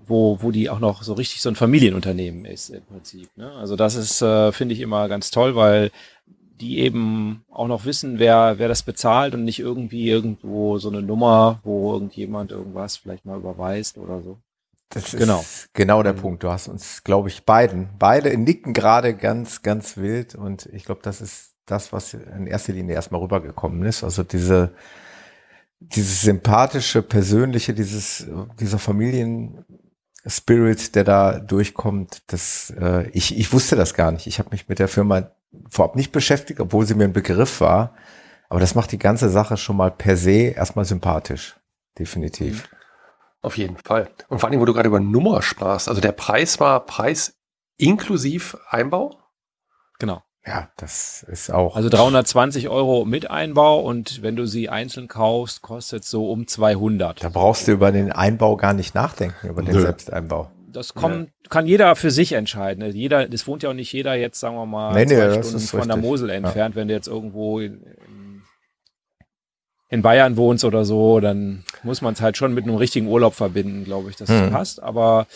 wo, 0.07 0.40
wo 0.40 0.52
die 0.52 0.70
auch 0.70 0.78
noch 0.78 1.02
so 1.02 1.12
richtig 1.14 1.42
so 1.42 1.48
ein 1.48 1.57
Familienunternehmen 1.57 2.44
ist 2.44 2.70
im 2.70 2.84
Prinzip. 2.84 3.28
Ne? 3.36 3.50
Also 3.52 3.74
das 3.74 3.96
ist, 3.96 4.22
äh, 4.22 4.52
finde 4.52 4.74
ich 4.74 4.80
immer 4.80 5.09
ganz 5.09 5.32
toll, 5.32 5.57
weil 5.57 5.90
die 6.61 6.78
eben 6.78 7.44
auch 7.50 7.68
noch 7.68 7.84
wissen, 7.84 8.18
wer, 8.18 8.59
wer 8.59 8.68
das 8.68 8.82
bezahlt 8.82 9.34
und 9.34 9.44
nicht 9.44 9.61
irgendwie 9.61 10.09
irgendwo 10.09 10.78
so 10.78 10.88
eine 10.88 11.02
Nummer, 11.02 11.61
wo 11.64 11.92
irgendjemand 11.92 12.50
irgendwas 12.50 12.96
vielleicht 12.96 13.24
mal 13.24 13.38
überweist 13.38 13.98
oder 13.98 14.22
so. 14.22 14.38
Das 14.88 15.12
ist 15.12 15.18
Genau. 15.18 15.44
genau 15.72 16.02
der 16.02 16.12
Punkt. 16.12 16.42
Du 16.42 16.50
hast 16.50 16.68
uns, 16.68 17.04
glaube 17.04 17.28
ich, 17.28 17.44
beiden, 17.44 17.88
beide 17.98 18.36
nicken 18.38 18.72
gerade 18.72 19.14
ganz, 19.14 19.62
ganz 19.62 19.96
wild 19.96 20.34
und 20.34 20.66
ich 20.72 20.84
glaube, 20.84 21.00
das 21.02 21.20
ist 21.20 21.52
das, 21.66 21.92
was 21.92 22.14
in 22.14 22.46
erster 22.46 22.72
Linie 22.72 22.94
erstmal 22.94 23.20
rübergekommen 23.20 23.82
ist. 23.82 24.04
Also 24.04 24.22
diese, 24.22 24.72
dieses 25.80 26.22
sympathische, 26.22 27.02
persönliche, 27.02 27.74
dieses, 27.74 28.26
dieser 28.61 28.78
Familienspirit, 28.78 30.94
der 30.94 31.04
da 31.04 31.38
durchkommt, 31.40 32.22
das, 32.28 32.72
äh, 32.78 33.09
ich, 33.11 33.36
ich 33.36 33.52
wusste 33.52 33.76
das 33.76 33.94
gar 33.94 34.12
nicht. 34.12 34.26
Ich 34.26 34.38
habe 34.38 34.50
mich 34.50 34.68
mit 34.68 34.78
der 34.78 34.88
Firma 34.88 35.30
vorab 35.70 35.96
nicht 35.96 36.12
beschäftigt, 36.12 36.61
obwohl 36.61 36.86
sie 36.86 36.94
mir 36.94 37.04
ein 37.04 37.12
Begriff 37.12 37.61
war. 37.61 37.94
Aber 38.48 38.61
das 38.61 38.74
macht 38.74 38.92
die 38.92 38.98
ganze 38.98 39.28
Sache 39.28 39.57
schon 39.57 39.76
mal 39.76 39.90
per 39.90 40.16
se 40.16 40.52
erstmal 40.54 40.84
sympathisch. 40.84 41.57
Definitiv. 41.98 42.68
Auf 43.42 43.57
jeden 43.59 43.76
Fall. 43.76 44.09
Und 44.28 44.38
vor 44.38 44.48
allem, 44.48 44.61
wo 44.61 44.64
du 44.64 44.74
gerade 44.74 44.88
über 44.88 45.00
Nummer 45.00 45.42
sprachst, 45.42 45.88
also 45.88 46.00
der 46.00 46.12
Preis 46.12 46.61
war 46.61 46.84
Preis 46.84 47.34
inklusiv 47.76 48.57
Einbau? 48.70 49.18
Genau. 49.98 50.22
Ja, 50.46 50.68
das 50.76 51.24
ist 51.24 51.50
auch. 51.50 51.74
Also 51.74 51.88
320 51.88 52.68
Euro 52.68 53.04
mit 53.04 53.30
Einbau 53.30 53.80
und 53.80 54.22
wenn 54.22 54.36
du 54.36 54.46
sie 54.46 54.68
einzeln 54.68 55.09
kaufst, 55.09 55.61
kostet 55.61 56.04
so 56.04 56.30
um 56.30 56.46
200. 56.46 57.22
da 57.24 57.28
brauchst 57.28 57.66
du 57.66 57.72
über 57.72 57.90
den 57.90 58.12
Einbau 58.12 58.57
gar 58.57 58.72
nicht 58.72 58.94
nachdenken, 58.94 59.48
über 59.48 59.62
den 59.62 59.74
Nö. 59.74 59.80
Selbsteinbau. 59.80 60.50
Das 60.76 60.94
kommt, 60.94 61.30
kann 61.48 61.66
jeder 61.66 61.96
für 61.96 62.10
sich 62.10 62.32
entscheiden. 62.32 62.82
Also 62.82 62.96
Jeder, 62.96 63.26
das 63.28 63.46
wohnt 63.46 63.62
ja 63.62 63.70
auch 63.70 63.74
nicht 63.74 63.92
jeder 63.92 64.14
jetzt, 64.14 64.38
sagen 64.38 64.56
wir 64.56 64.66
mal, 64.66 64.92
Nee, 64.94 65.06
nee, 65.06 65.14
zwei 65.16 65.26
das 65.28 65.46
Stunden 65.48 65.66
von 65.66 65.88
der. 65.88 65.96
Mosel 65.96 66.30
entfernt. 66.30 66.76
Wenn 66.76 66.88
du 66.88 66.94
jetzt 66.94 67.08
irgendwo 67.08 67.60
in, 67.60 68.42
in, 69.88 70.02
Bayern 70.02 70.36
wohnst 70.36 70.64
oder 70.64 70.84
so, 70.84 71.20
dann 71.20 71.64
muss 71.82 72.02
man 72.02 72.14
es 72.14 72.20
halt 72.20 72.36
schon 72.36 72.52
mit 72.54 72.64
einem 72.64 72.76
richtigen 72.76 73.06
Urlaub 73.08 73.34
verbinden, 73.34 73.84
glaube 73.84 74.10
ich, 74.10 74.16
dass 74.16 74.28
es 74.28 74.42
Mhm. 74.48 74.52
passt. 74.52 74.82
Aber 74.82 75.26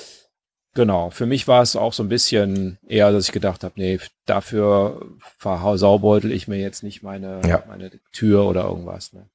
genau, 0.74 1.10
für 1.10 1.26
mich 1.26 1.48
war 1.48 1.62
es 1.62 1.76
auch 1.76 1.92
so 1.92 2.02
ein 2.02 2.08
bisschen 2.08 2.78
eher, 2.86 3.12
dass 3.12 3.26
ich 3.26 3.32
gedacht 3.32 3.64
habe, 3.64 3.74
nee, 3.76 3.98
dafür 4.26 5.00
versaubeute 5.38 6.28
ich 6.28 6.48
mir 6.48 6.58
jetzt 6.58 6.82
nicht 6.82 7.02
meine, 7.02 7.40
Ja. 7.46 7.62
meine 7.68 7.90
Tür 8.12 8.44
oder 8.46 8.64
irgendwas. 8.64 9.12
Ne? 9.12 9.26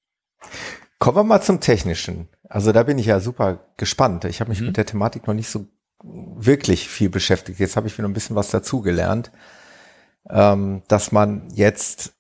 Kommen 1.00 1.18
wir 1.18 1.24
mal 1.24 1.42
zum 1.42 1.60
Technischen. 1.62 2.28
Also 2.48 2.72
da 2.72 2.84
bin 2.84 2.98
ich 3.00 3.08
ja 3.08 3.20
super 3.20 3.60
gespannt. 3.78 4.26
Ich 4.26 4.40
habe 4.40 4.50
mich 4.50 4.60
Mhm. 4.62 4.68
mit 4.68 4.78
der 4.78 4.86
Thematik 4.86 5.28
noch 5.28 5.34
nicht 5.34 5.50
so 5.50 5.66
wirklich 6.08 6.88
viel 6.88 7.10
beschäftigt. 7.10 7.60
Jetzt 7.60 7.76
habe 7.76 7.88
ich 7.88 7.98
wieder 7.98 8.08
ein 8.08 8.14
bisschen 8.14 8.36
was 8.36 8.50
dazugelernt, 8.50 9.32
ähm, 10.30 10.84
dass 10.88 11.12
man 11.12 11.50
jetzt, 11.52 12.14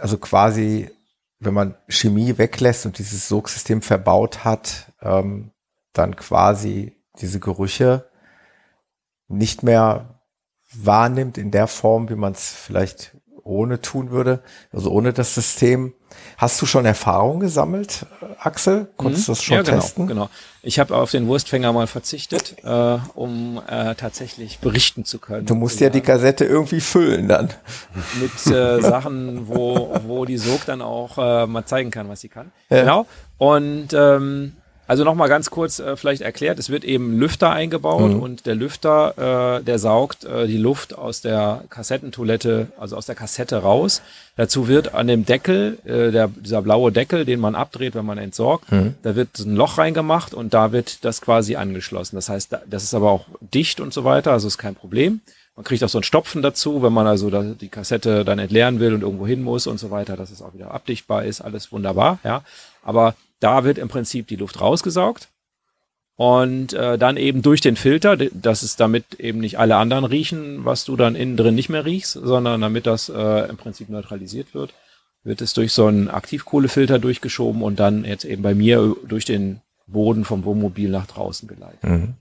also 0.00 0.18
quasi, 0.18 0.90
wenn 1.38 1.54
man 1.54 1.74
Chemie 1.88 2.36
weglässt 2.38 2.86
und 2.86 2.98
dieses 2.98 3.28
Sogsystem 3.28 3.82
verbaut 3.82 4.44
hat, 4.44 4.92
ähm, 5.00 5.52
dann 5.92 6.16
quasi 6.16 6.96
diese 7.20 7.40
Gerüche 7.40 8.10
nicht 9.28 9.62
mehr 9.62 10.20
wahrnimmt 10.72 11.38
in 11.38 11.50
der 11.50 11.66
Form, 11.66 12.08
wie 12.08 12.16
man 12.16 12.32
es 12.32 12.52
vielleicht 12.52 13.16
ohne 13.42 13.80
tun 13.80 14.10
würde, 14.10 14.42
also 14.72 14.90
ohne 14.90 15.12
das 15.12 15.34
System. 15.34 15.94
Hast 16.36 16.60
du 16.60 16.66
schon 16.66 16.84
Erfahrung 16.86 17.40
gesammelt, 17.40 18.06
Axel? 18.38 18.88
Konntest 18.96 19.28
du 19.28 19.32
das 19.32 19.42
schon 19.42 19.56
Mhm. 19.58 19.64
ja, 19.64 19.70
genau, 19.70 19.82
testen? 19.82 20.06
Genau. 20.06 20.30
Ich 20.62 20.78
habe 20.78 20.96
auf 20.96 21.10
den 21.10 21.26
Wurstfänger 21.26 21.72
mal 21.72 21.86
verzichtet, 21.86 22.56
äh, 22.64 22.98
um 23.14 23.60
äh, 23.66 23.94
tatsächlich 23.94 24.58
berichten 24.58 25.04
zu 25.04 25.18
können. 25.18 25.46
Du 25.46 25.54
musst 25.54 25.80
ja 25.80 25.88
die 25.88 26.00
Kassette 26.02 26.44
irgendwie 26.44 26.80
füllen 26.80 27.28
dann. 27.28 27.50
mit 28.20 28.54
äh, 28.54 28.80
Sachen, 28.80 29.48
wo, 29.48 29.94
wo 30.06 30.24
die 30.24 30.38
Sog 30.38 30.64
dann 30.66 30.82
auch 30.82 31.18
äh, 31.18 31.46
mal 31.46 31.64
zeigen 31.64 31.90
kann, 31.90 32.08
was 32.08 32.20
sie 32.20 32.28
kann. 32.28 32.52
Ja. 32.68 32.80
Genau. 32.80 33.06
Und 33.38 33.88
ähm, 33.94 34.52
also 34.90 35.04
nochmal 35.04 35.28
ganz 35.28 35.50
kurz 35.50 35.78
äh, 35.78 35.96
vielleicht 35.96 36.20
erklärt, 36.22 36.58
es 36.58 36.68
wird 36.68 36.82
eben 36.84 37.16
Lüfter 37.16 37.50
eingebaut 37.52 38.10
Mhm. 38.10 38.20
und 38.20 38.46
der 38.46 38.56
Lüfter, 38.56 39.58
äh, 39.60 39.62
der 39.62 39.78
saugt 39.78 40.24
äh, 40.24 40.48
die 40.48 40.56
Luft 40.56 40.98
aus 40.98 41.20
der 41.20 41.62
Kassettentoilette, 41.70 42.66
also 42.76 42.96
aus 42.96 43.06
der 43.06 43.14
Kassette 43.14 43.58
raus. 43.58 44.02
Dazu 44.36 44.66
wird 44.66 44.92
an 44.92 45.06
dem 45.06 45.24
Deckel, 45.24 45.78
äh, 45.84 46.10
der, 46.10 46.26
dieser 46.26 46.60
blaue 46.62 46.90
Deckel, 46.90 47.24
den 47.24 47.38
man 47.38 47.54
abdreht, 47.54 47.94
wenn 47.94 48.04
man 48.04 48.18
entsorgt, 48.18 48.72
Mhm. 48.72 48.94
da 49.02 49.14
wird 49.14 49.38
ein 49.38 49.54
Loch 49.54 49.78
reingemacht 49.78 50.34
und 50.34 50.54
da 50.54 50.72
wird 50.72 51.04
das 51.04 51.20
quasi 51.20 51.54
angeschlossen. 51.54 52.16
Das 52.16 52.28
heißt, 52.28 52.52
da- 52.52 52.62
das 52.68 52.82
ist 52.82 52.92
aber 52.94 53.10
auch 53.12 53.26
dicht 53.54 53.80
und 53.80 53.92
so 53.92 54.02
weiter, 54.02 54.32
also 54.32 54.48
ist 54.48 54.58
kein 54.58 54.74
Problem. 54.74 55.20
Man 55.54 55.62
kriegt 55.64 55.84
auch 55.84 55.88
so 55.88 55.98
einen 55.98 56.04
Stopfen 56.04 56.42
dazu, 56.42 56.82
wenn 56.82 56.92
man 56.92 57.06
also 57.06 57.30
die 57.30 57.68
Kassette 57.68 58.24
dann 58.24 58.40
entleeren 58.40 58.80
will 58.80 58.94
und 58.94 59.02
irgendwo 59.02 59.26
hin 59.26 59.42
muss 59.42 59.68
und 59.68 59.78
so 59.78 59.92
weiter, 59.92 60.16
dass 60.16 60.30
es 60.32 60.42
auch 60.42 60.52
wieder 60.54 60.72
abdichtbar 60.72 61.24
ist, 61.24 61.42
alles 61.42 61.70
wunderbar, 61.70 62.18
ja. 62.24 62.42
Aber 62.82 63.14
da 63.40 63.64
wird 63.64 63.78
im 63.78 63.88
Prinzip 63.88 64.26
die 64.28 64.36
Luft 64.36 64.60
rausgesaugt 64.60 65.28
und 66.16 66.72
äh, 66.74 66.98
dann 66.98 67.16
eben 67.16 67.42
durch 67.42 67.60
den 67.60 67.76
Filter, 67.76 68.16
dass 68.16 68.62
es 68.62 68.76
damit 68.76 69.18
eben 69.18 69.40
nicht 69.40 69.58
alle 69.58 69.76
anderen 69.76 70.04
riechen, 70.04 70.64
was 70.64 70.84
du 70.84 70.96
dann 70.96 71.14
innen 71.14 71.36
drin 71.36 71.54
nicht 71.54 71.70
mehr 71.70 71.84
riechst, 71.84 72.12
sondern 72.12 72.60
damit 72.60 72.86
das 72.86 73.08
äh, 73.08 73.48
im 73.48 73.56
Prinzip 73.56 73.88
neutralisiert 73.88 74.54
wird, 74.54 74.74
wird 75.24 75.40
es 75.40 75.54
durch 75.54 75.72
so 75.72 75.86
einen 75.86 76.08
Aktivkohlefilter 76.08 76.98
durchgeschoben 76.98 77.62
und 77.62 77.80
dann 77.80 78.04
jetzt 78.04 78.24
eben 78.24 78.42
bei 78.42 78.54
mir 78.54 78.94
durch 79.06 79.24
den 79.24 79.60
Boden 79.86 80.24
vom 80.24 80.44
Wohnmobil 80.44 80.90
nach 80.90 81.06
draußen 81.06 81.48
geleitet. 81.48 81.82
Mhm. 81.82 82.14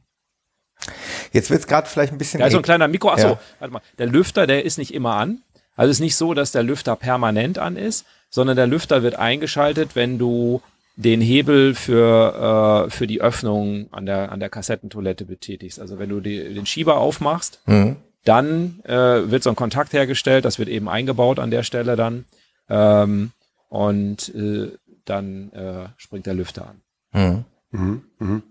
Jetzt 1.33 1.49
wird's 1.49 1.67
gerade 1.67 1.87
vielleicht 1.87 2.11
ein 2.11 2.17
bisschen. 2.17 2.39
Da 2.39 2.47
ist 2.47 2.53
so 2.53 2.59
ein 2.59 2.63
kleiner 2.63 2.87
Mikro. 2.87 3.09
Achso, 3.09 3.27
Ja. 3.27 3.39
warte 3.59 3.73
mal. 3.73 3.81
Der 3.97 4.07
Lüfter, 4.07 4.47
der 4.47 4.65
ist 4.65 4.77
nicht 4.77 4.93
immer 4.93 5.15
an. 5.15 5.41
Also 5.75 5.91
es 5.91 5.97
ist 5.97 6.01
nicht 6.01 6.15
so, 6.15 6.33
dass 6.33 6.51
der 6.51 6.63
Lüfter 6.63 6.95
permanent 6.95 7.57
an 7.59 7.75
ist, 7.77 8.05
sondern 8.29 8.55
der 8.55 8.67
Lüfter 8.67 9.03
wird 9.03 9.15
eingeschaltet, 9.15 9.91
wenn 9.95 10.17
du 10.17 10.61
den 10.99 11.21
Hebel 11.21 11.75
für, 11.75 12.85
äh, 12.87 12.89
für 12.91 13.07
die 13.07 13.21
Öffnung 13.21 13.87
an 13.93 14.05
der, 14.05 14.33
an 14.33 14.41
der 14.41 14.49
Kassettentoilette 14.49 15.23
betätigst. 15.23 15.79
Also 15.79 15.97
wenn 15.97 16.09
du 16.09 16.19
die, 16.19 16.53
den 16.53 16.65
Schieber 16.65 16.97
aufmachst, 16.97 17.61
Mhm. 17.65 17.95
dann 18.25 18.81
äh, 18.83 19.31
wird 19.31 19.43
so 19.43 19.49
ein 19.49 19.55
Kontakt 19.55 19.93
hergestellt, 19.93 20.43
das 20.43 20.59
wird 20.59 20.67
eben 20.67 20.89
eingebaut 20.89 21.39
an 21.39 21.51
der 21.51 21.63
Stelle 21.63 21.95
dann. 21.95 22.25
Ähm, 22.69 23.31
und 23.69 24.33
äh, 24.35 24.73
dann 25.05 25.51
äh, 25.53 25.87
springt 25.95 26.25
der 26.25 26.33
Lüfter 26.33 26.67
an. 26.67 26.81
Mhm. 27.13 27.45
Mhm. 27.71 28.01
Mhm. 28.19 28.43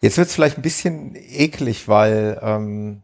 Jetzt 0.00 0.16
wird's 0.16 0.34
vielleicht 0.34 0.56
ein 0.58 0.62
bisschen 0.62 1.14
eklig, 1.14 1.88
weil 1.88 2.38
ähm, 2.42 3.02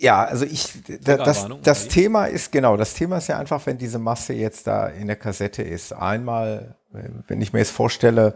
Ja, 0.00 0.24
also 0.24 0.44
ich, 0.44 0.72
da, 1.02 1.16
das, 1.16 1.48
das 1.62 1.88
Thema 1.88 2.26
ist, 2.26 2.52
genau, 2.52 2.76
das 2.76 2.94
Thema 2.94 3.18
ist 3.18 3.26
ja 3.26 3.38
einfach, 3.38 3.66
wenn 3.66 3.78
diese 3.78 3.98
Masse 3.98 4.32
jetzt 4.32 4.66
da 4.66 4.86
in 4.86 5.08
der 5.08 5.16
Kassette 5.16 5.62
ist. 5.62 5.92
Einmal, 5.92 6.76
wenn 6.90 7.40
ich 7.40 7.52
mir 7.52 7.58
jetzt 7.58 7.72
vorstelle, 7.72 8.34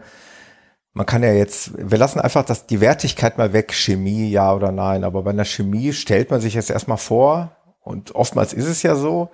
man 0.93 1.05
kann 1.05 1.23
ja 1.23 1.31
jetzt, 1.31 1.71
wir 1.77 1.97
lassen 1.97 2.19
einfach 2.19 2.45
das, 2.45 2.67
die 2.67 2.81
Wertigkeit 2.81 3.37
mal 3.37 3.53
weg, 3.53 3.73
Chemie, 3.73 4.29
ja 4.29 4.53
oder 4.53 4.71
nein, 4.71 5.03
aber 5.03 5.23
bei 5.23 5.31
einer 5.31 5.45
Chemie 5.45 5.93
stellt 5.93 6.29
man 6.29 6.41
sich 6.41 6.53
jetzt 6.53 6.69
erstmal 6.69 6.97
vor, 6.97 7.55
und 7.79 8.15
oftmals 8.15 8.53
ist 8.53 8.67
es 8.67 8.83
ja 8.83 8.95
so, 8.95 9.29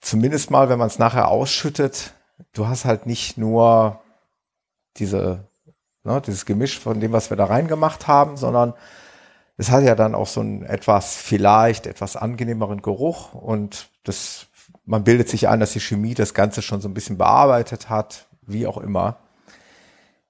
zumindest 0.00 0.50
mal, 0.50 0.68
wenn 0.68 0.78
man 0.78 0.86
es 0.86 0.98
nachher 0.98 1.28
ausschüttet, 1.28 2.14
du 2.52 2.68
hast 2.68 2.84
halt 2.84 3.06
nicht 3.06 3.36
nur 3.36 4.00
diese, 4.96 5.48
ne, 6.04 6.22
dieses 6.24 6.46
Gemisch 6.46 6.78
von 6.78 7.00
dem, 7.00 7.12
was 7.12 7.30
wir 7.30 7.36
da 7.36 7.46
reingemacht 7.46 8.06
haben, 8.06 8.36
sondern 8.36 8.74
es 9.58 9.72
hat 9.72 9.84
ja 9.84 9.96
dann 9.96 10.14
auch 10.14 10.28
so 10.28 10.40
einen 10.40 10.62
etwas, 10.62 11.16
vielleicht 11.16 11.86
etwas 11.86 12.16
angenehmeren 12.16 12.80
Geruch 12.80 13.34
und 13.34 13.90
das, 14.04 14.46
man 14.86 15.02
bildet 15.04 15.28
sich 15.28 15.48
ein, 15.48 15.60
dass 15.60 15.72
die 15.72 15.80
Chemie 15.80 16.14
das 16.14 16.32
Ganze 16.32 16.62
schon 16.62 16.80
so 16.80 16.88
ein 16.88 16.94
bisschen 16.94 17.18
bearbeitet 17.18 17.90
hat, 17.90 18.28
wie 18.46 18.68
auch 18.68 18.78
immer. 18.78 19.18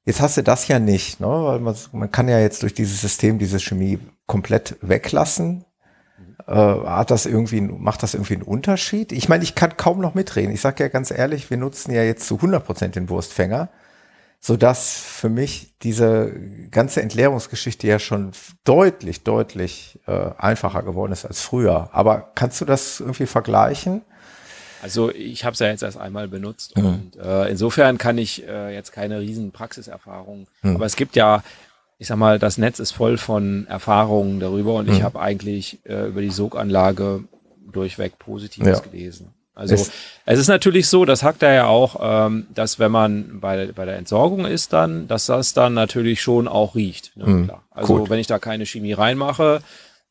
Jetzt 0.06 0.22
hast 0.22 0.38
du 0.38 0.42
das 0.42 0.66
ja 0.66 0.78
nicht, 0.78 1.20
ne? 1.20 1.26
weil 1.26 1.60
man, 1.60 1.76
man 1.92 2.10
kann 2.10 2.28
ja 2.28 2.40
jetzt 2.40 2.62
durch 2.62 2.72
dieses 2.72 3.02
System 3.02 3.38
diese 3.38 3.60
Chemie 3.60 4.00
komplett 4.26 4.76
weglassen. 4.80 5.66
Äh, 6.46 6.54
hat 6.54 7.10
das 7.10 7.26
irgendwie, 7.26 7.60
macht 7.60 8.02
das 8.02 8.14
irgendwie 8.14 8.34
einen 8.34 8.42
Unterschied? 8.42 9.12
Ich 9.12 9.28
meine, 9.28 9.44
ich 9.44 9.54
kann 9.54 9.76
kaum 9.76 10.00
noch 10.00 10.14
mitreden. 10.14 10.54
Ich 10.54 10.62
sage 10.62 10.82
ja 10.82 10.88
ganz 10.88 11.10
ehrlich, 11.10 11.50
wir 11.50 11.58
nutzen 11.58 11.92
ja 11.92 12.02
jetzt 12.02 12.26
zu 12.26 12.36
100 12.36 12.64
Prozent 12.64 12.96
den 12.96 13.10
Wurstfänger 13.10 13.68
so 14.40 14.56
dass 14.56 14.96
für 14.98 15.28
mich 15.28 15.74
diese 15.82 16.32
ganze 16.70 17.02
Entleerungsgeschichte 17.02 17.86
ja 17.86 17.98
schon 17.98 18.32
deutlich, 18.64 19.24
deutlich 19.24 19.98
äh, 20.06 20.30
einfacher 20.38 20.82
geworden 20.82 21.12
ist 21.12 21.24
als 21.24 21.42
früher. 21.42 21.90
Aber 21.92 22.30
kannst 22.34 22.60
du 22.60 22.64
das 22.64 23.00
irgendwie 23.00 23.26
vergleichen? 23.26 24.02
Also 24.80 25.10
ich 25.10 25.44
habe 25.44 25.54
es 25.54 25.58
ja 25.58 25.66
jetzt 25.66 25.82
erst 25.82 25.98
einmal 25.98 26.28
benutzt 26.28 26.76
mhm. 26.76 26.86
und 26.86 27.16
äh, 27.16 27.48
insofern 27.48 27.98
kann 27.98 28.16
ich 28.16 28.46
äh, 28.46 28.72
jetzt 28.72 28.92
keine 28.92 29.18
riesen 29.20 29.50
Praxiserfahrung. 29.50 30.46
Mhm. 30.62 30.76
Aber 30.76 30.86
es 30.86 30.94
gibt 30.94 31.16
ja, 31.16 31.42
ich 31.98 32.06
sag 32.06 32.16
mal, 32.16 32.38
das 32.38 32.58
Netz 32.58 32.78
ist 32.78 32.92
voll 32.92 33.18
von 33.18 33.66
Erfahrungen 33.66 34.38
darüber 34.38 34.74
und 34.74 34.86
mhm. 34.86 34.94
ich 34.94 35.02
habe 35.02 35.20
eigentlich 35.20 35.80
äh, 35.84 36.06
über 36.06 36.20
die 36.20 36.30
Soganlage 36.30 37.24
durchweg 37.72 38.20
Positives 38.20 38.78
ja. 38.78 38.84
gelesen. 38.84 39.34
Also 39.58 39.74
es, 39.74 39.90
es, 40.24 40.38
ist 40.38 40.48
natürlich 40.48 40.86
so, 40.86 41.04
das 41.04 41.22
hackt 41.22 41.42
er 41.42 41.52
ja 41.52 41.66
auch, 41.66 41.96
ähm, 42.00 42.46
dass 42.54 42.78
wenn 42.78 42.92
man 42.92 43.40
bei, 43.40 43.70
bei 43.74 43.84
der 43.84 43.96
Entsorgung 43.96 44.46
ist 44.46 44.72
dann, 44.72 45.08
dass 45.08 45.26
das 45.26 45.52
dann 45.52 45.74
natürlich 45.74 46.22
schon 46.22 46.46
auch 46.46 46.76
riecht. 46.76 47.16
Ne? 47.16 47.26
Mhm, 47.26 47.50
also 47.70 47.98
gut. 47.98 48.10
wenn 48.10 48.20
ich 48.20 48.28
da 48.28 48.38
keine 48.38 48.66
Chemie 48.66 48.92
reinmache, 48.92 49.60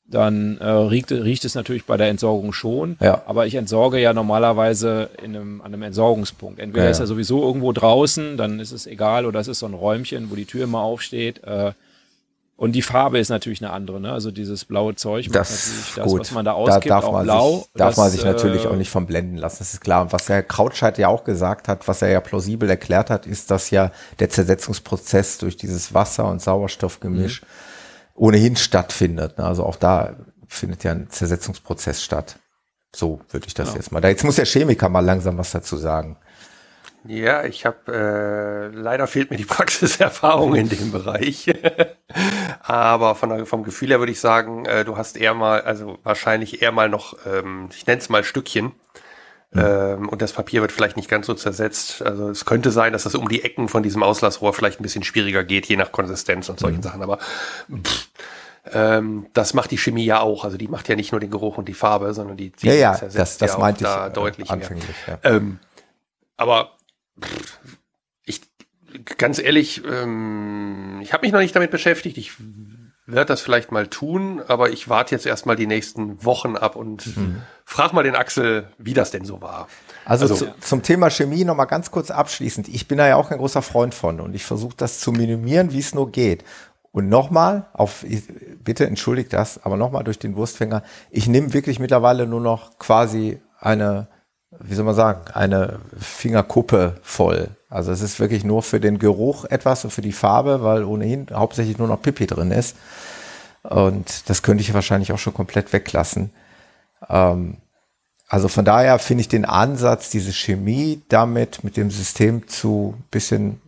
dann 0.10 0.58
äh, 0.60 0.68
riecht, 0.68 1.12
riecht 1.12 1.46
es 1.46 1.56
natürlich 1.56 1.86
bei 1.86 1.98
der 1.98 2.10
Entsorgung 2.10 2.54
schon. 2.54 2.98
Ja. 3.02 3.24
Aber 3.26 3.46
ich 3.46 3.56
entsorge 3.56 4.00
ja 4.00 4.14
normalerweise 4.14 5.10
in 5.22 5.36
einem, 5.36 5.62
an 5.62 5.74
einem 5.74 5.84
Entsorgungspunkt. 5.84 6.60
Entweder 6.60 6.86
ja, 6.86 6.92
ist 6.92 7.00
er 7.00 7.08
sowieso 7.08 7.42
irgendwo 7.42 7.72
draußen, 7.72 8.38
dann 8.38 8.60
ist 8.60 8.72
es 8.72 8.88
egal, 8.88 9.26
oder 9.26 9.40
es 9.40 9.48
ist 9.48 9.60
so 9.60 9.66
ein 9.66 9.74
Räumchen, 9.74 10.30
wo 10.30 10.36
die 10.36 10.46
Tür 10.46 10.64
immer 10.64 10.80
aufsteht. 10.80 11.44
Äh, 11.44 11.72
und 12.58 12.72
die 12.72 12.82
Farbe 12.82 13.20
ist 13.20 13.30
natürlich 13.30 13.64
eine 13.64 13.72
andere, 13.72 14.02
ne? 14.02 14.12
Also 14.12 14.32
dieses 14.32 14.66
blaue 14.66 14.96
Zeug 14.96 15.30
das, 15.32 15.68
natürlich 15.68 15.94
das, 15.96 16.06
gut. 16.08 16.22
was 16.22 16.32
man 16.32 16.44
da 16.44 16.54
ausgibt, 16.54 16.88
da 16.88 17.02
darf 17.02 17.12
man 17.12 17.24
blau. 17.24 17.58
Sich, 17.58 17.68
darf 17.76 17.90
das, 17.90 17.98
man 17.98 18.10
sich 18.10 18.24
natürlich 18.26 18.66
äh, 18.66 18.68
auch 18.68 18.76
nicht 18.76 18.90
von 18.90 19.06
blenden 19.06 19.38
lassen, 19.38 19.58
das 19.60 19.76
ist 19.76 19.82
klar. 19.82 20.02
Und 20.02 20.12
was 20.12 20.28
Herr 20.28 20.42
Krautscheid 20.42 20.98
ja 20.98 21.08
auch 21.08 21.24
gesagt 21.24 21.68
hat, 21.68 21.88
was 21.88 22.02
er 22.02 22.10
ja 22.10 22.20
plausibel 22.20 22.68
erklärt 22.68 23.12
hat, 23.12 23.28
ist, 23.28 23.52
dass 23.52 23.70
ja 23.70 23.92
der 24.18 24.32
Zersetzungsprozess 24.32 25.38
durch 25.38 25.56
dieses 25.56 25.94
Wasser- 25.94 26.26
und 26.26 26.42
Sauerstoffgemisch 26.42 27.44
mhm. 27.44 27.48
ohnehin 28.16 28.56
stattfindet. 28.56 29.38
Ne? 29.38 29.46
Also 29.46 29.64
auch 29.64 29.76
da 29.76 30.16
findet 30.48 30.84
ja 30.84 30.94
ein 30.94 31.12
Zersetzungsprozess 31.12 32.04
statt. 32.04 32.40
So 32.96 33.22
würde 33.30 33.46
ich 33.46 33.54
das 33.54 33.68
genau. 33.68 33.78
jetzt 33.78 33.92
mal. 33.92 34.02
Da 34.02 34.08
jetzt 34.08 34.24
muss 34.24 34.38
der 34.38 34.46
Chemiker 34.46 34.90
mal 34.90 35.06
langsam 35.06 35.38
was 35.38 35.52
dazu 35.52 35.78
sagen. 35.78 36.18
Ja, 37.08 37.46
ich 37.46 37.66
habe 37.66 37.92
äh, 37.94 38.76
leider 38.76 39.08
fehlt 39.08 39.32
mir 39.32 39.38
die 39.38 39.46
Praxiserfahrung 39.46 40.56
in 40.56 40.70
dem 40.70 40.92
Bereich. 40.92 41.52
Aber 42.62 43.16
von 43.16 43.30
der, 43.30 43.46
vom 43.46 43.64
Gefühl 43.64 43.90
her 43.90 44.00
würde 44.00 44.12
ich 44.12 44.20
sagen, 44.20 44.66
äh, 44.66 44.84
du 44.84 44.98
hast 44.98 45.18
eher 45.18 45.34
mal, 45.34 45.62
also 45.62 46.00
wahrscheinlich 46.04 46.62
eher 46.62 46.72
mal 46.72 46.90
noch, 46.90 47.18
ähm, 47.26 47.70
ich 47.76 47.86
nenne 47.88 48.00
es 48.00 48.10
mal 48.10 48.24
Stückchen. 48.24 48.74
Mhm. 49.52 49.62
Ähm, 49.62 50.10
und 50.10 50.22
das 50.22 50.34
Papier 50.34 50.62
wird 50.62 50.72
vielleicht 50.72 50.98
nicht 50.98 51.10
ganz 51.10 51.28
so 51.28 51.34
zersetzt. 51.34 52.02
Also 52.02 52.30
es 52.30 52.46
könnte 52.46 52.72
sein, 52.72 52.94
dass 52.94 53.04
das 53.04 53.16
um 53.16 53.30
die 53.30 53.44
Ecken 53.44 53.70
von 53.70 53.84
diesem 53.84 54.04
Auslassrohr 54.04 54.54
vielleicht 54.54 54.80
ein 54.80 54.84
bisschen 54.84 55.04
schwieriger 55.04 55.44
geht, 55.44 55.68
je 55.68 55.78
nach 55.78 55.92
Konsistenz 55.92 56.50
und 56.50 56.60
solchen 56.60 56.80
mhm. 56.80 56.84
Sachen. 56.84 57.02
Aber 57.02 57.20
pff, 57.72 58.10
ähm, 58.74 59.28
das 59.34 59.54
macht 59.54 59.72
die 59.72 59.78
Chemie 59.78 60.06
ja 60.06 60.20
auch. 60.20 60.44
Also 60.44 60.58
die 60.58 60.68
macht 60.68 60.90
ja 60.90 60.96
nicht 60.96 61.12
nur 61.12 61.22
den 61.22 61.32
Geruch 61.32 61.58
und 61.58 61.70
die 61.70 61.74
Farbe, 61.74 62.14
sondern 62.14 62.38
die, 62.38 62.52
die 62.52 62.68
ja, 62.68 62.74
ja, 62.74 62.94
zersetzt 62.94 63.42
das, 63.42 63.54
das 63.54 63.58
ja 63.58 63.70
ich, 63.70 63.78
da 63.78 64.08
äh, 64.08 64.12
deutlich 64.12 64.50
anfänglich. 64.50 64.96
Ja. 65.08 65.20
Ähm, 65.24 65.60
aber 66.36 66.77
ich 68.26 68.42
ganz 69.18 69.40
ehrlich, 69.40 69.84
ähm, 69.86 71.00
ich 71.02 71.14
habe 71.14 71.26
mich 71.26 71.32
noch 71.32 71.40
nicht 71.40 71.56
damit 71.56 71.72
beschäftigt. 71.72 72.18
Ich 72.18 72.34
werde 73.08 73.28
das 73.28 73.42
vielleicht 73.42 73.72
mal 73.72 73.88
tun, 73.88 74.42
aber 74.48 74.70
ich 74.70 74.90
warte 74.90 75.16
jetzt 75.16 75.26
erstmal 75.26 75.56
die 75.56 75.66
nächsten 75.66 76.24
Wochen 76.26 76.58
ab 76.58 76.76
und 76.76 77.18
mhm. 77.18 77.42
frag 77.64 77.94
mal 77.94 78.04
den 78.04 78.16
Axel, 78.16 78.70
wie 78.78 78.94
das 78.94 79.12
denn 79.12 79.24
so 79.24 79.42
war. 79.42 79.70
Also, 80.04 80.26
also 80.26 80.36
zu, 80.36 80.54
zum 80.60 80.84
Thema 80.84 81.10
Chemie 81.10 81.46
noch 81.46 81.56
mal 81.56 81.66
ganz 81.66 81.90
kurz 81.90 82.12
abschließend. 82.12 82.68
Ich 82.68 82.88
bin 82.88 82.98
da 82.98 83.08
ja 83.08 83.16
auch 83.16 83.32
ein 83.32 83.38
großer 83.38 83.62
Freund 83.62 83.96
von 83.96 84.20
und 84.20 84.36
ich 84.36 84.46
versuche 84.46 84.76
das 84.76 85.00
zu 85.00 85.14
minimieren, 85.14 85.72
wie 85.72 85.80
es 85.80 85.96
nur 85.96 86.12
geht. 86.12 86.44
Und 86.92 87.10
nochmal, 87.10 87.68
auf, 87.74 88.06
bitte 88.64 88.86
entschuldigt 88.88 89.32
das, 89.32 89.64
aber 89.64 89.78
nochmal 89.78 90.04
durch 90.04 90.20
den 90.20 90.36
Wurstfänger. 90.36 90.84
Ich 91.10 91.28
nehme 91.28 91.54
wirklich 91.54 91.80
mittlerweile 91.80 92.28
nur 92.28 92.42
noch 92.42 92.78
quasi 92.78 93.40
eine 93.60 94.08
wie 94.52 94.76
soll 94.76 94.86
man 94.86 94.96
sagen, 94.96 95.30
eine 95.34 95.80
Fingerkuppe 96.00 97.00
voll. 97.04 97.50
Also 97.70 97.92
es 97.92 98.02
ist 98.02 98.20
wirklich 98.20 98.44
nur 98.44 98.64
für 98.64 98.80
den 98.80 98.98
Geruch 98.98 99.46
etwas 99.46 99.84
und 99.84 99.92
für 99.92 100.02
die 100.02 100.14
Farbe, 100.14 100.64
weil 100.64 100.84
ohnehin 100.84 101.28
hauptsächlich 101.32 101.78
nur 101.78 101.88
noch 101.88 102.02
Pipi 102.02 102.28
drin 102.28 102.52
ist. 102.52 102.76
Und 103.64 104.30
das 104.30 104.44
könnte 104.44 104.62
ich 104.62 104.74
wahrscheinlich 104.74 105.12
auch 105.12 105.20
schon 105.20 105.34
komplett 105.34 105.74
weglassen. 105.74 106.32
Ähm, 107.10 107.58
also 108.30 108.48
von 108.48 108.66
daher 108.66 109.00
finde 109.00 109.22
ich 109.22 109.28
den 109.28 109.46
Ansatz, 109.46 110.10
diese 110.10 110.34
Chemie 110.34 111.02
damit 111.10 111.64
mit 111.64 111.78
dem 111.78 111.92
System 111.92 112.48
zu 112.48 112.96
bisschen 113.12 113.62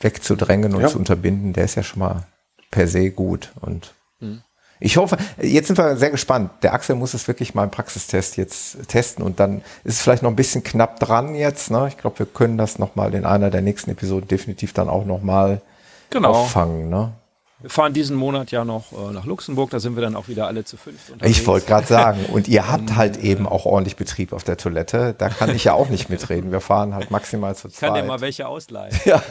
wegzudrängen 0.00 0.74
und 0.74 0.82
ja. 0.82 0.88
zu 0.88 0.98
unterbinden, 0.98 1.52
der 1.52 1.64
ist 1.64 1.74
ja 1.74 1.82
schon 1.82 2.00
mal 2.00 2.26
per 2.70 2.88
se 2.88 3.10
gut. 3.10 3.52
Und 3.60 3.94
mhm. 4.20 4.42
Ich 4.80 4.96
hoffe, 4.96 5.18
jetzt 5.40 5.66
sind 5.66 5.76
wir 5.76 5.96
sehr 5.96 6.10
gespannt. 6.10 6.50
Der 6.62 6.72
Axel 6.72 6.96
muss 6.96 7.12
es 7.12 7.28
wirklich 7.28 7.54
mal 7.54 7.64
im 7.64 7.70
Praxistest 7.70 8.38
jetzt 8.38 8.88
testen 8.88 9.22
und 9.22 9.38
dann 9.38 9.58
ist 9.84 9.96
es 9.96 10.02
vielleicht 10.02 10.22
noch 10.22 10.30
ein 10.30 10.36
bisschen 10.36 10.64
knapp 10.64 10.98
dran 10.98 11.34
jetzt. 11.34 11.70
Ne? 11.70 11.86
Ich 11.88 11.98
glaube, 11.98 12.18
wir 12.18 12.26
können 12.26 12.56
das 12.56 12.78
nochmal 12.78 13.14
in 13.14 13.26
einer 13.26 13.50
der 13.50 13.60
nächsten 13.60 13.90
Episoden 13.90 14.26
definitiv 14.26 14.72
dann 14.72 14.88
auch 14.88 15.04
nochmal 15.04 15.60
genau. 16.08 16.30
auffangen. 16.30 16.88
Ne? 16.88 17.12
Wir 17.60 17.68
fahren 17.68 17.92
diesen 17.92 18.16
Monat 18.16 18.52
ja 18.52 18.64
noch 18.64 18.92
äh, 18.92 19.12
nach 19.12 19.26
Luxemburg, 19.26 19.68
da 19.68 19.80
sind 19.80 19.96
wir 19.96 20.02
dann 20.02 20.16
auch 20.16 20.28
wieder 20.28 20.46
alle 20.46 20.64
zu 20.64 20.78
fünf. 20.78 21.10
Unterwegs. 21.10 21.38
Ich 21.38 21.46
wollte 21.46 21.66
gerade 21.66 21.86
sagen, 21.86 22.24
und 22.32 22.48
ihr 22.48 22.72
habt 22.72 22.96
halt 22.96 23.18
eben 23.18 23.46
auch 23.46 23.66
ordentlich 23.66 23.96
Betrieb 23.96 24.32
auf 24.32 24.44
der 24.44 24.56
Toilette. 24.56 25.14
Da 25.16 25.28
kann 25.28 25.54
ich 25.54 25.64
ja 25.64 25.74
auch 25.74 25.90
nicht 25.90 26.08
mitreden. 26.08 26.52
Wir 26.52 26.62
fahren 26.62 26.94
halt 26.94 27.10
maximal 27.10 27.54
zu 27.54 27.68
zweit. 27.68 27.72
Ich 27.72 27.80
kann 27.80 27.94
dir 27.94 28.04
mal 28.04 28.22
welche 28.22 28.48
ausleihen. 28.48 28.98
Ja. 29.04 29.22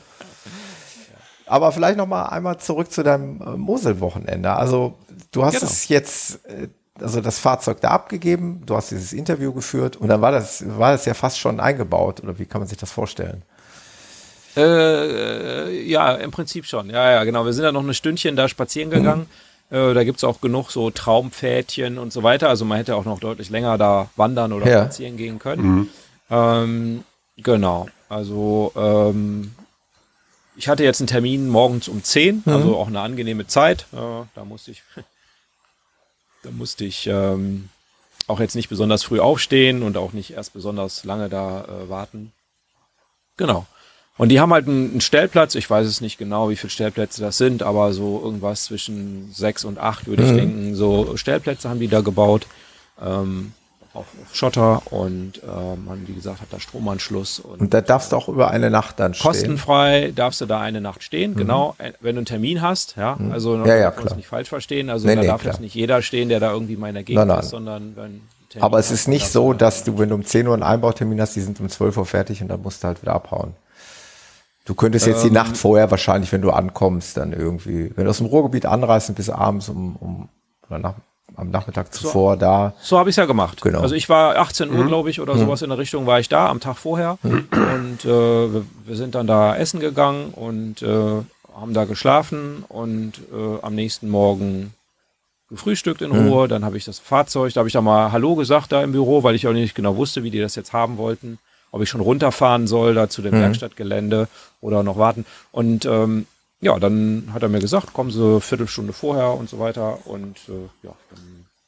Aber 1.46 1.72
vielleicht 1.72 1.96
noch 1.96 2.06
mal 2.06 2.26
einmal 2.26 2.58
zurück 2.58 2.90
zu 2.90 3.02
deinem 3.02 3.40
äh, 3.40 3.56
Mosel-Wochenende. 3.56 4.52
Also 4.52 4.98
du 5.30 5.44
hast 5.44 5.60
genau. 5.60 5.66
es 5.66 5.88
jetzt, 5.88 6.44
äh, 6.46 6.68
also 7.00 7.20
das 7.20 7.38
Fahrzeug 7.38 7.80
da 7.80 7.90
abgegeben, 7.90 8.62
du 8.66 8.76
hast 8.76 8.90
dieses 8.90 9.12
Interview 9.12 9.52
geführt 9.52 9.96
und 9.96 10.08
dann 10.08 10.20
war 10.20 10.32
das, 10.32 10.64
war 10.78 10.92
das 10.92 11.04
ja 11.04 11.14
fast 11.14 11.38
schon 11.38 11.60
eingebaut. 11.60 12.20
Oder 12.22 12.38
wie 12.38 12.46
kann 12.46 12.60
man 12.60 12.68
sich 12.68 12.78
das 12.78 12.90
vorstellen? 12.90 13.42
Äh, 14.56 15.82
ja, 15.82 16.14
im 16.14 16.30
Prinzip 16.30 16.64
schon. 16.64 16.90
Ja, 16.90 17.10
ja, 17.10 17.24
genau. 17.24 17.44
Wir 17.44 17.52
sind 17.52 17.64
da 17.64 17.72
noch 17.72 17.84
ein 17.84 17.94
Stündchen 17.94 18.36
da 18.36 18.48
spazieren 18.48 18.90
gegangen. 18.90 19.26
Mhm. 19.70 19.76
Äh, 19.76 19.94
da 19.94 20.04
gibt's 20.04 20.24
auch 20.24 20.40
genug 20.40 20.70
so 20.70 20.90
Traumpfädchen 20.90 21.98
und 21.98 22.12
so 22.12 22.22
weiter. 22.22 22.48
Also 22.48 22.64
man 22.64 22.78
hätte 22.78 22.96
auch 22.96 23.04
noch 23.04 23.20
deutlich 23.20 23.50
länger 23.50 23.78
da 23.78 24.08
wandern 24.16 24.52
oder 24.52 24.66
ja. 24.66 24.82
spazieren 24.82 25.16
gehen 25.16 25.38
können. 25.38 25.62
Mhm. 25.62 25.88
Ähm, 26.30 27.04
genau. 27.36 27.88
Also 28.08 28.72
ähm, 28.76 29.52
ich 30.56 30.68
hatte 30.68 30.84
jetzt 30.84 31.00
einen 31.00 31.06
Termin 31.06 31.48
morgens 31.48 31.88
um 31.88 32.02
10, 32.02 32.42
mhm. 32.44 32.52
also 32.52 32.76
auch 32.76 32.88
eine 32.88 33.00
angenehme 33.00 33.46
Zeit. 33.46 33.86
Da 34.34 34.44
musste 34.44 34.70
ich, 34.70 34.82
da 36.42 36.50
musste 36.50 36.84
ich 36.84 37.06
ähm, 37.06 37.68
auch 38.26 38.40
jetzt 38.40 38.56
nicht 38.56 38.68
besonders 38.68 39.02
früh 39.02 39.20
aufstehen 39.20 39.82
und 39.82 39.96
auch 39.96 40.12
nicht 40.12 40.32
erst 40.32 40.52
besonders 40.52 41.04
lange 41.04 41.28
da 41.28 41.64
äh, 41.64 41.88
warten. 41.88 42.32
Genau. 43.36 43.66
Und 44.18 44.30
die 44.30 44.40
haben 44.40 44.52
halt 44.52 44.66
einen, 44.66 44.92
einen, 44.92 45.00
Stellplatz, 45.02 45.54
ich 45.54 45.68
weiß 45.68 45.86
es 45.86 46.00
nicht 46.00 46.16
genau, 46.16 46.48
wie 46.48 46.56
viele 46.56 46.70
Stellplätze 46.70 47.20
das 47.20 47.36
sind, 47.36 47.62
aber 47.62 47.92
so 47.92 48.20
irgendwas 48.24 48.64
zwischen 48.64 49.30
sechs 49.32 49.64
und 49.64 49.78
acht 49.78 50.06
würde 50.06 50.22
mhm. 50.22 50.28
ich 50.28 50.36
denken. 50.36 50.74
So 50.74 51.16
Stellplätze 51.16 51.68
haben 51.68 51.80
die 51.80 51.88
da 51.88 52.00
gebaut. 52.00 52.46
Ähm, 53.00 53.52
auch 53.96 54.00
auf 54.00 54.34
Schotter 54.34 54.80
und 54.92 55.42
äh, 55.42 55.76
man, 55.84 56.06
wie 56.06 56.14
gesagt, 56.14 56.40
hat 56.40 56.48
da 56.50 56.60
Stromanschluss. 56.60 57.40
Und, 57.40 57.60
Und 57.60 57.74
da 57.74 57.80
darfst 57.80 58.12
du 58.12 58.16
auch 58.16 58.28
über 58.28 58.50
eine 58.50 58.70
Nacht 58.70 59.00
dann 59.00 59.14
stehen. 59.14 59.26
kostenfrei 59.30 60.12
darfst 60.14 60.40
du 60.40 60.46
da 60.46 60.60
eine 60.60 60.80
Nacht 60.80 61.02
stehen, 61.02 61.34
genau, 61.34 61.74
äh, 61.78 61.92
wenn 62.00 62.14
du 62.16 62.20
einen 62.20 62.26
Termin 62.26 62.62
hast, 62.62 62.96
ja, 62.96 63.18
also 63.30 63.56
Mhm. 63.56 63.66
Ja, 63.66 63.76
ja, 63.76 63.88
uns 63.90 64.00
klar. 64.02 64.16
nicht 64.16 64.28
falsch 64.28 64.48
verstehen, 64.48 64.90
also 64.90 65.06
Nee, 65.06 65.14
da 65.16 65.20
nee, 65.22 65.26
darf 65.26 65.40
klar. 65.40 65.54
jetzt 65.54 65.60
nicht 65.60 65.74
jeder 65.74 66.02
stehen, 66.02 66.28
der 66.28 66.40
da 66.40 66.52
irgendwie 66.52 66.76
mal 66.76 66.88
in 66.88 66.94
der 66.94 67.02
Gegend 67.04 67.18
Nein, 67.20 67.28
nein. 67.28 67.40
ist, 67.40 67.50
sondern 67.50 67.96
wenn 67.96 68.20
Termin 68.50 68.64
Aber 68.64 68.78
es 68.78 68.90
ist 68.90 69.08
nicht 69.08 69.26
so, 69.28 69.52
da- 69.52 69.58
dass 69.58 69.82
du, 69.84 69.98
wenn 69.98 70.08
du 70.08 70.14
um 70.14 70.24
10 70.24 70.46
Uhr 70.46 70.54
einen 70.54 70.62
Einbautermin 70.62 71.20
hast, 71.20 71.34
die 71.34 71.40
sind 71.40 71.58
um 71.60 71.68
12 71.68 71.96
Uhr 71.96 72.06
fertig 72.06 72.40
und 72.42 72.48
dann 72.48 72.62
musst 72.62 72.82
du 72.82 72.86
halt 72.88 73.02
wieder 73.02 73.12
abhauen. 73.14 73.54
Du 74.64 74.74
könntest 74.74 75.06
jetzt 75.06 75.22
die 75.22 75.28
Ähm. 75.28 75.34
Nacht 75.34 75.56
vorher 75.56 75.90
wahrscheinlich, 75.90 76.32
wenn 76.32 76.42
du 76.42 76.50
ankommst, 76.50 77.16
dann 77.16 77.32
irgendwie, 77.32 77.92
wenn 77.96 78.04
du 78.04 78.10
aus 78.10 78.18
dem 78.18 78.26
Ruhrgebiet 78.26 78.66
anreist 78.66 79.14
bis 79.14 79.30
abends 79.30 79.68
um, 79.68 79.94
um 79.96 80.28
oder 80.68 80.78
nach, 80.80 80.94
am 81.36 81.50
Nachmittag 81.50 81.92
zuvor 81.92 82.36
da. 82.36 82.72
So 82.80 82.98
habe 82.98 83.10
ich 83.10 83.12
es 83.14 83.16
ja 83.18 83.26
gemacht. 83.26 83.60
Genau. 83.60 83.80
Also 83.80 83.94
ich 83.94 84.08
war 84.08 84.36
18 84.36 84.70
Mhm. 84.70 84.78
Uhr, 84.78 84.86
glaube 84.86 85.10
ich, 85.10 85.20
oder 85.20 85.36
sowas 85.36 85.60
in 85.62 85.68
der 85.68 85.78
Richtung 85.78 86.06
war 86.06 86.18
ich 86.18 86.28
da 86.28 86.48
am 86.48 86.60
Tag 86.60 86.76
vorher. 86.78 87.18
Und 87.22 88.04
äh, 88.04 88.08
wir, 88.08 88.64
wir 88.86 88.96
sind 88.96 89.14
dann 89.14 89.26
da 89.26 89.54
essen 89.54 89.78
gegangen 89.80 90.30
und 90.30 90.80
äh, 90.82 91.22
haben 91.54 91.74
da 91.74 91.84
geschlafen 91.84 92.64
und 92.68 93.14
äh, 93.32 93.58
am 93.62 93.74
nächsten 93.74 94.08
Morgen 94.08 94.72
gefrühstückt 95.48 96.02
in 96.02 96.10
Mhm. 96.10 96.28
Ruhe. 96.28 96.48
Dann 96.48 96.64
habe 96.64 96.76
ich 96.76 96.84
das 96.84 96.98
Fahrzeug, 96.98 97.52
da 97.54 97.60
habe 97.60 97.68
ich 97.68 97.72
da 97.74 97.80
mal 97.80 98.12
Hallo 98.12 98.34
gesagt 98.34 98.72
da 98.72 98.82
im 98.82 98.92
Büro, 98.92 99.22
weil 99.22 99.34
ich 99.34 99.46
auch 99.46 99.52
nicht 99.52 99.74
genau 99.74 99.96
wusste, 99.96 100.22
wie 100.22 100.30
die 100.30 100.40
das 100.40 100.54
jetzt 100.54 100.72
haben 100.72 100.96
wollten. 100.96 101.38
Ob 101.70 101.82
ich 101.82 101.88
schon 101.90 102.00
runterfahren 102.00 102.66
soll 102.66 102.94
da 102.94 103.08
zu 103.08 103.20
dem 103.22 103.34
Mhm. 103.36 103.40
Werkstattgelände 103.42 104.28
oder 104.60 104.82
noch 104.82 104.96
warten. 104.98 105.26
Und 105.52 105.84
ähm, 105.84 106.26
ja, 106.66 106.80
dann 106.80 107.28
hat 107.32 107.44
er 107.44 107.48
mir 107.48 107.60
gesagt, 107.60 107.92
kommen 107.92 108.10
Sie 108.10 108.20
eine 108.20 108.40
Viertelstunde 108.40 108.92
vorher 108.92 109.30
und 109.34 109.48
so 109.48 109.60
weiter. 109.60 109.98
Und 110.04 110.36
äh, 110.48 110.68
ja, 110.82 110.92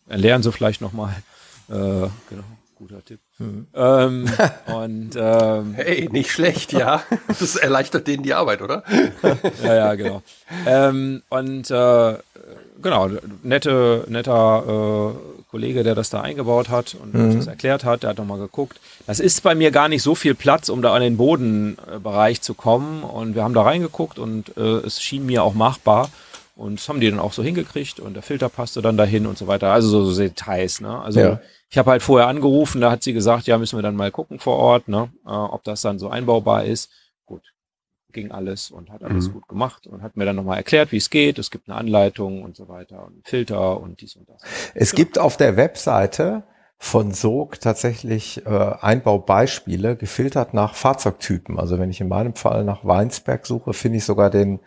dann 0.08 0.18
lernen 0.20 0.42
Sie 0.42 0.50
vielleicht 0.50 0.80
nochmal. 0.80 1.14
Äh, 1.68 1.72
genau, 1.72 2.44
guter 2.74 3.04
Tipp. 3.04 3.20
Ähm, 3.38 4.28
und 4.66 5.10
ähm, 5.16 5.74
Hey, 5.74 6.08
nicht 6.10 6.32
schlecht, 6.32 6.72
ja. 6.72 7.04
Das 7.28 7.54
erleichtert 7.54 8.08
denen 8.08 8.24
die 8.24 8.34
Arbeit, 8.34 8.60
oder? 8.60 8.82
ja, 9.62 9.74
ja, 9.74 9.94
genau. 9.94 10.22
ähm, 10.66 11.22
und 11.28 11.70
äh, 11.70 12.14
genau, 12.82 13.08
nette, 13.44 14.04
netter 14.08 15.14
äh, 15.14 15.37
Kollege, 15.50 15.82
der 15.82 15.94
das 15.94 16.10
da 16.10 16.20
eingebaut 16.20 16.68
hat 16.68 16.94
und 17.02 17.14
uns 17.14 17.34
das 17.36 17.46
erklärt 17.46 17.82
hat, 17.84 18.02
der 18.02 18.10
hat 18.10 18.18
nochmal 18.18 18.38
geguckt. 18.38 18.78
Das 19.06 19.18
ist 19.18 19.42
bei 19.42 19.54
mir 19.54 19.70
gar 19.70 19.88
nicht 19.88 20.02
so 20.02 20.14
viel 20.14 20.34
Platz, 20.34 20.68
um 20.68 20.82
da 20.82 20.92
an 20.94 21.00
den 21.00 21.16
Bodenbereich 21.16 22.40
zu 22.42 22.54
kommen. 22.54 23.02
Und 23.02 23.34
wir 23.34 23.44
haben 23.44 23.54
da 23.54 23.62
reingeguckt 23.62 24.18
und 24.18 24.56
äh, 24.56 24.60
es 24.60 25.00
schien 25.02 25.26
mir 25.26 25.42
auch 25.42 25.54
machbar. 25.54 26.10
Und 26.54 26.80
das 26.80 26.88
haben 26.88 27.00
die 27.00 27.08
dann 27.08 27.20
auch 27.20 27.32
so 27.32 27.42
hingekriegt 27.42 28.00
und 28.00 28.14
der 28.14 28.22
Filter 28.22 28.48
passte 28.48 28.82
dann 28.82 28.96
dahin 28.96 29.26
und 29.26 29.38
so 29.38 29.46
weiter. 29.46 29.72
Also 29.72 29.88
so, 29.88 30.04
so 30.10 30.20
Details, 30.20 30.80
ne? 30.80 31.00
Also 31.00 31.20
Ja. 31.20 31.40
ich 31.70 31.78
habe 31.78 31.90
halt 31.92 32.02
vorher 32.02 32.26
angerufen, 32.26 32.80
da 32.80 32.90
hat 32.90 33.04
sie 33.04 33.12
gesagt, 33.12 33.46
ja, 33.46 33.58
müssen 33.58 33.78
wir 33.78 33.82
dann 33.82 33.94
mal 33.94 34.10
gucken 34.10 34.40
vor 34.40 34.56
Ort, 34.56 34.88
ne? 34.88 35.08
Äh, 35.24 35.30
ob 35.30 35.62
das 35.64 35.82
dann 35.82 35.98
so 36.00 36.08
einbaubar 36.08 36.64
ist. 36.64 36.90
Ging 38.18 38.32
alles 38.32 38.70
und 38.70 38.90
hat 38.90 39.04
alles 39.04 39.28
Mhm. 39.28 39.32
gut 39.34 39.48
gemacht 39.48 39.86
und 39.86 40.02
hat 40.02 40.16
mir 40.16 40.24
dann 40.24 40.34
nochmal 40.36 40.56
erklärt, 40.56 40.90
wie 40.90 40.96
es 40.96 41.08
geht. 41.10 41.38
Es 41.38 41.50
gibt 41.52 41.68
eine 41.68 41.78
Anleitung 41.78 42.42
und 42.42 42.56
so 42.56 42.68
weiter 42.68 43.06
und 43.06 43.26
Filter 43.28 43.80
und 43.80 44.00
dies 44.00 44.16
und 44.16 44.28
das. 44.28 44.42
Es 44.74 44.92
gibt 44.92 45.18
auf 45.20 45.36
der 45.36 45.56
Webseite 45.56 46.42
von 46.80 47.12
Sog 47.12 47.60
tatsächlich 47.60 48.44
äh, 48.46 48.48
Einbaubeispiele 48.80 49.96
gefiltert 49.96 50.52
nach 50.54 50.74
Fahrzeugtypen. 50.74 51.58
Also 51.58 51.78
wenn 51.78 51.90
ich 51.90 52.00
in 52.00 52.08
meinem 52.08 52.34
Fall 52.34 52.64
nach 52.64 52.84
Weinsberg 52.84 53.46
suche, 53.46 53.72
finde 53.72 53.98
ich 53.98 54.04
sogar 54.04 54.30
den 54.30 54.60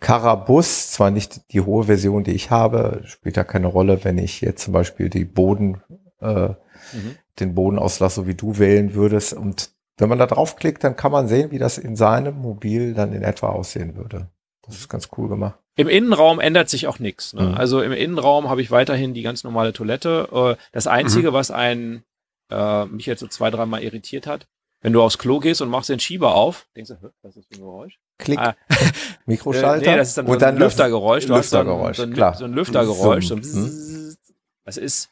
Carabus, 0.00 0.90
zwar 0.92 1.10
nicht 1.10 1.52
die 1.52 1.60
hohe 1.62 1.84
Version, 1.84 2.24
die 2.24 2.32
ich 2.32 2.50
habe, 2.50 3.02
spielt 3.04 3.36
da 3.36 3.44
keine 3.44 3.66
Rolle, 3.68 4.04
wenn 4.04 4.18
ich 4.18 4.40
jetzt 4.40 4.62
zum 4.64 4.72
Beispiel 4.72 5.08
die 5.08 5.24
Boden, 5.24 5.82
äh, 6.20 6.50
Mhm. 6.92 7.16
den 7.40 7.54
Bodenauslass, 7.54 8.14
so 8.14 8.26
wie 8.26 8.34
du 8.34 8.58
wählen 8.58 8.94
würdest. 8.94 9.32
Und 9.32 9.70
wenn 9.98 10.08
man 10.08 10.18
da 10.18 10.26
draufklickt, 10.26 10.82
dann 10.84 10.96
kann 10.96 11.12
man 11.12 11.28
sehen, 11.28 11.50
wie 11.50 11.58
das 11.58 11.78
in 11.78 11.96
seinem 11.96 12.36
Mobil 12.36 12.94
dann 12.94 13.12
in 13.12 13.22
etwa 13.22 13.48
aussehen 13.50 13.96
würde. 13.96 14.28
Das 14.62 14.76
ist 14.76 14.88
ganz 14.88 15.08
cool 15.18 15.28
gemacht. 15.28 15.58
Im 15.76 15.88
Innenraum 15.88 16.40
ändert 16.40 16.68
sich 16.68 16.86
auch 16.86 16.98
nichts. 16.98 17.32
Ne? 17.34 17.42
Mhm. 17.42 17.54
Also 17.54 17.82
im 17.82 17.92
Innenraum 17.92 18.48
habe 18.48 18.62
ich 18.62 18.70
weiterhin 18.70 19.12
die 19.14 19.22
ganz 19.22 19.44
normale 19.44 19.72
Toilette. 19.72 20.28
Äh, 20.32 20.62
Das 20.72 20.86
Einzige, 20.86 21.32
was 21.32 21.50
einen 21.50 22.04
äh, 22.50 22.84
mich 22.86 23.06
jetzt 23.06 23.20
so 23.20 23.26
zwei, 23.26 23.50
dreimal 23.50 23.82
irritiert 23.82 24.26
hat, 24.26 24.46
wenn 24.80 24.92
du 24.92 25.02
aufs 25.02 25.18
Klo 25.18 25.38
gehst 25.40 25.62
und 25.62 25.68
machst 25.70 25.88
den 25.88 25.98
Schieber 26.00 26.34
auf, 26.34 26.66
denkst 26.76 26.90
du, 26.90 26.94
"Hä, 26.94 27.08
was 27.22 27.36
ist 27.36 27.38
das 27.38 27.46
für 27.46 27.54
ein 27.62 27.64
Geräusch? 27.66 27.98
Klick, 28.18 28.38
Ah, 28.38 28.54
Mikroschalter. 29.26 29.86
Äh, 29.86 29.90
nee, 29.90 29.96
das 29.96 30.08
ist 30.08 30.18
dann, 30.18 30.26
und 30.26 30.38
so 30.40 30.46
ein 30.46 30.56
Lüftergeräusch. 30.56 31.26
Du 31.26 31.34
hast 31.34 31.50
so 31.50 31.56
ein- 31.58 31.66
Lüftergeräusch, 31.66 31.96
so 31.96 32.02
ein, 32.04 32.12
klar. 32.12 32.34
So 32.36 32.44
ein 32.44 32.52
Lüftergeräusch. 32.52 33.26
So 33.28 33.34
ein. 33.34 33.40
Bzzzt. 33.40 34.18
Das 34.64 34.76
ist 34.76 35.10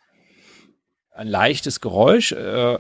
ein 1.13 1.27
leichtes 1.29 1.81
Geräusch. 1.81 2.33
äh, 2.33 2.79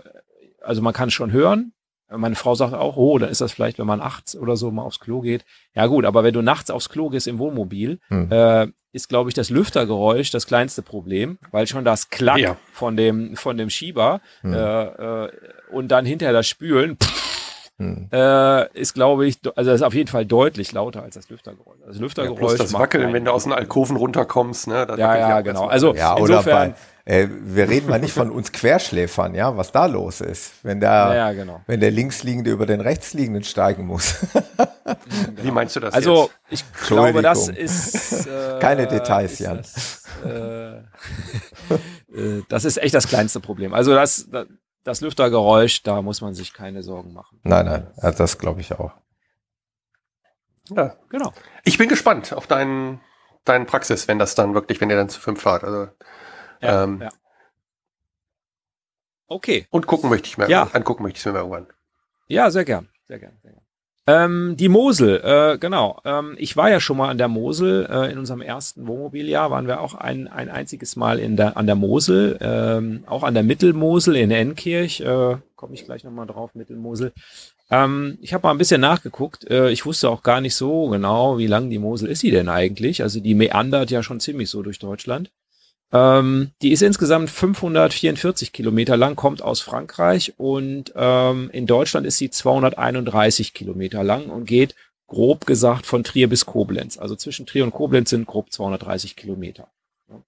Also 0.60 0.80
man 0.82 0.92
kann 0.94 1.08
es 1.08 1.14
schon 1.14 1.32
hören. 1.32 1.72
Meine 2.16 2.34
Frau 2.34 2.54
sagt 2.54 2.74
auch, 2.74 2.96
oh, 2.96 3.18
dann 3.18 3.28
ist 3.30 3.40
das 3.40 3.52
vielleicht, 3.52 3.78
wenn 3.78 3.86
man 3.86 3.98
nachts 4.00 4.36
oder 4.36 4.56
so 4.56 4.70
mal 4.70 4.82
aufs 4.82 5.00
Klo 5.00 5.20
geht. 5.20 5.44
Ja 5.74 5.86
gut, 5.86 6.04
aber 6.04 6.24
wenn 6.24 6.34
du 6.34 6.42
nachts 6.42 6.70
aufs 6.70 6.88
Klo 6.88 7.08
gehst 7.08 7.26
im 7.26 7.38
Wohnmobil, 7.38 7.98
Hm. 8.08 8.30
äh, 8.30 8.66
ist, 8.94 9.08
glaube 9.08 9.30
ich, 9.30 9.34
das 9.34 9.48
Lüftergeräusch 9.48 10.30
das 10.30 10.46
kleinste 10.46 10.82
Problem, 10.82 11.38
weil 11.50 11.66
schon 11.66 11.84
das 11.84 12.10
Klack 12.10 12.38
Ja. 12.38 12.56
von 12.72 12.96
dem 12.96 13.36
von 13.36 13.56
dem 13.56 13.70
Schieber 13.70 14.20
Hm. 14.42 14.52
äh, 14.52 14.84
äh, 15.24 15.30
und 15.70 15.88
dann 15.88 16.04
hinterher 16.04 16.34
das 16.34 16.46
Spülen 16.46 16.98
Hm. 17.78 18.08
äh, 18.12 18.68
ist, 18.78 18.92
glaube 18.94 19.26
ich, 19.26 19.38
also 19.56 19.70
das 19.70 19.80
ist 19.80 19.82
auf 19.86 19.94
jeden 19.94 20.08
Fall 20.08 20.26
deutlich 20.26 20.72
lauter 20.72 21.02
als 21.02 21.14
das 21.14 21.30
Lüftergeräusch. 21.30 21.78
Das 21.86 21.96
Ja, 21.96 22.02
Lüftergeräusch 22.02 22.38
plus 22.38 22.54
das 22.56 22.74
Wackeln, 22.74 23.12
wenn 23.14 23.24
du 23.24 23.32
aus 23.32 23.44
den 23.44 23.52
Alkoven 23.54 23.96
runterkommst, 23.96 24.68
ne? 24.68 24.86
das 24.86 24.98
Ja, 24.98 25.16
ja, 25.16 25.38
auch 25.38 25.42
genau. 25.42 25.66
Also 25.66 25.94
Ja, 25.94 26.12
oder 26.14 26.20
insofern, 26.36 26.72
bei, 26.72 26.76
äh, 27.04 27.28
wir 27.28 27.68
reden 27.68 27.88
mal 27.88 27.98
nicht 27.98 28.12
von 28.14 28.30
uns 28.30 28.52
Querschläfern, 28.52 29.34
ja, 29.34 29.56
was 29.56 29.72
da 29.72 29.86
los 29.86 30.20
ist, 30.20 30.52
wenn 30.62 30.80
der, 30.80 30.90
ja, 30.90 31.14
ja, 31.14 31.32
genau. 31.32 31.60
wenn 31.66 31.80
der 31.80 31.90
linksliegende 31.90 32.50
über 32.50 32.66
den 32.66 32.80
rechtsliegenden 32.80 33.44
steigen 33.44 33.86
muss. 33.86 34.16
Wie 35.42 35.50
meinst 35.50 35.76
du 35.76 35.80
das 35.80 35.94
Also 35.94 36.30
jetzt? 36.50 36.64
ich 36.64 36.86
glaube, 36.86 37.22
das 37.22 37.48
ist 37.48 38.26
äh, 38.26 38.58
Keine 38.60 38.86
Details, 38.86 39.32
ist 39.32 39.38
Jan. 39.40 39.56
Das, 39.58 40.02
äh, 40.24 40.76
äh, 42.14 42.42
das 42.48 42.64
ist 42.64 42.76
echt 42.78 42.94
das 42.94 43.08
kleinste 43.08 43.40
Problem. 43.40 43.74
Also 43.74 43.94
das, 43.94 44.28
das, 44.30 44.46
das 44.84 45.00
Lüftergeräusch, 45.00 45.82
da 45.82 46.02
muss 46.02 46.20
man 46.20 46.34
sich 46.34 46.52
keine 46.52 46.82
Sorgen 46.82 47.12
machen. 47.12 47.40
nein, 47.42 47.66
nein, 47.66 47.86
ja, 48.02 48.12
das 48.12 48.38
glaube 48.38 48.60
ich 48.60 48.72
auch. 48.72 48.92
Ja. 50.70 50.96
Genau. 51.08 51.32
Ich 51.64 51.78
bin 51.78 51.88
gespannt 51.88 52.32
auf 52.32 52.46
deinen, 52.46 53.00
deinen 53.44 53.66
Praxis, 53.66 54.08
wenn 54.08 54.18
das 54.18 54.34
dann 54.34 54.54
wirklich, 54.54 54.80
wenn 54.80 54.90
ihr 54.90 54.96
dann 54.96 55.08
zu 55.08 55.20
fünf 55.20 55.42
fahrt. 55.42 55.64
Also, 55.64 55.88
Ja, 56.62 56.84
ähm, 56.84 57.00
ja. 57.02 57.08
Okay. 59.26 59.66
Und 59.70 59.86
gucken 59.86 60.10
möchte 60.10 60.28
ich 60.28 60.38
mir, 60.38 60.48
Ja. 60.48 60.68
angucken 60.72 61.02
möchte 61.02 61.18
ich 61.18 61.24
mir 61.26 61.32
mal 61.32 61.38
irgendwann. 61.40 61.66
Ja, 62.28 62.50
sehr 62.50 62.64
gern, 62.64 62.88
sehr 63.08 63.18
gern. 63.18 63.32
Sehr 63.42 63.52
gern. 63.52 63.62
Ähm, 64.04 64.56
die 64.58 64.68
Mosel, 64.68 65.20
äh, 65.22 65.58
genau. 65.58 66.00
Ähm, 66.04 66.34
ich 66.36 66.56
war 66.56 66.68
ja 66.68 66.80
schon 66.80 66.96
mal 66.96 67.08
an 67.08 67.18
der 67.18 67.28
Mosel. 67.28 67.86
Äh, 67.88 68.10
in 68.10 68.18
unserem 68.18 68.40
ersten 68.40 68.88
Wohnmobiljahr 68.88 69.50
waren 69.52 69.68
wir 69.68 69.80
auch 69.80 69.94
ein, 69.94 70.26
ein 70.26 70.48
einziges 70.50 70.96
Mal 70.96 71.20
in 71.20 71.36
der, 71.36 71.56
an 71.56 71.66
der 71.66 71.76
Mosel, 71.76 72.36
ähm, 72.40 73.04
auch 73.06 73.22
an 73.22 73.34
der 73.34 73.44
Mittelmosel 73.44 74.16
in 74.16 74.32
Enkirch. 74.32 75.00
Äh, 75.02 75.36
Komme 75.54 75.74
ich 75.74 75.84
gleich 75.84 76.02
nochmal 76.02 76.26
drauf, 76.26 76.54
Mittelmosel. 76.56 77.12
Ähm, 77.70 78.18
ich 78.20 78.34
habe 78.34 78.44
mal 78.44 78.50
ein 78.50 78.58
bisschen 78.58 78.80
nachgeguckt. 78.80 79.48
Äh, 79.48 79.70
ich 79.70 79.86
wusste 79.86 80.10
auch 80.10 80.24
gar 80.24 80.40
nicht 80.40 80.56
so 80.56 80.88
genau, 80.88 81.38
wie 81.38 81.46
lang 81.46 81.70
die 81.70 81.78
Mosel 81.78 82.08
ist 82.08 82.20
sie 82.20 82.32
denn 82.32 82.48
eigentlich. 82.48 83.02
Also 83.04 83.20
die 83.20 83.34
meandert 83.34 83.92
ja 83.92 84.02
schon 84.02 84.18
ziemlich 84.18 84.50
so 84.50 84.62
durch 84.62 84.80
Deutschland. 84.80 85.30
Ähm, 85.92 86.52
die 86.62 86.72
ist 86.72 86.82
insgesamt 86.82 87.30
544 87.30 88.52
Kilometer 88.52 88.96
lang, 88.96 89.14
kommt 89.14 89.42
aus 89.42 89.60
Frankreich 89.60 90.34
und 90.38 90.92
ähm, 90.96 91.50
in 91.52 91.66
Deutschland 91.66 92.06
ist 92.06 92.18
sie 92.18 92.30
231 92.30 93.52
Kilometer 93.52 94.02
lang 94.02 94.30
und 94.30 94.46
geht 94.46 94.74
grob 95.06 95.44
gesagt 95.44 95.84
von 95.84 96.04
Trier 96.04 96.28
bis 96.28 96.46
Koblenz. 96.46 96.96
Also 96.96 97.14
zwischen 97.16 97.44
Trier 97.44 97.64
und 97.64 97.72
Koblenz 97.72 98.10
sind 98.10 98.26
grob 98.26 98.50
230 98.50 99.16
Kilometer. 99.16 99.68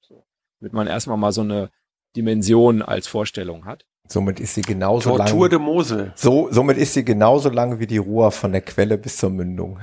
So. 0.03 0.25
Damit 0.61 0.75
man 0.75 0.87
erstmal 0.87 1.17
mal 1.17 1.33
so 1.33 1.41
eine 1.41 1.71
Dimension 2.15 2.83
als 2.83 3.07
Vorstellung 3.07 3.65
hat. 3.65 3.87
Somit 4.07 4.39
ist 4.39 4.55
sie 4.55 4.61
genauso 4.61 5.17
Tortur 5.17 5.41
lang. 5.41 5.51
de 5.51 5.59
Mosel. 5.59 6.13
So, 6.15 6.49
somit 6.51 6.77
ist 6.77 6.93
sie 6.93 7.05
genauso 7.05 7.49
lang 7.49 7.79
wie 7.79 7.87
die 7.87 7.97
Ruhr 7.97 8.31
von 8.31 8.53
der 8.53 8.61
Quelle 8.61 8.99
bis 8.99 9.17
zur 9.17 9.31
Mündung. 9.31 9.81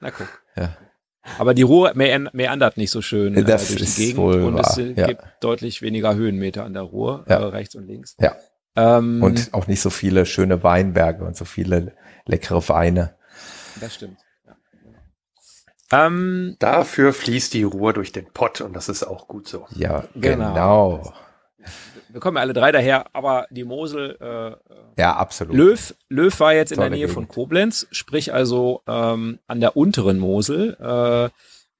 Na 0.00 0.10
guck. 0.10 0.42
Ja. 0.56 0.76
Aber 1.38 1.54
die 1.54 1.62
Ruhr 1.62 1.92
mean- 1.94 2.30
meandert 2.32 2.76
nicht 2.76 2.90
so 2.90 3.02
schön 3.02 3.34
äh, 3.36 3.44
Das 3.44 3.68
durch 3.68 3.80
ist 3.82 3.98
die 3.98 4.02
Gegend 4.06 4.18
wohl 4.18 4.42
und 4.44 4.58
es 4.58 4.76
wahr, 4.76 4.84
äh, 4.86 4.92
ja. 4.94 5.06
gibt 5.08 5.22
deutlich 5.40 5.82
weniger 5.82 6.14
Höhenmeter 6.14 6.64
an 6.64 6.72
der 6.74 6.82
Ruhr, 6.82 7.24
Ja. 7.28 7.40
äh, 7.40 7.44
rechts 7.44 7.74
und 7.74 7.86
links. 7.86 8.16
Ja. 8.20 8.36
Ähm, 8.76 9.22
Und 9.22 9.52
auch 9.54 9.66
nicht 9.66 9.80
so 9.80 9.90
viele 9.90 10.24
schöne 10.26 10.62
Weinberge 10.62 11.24
und 11.24 11.36
so 11.36 11.44
viele 11.44 11.92
leckere 12.26 12.68
Weine. 12.68 13.16
Das 13.80 13.94
stimmt. 13.94 14.18
Ja, 14.46 16.06
ähm, 16.06 16.56
Dafür 16.58 17.12
fließt 17.12 17.54
die 17.54 17.62
Ruhr 17.64 17.92
durch 17.92 18.12
den 18.12 18.26
Pott 18.32 18.60
und 18.60 18.74
das 18.74 18.88
ist 18.88 19.02
auch 19.04 19.26
gut 19.28 19.48
so. 19.48 19.66
Ja, 19.74 20.04
Genau. 20.14 20.48
genau. 20.52 21.12
Wir 22.08 22.20
kommen 22.20 22.36
ja 22.36 22.42
alle 22.42 22.52
drei 22.52 22.72
daher, 22.72 23.06
aber 23.14 23.46
die 23.50 23.64
Mosel, 23.64 24.16
äh, 24.20 25.00
Ja, 25.00 25.16
absolut. 25.16 25.54
Löw, 25.56 25.94
Löw 26.08 26.40
war 26.40 26.54
jetzt 26.54 26.72
in 26.72 26.76
der 26.78 26.86
Tolle 26.86 26.96
Nähe 26.96 27.06
Gegend. 27.06 27.14
von 27.14 27.28
Koblenz, 27.28 27.86
sprich 27.90 28.32
also 28.32 28.82
ähm, 28.86 29.38
an 29.46 29.60
der 29.60 29.76
unteren 29.76 30.18
Mosel. 30.18 30.76
Äh, 30.80 31.30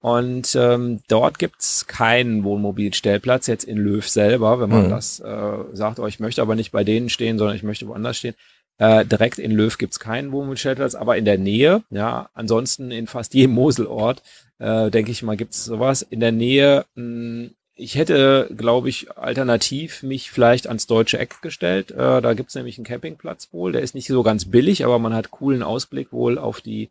Und 0.00 0.54
ähm, 0.54 1.00
dort 1.08 1.40
gibt's 1.40 1.88
keinen 1.88 2.44
Wohnmobilstellplatz, 2.44 3.48
jetzt 3.48 3.64
in 3.64 3.78
Löw 3.78 4.06
selber, 4.08 4.60
wenn 4.60 4.70
man 4.70 4.84
Mhm. 4.86 4.90
das 4.90 5.18
äh, 5.18 5.58
sagt, 5.72 5.98
oh, 5.98 6.06
ich 6.06 6.20
möchte 6.20 6.40
aber 6.40 6.54
nicht 6.54 6.70
bei 6.70 6.84
denen 6.84 7.08
stehen, 7.08 7.36
sondern 7.36 7.56
ich 7.56 7.64
möchte 7.64 7.88
woanders 7.88 8.16
stehen. 8.18 8.36
Äh, 8.78 9.04
direkt 9.04 9.40
in 9.40 9.50
Löw 9.50 9.76
gibt's 9.76 9.98
keinen 9.98 10.30
Wohnmobilstellplatz, 10.30 10.94
aber 10.94 11.16
in 11.16 11.24
der 11.24 11.36
Nähe, 11.36 11.82
ja, 11.90 12.28
ansonsten 12.34 12.92
in 12.92 13.08
fast 13.08 13.34
jedem 13.34 13.54
Moselort, 13.56 14.22
äh, 14.60 14.88
denke 14.92 15.10
ich 15.10 15.24
mal, 15.24 15.36
gibt's 15.36 15.64
sowas. 15.64 16.02
In 16.02 16.20
der 16.20 16.30
Nähe, 16.30 16.84
mh, 16.94 17.48
ich 17.78 17.94
hätte, 17.94 18.50
glaube 18.56 18.88
ich, 18.88 19.16
alternativ 19.16 20.02
mich 20.02 20.30
vielleicht 20.30 20.66
ans 20.66 20.86
deutsche 20.86 21.18
Eck 21.18 21.40
gestellt. 21.42 21.92
Äh, 21.92 22.20
da 22.20 22.34
gibt's 22.34 22.54
nämlich 22.54 22.76
einen 22.76 22.84
Campingplatz 22.84 23.48
wohl, 23.52 23.72
der 23.72 23.82
ist 23.82 23.94
nicht 23.94 24.08
so 24.08 24.22
ganz 24.22 24.50
billig, 24.50 24.84
aber 24.84 24.98
man 24.98 25.14
hat 25.14 25.30
coolen 25.30 25.62
Ausblick 25.62 26.12
wohl 26.12 26.38
auf 26.38 26.60
die 26.60 26.90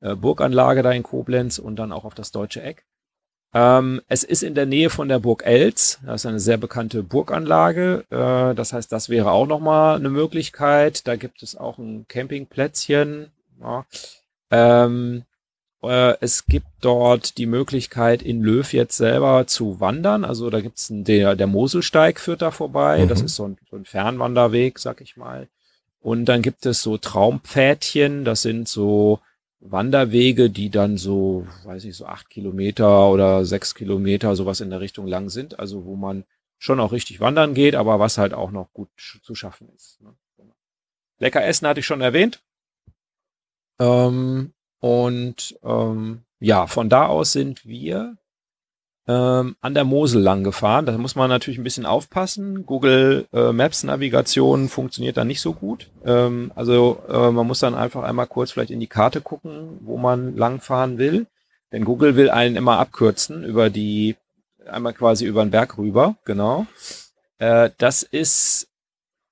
äh, 0.00 0.14
Burganlage 0.14 0.82
da 0.82 0.92
in 0.92 1.02
Koblenz 1.02 1.58
und 1.58 1.76
dann 1.76 1.90
auch 1.90 2.04
auf 2.04 2.14
das 2.14 2.32
deutsche 2.32 2.62
Eck. 2.62 2.84
Ähm, 3.54 4.02
es 4.08 4.22
ist 4.24 4.42
in 4.42 4.54
der 4.54 4.66
Nähe 4.66 4.90
von 4.90 5.08
der 5.08 5.18
Burg 5.18 5.46
Elz. 5.46 5.98
Das 6.04 6.22
ist 6.22 6.26
eine 6.26 6.40
sehr 6.40 6.58
bekannte 6.58 7.02
Burganlage. 7.02 8.04
Äh, 8.10 8.54
das 8.54 8.74
heißt, 8.74 8.92
das 8.92 9.08
wäre 9.08 9.30
auch 9.30 9.46
nochmal 9.46 9.96
eine 9.96 10.10
Möglichkeit. 10.10 11.06
Da 11.06 11.16
gibt 11.16 11.42
es 11.42 11.56
auch 11.56 11.78
ein 11.78 12.06
Campingplätzchen. 12.08 13.32
Ja. 13.60 13.86
Ähm, 14.50 15.22
äh, 15.22 15.35
es 15.88 16.46
gibt 16.46 16.66
dort 16.80 17.38
die 17.38 17.46
Möglichkeit, 17.46 18.22
in 18.22 18.42
Löw 18.42 18.72
jetzt 18.72 18.96
selber 18.96 19.46
zu 19.46 19.80
wandern. 19.80 20.24
Also 20.24 20.50
da 20.50 20.60
gibt's 20.60 20.90
einen, 20.90 21.04
der, 21.04 21.36
der 21.36 21.46
Moselsteig 21.46 22.20
führt 22.20 22.42
da 22.42 22.50
vorbei. 22.50 23.06
Das 23.06 23.20
Mhm. 23.20 23.26
ist 23.26 23.36
so 23.36 23.48
ein, 23.48 23.58
so 23.70 23.76
ein 23.76 23.84
Fernwanderweg, 23.84 24.78
sag 24.78 25.00
ich 25.00 25.16
mal. 25.16 25.48
Und 26.00 26.26
dann 26.26 26.42
gibt 26.42 26.66
es 26.66 26.82
so 26.82 26.98
Traumpfädchen. 26.98 28.24
Das 28.24 28.42
sind 28.42 28.68
so 28.68 29.20
Wanderwege, 29.60 30.50
die 30.50 30.70
dann 30.70 30.96
so, 30.96 31.46
weiß 31.64 31.84
ich, 31.84 31.96
so 31.96 32.06
acht 32.06 32.30
Kilometer 32.30 33.08
oder 33.10 33.44
sechs 33.44 33.74
Kilometer, 33.74 34.36
sowas 34.36 34.60
in 34.60 34.70
der 34.70 34.80
Richtung 34.80 35.06
lang 35.06 35.28
sind. 35.30 35.58
Also 35.58 35.84
wo 35.84 35.96
man 35.96 36.24
schon 36.58 36.80
auch 36.80 36.92
richtig 36.92 37.20
wandern 37.20 37.54
geht, 37.54 37.74
aber 37.74 37.98
was 37.98 38.18
halt 38.18 38.32
auch 38.34 38.50
noch 38.50 38.72
gut 38.72 38.88
zu 39.22 39.34
schaffen 39.34 39.68
ist. 39.74 40.00
ne? 40.00 40.14
Lecker 41.18 41.44
Essen 41.44 41.66
hatte 41.66 41.80
ich 41.80 41.86
schon 41.86 42.00
erwähnt. 42.02 42.40
Ähm, 43.78 44.52
und 44.80 45.58
ähm, 45.64 46.22
ja, 46.38 46.66
von 46.66 46.88
da 46.88 47.06
aus 47.06 47.32
sind 47.32 47.64
wir 47.66 48.16
ähm, 49.08 49.56
an 49.60 49.74
der 49.74 49.84
Mosel 49.84 50.20
lang 50.20 50.44
gefahren. 50.44 50.86
Da 50.86 50.98
muss 50.98 51.14
man 51.14 51.30
natürlich 51.30 51.58
ein 51.58 51.64
bisschen 51.64 51.86
aufpassen. 51.86 52.66
Google 52.66 53.26
äh, 53.32 53.52
Maps 53.52 53.84
Navigation 53.84 54.68
funktioniert 54.68 55.16
da 55.16 55.24
nicht 55.24 55.40
so 55.40 55.52
gut. 55.52 55.90
Ähm, 56.04 56.52
also 56.54 57.00
äh, 57.08 57.30
man 57.30 57.46
muss 57.46 57.60
dann 57.60 57.74
einfach 57.74 58.02
einmal 58.02 58.26
kurz 58.26 58.50
vielleicht 58.50 58.70
in 58.70 58.80
die 58.80 58.86
Karte 58.88 59.20
gucken, 59.20 59.78
wo 59.80 59.96
man 59.96 60.36
langfahren 60.36 60.98
will. 60.98 61.26
Denn 61.72 61.84
Google 61.84 62.16
will 62.16 62.30
einen 62.30 62.56
immer 62.56 62.78
abkürzen 62.78 63.44
über 63.44 63.70
die, 63.70 64.16
einmal 64.66 64.92
quasi 64.92 65.24
über 65.24 65.44
den 65.44 65.50
Berg 65.50 65.78
rüber, 65.78 66.16
genau. 66.24 66.66
Äh, 67.38 67.70
das 67.78 68.02
ist 68.02 68.68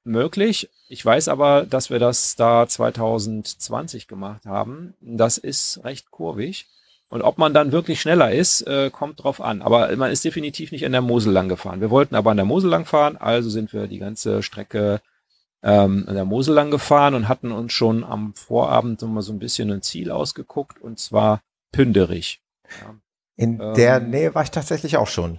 möglich. 0.05 0.70
Ich 0.89 1.05
weiß 1.05 1.28
aber, 1.28 1.64
dass 1.66 1.90
wir 1.90 1.98
das 1.98 2.36
da 2.36 2.66
2020 2.66 4.06
gemacht 4.09 4.47
haben. 4.47 4.94
Das 5.01 5.39
ist 5.39 5.81
recht 5.85 6.10
kurvig. 6.10 6.66
Und 7.09 7.22
ob 7.22 7.39
man 7.39 7.55
dann 7.55 7.70
wirklich 7.72 8.01
schneller 8.01 8.32
ist, 8.32 8.62
äh, 8.62 8.90
kommt 8.90 9.22
drauf 9.22 9.40
an. 9.40 9.62
Aber 9.62 9.94
man 9.97 10.10
ist 10.10 10.24
definitiv 10.24 10.72
nicht 10.72 10.85
an 10.85 10.93
der 10.93 11.01
Mosel 11.01 11.32
lang 11.32 11.48
gefahren. 11.48 11.81
Wir 11.81 11.90
wollten 11.90 12.14
aber 12.16 12.31
an 12.32 12.36
der 12.36 12.47
Mosel 12.47 12.70
lang 12.70 12.86
fahren, 12.86 13.16
also 13.16 13.51
sind 13.51 13.72
wir 13.72 13.86
die 13.86 13.98
ganze 13.98 14.43
Strecke 14.43 15.01
ähm, 15.62 16.05
an 16.09 16.14
der 16.14 16.24
Mosel 16.24 16.55
lang 16.55 16.70
gefahren 16.70 17.14
und 17.14 17.28
hatten 17.28 17.52
uns 17.52 17.72
schon 17.72 18.05
am 18.05 18.35
Vorabend 18.35 19.01
so 19.01 19.06
mal 19.06 19.22
so 19.22 19.32
ein 19.32 19.39
bisschen 19.39 19.70
ein 19.70 19.82
Ziel 19.82 20.10
ausgeguckt, 20.10 20.81
und 20.82 20.98
zwar 20.98 21.40
Pünderich. 21.72 22.40
Ja. 22.81 22.94
In 23.36 23.60
Ähm. 23.60 23.74
der 23.74 24.01
Nähe 24.01 24.35
war 24.35 24.43
ich 24.43 24.51
tatsächlich 24.51 24.97
auch 24.97 25.06
schon. 25.09 25.39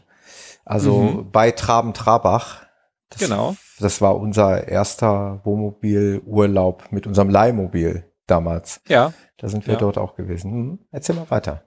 Also 0.66 1.02
Mhm. 1.02 1.32
bei 1.32 1.52
Traben-Trabach. 1.52 2.65
Das, 3.10 3.20
Genau. 3.22 3.56
Das 3.80 4.02
war 4.02 4.18
unser 4.18 4.68
erster 4.68 5.42
Wohnmobilurlaub 5.44 6.92
mit 6.92 7.08
unserem 7.08 7.30
Leihmobil 7.30 8.06
damals. 8.28 8.82
Ja, 8.88 9.14
Da 9.38 9.50
sind 9.50 9.68
wir 9.68 9.74
Ja. 9.74 9.80
dort 9.80 9.98
auch 9.98 10.16
gewesen. 10.16 10.52
Hm, 10.52 10.80
erzähl 10.92 11.14
mal 11.16 11.30
weiter. 11.30 11.64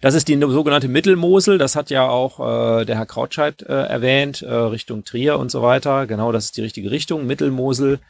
Das 0.00 0.14
ist 0.14 0.26
die 0.26 0.38
sogenannte 0.40 0.88
Mittelmosel. 0.88 1.56
Das 1.56 1.76
hat 1.76 1.88
ja 1.90 2.08
auch 2.08 2.40
äh, 2.80 2.84
der 2.84 2.96
Herr 2.96 3.06
Krautscheid 3.06 3.62
äh, 3.62 3.72
erwähnt, 3.72 4.42
äh, 4.42 4.52
Richtung 4.52 5.04
Trier 5.04 5.38
und 5.38 5.50
so 5.52 5.62
weiter. 5.62 6.06
Genau, 6.08 6.32
das 6.32 6.46
ist 6.46 6.56
die 6.56 6.62
richtige 6.62 6.90
Richtung. 6.90 7.24
Mittelmosel, 7.26 8.00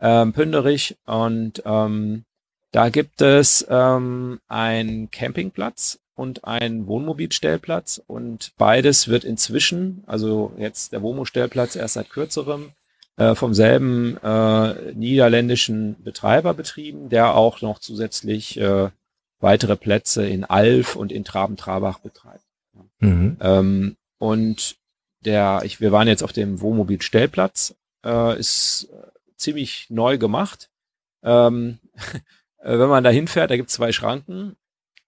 ähm, 0.00 0.32
Pünderich. 0.32 0.96
Und 1.06 1.62
ähm, 1.64 2.24
da 2.72 2.88
gibt 2.88 3.20
es 3.22 3.64
ähm, 3.70 4.40
einen 4.48 5.10
Campingplatz 5.12 5.99
und 6.20 6.44
einen 6.44 6.86
Wohnmobilstellplatz. 6.86 8.02
Und 8.06 8.52
beides 8.58 9.08
wird 9.08 9.24
inzwischen, 9.24 10.04
also 10.06 10.52
jetzt 10.58 10.92
der 10.92 11.00
Wohnmobilstellplatz 11.00 11.76
erst 11.76 11.94
seit 11.94 12.10
kürzerem, 12.10 12.72
äh, 13.16 13.34
vom 13.34 13.54
selben 13.54 14.18
äh, 14.18 14.92
niederländischen 14.92 15.96
Betreiber 16.02 16.52
betrieben, 16.52 17.08
der 17.08 17.34
auch 17.34 17.62
noch 17.62 17.78
zusätzlich 17.78 18.60
äh, 18.60 18.90
weitere 19.40 19.76
Plätze 19.76 20.28
in 20.28 20.44
Alf 20.44 20.94
und 20.94 21.10
in 21.10 21.24
Traben-Trabach 21.24 22.00
betreibt. 22.00 22.44
Mhm. 22.98 23.38
Ähm, 23.40 23.96
und 24.18 24.76
der, 25.24 25.62
ich, 25.64 25.80
wir 25.80 25.90
waren 25.90 26.06
jetzt 26.06 26.22
auf 26.22 26.34
dem 26.34 26.60
Wohnmobil-Stellplatz, 26.60 27.76
äh, 28.04 28.38
ist 28.38 28.90
ziemlich 29.36 29.86
neu 29.88 30.18
gemacht. 30.18 30.68
Ähm, 31.22 31.78
äh, 32.58 32.78
wenn 32.78 32.90
man 32.90 33.04
da 33.04 33.10
hinfährt, 33.10 33.50
da 33.50 33.56
gibt 33.56 33.70
es 33.70 33.76
zwei 33.76 33.92
Schranken 33.92 34.56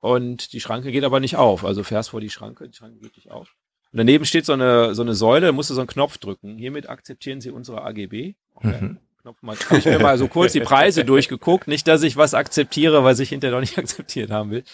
und 0.03 0.53
die 0.53 0.61
Schranke 0.61 0.91
geht 0.91 1.05
aber 1.05 1.21
nicht 1.21 1.37
auf. 1.37 1.65
Also 1.65 1.85
fährst 1.85 2.11
vor 2.11 2.21
die 2.21 2.29
Schranke, 2.29 2.69
die 2.69 2.77
Schranke 2.77 2.99
geht 2.99 3.15
nicht 3.17 3.31
auf. 3.31 3.55
Und 3.93 3.99
daneben 3.99 4.25
steht 4.25 4.45
so 4.45 4.53
eine, 4.53 4.97
so 4.97 5.03
eine 5.03 5.15
Säule, 5.15 5.53
musst 5.53 5.71
du 5.71 5.75
so 5.75 5.81
einen 5.81 5.87
Knopf 5.87 6.19
drücken. 6.19 6.59
Hiermit 6.59 6.89
akzeptieren 6.89 7.41
Sie 7.41 7.53
unsere 7.53 7.83
AGB. 7.85 8.35
Okay. 8.57 8.81
Mhm. 8.81 8.99
Knopf 9.21 9.41
mal, 9.43 9.57
habe 9.57 9.79
ich 9.79 9.85
mir 9.85 10.01
mal 10.01 10.19
so 10.19 10.27
kurz 10.27 10.53
die 10.53 10.61
Preise 10.61 11.05
durchgeguckt. 11.07 11.69
Nicht, 11.69 11.87
dass 11.87 12.03
ich 12.03 12.17
was 12.17 12.35
akzeptiere, 12.35 13.05
was 13.05 13.21
ich 13.21 13.29
hinterher 13.29 13.55
noch 13.55 13.61
nicht 13.61 13.79
akzeptiert 13.79 14.33
haben 14.33 14.51
will. 14.51 14.65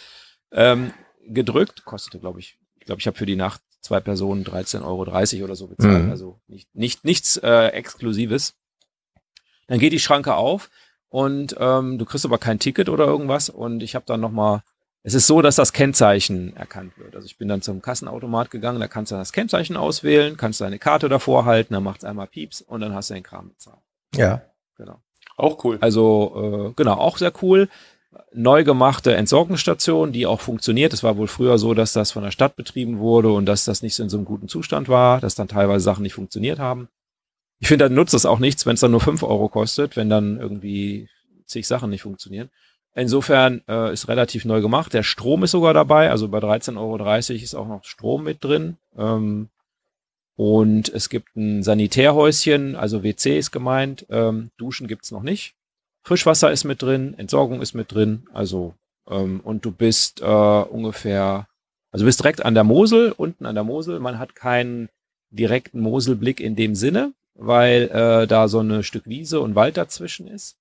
Ähm, 0.51 0.95
gedrückt, 1.27 1.85
kostete, 1.85 2.19
glaube 2.21 2.41
ich, 2.41 2.57
ich 2.79 2.87
glaube, 2.87 3.03
ich 3.03 3.07
habe 3.07 3.19
für 3.19 3.27
die 3.27 3.37
Nacht 3.37 3.61
zwei 3.83 4.01
Personen 4.01 4.45
13,30 4.45 4.83
Euro 4.85 5.45
oder 5.45 5.57
so 5.57 5.67
bezahlt. 5.67 6.05
Mhm. 6.05 6.11
Also 6.11 6.41
nicht, 6.47 6.75
nicht, 6.75 7.05
nichts 7.05 7.37
äh, 7.37 7.67
Exklusives. 7.67 8.55
Dann 9.67 9.79
geht 9.79 9.93
die 9.93 10.01
Schranke 10.01 10.37
auf 10.37 10.71
und 11.11 11.55
ähm, 11.59 11.99
du 11.99 12.07
kriegst 12.07 12.25
aber 12.25 12.39
kein 12.39 12.59
Ticket 12.59 12.89
oder 12.89 13.05
irgendwas. 13.05 13.51
Und 13.51 13.83
ich 13.83 13.95
habe 13.95 14.07
dann 14.07 14.23
nochmal, 14.23 14.63
es 15.09 15.15
ist 15.15 15.27
so, 15.27 15.41
dass 15.41 15.57
das 15.57 15.73
Kennzeichen 15.73 16.55
erkannt 16.55 16.93
wird. 16.99 17.17
Also 17.17 17.25
ich 17.25 17.39
bin 17.39 17.49
dann 17.49 17.63
zum 17.63 17.81
Kassenautomat 17.81 18.51
gegangen, 18.51 18.79
da 18.79 18.89
kannst 18.89 19.11
du 19.11 19.17
das 19.17 19.33
Kennzeichen 19.33 19.75
auswählen, 19.75 20.37
kannst 20.37 20.61
deine 20.61 20.79
Karte 20.79 21.09
davor 21.09 21.47
halten, 21.47 21.73
dann 21.73 21.83
macht's 21.83 22.05
einmal 22.05 22.27
Pieps 22.27 22.61
und 22.61 22.83
dann 22.83 22.95
hast 22.95 23.09
du 23.09 23.15
den 23.15 23.23
Kram 23.23 23.49
bezahlt. 23.49 23.81
Ja. 24.15 24.43
Genau. 24.77 25.01
Auch 25.39 25.65
cool. 25.65 25.79
Also 25.81 26.69
äh, 26.69 26.73
genau, 26.77 26.93
auch 26.93 27.17
sehr 27.17 27.33
cool. 27.41 27.71
Neu 28.35 28.65
gemachte 28.65 29.15
Entsorgungsstation, 29.15 30.13
die 30.13 30.27
auch 30.27 30.43
funktioniert. 30.43 30.93
Es 30.93 31.03
war 31.03 31.17
wohl 31.17 31.27
früher 31.27 31.57
so, 31.57 31.73
dass 31.73 31.95
das 31.95 32.13
von 32.13 32.23
der 32.23 32.31
Stadt 32.31 32.57
betrieben 32.57 32.99
wurde 32.99 33.33
und 33.33 33.47
dass 33.47 33.65
das 33.65 33.81
nicht 33.81 33.95
so 33.95 34.03
in 34.03 34.11
so 34.11 34.19
einem 34.19 34.27
guten 34.27 34.49
Zustand 34.49 34.91
war, 34.91 35.23
dass 35.23 35.35
dann 35.35 35.49
teilweise 35.49 35.85
Sachen 35.85 36.03
nicht 36.03 36.15
funktioniert 36.15 36.59
haben. 36.59 36.89
Ich 37.61 37.69
finde, 37.69 37.87
dann 37.87 37.95
nutzt 37.95 38.13
es 38.13 38.27
auch 38.27 38.41
nichts, 38.41 38.67
wenn 38.67 38.75
es 38.75 38.81
dann 38.81 38.91
nur 38.91 39.01
fünf 39.01 39.23
Euro 39.23 39.49
kostet, 39.49 39.97
wenn 39.97 40.11
dann 40.11 40.39
irgendwie 40.39 41.09
zig 41.47 41.67
Sachen 41.67 41.89
nicht 41.89 42.03
funktionieren. 42.03 42.51
Insofern 42.99 43.63
äh, 43.69 43.93
ist 43.93 44.09
relativ 44.09 44.45
neu 44.45 44.61
gemacht. 44.61 44.93
Der 44.93 45.05
Strom 45.05 45.45
ist 45.45 45.53
sogar 45.53 45.73
dabei, 45.73 46.11
also 46.11 46.27
bei 46.27 46.39
13,30 46.39 46.77
Euro 46.79 47.43
ist 47.45 47.55
auch 47.55 47.69
noch 47.69 47.85
Strom 47.85 48.25
mit 48.25 48.43
drin. 48.43 48.77
Ähm, 48.97 49.51
und 50.35 50.89
es 50.89 51.09
gibt 51.09 51.37
ein 51.37 51.63
Sanitärhäuschen, 51.63 52.75
also 52.75 53.05
WC 53.05 53.39
ist 53.39 53.53
gemeint. 53.53 54.05
Ähm, 54.11 54.51
Duschen 54.57 54.89
gibt's 54.89 55.13
noch 55.13 55.23
nicht. 55.23 55.55
Frischwasser 56.03 56.51
ist 56.51 56.65
mit 56.65 56.83
drin, 56.83 57.15
Entsorgung 57.17 57.63
ist 57.63 57.73
mit 57.73 57.93
drin. 57.93 58.27
Also, 58.33 58.75
ähm, 59.09 59.43
und 59.45 59.65
du 59.65 59.71
bist 59.71 60.21
äh, 60.21 60.25
ungefähr, 60.25 61.47
also 61.93 62.05
bist 62.05 62.19
direkt 62.19 62.45
an 62.45 62.55
der 62.55 62.65
Mosel, 62.65 63.13
unten 63.13 63.47
an 63.47 63.55
der 63.55 63.65
Mosel. 63.65 64.01
Man 64.01 64.19
hat 64.19 64.35
keinen 64.35 64.89
direkten 65.31 65.79
Moselblick 65.79 66.41
in 66.41 66.57
dem 66.57 66.75
Sinne, 66.75 67.13
weil 67.35 67.83
äh, 67.93 68.27
da 68.27 68.49
so 68.49 68.59
ein 68.59 68.83
Stück 68.83 69.07
Wiese 69.07 69.39
und 69.39 69.55
Wald 69.55 69.77
dazwischen 69.77 70.27
ist. 70.27 70.57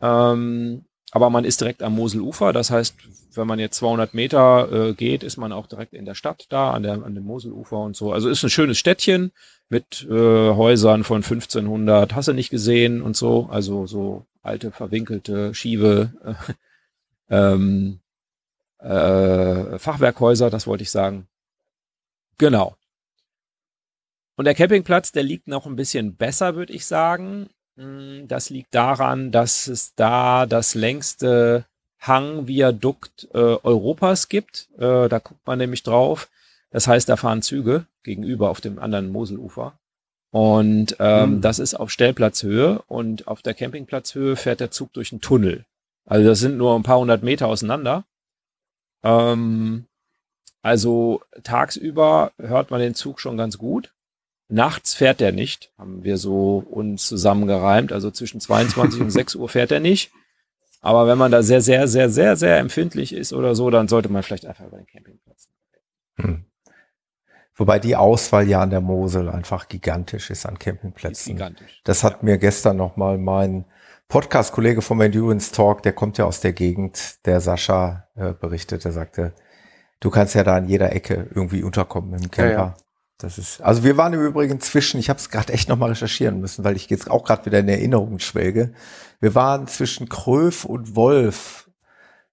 Ähm, 0.00 0.85
aber 1.12 1.30
man 1.30 1.44
ist 1.44 1.60
direkt 1.60 1.82
am 1.82 1.94
Moselufer. 1.94 2.52
Das 2.52 2.70
heißt, 2.70 2.94
wenn 3.34 3.46
man 3.46 3.58
jetzt 3.58 3.76
200 3.76 4.14
Meter 4.14 4.72
äh, 4.72 4.94
geht, 4.94 5.22
ist 5.22 5.36
man 5.36 5.52
auch 5.52 5.66
direkt 5.66 5.94
in 5.94 6.04
der 6.04 6.14
Stadt 6.14 6.46
da, 6.48 6.72
an, 6.72 6.82
der, 6.82 6.94
an 7.04 7.14
dem 7.14 7.24
Moselufer 7.24 7.78
und 7.78 7.96
so. 7.96 8.12
Also 8.12 8.28
ist 8.28 8.42
ein 8.42 8.50
schönes 8.50 8.78
Städtchen 8.78 9.32
mit 9.68 10.06
äh, 10.08 10.14
Häusern 10.14 11.04
von 11.04 11.22
1500, 11.22 12.14
hast 12.14 12.28
du 12.28 12.32
nicht 12.32 12.50
gesehen 12.50 13.02
und 13.02 13.16
so. 13.16 13.48
Also 13.50 13.86
so 13.86 14.26
alte, 14.42 14.70
verwinkelte, 14.70 15.54
schiefe 15.54 16.12
äh, 16.24 16.52
ähm, 17.34 18.00
äh, 18.78 19.78
Fachwerkhäuser, 19.78 20.50
das 20.50 20.66
wollte 20.66 20.82
ich 20.82 20.90
sagen. 20.90 21.26
Genau. 22.38 22.76
Und 24.36 24.44
der 24.44 24.54
Campingplatz, 24.54 25.12
der 25.12 25.22
liegt 25.22 25.48
noch 25.48 25.66
ein 25.66 25.76
bisschen 25.76 26.16
besser, 26.16 26.56
würde 26.56 26.72
ich 26.72 26.84
sagen. 26.84 27.48
Mm, 27.76 28.26
Das 28.28 28.50
liegt 28.50 28.74
daran, 28.74 29.30
dass 29.32 29.66
es 29.66 29.94
da 29.94 30.46
das 30.46 30.74
längste 30.74 31.64
Hangviadukt 32.00 33.28
äh, 33.34 33.38
Europas 33.38 34.28
gibt. 34.28 34.68
Äh, 34.78 35.08
da 35.08 35.18
guckt 35.18 35.46
man 35.46 35.58
nämlich 35.58 35.82
drauf. 35.82 36.28
Das 36.70 36.86
heißt, 36.88 37.08
da 37.08 37.16
fahren 37.16 37.42
Züge 37.42 37.86
gegenüber 38.02 38.50
auf 38.50 38.60
dem 38.60 38.78
anderen 38.78 39.10
Moselufer. 39.10 39.78
Und 40.30 40.96
ähm, 40.98 41.34
Hm. 41.34 41.40
das 41.40 41.58
ist 41.58 41.74
auf 41.74 41.90
Stellplatzhöhe 41.90 42.82
und 42.88 43.26
auf 43.28 43.42
der 43.42 43.54
Campingplatzhöhe 43.54 44.36
fährt 44.36 44.60
der 44.60 44.70
Zug 44.70 44.92
durch 44.92 45.12
einen 45.12 45.20
Tunnel. 45.20 45.64
Also 46.04 46.26
das 46.28 46.40
sind 46.40 46.56
nur 46.58 46.74
ein 46.76 46.82
paar 46.82 46.98
hundert 46.98 47.22
Meter 47.22 47.46
auseinander. 47.48 48.04
Ähm, 49.02 49.86
also 50.62 51.22
tagsüber 51.42 52.32
hört 52.38 52.70
man 52.70 52.80
den 52.80 52.94
Zug 52.94 53.20
schon 53.20 53.36
ganz 53.36 53.56
gut. 53.56 53.92
Nachts 54.48 54.94
fährt 54.94 55.20
er 55.20 55.32
nicht, 55.32 55.72
haben 55.76 56.04
wir 56.04 56.18
so 56.18 56.58
uns 56.58 57.06
zusammengereimt. 57.06 57.92
Also 57.92 58.10
zwischen 58.10 58.40
22 58.40 59.00
und 59.00 59.10
6 59.10 59.34
Uhr 59.34 59.48
fährt 59.48 59.72
er 59.72 59.80
nicht. 59.80 60.12
Aber 60.80 61.06
wenn 61.08 61.18
man 61.18 61.32
da 61.32 61.42
sehr, 61.42 61.60
sehr, 61.60 61.88
sehr, 61.88 62.10
sehr, 62.10 62.36
sehr 62.36 62.58
empfindlich 62.58 63.12
ist 63.12 63.32
oder 63.32 63.54
so, 63.54 63.70
dann 63.70 63.88
sollte 63.88 64.08
man 64.08 64.22
vielleicht 64.22 64.46
einfach 64.46 64.66
über 64.66 64.76
den 64.76 64.86
Campingplatz. 64.86 65.48
Hm. 66.16 66.44
Wobei 67.56 67.78
die 67.78 67.96
Auswahl 67.96 68.46
ja 68.46 68.60
an 68.60 68.70
der 68.70 68.82
Mosel 68.82 69.28
einfach 69.30 69.68
gigantisch 69.68 70.30
ist 70.30 70.46
an 70.46 70.54
Ist 70.54 70.60
Campingplätzen. 70.60 71.34
gigantisch. 71.34 71.80
Das 71.84 72.04
hat 72.04 72.22
mir 72.22 72.38
gestern 72.38 72.76
noch 72.76 72.96
mal 72.96 73.18
mein 73.18 73.64
Podcast-Kollege 74.08 74.82
vom 74.82 75.00
Endurance 75.00 75.52
Talk, 75.52 75.82
der 75.82 75.92
kommt 75.92 76.18
ja 76.18 76.26
aus 76.26 76.40
der 76.40 76.52
Gegend, 76.52 77.26
der 77.26 77.40
Sascha 77.40 78.06
äh, 78.14 78.32
berichtet, 78.32 78.84
der 78.84 78.92
sagte, 78.92 79.34
du 80.00 80.10
kannst 80.10 80.34
ja 80.34 80.44
da 80.44 80.54
an 80.56 80.68
jeder 80.68 80.92
Ecke 80.92 81.28
irgendwie 81.34 81.62
unterkommen 81.64 82.12
im 82.14 82.30
Camper. 82.30 82.50
Ja, 82.50 82.58
ja. 82.58 82.76
Das 83.18 83.38
ist, 83.38 83.62
also 83.62 83.82
wir 83.82 83.96
waren 83.96 84.12
im 84.12 84.20
Übrigen 84.20 84.60
zwischen, 84.60 85.00
ich 85.00 85.08
habe 85.08 85.18
es 85.18 85.30
gerade 85.30 85.52
echt 85.52 85.68
noch 85.70 85.78
mal 85.78 85.88
recherchieren 85.88 86.38
müssen, 86.40 86.64
weil 86.64 86.76
ich 86.76 86.90
jetzt 86.90 87.10
auch 87.10 87.24
gerade 87.24 87.46
wieder 87.46 87.58
in 87.60 87.68
Erinnerung 87.68 88.18
schwelge. 88.18 88.74
Wir 89.20 89.34
waren 89.34 89.66
zwischen 89.68 90.08
Kröf 90.10 90.64
und 90.66 90.96
Wolf. 90.96 91.70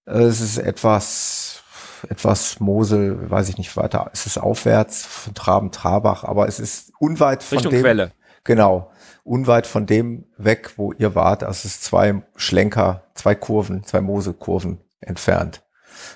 Es 0.06 0.42
ist 0.42 0.58
etwas, 0.58 1.64
etwas 2.10 2.60
Mosel, 2.60 3.30
weiß 3.30 3.48
ich 3.48 3.58
nicht 3.58 3.78
weiter. 3.78 4.10
Es 4.12 4.26
ist 4.26 4.38
aufwärts 4.38 5.06
von 5.06 5.34
Traben, 5.34 5.72
Trabach, 5.72 6.26
aber 6.26 6.50
es 6.50 6.60
ist 6.60 6.92
unweit 7.00 7.44
von 7.44 7.60
Richtung 7.60 7.72
dem. 7.72 7.82
Quelle. 7.82 8.12
Genau. 8.44 8.92
Unweit 9.24 9.68
von 9.68 9.86
dem 9.86 10.26
weg, 10.38 10.74
wo 10.76 10.92
ihr 10.92 11.16
wart. 11.16 11.44
Also 11.44 11.60
es 11.60 11.66
ist 11.76 11.84
zwei 11.86 12.24
Schlenker, 12.36 13.04
zwei 13.14 13.36
Kurven, 13.36 13.86
zwei 13.86 14.02
Moselkurven 14.02 14.80
entfernt. 15.00 15.64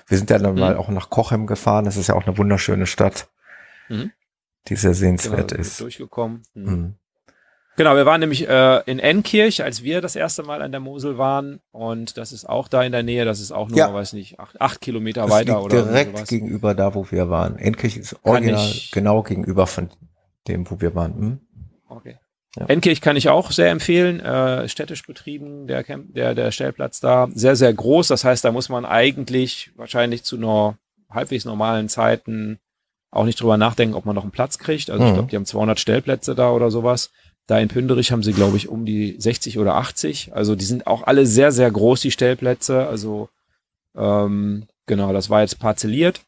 Wir 0.06 0.18
sind 0.18 0.28
ja 0.28 0.38
dann 0.38 0.52
Mhm. 0.52 0.60
mal 0.60 0.76
auch 0.76 0.90
nach 0.90 1.08
Kochem 1.08 1.46
gefahren. 1.46 1.86
Das 1.86 1.96
ist 1.96 2.08
ja 2.08 2.14
auch 2.14 2.26
eine 2.26 2.36
wunderschöne 2.36 2.86
Stadt, 2.86 3.28
Mhm. 3.88 4.12
Die 4.68 4.76
sehr 4.76 4.90
Genau, 4.90 5.00
sehenswert 5.00 5.50
sind 5.50 5.60
ist. 5.60 5.80
durchgekommen. 5.80 6.42
Mhm. 6.54 6.64
Mhm. 6.70 6.94
Genau, 7.76 7.94
wir 7.94 8.06
waren 8.06 8.18
nämlich 8.20 8.48
äh, 8.48 8.82
in 8.86 8.98
Enkirch, 8.98 9.62
als 9.62 9.84
wir 9.84 10.00
das 10.00 10.16
erste 10.16 10.42
Mal 10.42 10.62
an 10.62 10.72
der 10.72 10.80
Mosel 10.80 11.16
waren. 11.16 11.60
Und 11.70 12.16
das 12.18 12.32
ist 12.32 12.44
auch 12.48 12.66
da 12.66 12.82
in 12.82 12.90
der 12.90 13.04
Nähe. 13.04 13.24
Das 13.24 13.38
ist 13.38 13.52
auch 13.52 13.68
nur, 13.68 13.78
Ja. 13.78 13.94
weiß 13.94 14.14
nicht, 14.14 14.40
acht, 14.40 14.60
acht 14.60 14.80
Kilometer 14.80 15.22
Das 15.22 15.30
weiter 15.30 15.62
oder 15.62 15.82
direkt 15.84 16.16
sowas. 16.16 16.28
gegenüber 16.28 16.74
da, 16.74 16.96
wo 16.96 17.08
wir 17.12 17.30
waren. 17.30 17.56
Endkirch 17.56 17.96
ist 17.96 18.16
original 18.24 18.68
genau 18.90 19.22
gegenüber 19.22 19.68
von 19.68 19.90
dem, 20.48 20.68
wo 20.68 20.80
wir 20.80 20.96
waren. 20.96 21.14
Hm? 21.14 21.40
Okay. 21.88 22.16
Ja. 22.56 22.66
Enkirch 22.66 23.00
kann 23.00 23.14
ich 23.14 23.28
auch 23.28 23.52
sehr 23.52 23.70
empfehlen. 23.70 24.18
Äh, 24.18 24.68
städtisch 24.68 25.06
betrieben, 25.06 25.68
der, 25.68 25.84
Camp, 25.84 26.12
der, 26.14 26.34
der 26.34 26.50
Stellplatz 26.50 26.98
da. 26.98 27.28
Sehr, 27.32 27.54
sehr 27.54 27.72
groß. 27.72 28.08
Das 28.08 28.24
heißt, 28.24 28.44
da 28.44 28.50
muss 28.50 28.68
man 28.68 28.86
eigentlich 28.86 29.70
wahrscheinlich 29.76 30.24
zu 30.24 30.36
einer 30.36 30.76
halbwegs 31.08 31.44
normalen 31.44 31.88
Zeiten 31.88 32.58
auch 33.10 33.24
nicht 33.24 33.40
drüber 33.40 33.56
nachdenken, 33.56 33.94
ob 33.94 34.04
man 34.04 34.14
noch 34.14 34.22
einen 34.22 34.32
Platz 34.32 34.58
kriegt. 34.58 34.90
Also 34.90 35.04
ich 35.04 35.10
Mhm. 35.10 35.14
glaube, 35.14 35.30
die 35.30 35.36
haben 35.36 35.46
200 35.46 35.80
Stellplätze 35.80 36.34
da 36.34 36.50
oder 36.52 36.70
sowas. 36.70 37.10
Da 37.46 37.58
in 37.58 37.68
Pünderich 37.68 38.12
haben 38.12 38.22
sie, 38.22 38.34
glaube 38.34 38.56
ich, 38.58 38.68
um 38.68 38.84
die 38.84 39.16
60 39.18 39.58
oder 39.58 39.76
80. 39.76 40.34
Also 40.34 40.54
die 40.54 40.66
sind 40.66 40.86
auch 40.86 41.02
alle 41.04 41.24
sehr, 41.24 41.50
sehr 41.52 41.70
groß, 41.70 42.00
die 42.02 42.10
Stellplätze. 42.10 42.86
Also 42.86 43.30
ähm, 43.96 44.66
genau, 44.86 45.12
das 45.14 45.30
war 45.30 45.40
jetzt 45.40 45.58
parzelliert. 45.58 46.20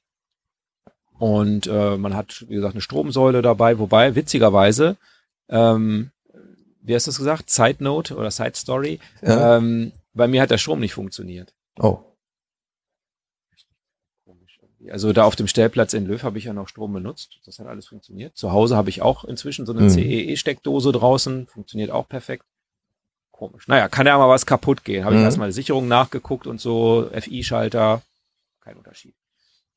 Und 1.18 1.66
äh, 1.66 1.96
man 1.98 2.16
hat, 2.16 2.46
wie 2.48 2.54
gesagt, 2.54 2.74
eine 2.74 2.80
Stromsäule 2.80 3.42
dabei, 3.42 3.78
wobei 3.78 4.14
witzigerweise, 4.14 4.96
ähm, 5.50 6.10
wie 6.80 6.94
hast 6.94 7.06
du 7.06 7.10
es 7.10 7.18
gesagt? 7.18 7.50
Side 7.50 7.84
Note 7.84 8.16
oder 8.16 8.30
Side 8.30 8.52
Story. 8.54 9.00
Ja. 9.20 9.58
Ähm, 9.58 9.92
bei 10.14 10.26
mir 10.26 10.40
hat 10.40 10.50
der 10.50 10.56
Strom 10.58 10.80
nicht 10.80 10.94
funktioniert. 10.94 11.52
Oh. 11.78 11.98
Also 14.90 15.12
da 15.12 15.24
auf 15.24 15.36
dem 15.36 15.46
Stellplatz 15.46 15.92
in 15.92 16.06
Löw 16.06 16.22
habe 16.22 16.38
ich 16.38 16.44
ja 16.44 16.52
noch 16.52 16.68
Strom 16.68 16.92
benutzt. 16.92 17.38
Das 17.44 17.58
hat 17.58 17.66
alles 17.66 17.88
funktioniert. 17.88 18.36
Zu 18.36 18.52
Hause 18.52 18.76
habe 18.76 18.88
ich 18.88 19.02
auch 19.02 19.24
inzwischen 19.24 19.66
so 19.66 19.72
eine 19.72 19.82
Mhm. 19.82 19.88
CEE-Steckdose 19.90 20.92
draußen. 20.92 21.46
Funktioniert 21.48 21.90
auch 21.90 22.08
perfekt. 22.08 22.44
Komisch. 23.30 23.68
Naja, 23.68 23.88
kann 23.88 24.06
ja 24.06 24.16
mal 24.18 24.28
was 24.28 24.46
kaputt 24.46 24.84
gehen. 24.84 25.04
Habe 25.04 25.14
ich 25.14 25.20
Mhm. 25.20 25.24
erstmal 25.26 25.48
die 25.48 25.54
Sicherung 25.54 25.88
nachgeguckt 25.88 26.46
und 26.46 26.60
so, 26.60 27.08
FI-Schalter, 27.12 28.02
kein 28.60 28.76
Unterschied. 28.76 29.14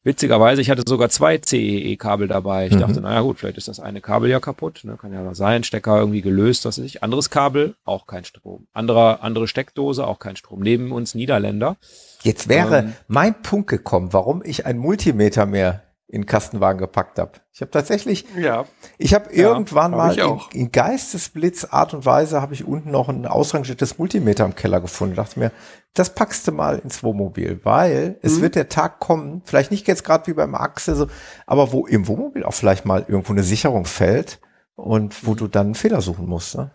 Witzigerweise, 0.05 0.59
ich 0.61 0.69
hatte 0.69 0.83
sogar 0.85 1.07
zwei 1.09 1.37
CEE-Kabel 1.37 2.27
dabei. 2.27 2.67
Ich 2.67 2.73
Mhm. 2.73 2.79
dachte, 2.79 2.99
naja 2.99 3.21
gut, 3.21 3.39
vielleicht 3.39 3.57
ist 3.57 3.69
das 3.69 3.79
eine 3.79 4.01
Kabel 4.01 4.29
ja 4.29 4.41
kaputt. 4.41 4.81
Ne? 4.83 4.97
Kann 4.97 5.13
ja 5.13 5.21
mal 5.21 5.33
sein, 5.35 5.63
Stecker 5.63 5.97
irgendwie 5.97 6.21
gelöst, 6.21 6.65
was 6.65 6.77
weiß 6.77 6.83
ich. 6.85 7.03
Anderes 7.03 7.29
Kabel, 7.29 7.75
auch 7.85 8.05
kein 8.05 8.25
Strom. 8.25 8.67
Anderer, 8.73 9.23
andere 9.23 9.47
Steckdose, 9.47 10.05
auch 10.05 10.19
kein 10.19 10.35
Strom. 10.35 10.59
Neben 10.61 10.91
uns 10.91 11.15
Niederländer. 11.15 11.77
Jetzt 12.23 12.47
wäre 12.49 12.79
Ähm. 12.79 12.93
mein 13.07 13.41
Punkt 13.41 13.69
gekommen, 13.69 14.13
warum 14.13 14.41
ich 14.43 14.65
ein 14.65 14.77
Multimeter 14.77 15.45
mehr 15.45 15.83
in 16.07 16.21
den 16.21 16.27
Kastenwagen 16.27 16.77
gepackt 16.79 17.17
habe. 17.17 17.31
Ich 17.53 17.61
habe 17.61 17.71
tatsächlich 17.71 18.25
Ja, 18.37 18.65
Ich 18.99 19.13
habe 19.15 19.25
Ja, 19.35 19.49
irgendwann 19.49 19.93
hab 19.95 19.97
mal 20.17 20.19
in, 20.53 20.61
in 20.61 20.71
Geistesblitz 20.71 21.65
Art 21.65 21.93
und 21.95 22.05
Weise 22.05 22.39
habe 22.41 22.53
ich 22.53 22.65
unten 22.65 22.91
noch 22.91 23.09
ein 23.09 23.25
ausrangiertes 23.25 23.97
Multimeter 23.97 24.45
im 24.45 24.53
Keller 24.55 24.79
gefunden. 24.79 25.15
Dachte 25.15 25.39
mir, 25.39 25.51
das 25.95 26.13
packst 26.13 26.47
du 26.47 26.51
mal 26.51 26.77
ins 26.79 27.01
Wohnmobil, 27.03 27.59
weil 27.63 28.09
Mhm. 28.09 28.15
es 28.21 28.41
wird 28.41 28.55
der 28.55 28.69
Tag 28.69 28.99
kommen, 28.99 29.41
vielleicht 29.45 29.71
nicht 29.71 29.87
jetzt 29.87 30.03
gerade 30.03 30.27
wie 30.27 30.33
beim 30.33 30.53
Axel 30.55 30.95
so, 30.95 31.07
aber 31.47 31.71
wo 31.71 31.87
im 31.87 32.07
Wohnmobil 32.07 32.43
auch 32.43 32.53
vielleicht 32.53 32.85
mal 32.85 33.03
irgendwo 33.07 33.33
eine 33.33 33.43
Sicherung 33.43 33.85
fällt 33.85 34.39
und 34.75 35.25
wo 35.25 35.33
du 35.35 35.47
dann 35.47 35.67
einen 35.67 35.75
Fehler 35.75 36.01
suchen 36.01 36.27
musst. 36.27 36.55
Ne? 36.55 36.71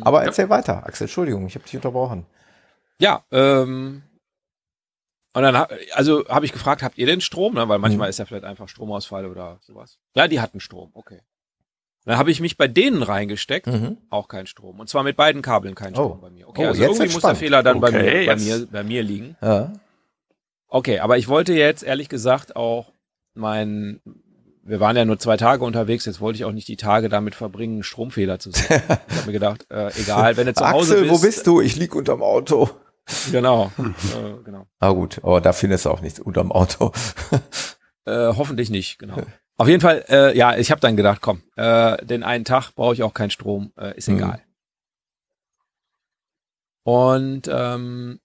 Aber 0.00 0.20
Ja. 0.20 0.26
erzähl 0.28 0.48
weiter, 0.48 0.86
Axel. 0.86 1.04
Entschuldigung, 1.04 1.46
ich 1.46 1.54
habe 1.54 1.64
dich 1.64 1.76
unterbrochen. 1.76 2.24
Ja, 2.98 3.24
ähm, 3.30 4.02
und 5.34 5.42
dann, 5.42 5.56
also 5.92 6.26
habe 6.28 6.44
ich 6.44 6.52
gefragt, 6.52 6.82
habt 6.82 6.98
ihr 6.98 7.06
denn 7.06 7.20
Strom? 7.20 7.54
Ne? 7.54 7.68
Weil 7.68 7.78
manchmal 7.78 8.08
Mhm. 8.08 8.10
ist 8.10 8.18
ja 8.18 8.24
vielleicht 8.24 8.44
einfach 8.44 8.68
Stromausfall 8.68 9.26
oder 9.26 9.58
sowas. 9.62 9.98
Ja, 10.14 10.28
die 10.28 10.40
hatten 10.40 10.60
Strom, 10.60 10.90
okay. 10.94 11.20
Dann 12.04 12.18
habe 12.18 12.30
ich 12.32 12.40
mich 12.40 12.56
bei 12.56 12.66
denen 12.68 13.02
reingesteckt, 13.02 13.66
Mhm. 13.68 13.96
auch 14.10 14.26
kein 14.28 14.46
Strom. 14.46 14.80
Und 14.80 14.88
zwar 14.88 15.04
mit 15.04 15.16
beiden 15.16 15.40
Kabeln 15.40 15.74
kein 15.76 15.94
Strom 15.94 16.18
Oh. 16.18 16.20
bei 16.20 16.30
mir. 16.30 16.48
Okay, 16.48 16.64
Oh, 16.64 16.68
also 16.68 16.82
jetzt 16.82 16.96
irgendwie 16.98 17.12
muss 17.14 17.22
der. 17.22 17.34
Fehler 17.36 17.62
dann 17.62 17.80
bei, 17.80 17.88
Okay, 17.88 18.20
mir, 18.20 18.26
bei, 18.26 18.36
mir, 18.36 18.66
bei 18.66 18.82
mir 18.84 19.02
liegen. 19.04 19.36
Ja. 19.40 19.72
Okay, 20.68 20.98
aber 21.00 21.16
ich 21.18 21.28
wollte 21.28 21.52
jetzt 21.54 21.82
ehrlich 21.84 22.08
gesagt 22.08 22.56
auch 22.56 22.92
mein, 23.34 24.00
wir 24.64 24.80
waren 24.80 24.96
ja 24.96 25.04
nur 25.04 25.18
zwei 25.18 25.36
Tage 25.36 25.64
unterwegs, 25.64 26.04
jetzt 26.06 26.20
wollte 26.20 26.36
ich 26.38 26.44
auch 26.44 26.52
nicht 26.52 26.66
die 26.68 26.76
Tage 26.76 27.08
damit 27.08 27.34
verbringen, 27.34 27.74
einen 27.74 27.82
Stromfehler 27.84 28.38
zu 28.38 28.50
sehen. 28.50 28.82
ich 29.08 29.16
habe 29.16 29.26
mir 29.26 29.32
gedacht, 29.32 29.66
äh, 29.70 29.90
egal, 30.00 30.36
wenn 30.36 30.46
du 30.46 30.54
zu 30.54 30.68
Hause 30.68 30.94
Axel, 30.94 31.08
bist. 31.08 31.14
wo 31.22 31.26
bist 31.26 31.46
du? 31.46 31.60
Ich 31.60 31.76
lieg 31.76 31.94
unterm 31.94 32.22
Auto. 32.22 32.68
Genau, 33.30 33.72
äh, 33.78 34.42
genau. 34.44 34.66
Ah 34.78 34.90
gut, 34.90 35.18
aber 35.22 35.40
da 35.40 35.52
findest 35.52 35.84
du 35.86 35.90
auch 35.90 36.00
nichts 36.00 36.20
unterm 36.20 36.52
Auto. 36.52 36.92
Äh, 38.04 38.34
hoffentlich 38.36 38.68
nicht, 38.68 38.98
genau. 38.98 39.16
Auf 39.58 39.68
jeden 39.68 39.80
Fall, 39.80 40.04
äh, 40.08 40.36
ja, 40.36 40.56
ich 40.56 40.72
habe 40.72 40.80
dann 40.80 40.96
gedacht, 40.96 41.20
komm, 41.20 41.40
äh, 41.54 42.04
den 42.04 42.24
einen 42.24 42.44
Tag 42.44 42.72
brauche 42.74 42.94
ich 42.94 43.04
auch 43.04 43.14
keinen 43.14 43.30
Strom, 43.30 43.72
äh, 43.78 43.96
ist 43.96 44.08
Mhm. 44.08 44.16
egal. 44.16 44.42
Und 46.84 47.42
ähm, 47.48 48.18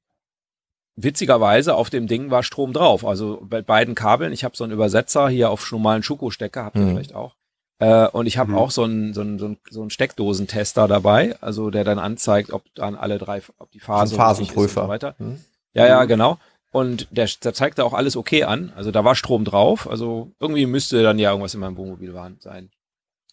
witzigerweise 0.96 1.76
auf 1.76 1.92
dem 1.92 2.08
Ding 2.08 2.32
war 2.32 2.42
Strom 2.42 2.74
drauf. 2.74 3.06
Also 3.06 3.40
bei 3.44 3.62
beiden 3.62 3.94
Kabeln. 3.94 4.34
Ich 4.34 4.44
habe 4.44 4.58
so 4.58 4.64
einen 4.64 4.74
Übersetzer 4.74 5.30
hier 5.30 5.52
auf 5.52 5.72
normalen 5.72 6.02
Schuko-Stecker, 6.02 6.66
habt 6.66 6.76
ihr 6.78 6.82
Mhm. 6.82 6.90
vielleicht 6.94 7.14
auch. 7.14 7.36
Äh, 7.80 8.08
und 8.08 8.26
ich 8.26 8.38
habe 8.38 8.52
Mhm. 8.52 8.58
auch 8.58 8.72
so 8.72 8.84
einen, 8.84 9.14
so, 9.14 9.22
einen, 9.22 9.38
so, 9.40 9.46
einen, 9.46 9.58
so 9.70 9.82
einen 9.82 9.90
Steckdosentester 9.92 10.88
dabei, 10.88 11.36
also 11.42 11.70
der 11.70 11.84
dann 11.84 12.00
anzeigt, 12.00 12.52
ob 12.52 12.64
dann 12.76 12.96
alle 12.96 13.18
drei, 13.20 13.42
ob 13.60 13.70
die 13.72 13.80
Phase 13.80 14.14
richtig 14.14 14.14
ist 14.14 14.18
und 14.20 14.26
Phasenprüfer. 14.26 14.82
so 14.84 14.88
weiter. 14.90 15.16
Hm? 15.20 15.40
Ja, 15.74 15.86
ja, 15.88 16.06
genau. 16.06 16.40
Und 16.72 17.08
der, 17.12 17.30
der 17.44 17.54
zeigte 17.54 17.86
auch 17.86 17.94
alles 17.94 18.16
okay 18.18 18.44
an. 18.44 18.74
Also 18.76 18.92
da 18.92 19.04
war 19.06 19.16
Strom 19.16 19.46
drauf. 19.46 19.88
Also 19.90 20.32
irgendwie 20.40 20.66
müsste 20.66 21.02
dann 21.04 21.20
ja 21.20 21.30
irgendwas 21.32 21.54
in 21.54 21.60
meinem 21.60 21.78
Wohnmobil 21.78 22.14
waren- 22.14 22.38
sein. 22.40 22.72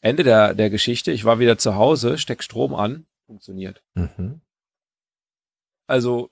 Ende 0.02 0.22
der, 0.24 0.52
der 0.54 0.68
Geschichte. 0.68 1.10
Ich 1.10 1.24
war 1.24 1.38
wieder 1.38 1.56
zu 1.58 1.76
Hause, 1.76 2.18
steck 2.18 2.42
Strom 2.42 2.74
an, 2.74 3.06
funktioniert. 3.26 3.82
Mhm. 3.94 4.40
Also 5.86 6.28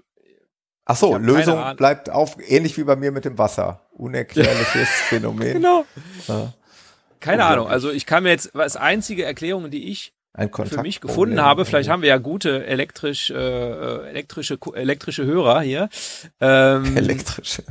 Ach 0.84 0.96
so, 0.96 1.16
Lösung 1.16 1.60
bleibt 1.76 2.10
auf, 2.10 2.36
ähnlich 2.46 2.76
wie 2.76 2.84
bei 2.84 2.96
mir 2.96 3.12
mit 3.12 3.24
dem 3.24 3.38
Wasser. 3.38 3.80
Unerklärliches 3.92 4.88
Phänomen. 5.08 5.52
genau. 5.54 5.84
Ja. 6.28 6.52
Keine. 7.22 7.44
Ahnung. 7.44 7.68
Also 7.68 7.90
ich 7.90 8.04
kann 8.06 8.22
mir 8.24 8.30
jetzt, 8.30 8.50
was 8.54 8.76
einzige 8.76 9.24
Erklärung, 9.24 9.70
die 9.70 9.90
ich 9.90 10.12
für 10.64 10.82
mich 10.82 11.00
gefunden 11.00 11.40
habe, 11.42 11.64
vielleicht 11.64 11.88
haben 11.90 12.02
wir 12.02 12.08
ja 12.08 12.18
gute 12.18 12.64
elektrisch, 12.66 13.30
äh, 13.30 13.34
äh, 13.34 14.08
elektrische, 14.08 14.58
elektrische 14.74 15.24
Hörer 15.24 15.60
hier, 15.60 15.88
ähm, 16.40 16.96
elektrische 16.96 17.62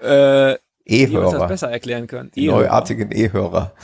äh, 0.00 0.56
die 0.86 1.04
uns 1.06 1.24
das 1.26 1.34
E-Hörer. 1.34 1.48
besser 1.48 1.70
erklären 1.70 2.06
können. 2.06 2.30
Die 2.34 2.46
E-Hörer. 2.46 2.58
neuartigen 2.60 3.10
E-Hörer. 3.12 3.74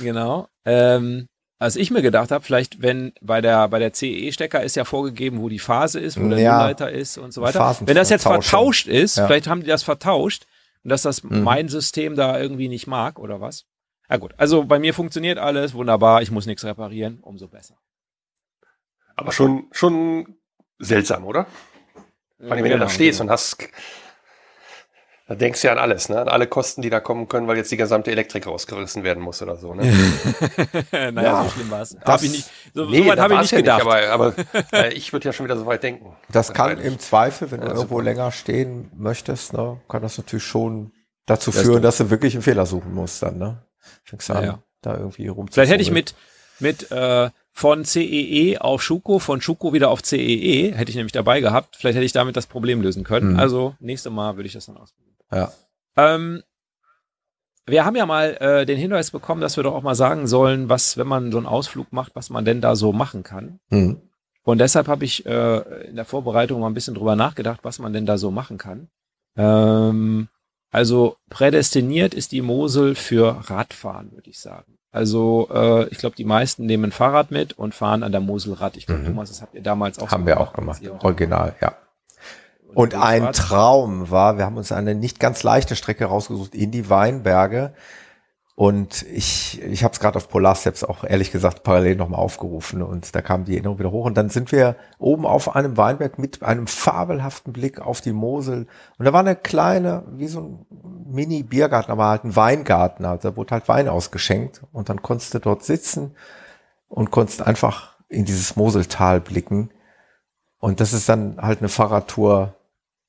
Genau. 0.00 0.48
Ähm, 0.64 1.26
als 1.58 1.76
ich 1.76 1.90
mir 1.90 2.00
gedacht 2.02 2.30
habe, 2.30 2.42
vielleicht 2.42 2.80
wenn 2.80 3.12
bei 3.20 3.40
der 3.42 3.68
bei 3.68 3.78
der 3.78 3.92
CE-Stecker 3.92 4.62
ist 4.62 4.76
ja 4.76 4.84
vorgegeben, 4.84 5.40
wo 5.40 5.48
die 5.50 5.58
Phase 5.58 6.00
ist, 6.00 6.18
wo 6.18 6.26
der 6.28 6.38
Ja. 6.38 6.56
Nullleiter 6.58 6.90
ist 6.90 7.18
und 7.18 7.32
so 7.34 7.42
weiter. 7.42 7.76
Wenn 7.80 7.96
das 7.96 8.08
jetzt 8.08 8.22
vertauscht 8.22 8.86
ist, 8.86 9.16
Ja. 9.18 9.26
vielleicht 9.26 9.46
haben 9.48 9.60
die 9.60 9.66
das 9.66 9.82
vertauscht 9.82 10.46
und 10.82 10.90
dass 10.90 11.02
das 11.02 11.22
Mhm. 11.22 11.42
mein 11.42 11.68
System 11.68 12.16
da 12.16 12.40
irgendwie 12.40 12.68
nicht 12.68 12.86
mag 12.86 13.18
oder 13.18 13.40
was? 13.42 13.66
Ja 14.10 14.16
gut, 14.16 14.34
also 14.36 14.64
bei 14.64 14.78
mir 14.78 14.92
funktioniert 14.92 15.38
alles 15.38 15.72
wunderbar, 15.74 16.20
ich 16.22 16.30
muss 16.30 16.46
nichts 16.46 16.64
reparieren, 16.64 17.20
umso 17.22 17.46
besser. 17.48 17.76
Aber 19.16 19.32
schon, 19.32 19.68
schon 19.72 20.36
seltsam, 20.78 21.24
oder? 21.26 21.46
Vor 22.40 22.52
allem, 22.52 22.64
wenn 22.64 22.70
du 22.72 22.78
da 22.78 22.84
Genau, 22.84 22.88
stehst 22.88 23.20
genau. 23.20 23.28
und 23.28 23.32
hast, 23.32 23.68
da 25.28 25.34
denkst 25.36 25.60
du 25.60 25.68
ja 25.68 25.72
an 25.74 25.78
alles, 25.78 26.08
ne? 26.08 26.20
An 26.22 26.28
alle 26.28 26.46
Kosten, 26.46 26.80
die 26.82 26.90
da 26.90 26.98
kommen 27.00 27.28
können, 27.28 27.46
weil 27.46 27.56
jetzt 27.58 27.70
die 27.70 27.76
gesamte 27.76 28.10
Elektrik 28.10 28.46
rausgerissen 28.46 29.04
werden 29.04 29.22
muss 29.22 29.42
oder 29.42 29.56
so, 29.56 29.74
ne? 29.74 29.82
naja, 30.92 31.22
Ja, 31.22 31.44
so 31.44 31.50
schlimm 31.50 31.70
war 31.70 31.82
es. 31.82 31.90
das- 31.90 32.04
Habe 32.04 32.24
ich 32.24 32.32
nicht, 32.32 32.50
so, 32.74 32.86
Nee, 32.86 33.02
so 33.02 33.06
weit 33.08 33.18
habe 33.20 33.34
ich 33.34 33.40
nicht 33.40 33.52
ja 33.52 33.58
gedacht. 33.58 33.82
aber, 33.82 34.08
aber 34.08 34.34
äh, 34.72 34.92
ich 34.94 35.12
würde 35.12 35.26
ja 35.26 35.32
schon 35.32 35.44
wieder 35.46 35.56
so 35.56 35.66
weit 35.66 35.82
denken. 35.82 36.16
Das 36.30 36.52
kann 36.52 36.70
Wahrscheinlich. 36.70 36.86
im 36.94 36.98
Zweifel, 36.98 37.50
wenn 37.50 37.60
du 37.60 37.66
Ja, 37.68 37.74
irgendwo 37.74 37.96
super. 37.98 38.04
länger 38.04 38.32
stehen 38.32 38.90
möchtest, 38.96 39.52
ne, 39.52 39.80
kann 39.88 40.02
das 40.02 40.16
natürlich 40.18 40.44
schon 40.44 40.92
dazu 41.26 41.52
führen, 41.52 41.82
dass 41.82 41.98
du 41.98 42.10
wirklich 42.10 42.34
einen 42.34 42.42
Fehler 42.42 42.66
suchen 42.66 42.92
musst 42.94 43.22
dann, 43.22 43.38
ne? 43.38 43.62
Fängst 44.04 44.30
an, 44.30 44.44
Ja, 44.44 44.62
da 44.82 44.96
irgendwie 44.96 45.28
rum. 45.28 45.48
Vielleicht 45.48 45.72
hätte 45.72 45.82
ich 45.82 45.90
mit, 45.90 46.14
mit 46.58 46.90
äh, 46.90 47.30
von 47.52 47.84
CEE 47.84 48.58
auf 48.58 48.82
Schuko, 48.82 49.18
von 49.18 49.40
Schuko 49.40 49.72
wieder 49.72 49.90
auf 49.90 50.02
CEE, 50.02 50.72
hätte 50.74 50.90
ich 50.90 50.96
nämlich 50.96 51.12
dabei 51.12 51.40
gehabt. 51.40 51.76
Vielleicht 51.76 51.96
hätte 51.96 52.06
ich 52.06 52.12
damit 52.12 52.36
das 52.36 52.46
Problem 52.46 52.80
lösen 52.80 53.04
können. 53.04 53.32
Mhm. 53.32 53.38
Also, 53.38 53.74
nächstes 53.80 54.12
Mal 54.12 54.36
würde 54.36 54.46
ich 54.46 54.54
das 54.54 54.66
dann 54.66 54.76
ausprobieren. 54.76 55.16
Ja. 55.32 55.52
Ähm, 55.96 56.42
wir 57.66 57.84
haben 57.84 57.96
ja 57.96 58.06
mal 58.06 58.36
äh, 58.40 58.66
den 58.66 58.78
Hinweis 58.78 59.10
bekommen, 59.10 59.40
dass 59.40 59.56
wir 59.56 59.64
doch 59.64 59.74
auch 59.74 59.82
mal 59.82 59.94
sagen 59.94 60.26
sollen, 60.26 60.68
was, 60.68 60.96
wenn 60.96 61.06
man 61.06 61.30
so 61.30 61.38
einen 61.38 61.46
Ausflug 61.46 61.92
macht, 61.92 62.14
was 62.14 62.30
man 62.30 62.44
denn 62.44 62.60
da 62.60 62.74
so 62.74 62.92
machen 62.92 63.22
kann. 63.22 63.60
Mhm. 63.68 64.00
Und 64.42 64.58
deshalb 64.58 64.88
habe 64.88 65.04
ich 65.04 65.26
äh, 65.26 65.86
in 65.88 65.96
der 65.96 66.04
Vorbereitung 66.04 66.60
mal 66.60 66.66
ein 66.66 66.74
bisschen 66.74 66.94
drüber 66.94 67.14
nachgedacht, 67.14 67.60
was 67.62 67.78
man 67.78 67.92
denn 67.92 68.06
da 68.06 68.18
so 68.18 68.30
machen 68.30 68.58
kann. 68.58 68.88
Ähm, 69.36 70.28
also 70.70 71.16
prädestiniert 71.28 72.14
ist 72.14 72.32
die 72.32 72.42
Mosel 72.42 72.94
für 72.94 73.48
Radfahren, 73.50 74.12
würde 74.12 74.30
ich 74.30 74.38
sagen. 74.38 74.78
Also 74.92 75.48
äh, 75.52 75.86
ich 75.88 75.98
glaube, 75.98 76.16
die 76.16 76.24
meisten 76.24 76.66
nehmen 76.66 76.86
ein 76.86 76.92
Fahrrad 76.92 77.30
mit 77.30 77.52
und 77.52 77.74
fahren 77.74 78.02
an 78.02 78.12
der 78.12 78.20
Mosel 78.20 78.54
Rad. 78.54 78.76
Ich 78.76 78.86
glaube, 78.86 79.02
Mhm. 79.02 79.06
Thomas, 79.06 79.28
das 79.28 79.40
habt 79.40 79.54
ihr 79.54 79.62
damals 79.62 79.98
auch 79.98 80.10
Haben 80.10 80.22
so 80.22 80.26
wir 80.26 80.40
auch 80.40 80.52
gemacht. 80.52 80.82
Original, 81.02 81.54
ja. 81.60 81.76
Und 82.74 82.94
unterwegs 82.94 83.04
ein. 83.04 83.32
Traum 83.32 84.10
war, 84.10 84.38
wir 84.38 84.44
haben 84.44 84.56
uns 84.56 84.72
eine 84.72 84.94
nicht 84.94 85.20
ganz 85.20 85.42
leichte 85.42 85.76
Strecke 85.76 86.04
rausgesucht 86.06 86.54
in 86.54 86.70
die 86.70 86.88
Weinberge. 86.88 87.72
Und 88.60 89.06
ich, 89.10 89.58
ich 89.62 89.84
habe 89.84 89.94
es 89.94 90.00
gerade 90.00 90.16
auf 90.16 90.28
Polarsteps 90.28 90.84
auch 90.84 91.02
ehrlich 91.02 91.32
gesagt 91.32 91.62
parallel 91.62 91.96
nochmal 91.96 92.20
aufgerufen 92.20 92.82
und 92.82 93.14
da 93.14 93.22
kam 93.22 93.46
die 93.46 93.54
Erinnerung 93.54 93.78
wieder 93.78 93.90
hoch. 93.90 94.04
Und 94.04 94.18
dann 94.18 94.28
sind 94.28 94.52
wir 94.52 94.76
oben 94.98 95.24
auf 95.24 95.56
einem 95.56 95.78
Weinberg 95.78 96.18
mit 96.18 96.42
einem 96.42 96.66
fabelhaften 96.66 97.54
Blick 97.54 97.80
auf 97.80 98.02
die 98.02 98.12
Mosel. 98.12 98.66
Und 98.98 99.06
da 99.06 99.14
war 99.14 99.20
eine 99.20 99.34
kleine, 99.34 100.02
wie 100.12 100.28
so 100.28 100.40
ein 100.40 100.66
Mini-Biergarten, 101.10 101.90
aber 101.90 102.08
halt 102.08 102.24
ein 102.24 102.36
Weingarten. 102.36 103.06
Also 103.06 103.30
da 103.30 103.36
wurde 103.38 103.52
halt 103.52 103.66
Wein 103.66 103.88
ausgeschenkt 103.88 104.60
und 104.72 104.90
dann 104.90 105.00
konntest 105.00 105.32
du 105.32 105.38
dort 105.38 105.64
sitzen 105.64 106.14
und 106.90 107.10
konntest 107.10 107.40
einfach 107.40 107.96
in 108.10 108.26
dieses 108.26 108.56
Moseltal 108.56 109.22
blicken. 109.22 109.70
Und 110.58 110.80
das 110.80 110.92
ist 110.92 111.08
dann 111.08 111.38
halt 111.40 111.60
eine 111.60 111.70
Fahrradtour, 111.70 112.56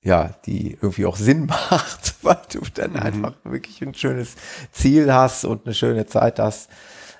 ja, 0.04 0.32
die 0.46 0.78
irgendwie 0.82 1.06
auch 1.06 1.16
Sinn 1.16 1.46
macht, 1.72 2.16
weil 2.22 2.42
du 2.52 2.62
dann 2.74 2.96
einfach 2.96 3.34
wirklich 3.44 3.82
ein 3.82 3.94
schönes 3.94 4.36
Ziel 4.72 5.14
hast 5.14 5.46
und 5.46 5.66
eine 5.66 5.76
schöne 5.76 6.06
Zeit 6.06 6.40
hast. 6.40 6.70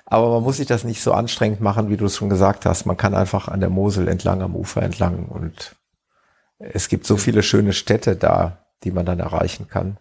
Aber 0.04 0.30
man 0.30 0.42
muss 0.42 0.58
sich 0.58 0.66
das 0.66 0.84
nicht 0.84 1.00
so 1.02 1.12
anstrengend 1.12 1.60
machen, 1.60 1.88
wie 1.88 1.96
du 1.96 2.06
es 2.06 2.16
schon 2.16 2.28
gesagt 2.28 2.66
hast. 2.66 2.84
Man 2.84 2.96
kann 2.96 3.14
einfach 3.14 3.48
an 3.48 3.60
der 3.60 3.70
Mosel 3.70 4.08
entlang, 4.08 4.42
am 4.42 4.56
Ufer 4.56 4.82
entlang 4.82 5.26
und 5.26 5.74
es 6.58 6.88
gibt 6.88 7.06
so 7.06 7.16
viele 7.16 7.42
schöne 7.42 7.72
Städte 7.72 8.14
da, 8.16 8.58
die 8.84 8.90
man 8.90 9.06
dann 9.06 9.20
erreichen 9.20 9.68
kann. 9.68 9.96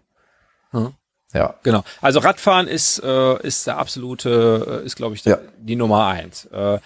Hm. 0.71 0.93
Ja. 1.33 1.55
Genau. 1.63 1.83
Also 2.01 2.19
Radfahren 2.19 2.67
ist, 2.67 2.99
äh, 3.03 3.41
ist 3.41 3.67
der 3.67 3.77
absolute, 3.77 4.81
äh, 4.83 4.85
ist 4.85 4.97
glaube 4.97 5.15
ich 5.15 5.23
der, 5.23 5.37
Ja. 5.37 5.49
die 5.59 5.75
Nummer 5.77 6.07
eins. 6.07 6.45
Äh, 6.45 6.79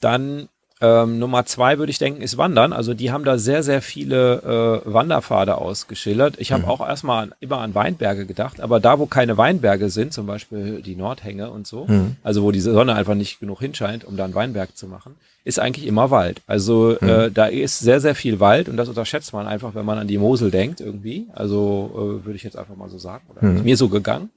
dann 0.00 0.48
ähm, 0.80 1.18
Nummer 1.18 1.44
zwei 1.46 1.78
würde 1.78 1.90
ich 1.90 1.98
denken, 1.98 2.22
ist 2.22 2.38
Wandern. 2.38 2.72
Also 2.72 2.94
die 2.94 3.10
haben 3.10 3.24
da 3.24 3.38
sehr, 3.38 3.62
sehr 3.62 3.82
viele 3.82 4.82
äh, 4.84 4.92
Wanderpfade 4.92 5.56
ausgeschildert. 5.56 6.36
Ich 6.38 6.52
habe 6.52 6.68
auch 6.68 6.86
erstmal 6.86 7.24
an, 7.24 7.34
immer 7.40 7.58
an 7.58 7.74
Weinberge 7.74 8.26
gedacht, 8.26 8.60
aber 8.60 8.80
da, 8.80 8.98
wo 8.98 9.06
keine 9.06 9.36
Weinberge 9.36 9.90
sind, 9.90 10.12
zum 10.12 10.26
Beispiel 10.26 10.82
die 10.82 10.96
Nordhänge 10.96 11.50
und 11.50 11.66
so, 11.66 11.86
also 12.22 12.42
wo 12.42 12.52
die 12.52 12.60
Sonne 12.60 12.94
einfach 12.94 13.14
nicht 13.14 13.40
genug 13.40 13.60
hinscheint, 13.60 14.04
um 14.04 14.16
da 14.16 14.24
einen 14.24 14.34
Weinberg 14.34 14.76
zu 14.76 14.86
machen, 14.86 15.16
ist 15.44 15.58
eigentlich 15.58 15.86
immer 15.86 16.10
Wald. 16.10 16.42
Also 16.46 16.98
äh, 16.98 17.30
da 17.30 17.46
ist 17.46 17.78
sehr, 17.78 18.00
sehr 18.00 18.14
viel 18.14 18.38
Wald 18.38 18.68
und 18.68 18.76
das 18.76 18.88
unterschätzt 18.88 19.32
man 19.32 19.46
einfach, 19.46 19.74
wenn 19.74 19.86
man 19.86 19.98
an 19.98 20.06
die 20.06 20.18
Mosel 20.18 20.50
denkt 20.50 20.80
irgendwie. 20.80 21.26
Also 21.32 21.90
äh, 21.94 22.26
würde 22.26 22.36
ich 22.36 22.42
jetzt 22.42 22.56
einfach 22.56 22.76
mal 22.76 22.90
so 22.90 22.98
sagen. 22.98 23.24
Oder 23.30 23.54
ist 23.54 23.64
mir 23.64 23.76
so 23.76 23.88
gegangen. 23.88 24.30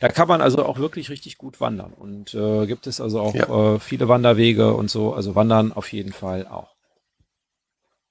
Da 0.00 0.08
kann 0.08 0.28
man 0.28 0.40
also 0.40 0.64
auch 0.64 0.78
wirklich 0.78 1.10
richtig 1.10 1.38
gut 1.38 1.60
wandern 1.60 1.92
und 1.92 2.32
äh, 2.34 2.66
gibt 2.66 2.86
es 2.86 3.00
also 3.00 3.20
auch 3.20 3.34
Ja. 3.34 3.74
äh, 3.74 3.80
viele 3.80 4.08
Wanderwege 4.08 4.74
und 4.74 4.90
so. 4.90 5.12
Also 5.12 5.34
wandern 5.34 5.72
auf 5.72 5.92
jeden 5.92 6.12
Fall 6.12 6.46
auch. 6.46 6.68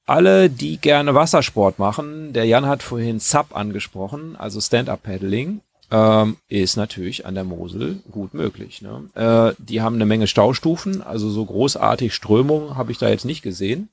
Alle, 0.06 0.50
die 0.50 0.78
gerne 0.78 1.16
Wassersport 1.16 1.80
machen, 1.80 2.32
der 2.34 2.46
Jan 2.46 2.66
hat 2.66 2.82
vorhin 2.82 3.20
SUP 3.20 3.56
angesprochen, 3.56 4.36
also 4.38 4.62
Stand-Up-Paddling, 4.62 5.62
ähm, 5.92 6.38
ist 6.48 6.78
natürlich 6.78 7.26
an 7.26 7.36
der 7.36 7.44
Mosel 7.44 8.02
gut 8.12 8.34
möglich. 8.34 8.82
Ne? 8.82 9.10
Äh, 9.16 9.62
die 9.62 9.82
haben 9.82 9.96
eine 9.96 10.06
Menge 10.06 10.28
Staustufen, 10.28 11.02
also 11.02 11.30
so 11.30 11.46
großartig 11.46 12.14
Strömung 12.14 12.76
habe 12.76 12.92
ich 12.92 12.98
da 12.98 13.10
jetzt 13.10 13.26
nicht 13.26 13.42
gesehen. 13.42 13.90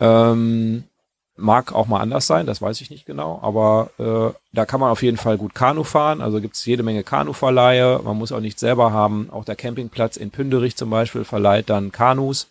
Ähm, 0.00 0.84
mag 1.40 1.72
auch 1.72 1.86
mal 1.86 2.00
anders 2.00 2.26
sein, 2.26 2.46
das 2.46 2.62
weiß 2.62 2.80
ich 2.80 2.90
nicht 2.90 3.06
genau, 3.06 3.40
aber 3.42 3.90
äh, 3.98 4.36
da 4.52 4.66
kann 4.66 4.80
man 4.80 4.90
auf 4.90 5.02
jeden 5.02 5.16
Fall 5.16 5.38
gut 5.38 5.54
Kanu 5.54 5.84
fahren, 5.84 6.20
also 6.20 6.40
gibt 6.40 6.56
es 6.56 6.64
jede 6.64 6.82
Menge 6.82 7.02
Kanuverleihe, 7.02 8.00
man 8.04 8.16
muss 8.16 8.32
auch 8.32 8.40
nicht 8.40 8.58
selber 8.58 8.92
haben, 8.92 9.28
auch 9.30 9.44
der 9.44 9.56
Campingplatz 9.56 10.16
in 10.16 10.30
Pünderich 10.30 10.76
zum 10.76 10.90
Beispiel 10.90 11.24
verleiht 11.24 11.70
dann 11.70 11.92
Kanus 11.92 12.48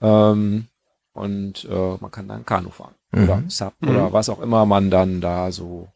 ähm, 0.00 0.66
und 1.12 1.64
äh, 1.64 1.96
man 2.00 2.10
kann 2.10 2.28
dann 2.28 2.44
Kanu 2.44 2.70
fahren 2.70 2.94
oder 3.12 3.42
Sub 3.48 3.74
oder 3.82 4.12
was 4.12 4.28
auch 4.28 4.40
immer 4.40 4.66
man 4.66 4.90
dann 4.90 5.20
da 5.20 5.52
so 5.52 5.88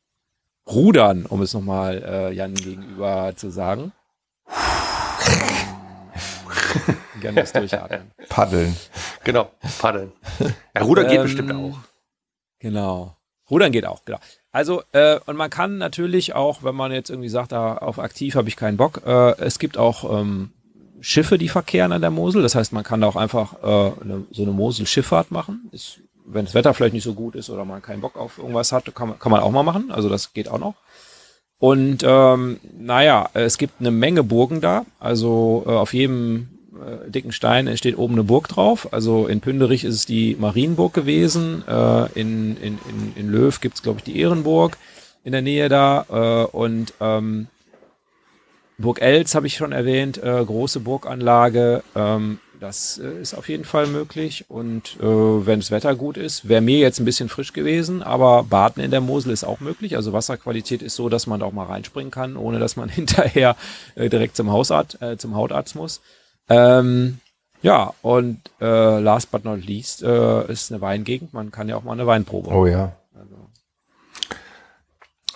rudern, 0.66 1.26
um 1.26 1.42
es 1.42 1.54
nochmal 1.54 2.02
äh, 2.06 2.32
Jan 2.32 2.54
gegenüber 2.54 3.32
zu 3.36 3.50
sagen. 3.50 3.92
Gerne 7.20 7.40
das 7.40 7.52
durchatmen. 7.52 8.10
Paddeln. 8.28 8.76
Genau, 9.24 9.50
paddeln. 9.78 10.12
Ja, 10.74 10.82
Ruder 10.82 11.04
geht 11.04 11.18
Ähm, 11.18 11.22
bestimmt 11.22 11.52
auch. 11.52 11.78
Genau. 12.60 13.16
Rudern 13.50 13.72
geht 13.72 13.86
auch, 13.86 14.04
genau. 14.04 14.18
Also, 14.52 14.82
äh, 14.92 15.18
und 15.26 15.36
man 15.36 15.50
kann 15.50 15.78
natürlich 15.78 16.34
auch, 16.34 16.62
wenn 16.62 16.74
man 16.74 16.92
jetzt 16.92 17.10
irgendwie 17.10 17.28
sagt, 17.28 17.52
da 17.52 17.76
auf 17.78 17.98
aktiv 17.98 18.36
habe 18.36 18.48
ich 18.48 18.56
keinen 18.56 18.76
Bock, 18.76 19.02
äh, 19.04 19.38
es 19.40 19.58
gibt 19.58 19.76
auch 19.76 20.20
ähm, 20.20 20.50
Schiffe, 21.00 21.38
die 21.38 21.48
verkehren 21.48 21.92
an 21.92 22.00
der 22.00 22.10
Mosel. 22.10 22.42
Das 22.42 22.54
heißt, 22.54 22.72
man 22.72 22.84
kann 22.84 23.00
da 23.00 23.08
auch 23.08 23.16
einfach 23.16 23.54
äh, 23.62 24.02
eine, 24.02 24.24
so 24.30 24.42
eine 24.42 24.52
Mosel-Schifffahrt 24.52 25.30
machen. 25.30 25.68
Ist, 25.72 26.00
wenn 26.24 26.44
das 26.44 26.54
Wetter 26.54 26.74
vielleicht 26.74 26.94
nicht 26.94 27.04
so 27.04 27.14
gut 27.14 27.34
ist 27.34 27.50
oder 27.50 27.64
man 27.64 27.82
keinen 27.82 28.00
Bock 28.00 28.16
auf 28.16 28.38
irgendwas 28.38 28.72
hat, 28.72 28.94
kann 28.94 29.08
man, 29.10 29.18
kann 29.18 29.32
man 29.32 29.40
auch 29.40 29.50
mal 29.50 29.62
machen. 29.62 29.90
Also 29.90 30.08
das 30.08 30.32
geht 30.32 30.48
auch 30.48 30.58
noch. 30.58 30.74
Und 31.58 32.02
ähm, 32.04 32.60
naja, 32.78 33.28
es 33.34 33.58
gibt 33.58 33.80
eine 33.80 33.90
Menge 33.90 34.22
Burgen 34.22 34.60
da. 34.60 34.84
Also 34.98 35.64
äh, 35.66 35.70
auf 35.70 35.92
jedem 35.92 36.59
äh, 36.80 37.10
dicken 37.10 37.32
Stein 37.32 37.76
steht 37.76 37.98
oben 37.98 38.14
eine 38.14 38.24
Burg 38.24 38.48
drauf. 38.48 38.92
Also 38.92 39.26
in 39.26 39.40
Pünderich 39.40 39.84
ist 39.84 39.94
es 39.94 40.06
die 40.06 40.36
Marienburg 40.38 40.94
gewesen. 40.94 41.62
Äh, 41.68 42.06
in, 42.18 42.56
in, 42.56 42.78
in, 42.88 43.12
in 43.16 43.28
Löw 43.30 43.60
gibt 43.60 43.76
es, 43.76 43.82
glaube 43.82 43.98
ich, 43.98 44.04
die 44.04 44.18
Ehrenburg 44.18 44.76
in 45.24 45.32
der 45.32 45.42
Nähe 45.42 45.68
da. 45.68 46.06
Äh, 46.08 46.56
und 46.56 46.94
ähm, 47.00 47.48
Burg 48.78 49.00
Elz 49.02 49.34
habe 49.34 49.46
ich 49.46 49.56
schon 49.56 49.72
erwähnt, 49.72 50.22
äh, 50.22 50.44
große 50.44 50.80
Burganlage. 50.80 51.82
Ähm, 51.94 52.38
das 52.60 52.98
äh, 52.98 53.20
ist 53.20 53.34
auf 53.34 53.48
jeden 53.48 53.64
Fall 53.64 53.86
möglich. 53.86 54.44
Und 54.48 54.96
äh, 55.00 55.04
wenn 55.04 55.60
das 55.60 55.70
Wetter 55.70 55.94
gut 55.94 56.16
ist, 56.16 56.48
wäre 56.48 56.60
mir 56.60 56.78
jetzt 56.78 57.00
ein 57.00 57.04
bisschen 57.04 57.28
frisch 57.28 57.52
gewesen, 57.52 58.02
aber 58.02 58.44
Baden 58.44 58.82
in 58.82 58.90
der 58.90 59.00
Mosel 59.00 59.32
ist 59.32 59.44
auch 59.44 59.60
möglich. 59.60 59.96
Also 59.96 60.12
Wasserqualität 60.12 60.82
ist 60.82 60.96
so, 60.96 61.08
dass 61.08 61.26
man 61.26 61.40
da 61.40 61.46
auch 61.46 61.52
mal 61.52 61.66
reinspringen 61.66 62.10
kann, 62.10 62.36
ohne 62.36 62.58
dass 62.58 62.76
man 62.76 62.88
hinterher 62.90 63.56
äh, 63.94 64.08
direkt 64.08 64.36
zum 64.36 64.50
Hausarzt, 64.50 65.00
äh, 65.02 65.16
zum 65.16 65.34
Hautarzt 65.34 65.74
muss. 65.74 66.00
Ähm, 66.50 67.20
ja, 67.62 67.92
und 68.02 68.40
äh, 68.60 68.98
last 68.98 69.30
but 69.30 69.44
not 69.44 69.64
least 69.64 70.02
äh, 70.02 70.50
ist 70.50 70.70
eine 70.70 70.80
Weingegend. 70.80 71.32
Man 71.32 71.50
kann 71.50 71.68
ja 71.68 71.76
auch 71.76 71.84
mal 71.84 71.92
eine 71.92 72.06
Weinprobe. 72.06 72.50
Oh 72.50 72.66
ja. 72.66 72.92
Also, 73.14 73.36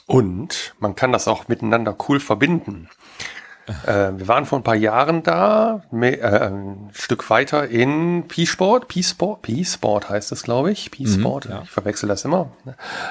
Und 0.06 0.74
man 0.78 0.94
kann 0.96 1.12
das 1.12 1.28
auch 1.28 1.48
miteinander 1.48 1.96
cool 2.08 2.20
verbinden. 2.20 2.88
äh, 3.86 4.12
wir 4.16 4.28
waren 4.28 4.46
vor 4.46 4.58
ein 4.58 4.64
paar 4.64 4.74
Jahren 4.74 5.22
da, 5.22 5.84
äh, 5.92 6.20
ein 6.22 6.90
Stück 6.92 7.30
weiter 7.30 7.68
in 7.68 8.26
P-Sport. 8.26 8.88
P-Sport, 8.88 9.42
P-Sport 9.42 10.10
heißt 10.10 10.32
es, 10.32 10.42
glaube 10.42 10.72
ich. 10.72 10.90
P-Sport, 10.90 11.46
ja. 11.46 11.62
ich 11.62 11.70
verwechsel 11.70 12.08
das 12.08 12.24
immer. 12.24 12.50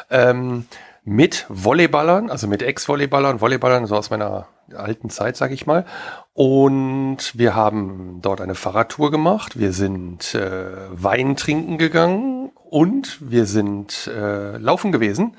Ähm, 0.09 0.65
mit 1.05 1.45
Volleyballern, 1.49 2.29
also 2.29 2.47
mit 2.47 2.61
Ex-Volleyballern, 2.61 3.41
Volleyballern 3.41 3.85
so 3.85 3.95
aus 3.95 4.09
meiner 4.09 4.47
alten 4.75 5.09
Zeit, 5.09 5.37
sag 5.37 5.51
ich 5.51 5.65
mal. 5.65 5.85
Und 6.33 7.37
wir 7.37 7.55
haben 7.55 8.19
dort 8.21 8.41
eine 8.41 8.55
Fahrradtour 8.55 9.11
gemacht. 9.11 9.57
Wir 9.57 9.71
sind 9.71 10.33
äh, 10.35 10.71
Wein 10.91 11.35
trinken 11.35 11.77
gegangen 11.77 12.51
und 12.69 13.19
wir 13.21 13.45
sind 13.45 14.07
äh, 14.07 14.57
laufen 14.57 14.91
gewesen, 14.91 15.37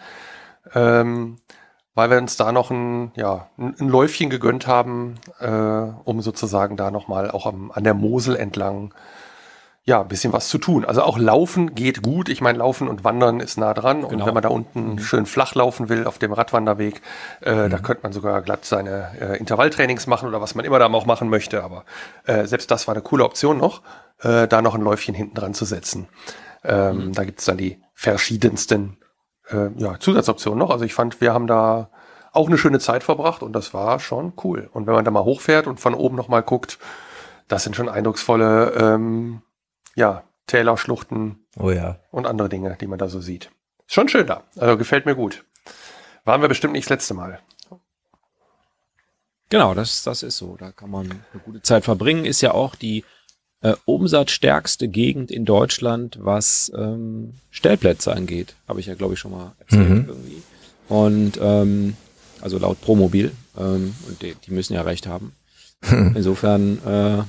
ähm, 0.74 1.38
weil 1.94 2.10
wir 2.10 2.18
uns 2.18 2.36
da 2.36 2.52
noch 2.52 2.70
ein, 2.70 3.12
ja, 3.16 3.48
ein, 3.58 3.88
Läufchen 3.88 4.30
gegönnt 4.30 4.66
haben, 4.66 5.16
äh, 5.40 5.48
um 5.48 6.20
sozusagen 6.20 6.76
da 6.76 6.90
nochmal 6.90 7.30
auch 7.30 7.46
am, 7.46 7.72
an 7.72 7.84
der 7.84 7.94
Mosel 7.94 8.36
entlang 8.36 8.94
ja, 9.86 10.00
ein 10.00 10.08
bisschen 10.08 10.32
was 10.32 10.48
zu 10.48 10.56
tun. 10.56 10.84
Also 10.86 11.02
auch 11.02 11.18
Laufen 11.18 11.74
geht 11.74 12.02
gut. 12.02 12.30
Ich 12.30 12.40
meine, 12.40 12.58
Laufen 12.58 12.88
und 12.88 13.04
Wandern 13.04 13.40
ist 13.40 13.58
nah 13.58 13.74
dran. 13.74 14.02
Und 14.02 14.10
Genau. 14.10 14.26
wenn 14.26 14.32
man 14.34 14.42
da 14.42 14.48
unten 14.48 14.92
Mhm. 14.92 14.98
schön 14.98 15.26
flach 15.26 15.54
laufen 15.54 15.90
will 15.90 16.06
auf 16.06 16.18
dem 16.18 16.32
Radwanderweg, 16.32 17.02
äh, 17.42 17.68
da 17.68 17.78
könnte 17.78 18.02
man 18.02 18.12
sogar 18.12 18.40
glatt 18.40 18.64
seine 18.64 19.10
äh, 19.20 19.36
Intervalltrainings 19.38 20.06
machen 20.06 20.26
oder 20.28 20.40
was 20.40 20.54
man 20.54 20.64
immer 20.64 20.78
da 20.78 20.86
auch 20.86 21.04
machen 21.06 21.28
möchte. 21.28 21.62
Aber 21.62 21.84
äh, 22.24 22.46
selbst 22.46 22.70
das 22.70 22.88
war 22.88 22.94
eine 22.94 23.02
coole 23.02 23.24
Option 23.24 23.58
noch, 23.58 23.82
äh, 24.22 24.48
da 24.48 24.62
noch 24.62 24.74
ein 24.74 24.80
Läufchen 24.80 25.14
hinten 25.14 25.34
dran 25.34 25.52
zu 25.52 25.66
setzen. 25.66 26.08
Ähm, 26.64 27.12
Da 27.12 27.24
gibt's 27.24 27.44
dann 27.44 27.58
die 27.58 27.78
verschiedensten 27.92 28.96
äh, 29.50 29.68
ja, 29.76 30.00
Zusatzoptionen 30.00 30.58
noch. 30.58 30.70
Also 30.70 30.86
ich 30.86 30.94
fand, 30.94 31.20
wir 31.20 31.34
haben 31.34 31.46
da 31.46 31.90
auch 32.32 32.48
eine 32.48 32.56
schöne 32.56 32.78
Zeit 32.78 33.04
verbracht 33.04 33.42
und 33.42 33.52
das 33.52 33.74
war 33.74 34.00
schon 34.00 34.32
cool. 34.42 34.70
Und 34.72 34.86
wenn 34.86 34.94
man 34.94 35.04
da 35.04 35.10
mal 35.10 35.24
hochfährt 35.24 35.66
und 35.66 35.78
von 35.78 35.92
oben 35.92 36.16
noch 36.16 36.28
mal 36.28 36.40
guckt, 36.40 36.78
das 37.48 37.62
sind 37.64 37.76
schon 37.76 37.90
eindrucksvolle 37.90 38.72
ähm, 38.72 39.42
ja, 39.94 40.24
Täler, 40.46 40.76
Schluchten 40.76 41.38
Oh 41.56 41.70
ja. 41.70 41.98
und 42.10 42.26
andere 42.26 42.48
Dinge, 42.48 42.76
die 42.80 42.86
man 42.86 42.98
da 42.98 43.08
so 43.08 43.20
sieht. 43.20 43.50
Ist 43.86 43.94
schon 43.94 44.08
schön 44.08 44.26
da. 44.26 44.44
Also 44.56 44.76
gefällt 44.76 45.06
mir 45.06 45.14
gut. 45.14 45.44
Waren 46.24 46.40
wir 46.40 46.48
bestimmt 46.48 46.72
nicht 46.74 46.86
das 46.86 46.90
letzte 46.98 47.14
Mal. 47.14 47.40
Genau, 49.50 49.74
das, 49.74 50.02
das 50.02 50.22
ist 50.22 50.36
so. 50.36 50.56
Da 50.56 50.72
kann 50.72 50.90
man 50.90 51.10
eine 51.10 51.42
gute 51.44 51.62
Zeit 51.62 51.84
verbringen. 51.84 52.24
Ist 52.24 52.40
ja 52.40 52.52
auch 52.52 52.74
die 52.74 53.04
äh, 53.60 53.74
umsatzstärkste 53.84 54.88
Gegend 54.88 55.30
in 55.30 55.44
Deutschland, 55.44 56.18
was 56.20 56.72
ähm, 56.76 57.34
Stellplätze 57.50 58.12
angeht. 58.14 58.56
Habe 58.68 58.80
ich 58.80 58.86
ja, 58.86 58.94
glaube 58.94 59.14
ich, 59.14 59.20
schon 59.20 59.30
mal 59.32 59.52
erzählt 59.58 59.88
Mhm. 59.88 60.04
irgendwie. 60.08 60.42
Und 60.88 61.38
ähm, 61.40 61.96
also 62.40 62.58
laut 62.58 62.80
Promobil. 62.80 63.32
Ähm, 63.56 63.94
und 64.08 64.22
die, 64.22 64.34
die 64.34 64.50
müssen 64.50 64.74
ja 64.74 64.82
recht 64.82 65.06
haben. 65.06 65.34
Insofern, 65.90 66.78
äh, 66.84 67.22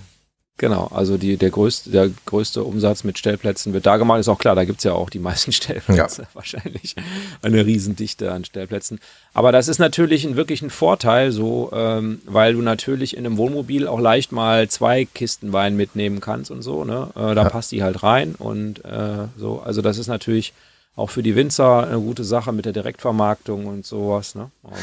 genau, 0.57 0.87
also 0.93 1.17
die, 1.17 1.37
der, 1.37 1.49
größte, 1.49 1.89
der 1.89 2.09
größte 2.25 2.63
Umsatz 2.63 3.03
mit 3.03 3.17
Stellplätzen 3.17 3.73
wird 3.73 3.85
da 3.85 3.97
gemacht. 3.97 4.19
Ist 4.19 4.27
auch 4.27 4.39
klar, 4.39 4.55
da 4.55 4.65
gibt's 4.65 4.83
ja 4.83 4.93
auch 4.93 5.09
die 5.09 5.19
meisten 5.19 5.51
Stellplätze. 5.53 6.27
Wahrscheinlich 6.33 6.95
eine 7.41 7.65
Riesendichte 7.65 8.31
an 8.31 8.45
Stellplätzen. 8.45 8.99
Aber 9.33 9.51
das 9.51 9.67
ist 9.67 9.79
natürlich 9.79 10.25
ein, 10.25 10.35
wirklich 10.35 10.61
ein 10.61 10.69
Vorteil, 10.69 11.31
so, 11.31 11.71
ähm, 11.73 12.21
weil 12.25 12.53
du 12.53 12.61
natürlich 12.61 13.15
in 13.17 13.25
einem 13.25 13.37
Wohnmobil 13.37 13.87
auch 13.87 13.99
leicht 13.99 14.31
mal 14.31 14.67
zwei 14.69 15.05
Kisten 15.05 15.53
Wein 15.53 15.75
mitnehmen 15.75 16.21
kannst 16.21 16.51
und 16.51 16.61
so. 16.61 16.85
Ne? 16.85 17.09
Äh, 17.15 17.35
da 17.35 17.45
passt 17.45 17.71
die 17.71 17.83
halt 17.83 18.03
rein 18.03 18.35
und 18.35 18.83
äh, 18.85 19.27
so. 19.37 19.61
Also 19.63 19.81
das 19.81 19.97
ist 19.97 20.07
natürlich 20.07 20.53
auch 20.95 21.09
für 21.09 21.23
die 21.23 21.35
Winzer 21.35 21.87
eine 21.87 21.99
gute 21.99 22.23
Sache 22.23 22.53
mit 22.53 22.65
der 22.65 22.73
Direktvermarktung 22.73 23.65
und 23.65 23.85
sowas. 23.85 24.35
Ne? 24.35 24.49
Und 24.63 24.73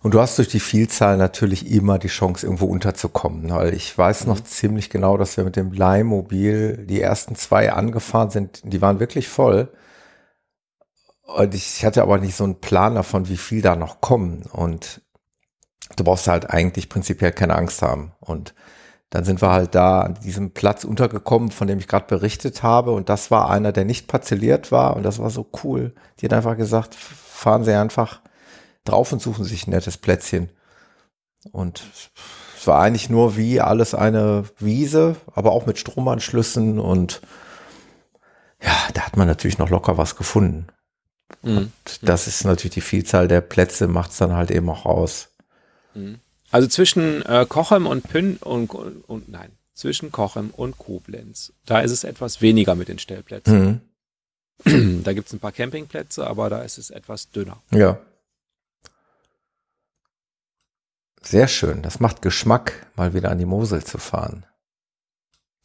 Und 0.00 0.14
du 0.14 0.20
hast 0.20 0.38
durch 0.38 0.48
die 0.48 0.60
Vielzahl 0.60 1.16
natürlich 1.16 1.70
immer 1.70 1.98
die 1.98 2.08
Chance, 2.08 2.46
irgendwo 2.46 2.66
unterzukommen. 2.66 3.50
Weil 3.50 3.74
ich 3.74 3.96
weiß 3.96 4.26
noch 4.26 4.40
ziemlich 4.40 4.90
genau, 4.90 5.16
dass 5.16 5.36
wir 5.36 5.44
mit 5.44 5.56
dem 5.56 5.72
Leihmobil 5.72 6.86
die 6.86 7.00
ersten 7.00 7.34
zwei 7.34 7.72
angefahren 7.72 8.30
sind. 8.30 8.60
Die 8.64 8.80
waren 8.80 9.00
wirklich 9.00 9.28
voll. 9.28 9.72
Und 11.22 11.54
ich 11.54 11.84
hatte 11.84 12.02
aber 12.02 12.18
nicht 12.18 12.36
so 12.36 12.44
einen 12.44 12.60
Plan 12.60 12.94
davon, 12.94 13.28
wie 13.28 13.36
viel 13.36 13.60
da 13.60 13.74
noch 13.74 14.00
kommen. 14.00 14.44
Und 14.52 15.02
du 15.96 16.04
brauchst 16.04 16.28
halt 16.28 16.48
eigentlich 16.48 16.88
prinzipiell 16.88 17.32
keine 17.32 17.56
Angst 17.56 17.82
haben. 17.82 18.12
Und 18.20 18.54
dann 19.10 19.24
sind 19.24 19.42
wir 19.42 19.50
halt 19.50 19.74
da 19.74 20.02
an 20.02 20.14
diesem 20.22 20.52
Platz 20.52 20.84
untergekommen, 20.84 21.50
von 21.50 21.66
dem 21.66 21.78
ich 21.78 21.88
gerade 21.88 22.06
berichtet 22.06 22.62
habe. 22.62 22.92
Und 22.92 23.08
das 23.08 23.32
war 23.32 23.50
einer, 23.50 23.72
der 23.72 23.84
nicht 23.84 24.06
parzelliert 24.06 24.70
war. 24.70 24.96
Und 24.96 25.02
das 25.02 25.18
war 25.18 25.30
so 25.30 25.50
cool. 25.64 25.92
Die 26.20 26.26
hat 26.26 26.32
einfach 26.32 26.56
gesagt, 26.56 26.94
fahren 26.94 27.64
Sie 27.64 27.72
einfach 27.72 28.20
drauf 28.88 29.12
und 29.12 29.22
suchen 29.22 29.44
sich 29.44 29.66
ein 29.66 29.70
nettes 29.70 29.96
Plätzchen. 29.96 30.50
Und 31.52 31.82
es 32.56 32.66
war 32.66 32.80
eigentlich 32.80 33.10
nur 33.10 33.36
wie 33.36 33.60
alles 33.60 33.94
eine 33.94 34.44
Wiese, 34.58 35.16
aber 35.34 35.52
auch 35.52 35.66
mit 35.66 35.78
Stromanschlüssen 35.78 36.78
und 36.78 37.20
ja, 38.60 38.76
da 38.94 39.02
hat 39.02 39.16
man 39.16 39.28
natürlich 39.28 39.58
noch 39.58 39.70
locker 39.70 39.96
was 39.98 40.16
gefunden. 40.16 40.66
Mhm. 41.42 41.72
Das 42.02 42.26
ist 42.26 42.44
natürlich 42.44 42.74
die 42.74 42.80
Vielzahl 42.80 43.28
der 43.28 43.40
Plätze, 43.40 43.86
macht 43.86 44.10
es 44.10 44.16
dann 44.18 44.32
halt 44.32 44.50
eben 44.50 44.68
auch 44.68 44.84
aus. 44.84 45.28
Also 46.50 46.68
zwischen 46.68 47.22
äh, 47.22 47.46
Kochem 47.48 47.86
und 47.86 48.08
Pünn 48.08 48.36
und, 48.36 48.74
und, 48.74 49.08
und 49.08 49.28
nein, 49.28 49.52
zwischen 49.74 50.10
Kochem 50.10 50.50
und 50.50 50.78
Koblenz. 50.78 51.52
Da 51.66 51.80
ist 51.80 51.92
es 51.92 52.04
etwas 52.04 52.40
weniger 52.40 52.74
mit 52.74 52.88
den 52.88 52.98
Stellplätzen. 52.98 53.82
Mhm. 54.64 55.04
Da 55.04 55.12
gibt 55.12 55.28
es 55.28 55.32
ein 55.32 55.38
paar 55.38 55.52
Campingplätze, 55.52 56.26
aber 56.26 56.50
da 56.50 56.62
ist 56.62 56.78
es 56.78 56.90
etwas 56.90 57.30
dünner. 57.30 57.62
Ja. 57.70 58.00
Sehr 61.28 61.46
schön. 61.46 61.82
Das 61.82 62.00
macht 62.00 62.22
Geschmack, 62.22 62.86
mal 62.96 63.12
wieder 63.12 63.30
an 63.30 63.38
die 63.38 63.44
Mosel 63.44 63.84
zu 63.84 63.98
fahren. 63.98 64.46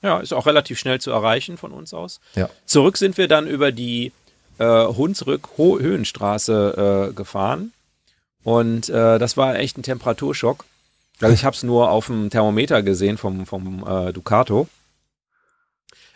Ja, 0.02 0.20
ist 0.20 0.34
auch 0.34 0.46
relativ 0.46 0.78
schnell 0.78 1.00
zu 1.00 1.12
erreichen 1.12 1.56
von 1.56 1.72
uns 1.72 1.94
aus. 1.94 2.20
Ja. 2.36 2.50
Zurück 2.66 2.98
sind 2.98 3.18
wir 3.18 3.30
dann 3.30 3.48
über 3.48 3.72
die 3.72 4.12
äh, 4.58 4.66
Hunsrück-Höhenstraße 4.66 7.12
äh, 7.12 7.14
gefahren. 7.14 7.72
Und 8.44 8.90
äh, 8.90 9.18
das 9.18 9.38
war 9.38 9.56
echt 9.56 9.78
ein 9.78 9.84
Temperaturschock. 9.84 10.66
Also 11.22 11.34
ich 11.34 11.46
habe 11.46 11.56
es 11.56 11.64
nur 11.64 11.92
auf 11.92 12.08
dem 12.08 12.30
Thermometer 12.30 12.84
gesehen 12.84 13.18
vom, 13.18 13.46
vom 13.46 13.88
äh, 13.88 14.12
Ducato. 14.12 14.68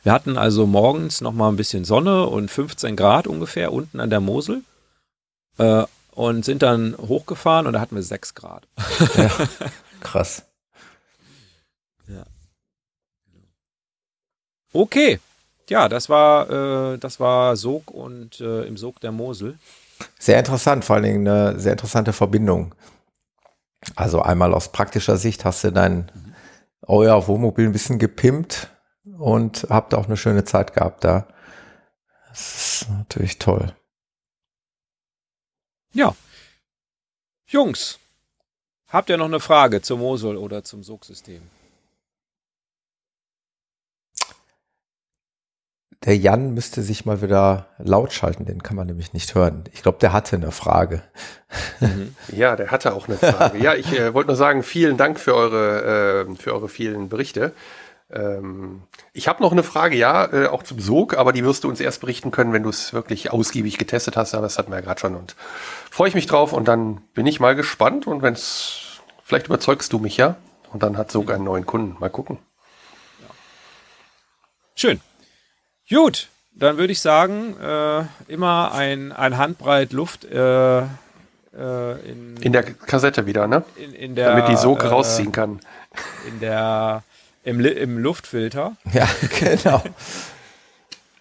Wir 0.03 0.11
hatten 0.11 0.37
also 0.37 0.67
morgens 0.67 1.21
noch 1.21 1.31
mal 1.31 1.47
ein 1.47 1.55
bisschen 1.55 1.85
Sonne 1.85 2.27
und 2.27 2.51
15 2.51 2.97
Grad 2.97 3.27
ungefähr 3.27 3.71
unten 3.71 4.01
an 4.01 4.09
der 4.09 4.19
Mosel. 4.19 4.63
Äh, 5.57 5.85
und 6.17 6.43
sind 6.43 6.63
dann 6.63 6.95
hochgefahren 6.97 7.67
und 7.67 7.73
da 7.73 7.79
hatten 7.79 7.95
wir 7.95 8.01
6 8.01 8.33
Grad. 8.33 8.67
Ja, 9.15 9.29
krass. 10.01 10.41
Okay. 14.73 15.19
Ja, 15.69 15.87
das 15.89 16.09
war, 16.09 16.49
äh, 16.93 16.97
das 16.97 17.19
war 17.19 17.55
Sog 17.55 17.91
und 17.91 18.39
äh, 18.39 18.63
im 18.63 18.77
Sog 18.77 18.99
der 18.99 19.11
Mosel. 19.11 19.59
Sehr 20.17 20.39
interessant, 20.39 20.85
vor 20.85 20.95
allen 20.95 21.03
Dingen 21.03 21.27
eine 21.27 21.59
sehr 21.59 21.73
interessante 21.73 22.13
Verbindung. 22.13 22.73
Also 23.95 24.21
einmal 24.21 24.55
aus 24.55 24.71
praktischer 24.71 25.17
Sicht 25.17 25.45
hast 25.45 25.63
du 25.63 25.71
dein 25.71 26.11
euer 26.81 27.27
Wohnmobil 27.27 27.65
ein 27.65 27.73
bisschen 27.73 27.99
gepimpt 27.99 28.69
und 29.19 29.67
habt 29.69 29.93
auch 29.93 30.07
eine 30.07 30.17
schöne 30.17 30.45
Zeit 30.45 30.73
gehabt 30.73 31.03
da. 31.03 31.27
Das 32.29 32.81
ist 32.81 32.89
natürlich 32.89 33.37
toll. 33.37 33.73
Ja. 35.97 36.15
Jungs, 37.47 37.97
habt 38.87 39.09
ihr 39.09 39.17
noch 39.17 39.25
eine 39.25 39.39
Frage 39.39 39.81
zur 39.81 39.97
Mosel 39.97 40.37
oder 40.37 40.63
zum 40.63 40.83
Sogsystem? 40.83 41.41
Der 46.03 46.15
Jan 46.15 46.53
müsste 46.53 46.83
sich 46.83 47.07
mal 47.07 47.23
wieder 47.23 47.69
laut 47.79 48.13
schalten, 48.13 48.45
den 48.45 48.61
kann 48.61 48.75
man 48.75 48.85
nämlich 48.85 49.13
nicht 49.13 49.33
hören. 49.33 49.63
Ich 49.73 49.81
glaube, 49.81 49.97
der 49.97 50.13
hatte 50.13 50.35
eine 50.35 50.51
Frage. 50.51 51.01
Ja, 52.27 52.55
der 52.55 52.69
hatte 52.69 52.93
auch 52.93 53.07
eine 53.07 53.17
Frage. 53.17 53.57
ja, 53.57 53.73
ich 53.73 53.91
äh, 53.91 54.13
wollte 54.13 54.27
nur 54.27 54.35
sagen, 54.35 54.61
vielen 54.61 54.97
Dank 54.97 55.19
für 55.19 55.33
eure, 55.33 56.27
äh, 56.27 56.35
für 56.35 56.53
eure 56.53 56.69
vielen 56.69 57.09
Berichte. 57.09 57.53
Ähm, 58.09 58.83
ich 59.13 59.27
habe 59.27 59.43
noch 59.43 59.51
eine 59.51 59.63
Frage, 59.63 59.97
ja, 59.97 60.25
äh, 60.31 60.47
auch 60.47 60.63
zum 60.63 60.79
Sog, 60.79 61.17
aber 61.17 61.33
die 61.33 61.43
wirst 61.43 61.63
du 61.63 61.69
uns 61.69 61.79
erst 61.79 62.01
berichten 62.01 62.31
können, 62.31 62.53
wenn 62.53 62.63
du 62.63 62.69
es 62.69 62.93
wirklich 62.93 63.31
ausgiebig 63.31 63.77
getestet 63.77 64.15
hast. 64.15 64.33
Aber 64.33 64.43
das 64.43 64.57
hatten 64.57 64.71
wir 64.71 64.77
ja 64.77 64.81
gerade 64.81 64.99
schon 64.99 65.15
und 65.15 65.35
freue 65.91 66.07
ich 66.07 66.15
mich 66.15 66.25
drauf 66.25 66.53
und 66.53 66.67
dann 66.67 67.01
bin 67.13 67.25
ich 67.25 67.39
mal 67.39 67.55
gespannt 67.55 68.07
und 68.07 68.21
wenn 68.21 68.33
es, 68.33 69.01
vielleicht 69.23 69.47
überzeugst 69.47 69.91
du 69.91 69.99
mich 69.99 70.17
ja 70.17 70.35
und 70.71 70.83
dann 70.83 70.97
hat 70.97 71.11
Sog 71.11 71.31
einen 71.31 71.43
neuen 71.43 71.65
Kunden. 71.65 71.97
Mal 71.99 72.09
gucken. 72.09 72.39
Schön. 74.75 75.01
Gut, 75.89 76.27
dann 76.53 76.77
würde 76.77 76.93
ich 76.93 77.01
sagen, 77.01 77.57
äh, 77.59 78.03
immer 78.27 78.73
ein, 78.73 79.11
ein 79.11 79.37
Handbreit 79.37 79.91
Luft 79.91 80.23
äh, 80.25 80.81
äh, 80.81 80.85
in, 82.09 82.37
In 82.37 82.53
der 82.53 82.63
Kassette 82.63 83.25
wieder, 83.25 83.47
ne? 83.47 83.63
in, 83.75 83.93
in 83.93 84.15
der, 84.15 84.35
Damit 84.35 84.49
die 84.49 84.57
Sog 84.57 84.83
äh, 84.83 84.87
rausziehen 84.87 85.31
kann. 85.31 85.59
In 86.27 86.39
der, 86.39 87.03
im, 87.47 87.59
im 87.63 87.97
Luftfilter 87.97 88.75
Ja, 88.91 89.07
genau. 89.39 89.81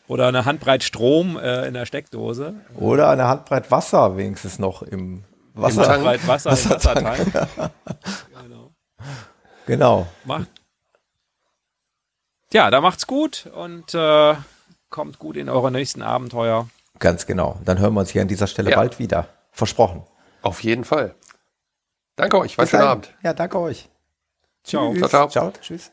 oder 0.08 0.26
eine 0.28 0.44
Handbreit 0.44 0.82
Strom 0.82 1.36
äh, 1.38 1.66
in 1.66 1.74
der 1.74 1.86
Steckdose. 1.86 2.54
Oder 2.74 3.10
eine 3.10 3.28
Handbreit 3.28 3.70
Wasser 3.70 4.16
wenigstens 4.16 4.58
noch 4.58 4.82
im 4.82 5.22
Wasser. 5.54 5.82
Tank. 5.84 5.94
Handbreit 6.04 6.26
Wasser 6.26 6.50
im 6.50 6.56
Wassertank. 6.56 7.32
genau. 8.42 8.70
Genau. 9.66 10.06
Macht. 10.24 10.48
Ja, 12.52 12.70
da 12.70 12.80
macht's 12.80 13.06
gut 13.06 13.46
und 13.54 13.94
äh, 13.94 14.34
kommt 14.90 15.18
gut 15.18 15.36
in 15.36 15.48
eure 15.48 15.70
nächsten 15.70 16.02
Abenteuer. 16.02 16.68
Ganz 16.98 17.26
genau. 17.26 17.60
Dann 17.64 17.78
hören 17.78 17.94
wir 17.94 18.00
uns 18.00 18.10
hier 18.10 18.22
an 18.22 18.28
dieser 18.28 18.46
Stelle 18.46 18.70
Ja. 18.70 18.76
bald 18.76 18.98
wieder. 18.98 19.28
Versprochen. 19.52 20.02
Auf 20.42 20.62
jeden 20.62 20.84
Fall. 20.84 21.14
Danke 22.16 22.38
euch. 22.38 22.56
Was 22.58 22.64
Bis 22.64 22.70
schönen 22.70 22.82
dahin. 22.82 22.92
Abend. 22.92 23.14
Ja, 23.22 23.32
danke 23.34 23.58
euch. 23.58 23.88
Ciao. 24.64 24.92
Tschüss. 24.92 25.08
Ciao, 25.10 25.28
ciao. 25.28 25.28
Ciao. 25.28 25.52
Tschüss. 25.60 25.92